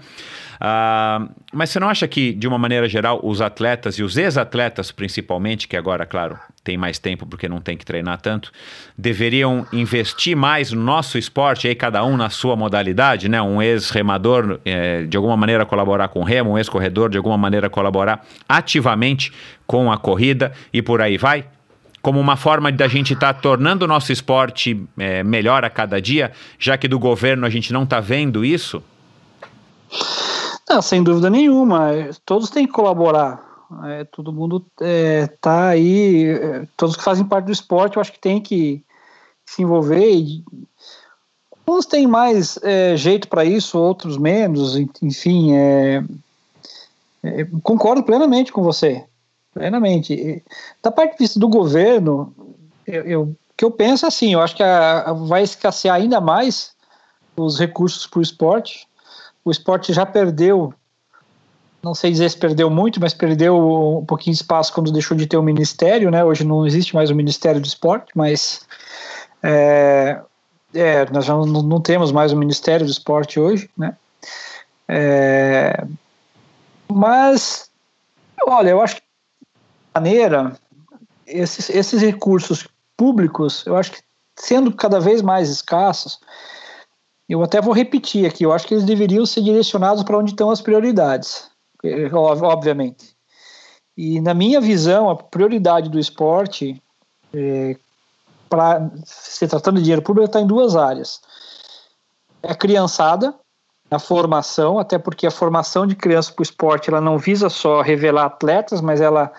[0.62, 4.92] Ah, mas você não acha que, de uma maneira geral, os atletas e os ex-atletas,
[4.92, 8.50] principalmente, que agora, claro, tem mais tempo porque não tem que treinar tanto,
[8.98, 13.42] deveriam investir mais no nosso esporte, aí cada um na sua modalidade, né?
[13.42, 17.70] Um ex-remador, é, de alguma maneira, colaborar com o remo, um ex-corredor, de alguma maneira,
[17.70, 19.34] colaborar ativamente
[19.68, 21.46] com a corrida e por aí vai?
[22.04, 26.02] Como uma forma da gente estar tá tornando o nosso esporte é, melhor a cada
[26.02, 28.84] dia, já que do governo a gente não está vendo isso?
[30.70, 31.92] Não, sem dúvida nenhuma.
[32.26, 33.42] Todos têm que colaborar.
[33.86, 38.12] É, todo mundo está é, aí, é, todos que fazem parte do esporte, eu acho
[38.12, 38.84] que tem que
[39.46, 40.12] se envolver.
[40.12, 40.44] E,
[41.66, 44.76] uns têm mais é, jeito para isso, outros menos.
[45.02, 46.04] Enfim, é,
[47.64, 49.06] concordo plenamente com você
[49.54, 50.44] plenamente.
[50.82, 52.34] Da parte de vista do governo,
[52.86, 56.74] eu, eu que eu penso assim, eu acho que a, a, vai escassear ainda mais
[57.36, 58.88] os recursos para o esporte.
[59.46, 60.74] O esporte já perdeu,
[61.82, 65.28] não sei dizer se perdeu muito, mas perdeu um pouquinho de espaço quando deixou de
[65.28, 66.24] ter o ministério, né?
[66.24, 68.66] Hoje não existe mais o Ministério do Esporte, mas
[69.42, 70.20] é,
[70.74, 73.96] é, nós já não, não, temos mais o Ministério do Esporte hoje, né?
[74.88, 75.86] É,
[76.92, 77.70] mas,
[78.46, 79.02] olha, eu acho que
[79.94, 80.54] maneira,
[81.26, 84.02] esses, esses recursos públicos, eu acho que
[84.36, 86.20] sendo cada vez mais escassos,
[87.28, 90.50] eu até vou repetir aqui, eu acho que eles deveriam ser direcionados para onde estão
[90.50, 91.50] as prioridades,
[91.84, 93.16] eh, obviamente.
[93.96, 96.82] E na minha visão, a prioridade do esporte,
[97.34, 97.78] é,
[98.50, 101.22] para se tratando de dinheiro público, está em duas áreas.
[102.42, 103.34] É a criançada,
[103.90, 107.82] a formação, até porque a formação de crianças para o esporte ela não visa só
[107.82, 109.32] revelar atletas, mas ela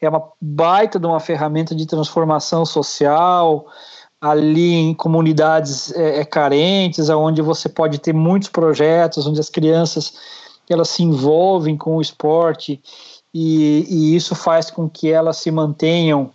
[0.00, 3.66] é uma baita de uma ferramenta de transformação social
[4.20, 10.12] ali em comunidades é, é, carentes, onde você pode ter muitos projetos, onde as crianças
[10.68, 12.80] elas se envolvem com o esporte
[13.32, 16.30] e, e isso faz com que elas se mantenham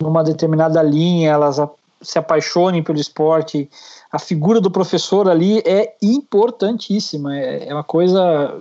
[0.00, 1.68] numa determinada linha, elas a,
[2.02, 3.70] se apaixonem pelo esporte.
[4.10, 8.60] A figura do professor ali é importantíssima, é, é uma coisa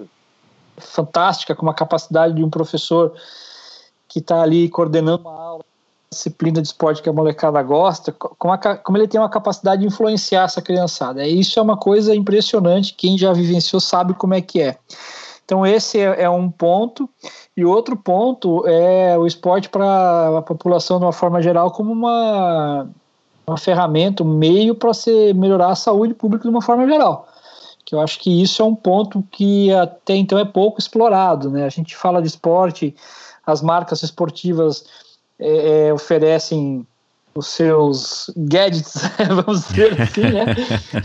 [0.78, 3.14] fantástica, com uma capacidade de um professor
[4.08, 5.66] que está ali coordenando uma aula,
[6.10, 9.88] disciplina de esporte que a molecada gosta, como, a, como ele tem uma capacidade de
[9.88, 11.28] influenciar essa criançada.
[11.28, 14.78] Isso é uma coisa impressionante, quem já vivenciou sabe como é que é.
[15.44, 17.10] Então esse é, é um ponto,
[17.56, 22.88] e outro ponto é o esporte para a população de uma forma geral como uma,
[23.46, 27.28] uma ferramenta, um meio para se melhorar a saúde pública de uma forma geral
[27.86, 31.66] que eu acho que isso é um ponto que até então é pouco explorado, né?
[31.66, 32.96] A gente fala de esporte,
[33.46, 34.86] as marcas esportivas
[35.40, 36.86] é, é, oferecem
[37.36, 38.94] os seus gadgets,
[39.28, 40.46] vamos dizer assim, né?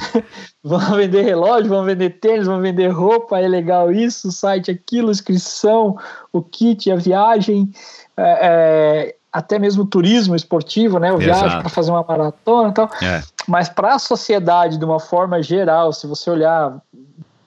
[0.62, 5.98] vão vender relógio, vão vender tênis, vão vender roupa, é legal isso, site aquilo, inscrição,
[6.32, 7.72] o kit, a viagem,
[8.16, 11.12] é, é, até mesmo turismo esportivo, né?
[11.12, 12.90] O viagem para fazer uma maratona e tal.
[13.02, 13.22] É.
[13.48, 16.80] Mas para a sociedade, de uma forma geral, se você olhar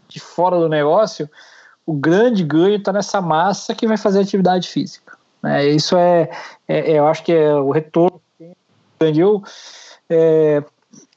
[0.10, 1.30] de fora do negócio,
[1.86, 5.18] o grande ganho está nessa massa que vai fazer atividade física.
[5.42, 5.68] Né?
[5.68, 6.30] Isso é,
[6.68, 8.22] é, é, eu acho que é o retorno.
[9.00, 9.44] Eu,
[10.10, 10.64] é,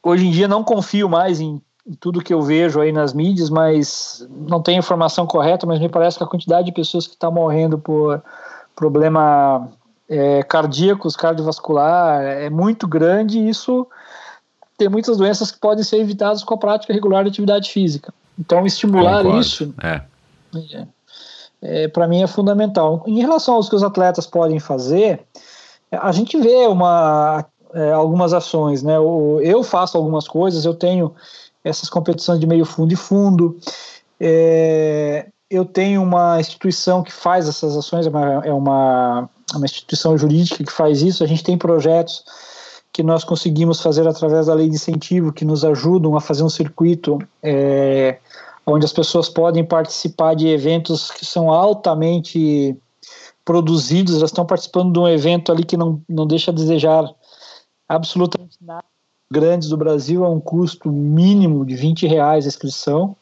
[0.03, 3.49] hoje em dia não confio mais em, em, tudo que eu vejo aí nas mídias,
[3.49, 7.31] mas não tenho informação correta, mas me parece que a quantidade de pessoas que estão
[7.31, 8.21] tá morrendo por
[8.75, 9.69] problema
[10.09, 13.87] é, cardíacos, cardiovascular, é muito grande e isso
[14.77, 18.13] tem muitas doenças que podem ser evitadas com a prática regular de atividade física.
[18.39, 19.41] Então, estimular Concordo.
[19.41, 20.03] isso é.
[20.55, 23.03] É, é para mim é fundamental.
[23.07, 25.25] Em relação aos que os atletas podem fazer,
[25.91, 27.45] a gente vê uma,
[27.75, 28.97] é, algumas ações, né?
[28.97, 31.15] Eu faço algumas coisas, eu tenho
[31.63, 33.59] essas competições de meio fundo e fundo.
[34.21, 40.17] É, eu tenho uma instituição que faz essas ações, é uma, é uma, uma instituição
[40.17, 41.23] jurídica que faz isso.
[41.23, 42.25] A gente tem projetos
[42.93, 46.49] que nós conseguimos fazer através da lei de incentivo que nos ajudam a fazer um
[46.49, 48.19] circuito é,
[48.67, 52.77] onde as pessoas podem participar de eventos que são altamente
[53.45, 57.09] produzidos, elas estão participando de um evento ali que não, não deixa a desejar
[57.89, 58.85] absolutamente nada.
[59.31, 63.17] Grandes do Brasil a um custo mínimo de 20 reais a inscrição.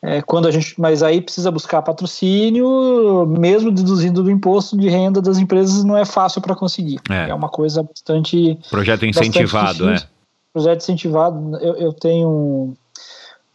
[0.00, 5.20] É, quando a gente, mas aí precisa buscar patrocínio, mesmo deduzindo do imposto de renda
[5.20, 7.00] das empresas, não é fácil para conseguir.
[7.10, 7.30] É.
[7.30, 7.34] é.
[7.34, 8.58] uma coisa bastante.
[8.70, 10.08] Projeto incentivado, bastante é.
[10.52, 11.56] Projeto incentivado.
[11.56, 12.76] Eu, eu tenho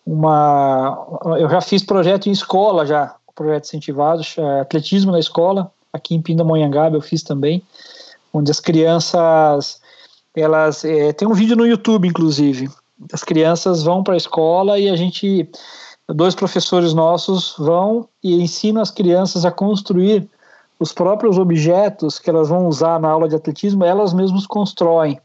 [0.06, 1.07] uma.
[1.40, 6.22] Eu já fiz projeto em escola, já, projeto incentivado, é, atletismo na escola, aqui em
[6.22, 7.64] Pindamonhangaba eu fiz também,
[8.33, 9.82] onde as crianças
[10.35, 12.69] elas é, tem um vídeo no YouTube, inclusive.
[13.11, 15.49] As crianças vão para a escola e a gente,
[16.09, 20.27] dois professores nossos vão e ensinam as crianças a construir
[20.80, 25.19] os próprios objetos que elas vão usar na aula de atletismo, elas mesmas constroem.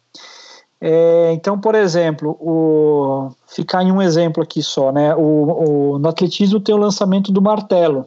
[0.81, 5.15] É, então, por exemplo, o, ficar em um exemplo aqui só, né?
[5.15, 8.07] O, o, no atletismo tem o lançamento do martelo.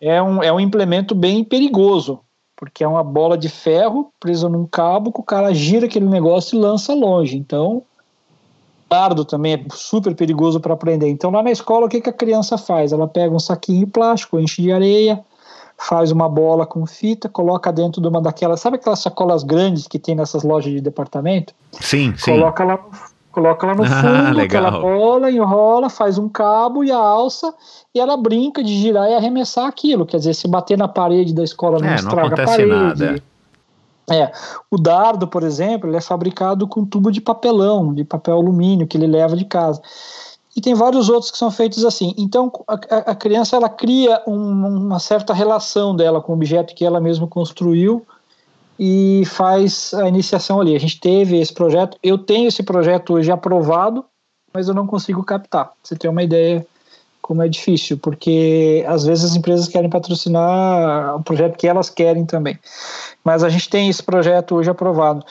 [0.00, 2.20] É um, é um implemento bem perigoso,
[2.56, 6.56] porque é uma bola de ferro presa num cabo que o cara gira aquele negócio
[6.56, 7.36] e lança longe.
[7.36, 7.82] Então,
[8.88, 11.08] dardo também é super perigoso para aprender.
[11.08, 12.92] Então, lá na escola, o que, que a criança faz?
[12.92, 15.24] Ela pega um saquinho de plástico, enche de areia,
[15.78, 19.98] faz uma bola com fita, coloca dentro de uma daquelas, sabe aquelas sacolas grandes que
[19.98, 21.54] tem nessas lojas de departamento?
[21.72, 22.32] Sim, sim.
[22.32, 22.78] Coloca lá,
[23.30, 24.66] coloca lá no Ah, fundo legal.
[24.66, 27.54] aquela bola, enrola, faz um cabo e a alça
[27.94, 30.04] e ela brinca de girar e arremessar aquilo.
[30.04, 32.68] Quer dizer, se bater na parede da escola não É, não estraga a acontece parede.
[32.70, 33.22] nada.
[34.10, 34.32] É,
[34.70, 38.96] o dardo, por exemplo, ele é fabricado com tubo de papelão, de papel alumínio que
[38.96, 39.82] ele leva de casa.
[40.56, 42.14] E tem vários outros que são feitos assim.
[42.16, 42.74] Então, a,
[43.10, 47.26] a- criança ela cria um- uma certa relação dela com o objeto que ela mesma
[47.26, 48.04] construiu
[48.78, 50.74] e faz a iniciação ali.
[50.74, 54.04] A gente teve esse projeto, eu tenho esse projeto hoje aprovado,
[54.52, 55.72] mas eu não consigo captar.
[55.82, 56.66] Você tem uma ideia
[57.20, 62.24] como é difícil, porque às vezes as empresas querem patrocinar o projeto que elas querem
[62.24, 62.58] também.
[63.22, 65.22] Mas a gente tem esse projeto hoje aprovado.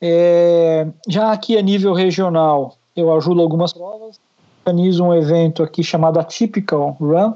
[0.00, 4.20] É, já aqui a nível regional, eu ajudo algumas provas,
[4.66, 7.34] organizo um evento aqui chamado Atypical Run.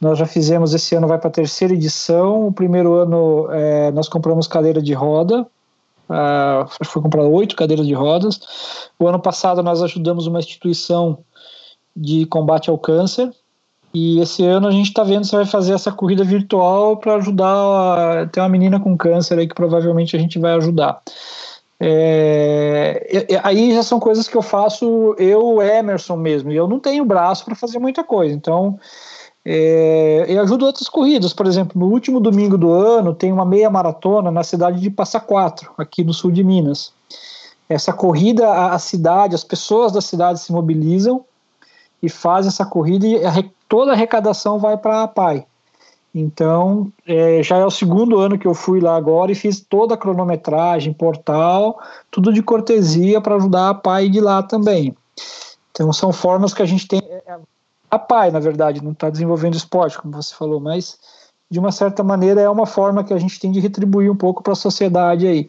[0.00, 2.46] Nós já fizemos esse ano, vai para a terceira edição.
[2.46, 5.46] O primeiro ano é, nós compramos cadeira de roda,
[6.08, 8.40] ah, foi comprado oito cadeiras de rodas.
[8.98, 11.18] O ano passado nós ajudamos uma instituição
[11.94, 13.30] de combate ao câncer.
[13.92, 18.22] E esse ano a gente está vendo se vai fazer essa corrida virtual para ajudar.
[18.22, 21.02] A, tem uma menina com câncer aí que provavelmente a gente vai ajudar.
[21.80, 23.06] É,
[23.44, 27.44] aí já são coisas que eu faço eu, Emerson mesmo, e eu não tenho braço
[27.44, 28.34] para fazer muita coisa.
[28.34, 28.78] Então,
[29.44, 31.32] é, eu ajudo outras corridas.
[31.32, 35.20] Por exemplo, no último domingo do ano tem uma meia maratona na cidade de Passa
[35.20, 36.92] Quatro, aqui no sul de Minas.
[37.68, 41.24] Essa corrida, a, a cidade, as pessoas da cidade se mobilizam
[42.02, 43.32] e fazem essa corrida e a
[43.68, 45.46] toda a arrecadação vai para a PAI.
[46.14, 49.94] Então, é, já é o segundo ano que eu fui lá agora e fiz toda
[49.94, 51.78] a cronometragem, portal,
[52.10, 54.96] tudo de cortesia para ajudar a PAI de lá também.
[55.70, 57.00] Então, são formas que a gente tem.
[57.04, 57.38] é,
[57.90, 60.98] A PAI, na verdade, não está desenvolvendo esporte, como você falou, mas
[61.50, 64.42] de uma certa maneira é uma forma que a gente tem de retribuir um pouco
[64.42, 65.48] para a sociedade aí.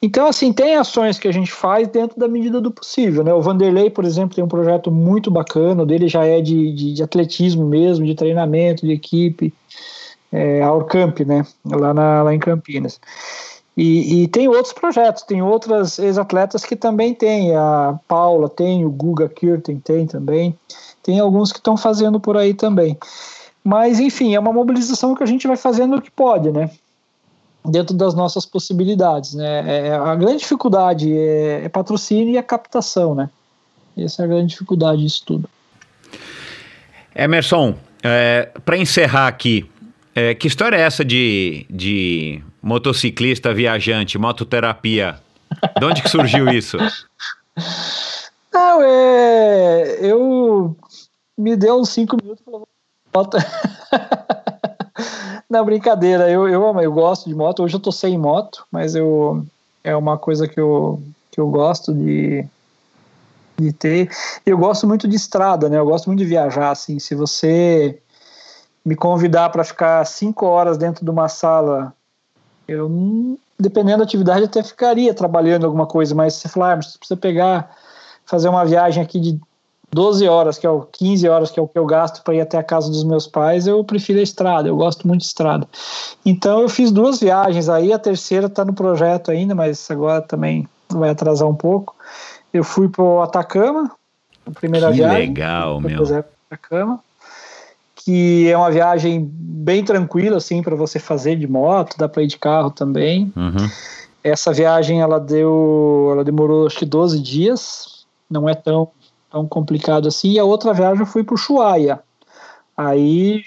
[0.00, 3.32] Então, assim, tem ações que a gente faz dentro da medida do possível, né?
[3.34, 7.02] O Vanderlei, por exemplo, tem um projeto muito bacana, dele já é de, de, de
[7.02, 9.52] atletismo mesmo, de treinamento, de equipe,
[10.30, 11.44] é, a Orcamp, né?
[11.64, 13.00] Lá, na, lá em Campinas.
[13.76, 18.90] E, e tem outros projetos, tem outras ex-atletas que também tem, a Paula tem, o
[18.90, 20.56] Guga Kirten tem também,
[21.02, 22.96] tem alguns que estão fazendo por aí também.
[23.66, 26.70] Mas, enfim, é uma mobilização que a gente vai fazendo o que pode, né?
[27.64, 29.88] Dentro das nossas possibilidades, né?
[29.88, 33.28] É, a grande dificuldade é, é patrocínio e a captação, né?
[33.98, 35.50] Essa é a grande dificuldade disso tudo.
[37.12, 37.74] Emerson,
[38.64, 39.68] para encerrar aqui,
[40.14, 45.18] é, que história é essa de, de motociclista viajante, mototerapia?
[45.76, 46.76] De onde que surgiu isso?
[48.54, 49.98] Não, é.
[50.00, 50.76] Eu.
[51.36, 52.60] Me deu uns cinco minutos pra
[53.16, 53.38] moto.
[55.48, 57.62] Não, brincadeira, eu, eu, amo, eu gosto de moto.
[57.62, 59.44] Hoje eu tô sem moto, mas eu.
[59.82, 62.44] É uma coisa que eu, que eu gosto de,
[63.56, 64.10] de ter.
[64.44, 65.78] Eu gosto muito de estrada, né?
[65.78, 66.98] Eu gosto muito de viajar, assim.
[66.98, 68.00] Se você
[68.84, 71.94] me convidar para ficar cinco horas dentro de uma sala,
[72.66, 76.98] eu, dependendo da atividade, até ficaria trabalhando alguma coisa, mas se você falar, ah, você
[76.98, 77.70] precisa pegar,
[78.24, 79.40] fazer uma viagem aqui de
[79.92, 82.40] 12 horas, que é o 15 horas, que é o que eu gasto para ir
[82.40, 85.66] até a casa dos meus pais, eu prefiro a estrada, eu gosto muito de estrada.
[86.24, 90.68] Então eu fiz duas viagens aí, a terceira está no projeto ainda, mas agora também
[90.90, 91.94] vai atrasar um pouco.
[92.52, 93.90] Eu fui para o Atacama,
[94.46, 95.90] a primeira Que viagem legal, meu.
[95.90, 97.00] depois é pra cama,
[97.94, 102.26] que é uma viagem bem tranquila assim para você fazer de moto, dá para ir
[102.26, 103.32] de carro também.
[103.34, 103.68] Uhum.
[104.22, 108.88] Essa viagem ela deu, ela demorou acho que 12 dias, não é tão
[109.30, 110.32] tão complicado assim.
[110.32, 112.00] E a outra viagem eu fui para o Ushuaia.
[112.76, 113.42] Aí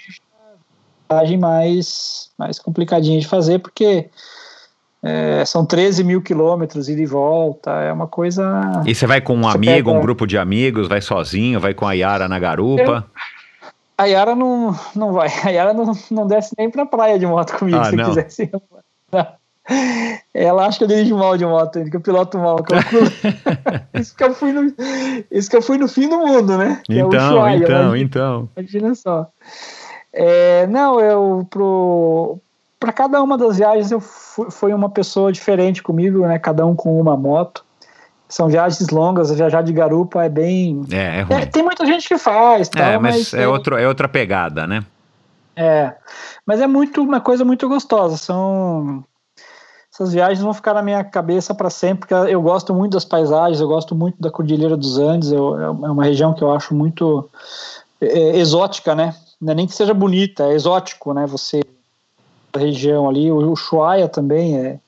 [1.10, 4.08] viagem mais mais complicadinha de fazer porque
[5.02, 9.34] é, são 13 mil quilômetros ida e volta, é uma coisa E você vai com
[9.34, 13.06] um amigo, pega- um grupo de amigos, vai sozinho, vai com a Yara na garupa?
[13.96, 15.28] A Yara não, não vai.
[15.44, 18.08] A Yara não, não desce nem pra praia de moto comigo, Ah, se não?
[18.08, 18.50] quisesse.
[19.12, 19.26] Não.
[20.34, 22.58] Ela acha que eu dirijo mal de moto, que eu piloto mal.
[23.94, 24.72] isso, que eu fui no,
[25.30, 26.80] isso que eu fui no fim do mundo, né?
[26.84, 28.48] Que então, é Ushuaia, então, então.
[28.56, 29.28] Imagina só.
[30.12, 32.38] É, não, eu pro
[32.80, 36.38] para cada uma das viagens eu fui, foi uma pessoa diferente comigo, né?
[36.38, 37.64] Cada um com uma moto.
[38.28, 40.82] São viagens longas, viajar de garupa é bem.
[40.90, 41.40] É, é ruim.
[41.42, 44.66] É, tem muita gente que faz, tal, é, mas, mas é, outro, é outra pegada,
[44.66, 44.84] né?
[45.54, 45.92] É,
[46.46, 48.16] mas é muito uma coisa muito gostosa.
[48.16, 49.04] São
[50.00, 53.60] essas viagens vão ficar na minha cabeça para sempre, porque eu gosto muito das paisagens,
[53.60, 57.28] eu gosto muito da Cordilheira dos Andes, eu, é uma região que eu acho muito
[58.00, 59.14] é, exótica, né?
[59.46, 61.26] É nem que seja bonita, é exótico, né?
[61.26, 61.60] Você
[62.52, 64.80] a região ali, o Ushuaia também é,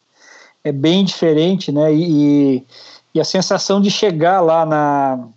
[0.64, 1.92] é bem diferente, né?
[1.94, 2.66] E,
[3.14, 5.28] e a sensação de chegar lá na,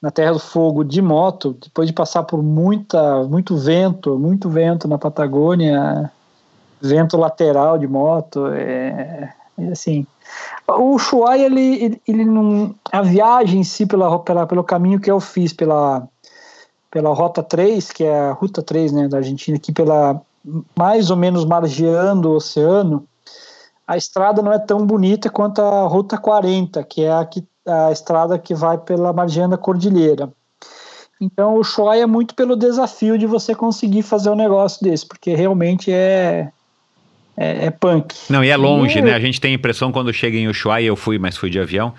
[0.00, 4.86] na Terra do Fogo de moto, depois de passar por muita, muito vento, muito vento
[4.86, 6.10] na Patagônia,
[6.80, 10.06] vento lateral de moto, é, é assim.
[10.68, 12.74] O Ushuaia, ele, ele, ele, não.
[12.92, 16.08] A viagem em si, pela, pela, pelo caminho que eu fiz pela,
[16.90, 20.20] pela Rota 3, que é a Ruta 3 né, da Argentina, aqui pela
[20.76, 23.06] mais ou menos margeando o oceano,
[23.86, 27.90] a estrada não é tão bonita quanto a Ruta 40, que é a, que, a
[27.90, 30.32] estrada que vai pela margeando a cordilheira.
[31.20, 35.34] Então o Ushuaia é muito pelo desafio de você conseguir fazer um negócio desse, porque
[35.34, 36.50] realmente é
[37.36, 38.14] é, é punk.
[38.30, 39.14] Não, e é longe, e né?
[39.14, 41.92] A gente tem a impressão quando chega em Ushuaia, eu fui, mas fui de avião,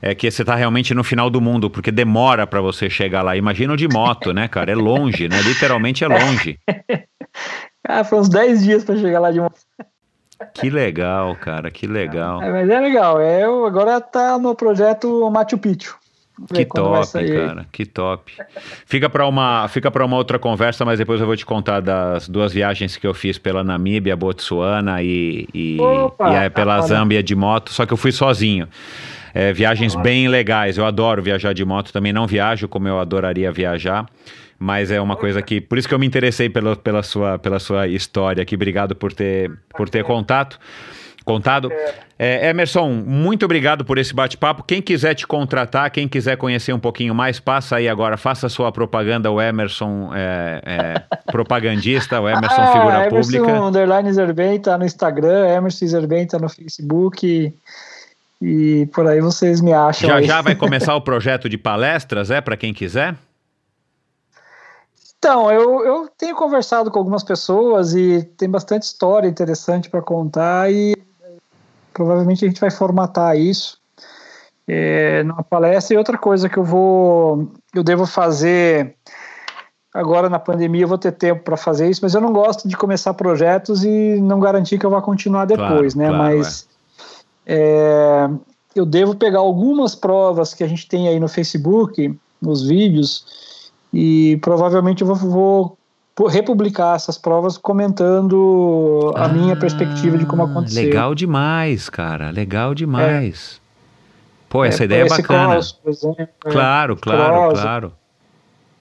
[0.00, 3.36] é que você tá realmente no final do mundo, porque demora para você chegar lá.
[3.36, 4.72] Imagina o de moto, né, cara?
[4.72, 5.40] É longe, né?
[5.42, 6.58] Literalmente é longe.
[7.88, 9.60] ah, foi uns 10 dias para chegar lá de moto.
[10.54, 12.42] Que legal, cara, que legal.
[12.42, 13.20] É, mas é legal.
[13.20, 15.96] É, eu agora tá no projeto Machu Picchu.
[16.52, 18.32] Que top, cara, que top.
[18.86, 22.28] Fica para uma, fica para uma outra conversa, mas depois eu vou te contar das
[22.28, 27.22] duas viagens que eu fiz pela Namíbia, Botsuana e, e, Opa, e pela tá Zâmbia
[27.22, 28.68] de moto, só que eu fui sozinho.
[29.34, 33.50] É, viagens bem legais, eu adoro viajar de moto, também não viajo como eu adoraria
[33.50, 34.06] viajar
[34.58, 37.58] mas é uma coisa que por isso que eu me interessei pela, pela, sua, pela
[37.58, 38.54] sua história aqui.
[38.54, 40.56] Obrigado por ter, por ter contato
[41.24, 41.70] contado.
[42.18, 44.62] É, Emerson, muito obrigado por esse bate-papo.
[44.62, 48.50] Quem quiser te contratar, quem quiser conhecer um pouquinho mais, passa aí agora, faça a
[48.50, 51.02] sua propaganda, o Emerson é, é,
[51.32, 53.44] propagandista, o Emerson ah, figura Emerson pública.
[53.44, 57.52] Emerson Underline Zerben tá no Instagram, Emerson Zerben tá no Facebook e,
[58.40, 60.08] e, por aí vocês me acham.
[60.08, 60.24] Já aí.
[60.24, 63.16] já vai começar o projeto de palestras, é, para quem quiser?
[65.18, 70.68] Então, eu, eu tenho conversado com algumas pessoas e tem bastante história interessante para contar
[70.72, 70.96] e
[71.92, 73.78] provavelmente a gente vai formatar isso
[74.66, 75.94] é, numa palestra.
[75.94, 78.96] E outra coisa que eu vou, eu devo fazer
[79.94, 82.76] agora na pandemia, eu vou ter tempo para fazer isso, mas eu não gosto de
[82.76, 86.18] começar projetos e não garantir que eu vá continuar depois, claro, né?
[86.18, 86.68] Claro, mas
[87.44, 88.28] é.
[88.28, 88.30] É,
[88.74, 94.38] eu devo pegar algumas provas que a gente tem aí no Facebook, nos vídeos, e
[94.40, 95.78] provavelmente eu vou, vou
[96.28, 100.84] republicar essas provas comentando a ah, minha perspectiva de como aconteceu.
[100.84, 102.30] Legal demais, cara.
[102.30, 103.58] Legal demais.
[103.58, 103.62] É.
[104.48, 105.54] Pô, essa é, ideia é bacana.
[105.54, 107.60] Cross, exemplo, claro, claro, cross.
[107.60, 107.92] claro.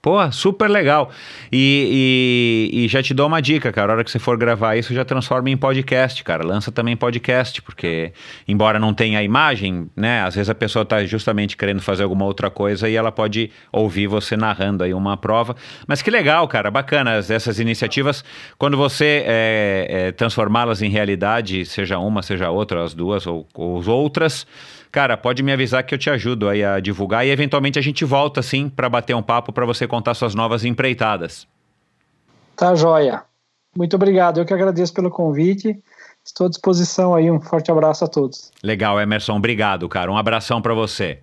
[0.02, 1.12] Pô, super legal.
[1.52, 3.92] E, e, e, já te dou uma dica, cara.
[3.92, 6.44] A hora que você for gravar isso, já transforma em podcast, cara.
[6.44, 8.12] Lança também podcast, porque,
[8.48, 10.24] embora não tenha imagem, né?
[10.24, 14.08] Às vezes a pessoa tá justamente querendo fazer alguma outra coisa e ela pode ouvir
[14.08, 15.56] você narrando aí uma prova.
[15.86, 16.72] Mas que legal, cara.
[16.72, 18.24] Bacana essas iniciativas.
[18.58, 23.80] Quando você é, é, transformá-las em realidade, seja uma, seja outra, as duas ou, ou
[23.80, 24.48] as outras
[24.92, 28.04] cara, pode me avisar que eu te ajudo aí a divulgar e eventualmente a gente
[28.04, 31.48] volta assim para bater um papo para você contar suas novas empreitadas.
[32.56, 33.24] Tá joia.
[33.76, 34.40] Muito obrigado.
[34.40, 35.82] Eu que agradeço pelo convite.
[36.24, 37.32] Estou à disposição aí.
[37.32, 38.52] Um forte abraço a todos.
[38.62, 39.38] Legal, Emerson.
[39.38, 40.12] Obrigado, cara.
[40.12, 41.20] Um abração para você.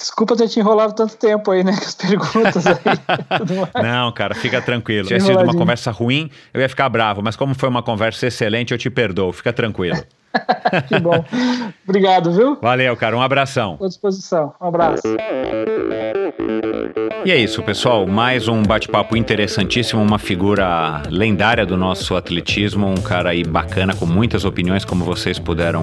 [0.00, 2.74] Desculpa ter te enrolado tanto tempo aí, né, com as perguntas aí.
[3.82, 5.04] Não, cara, fica tranquilo.
[5.04, 8.26] Se tivesse sido uma conversa ruim, eu ia ficar bravo, mas como foi uma conversa
[8.26, 9.30] excelente, eu te perdoo.
[9.30, 10.02] Fica tranquilo.
[10.88, 11.22] que bom.
[11.86, 12.56] Obrigado, viu?
[12.62, 13.14] Valeu, cara.
[13.14, 13.76] Um abração.
[13.78, 14.54] À disposição.
[14.58, 15.02] Um abraço.
[17.24, 18.06] E é isso, pessoal.
[18.06, 24.06] Mais um bate-papo interessantíssimo, uma figura lendária do nosso atletismo, um cara aí bacana, com
[24.06, 25.82] muitas opiniões, como vocês puderam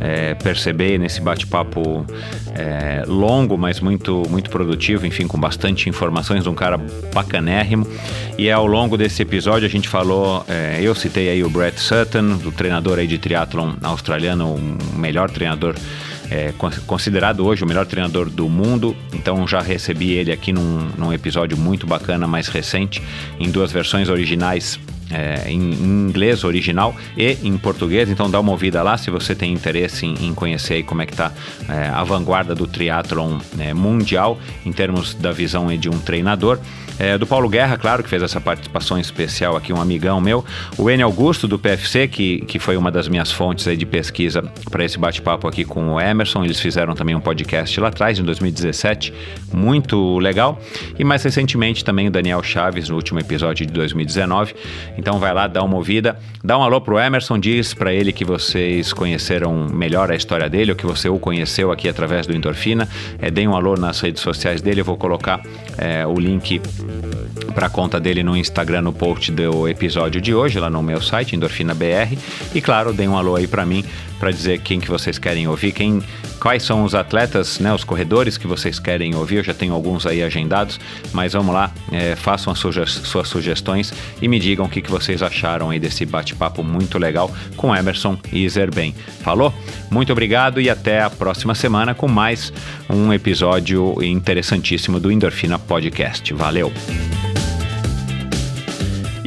[0.00, 2.06] é, perceber nesse bate-papo
[2.54, 6.78] é, longo, mas muito, muito produtivo, enfim, com bastante informações, um cara
[7.12, 7.86] bacanérrimo.
[8.38, 12.38] E ao longo desse episódio a gente falou, é, eu citei aí o Brett Sutton,
[12.38, 15.74] do treinador aí de triatlon australiano, o melhor treinador
[16.30, 16.52] é,
[16.86, 18.96] considerado hoje o melhor treinador do mundo.
[19.12, 23.02] Então já recebi ele aqui num, num, episódio muito bacana, mais recente,
[23.38, 24.78] em duas versões originais
[25.10, 29.52] é, em, inglês original e em português, então dá uma ouvida lá se você tem
[29.52, 31.32] interesse em, em conhecer como é que está
[31.68, 36.58] é, a vanguarda do triatlon é, mundial em termos da visão de um treinador.
[37.00, 40.44] É, do Paulo Guerra, claro, que fez essa participação especial aqui, um amigão meu.
[40.76, 41.02] O N.
[41.02, 44.98] Augusto, do PFC, que, que foi uma das minhas fontes aí de pesquisa para esse
[44.98, 46.44] bate-papo aqui com o Emerson.
[46.44, 49.14] Eles fizeram também um podcast lá atrás, em 2017,
[49.50, 50.60] muito legal.
[50.98, 54.54] E mais recentemente também o Daniel Chaves, no último episódio de 2019.
[54.98, 58.26] Então vai lá, dá uma ouvida, dá um alô pro Emerson, diz para ele que
[58.26, 62.86] vocês conheceram melhor a história dele, ou que você o conheceu aqui através do Endorfina.
[63.18, 65.40] É, deem um alô nas redes sociais dele, eu vou colocar
[65.78, 66.60] é, o link
[67.54, 71.00] para a conta dele no Instagram no post do episódio de hoje, lá no meu
[71.00, 72.16] site, Endorfina BR.
[72.54, 73.84] E claro, deem um alô aí para mim
[74.20, 76.02] para dizer quem que vocês querem ouvir, quem,
[76.38, 79.36] quais são os atletas, né, os corredores que vocês querem ouvir.
[79.36, 80.78] Eu já tenho alguns aí agendados,
[81.12, 85.22] mas vamos lá, é, façam suge suas sugestões e me digam o que, que vocês
[85.22, 88.94] acharam aí desse bate-papo muito legal com Emerson e Zerben.
[89.22, 89.52] Falou?
[89.90, 92.52] Muito obrigado e até a próxima semana com mais
[92.88, 96.34] um episódio interessantíssimo do Endorfina Podcast.
[96.34, 96.70] Valeu!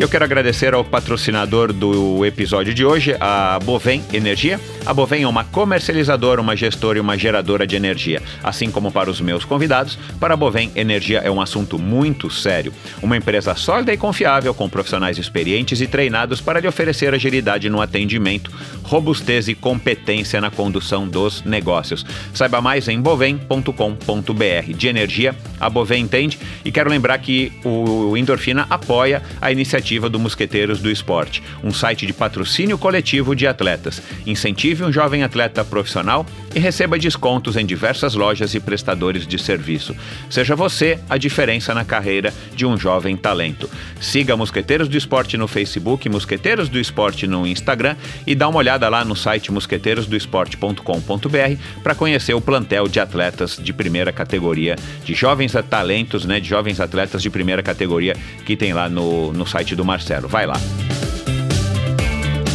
[0.04, 4.60] Eu quero agradecer ao patrocinador do episódio de hoje, a Bovem Energia.
[4.86, 8.22] A Bovem é uma comercializadora, uma gestora e uma geradora de energia.
[8.44, 12.74] Assim como para os meus convidados, para a Bovem, energia é um assunto muito sério.
[13.02, 17.80] Uma empresa sólida e confiável, com profissionais experientes e treinados para lhe oferecer agilidade no
[17.80, 18.52] atendimento,
[18.94, 22.06] robustez e competência na condução dos negócios.
[22.32, 24.74] Saiba mais em bovem.com.br.
[24.78, 26.38] De energia, a Bovem entende.
[26.64, 32.06] E quero lembrar que o Endorfina apoia a iniciativa do Mosqueteiros do Esporte, um site
[32.06, 34.00] de patrocínio coletivo de atletas.
[34.28, 36.24] Incentive um jovem atleta profissional
[36.54, 39.96] e receba descontos em diversas lojas e prestadores de serviço.
[40.30, 43.68] Seja você a diferença na carreira de um jovem talento.
[44.00, 47.96] Siga Mosqueteiros do Esporte no Facebook, Mosqueteiros do Esporte no Instagram
[48.28, 53.74] e dá uma olhada lá no site mosqueteirosdoesporte.com.br para conhecer o plantel de atletas de
[53.74, 58.90] primeira categoria, de jovens talentos, né, de jovens atletas de primeira categoria que tem lá
[58.90, 60.28] no, no site do Marcelo.
[60.28, 60.60] Vai lá.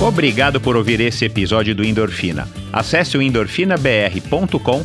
[0.01, 2.49] Obrigado por ouvir esse episódio do Endorfina.
[2.73, 4.85] Acesse o endorfinabr.com,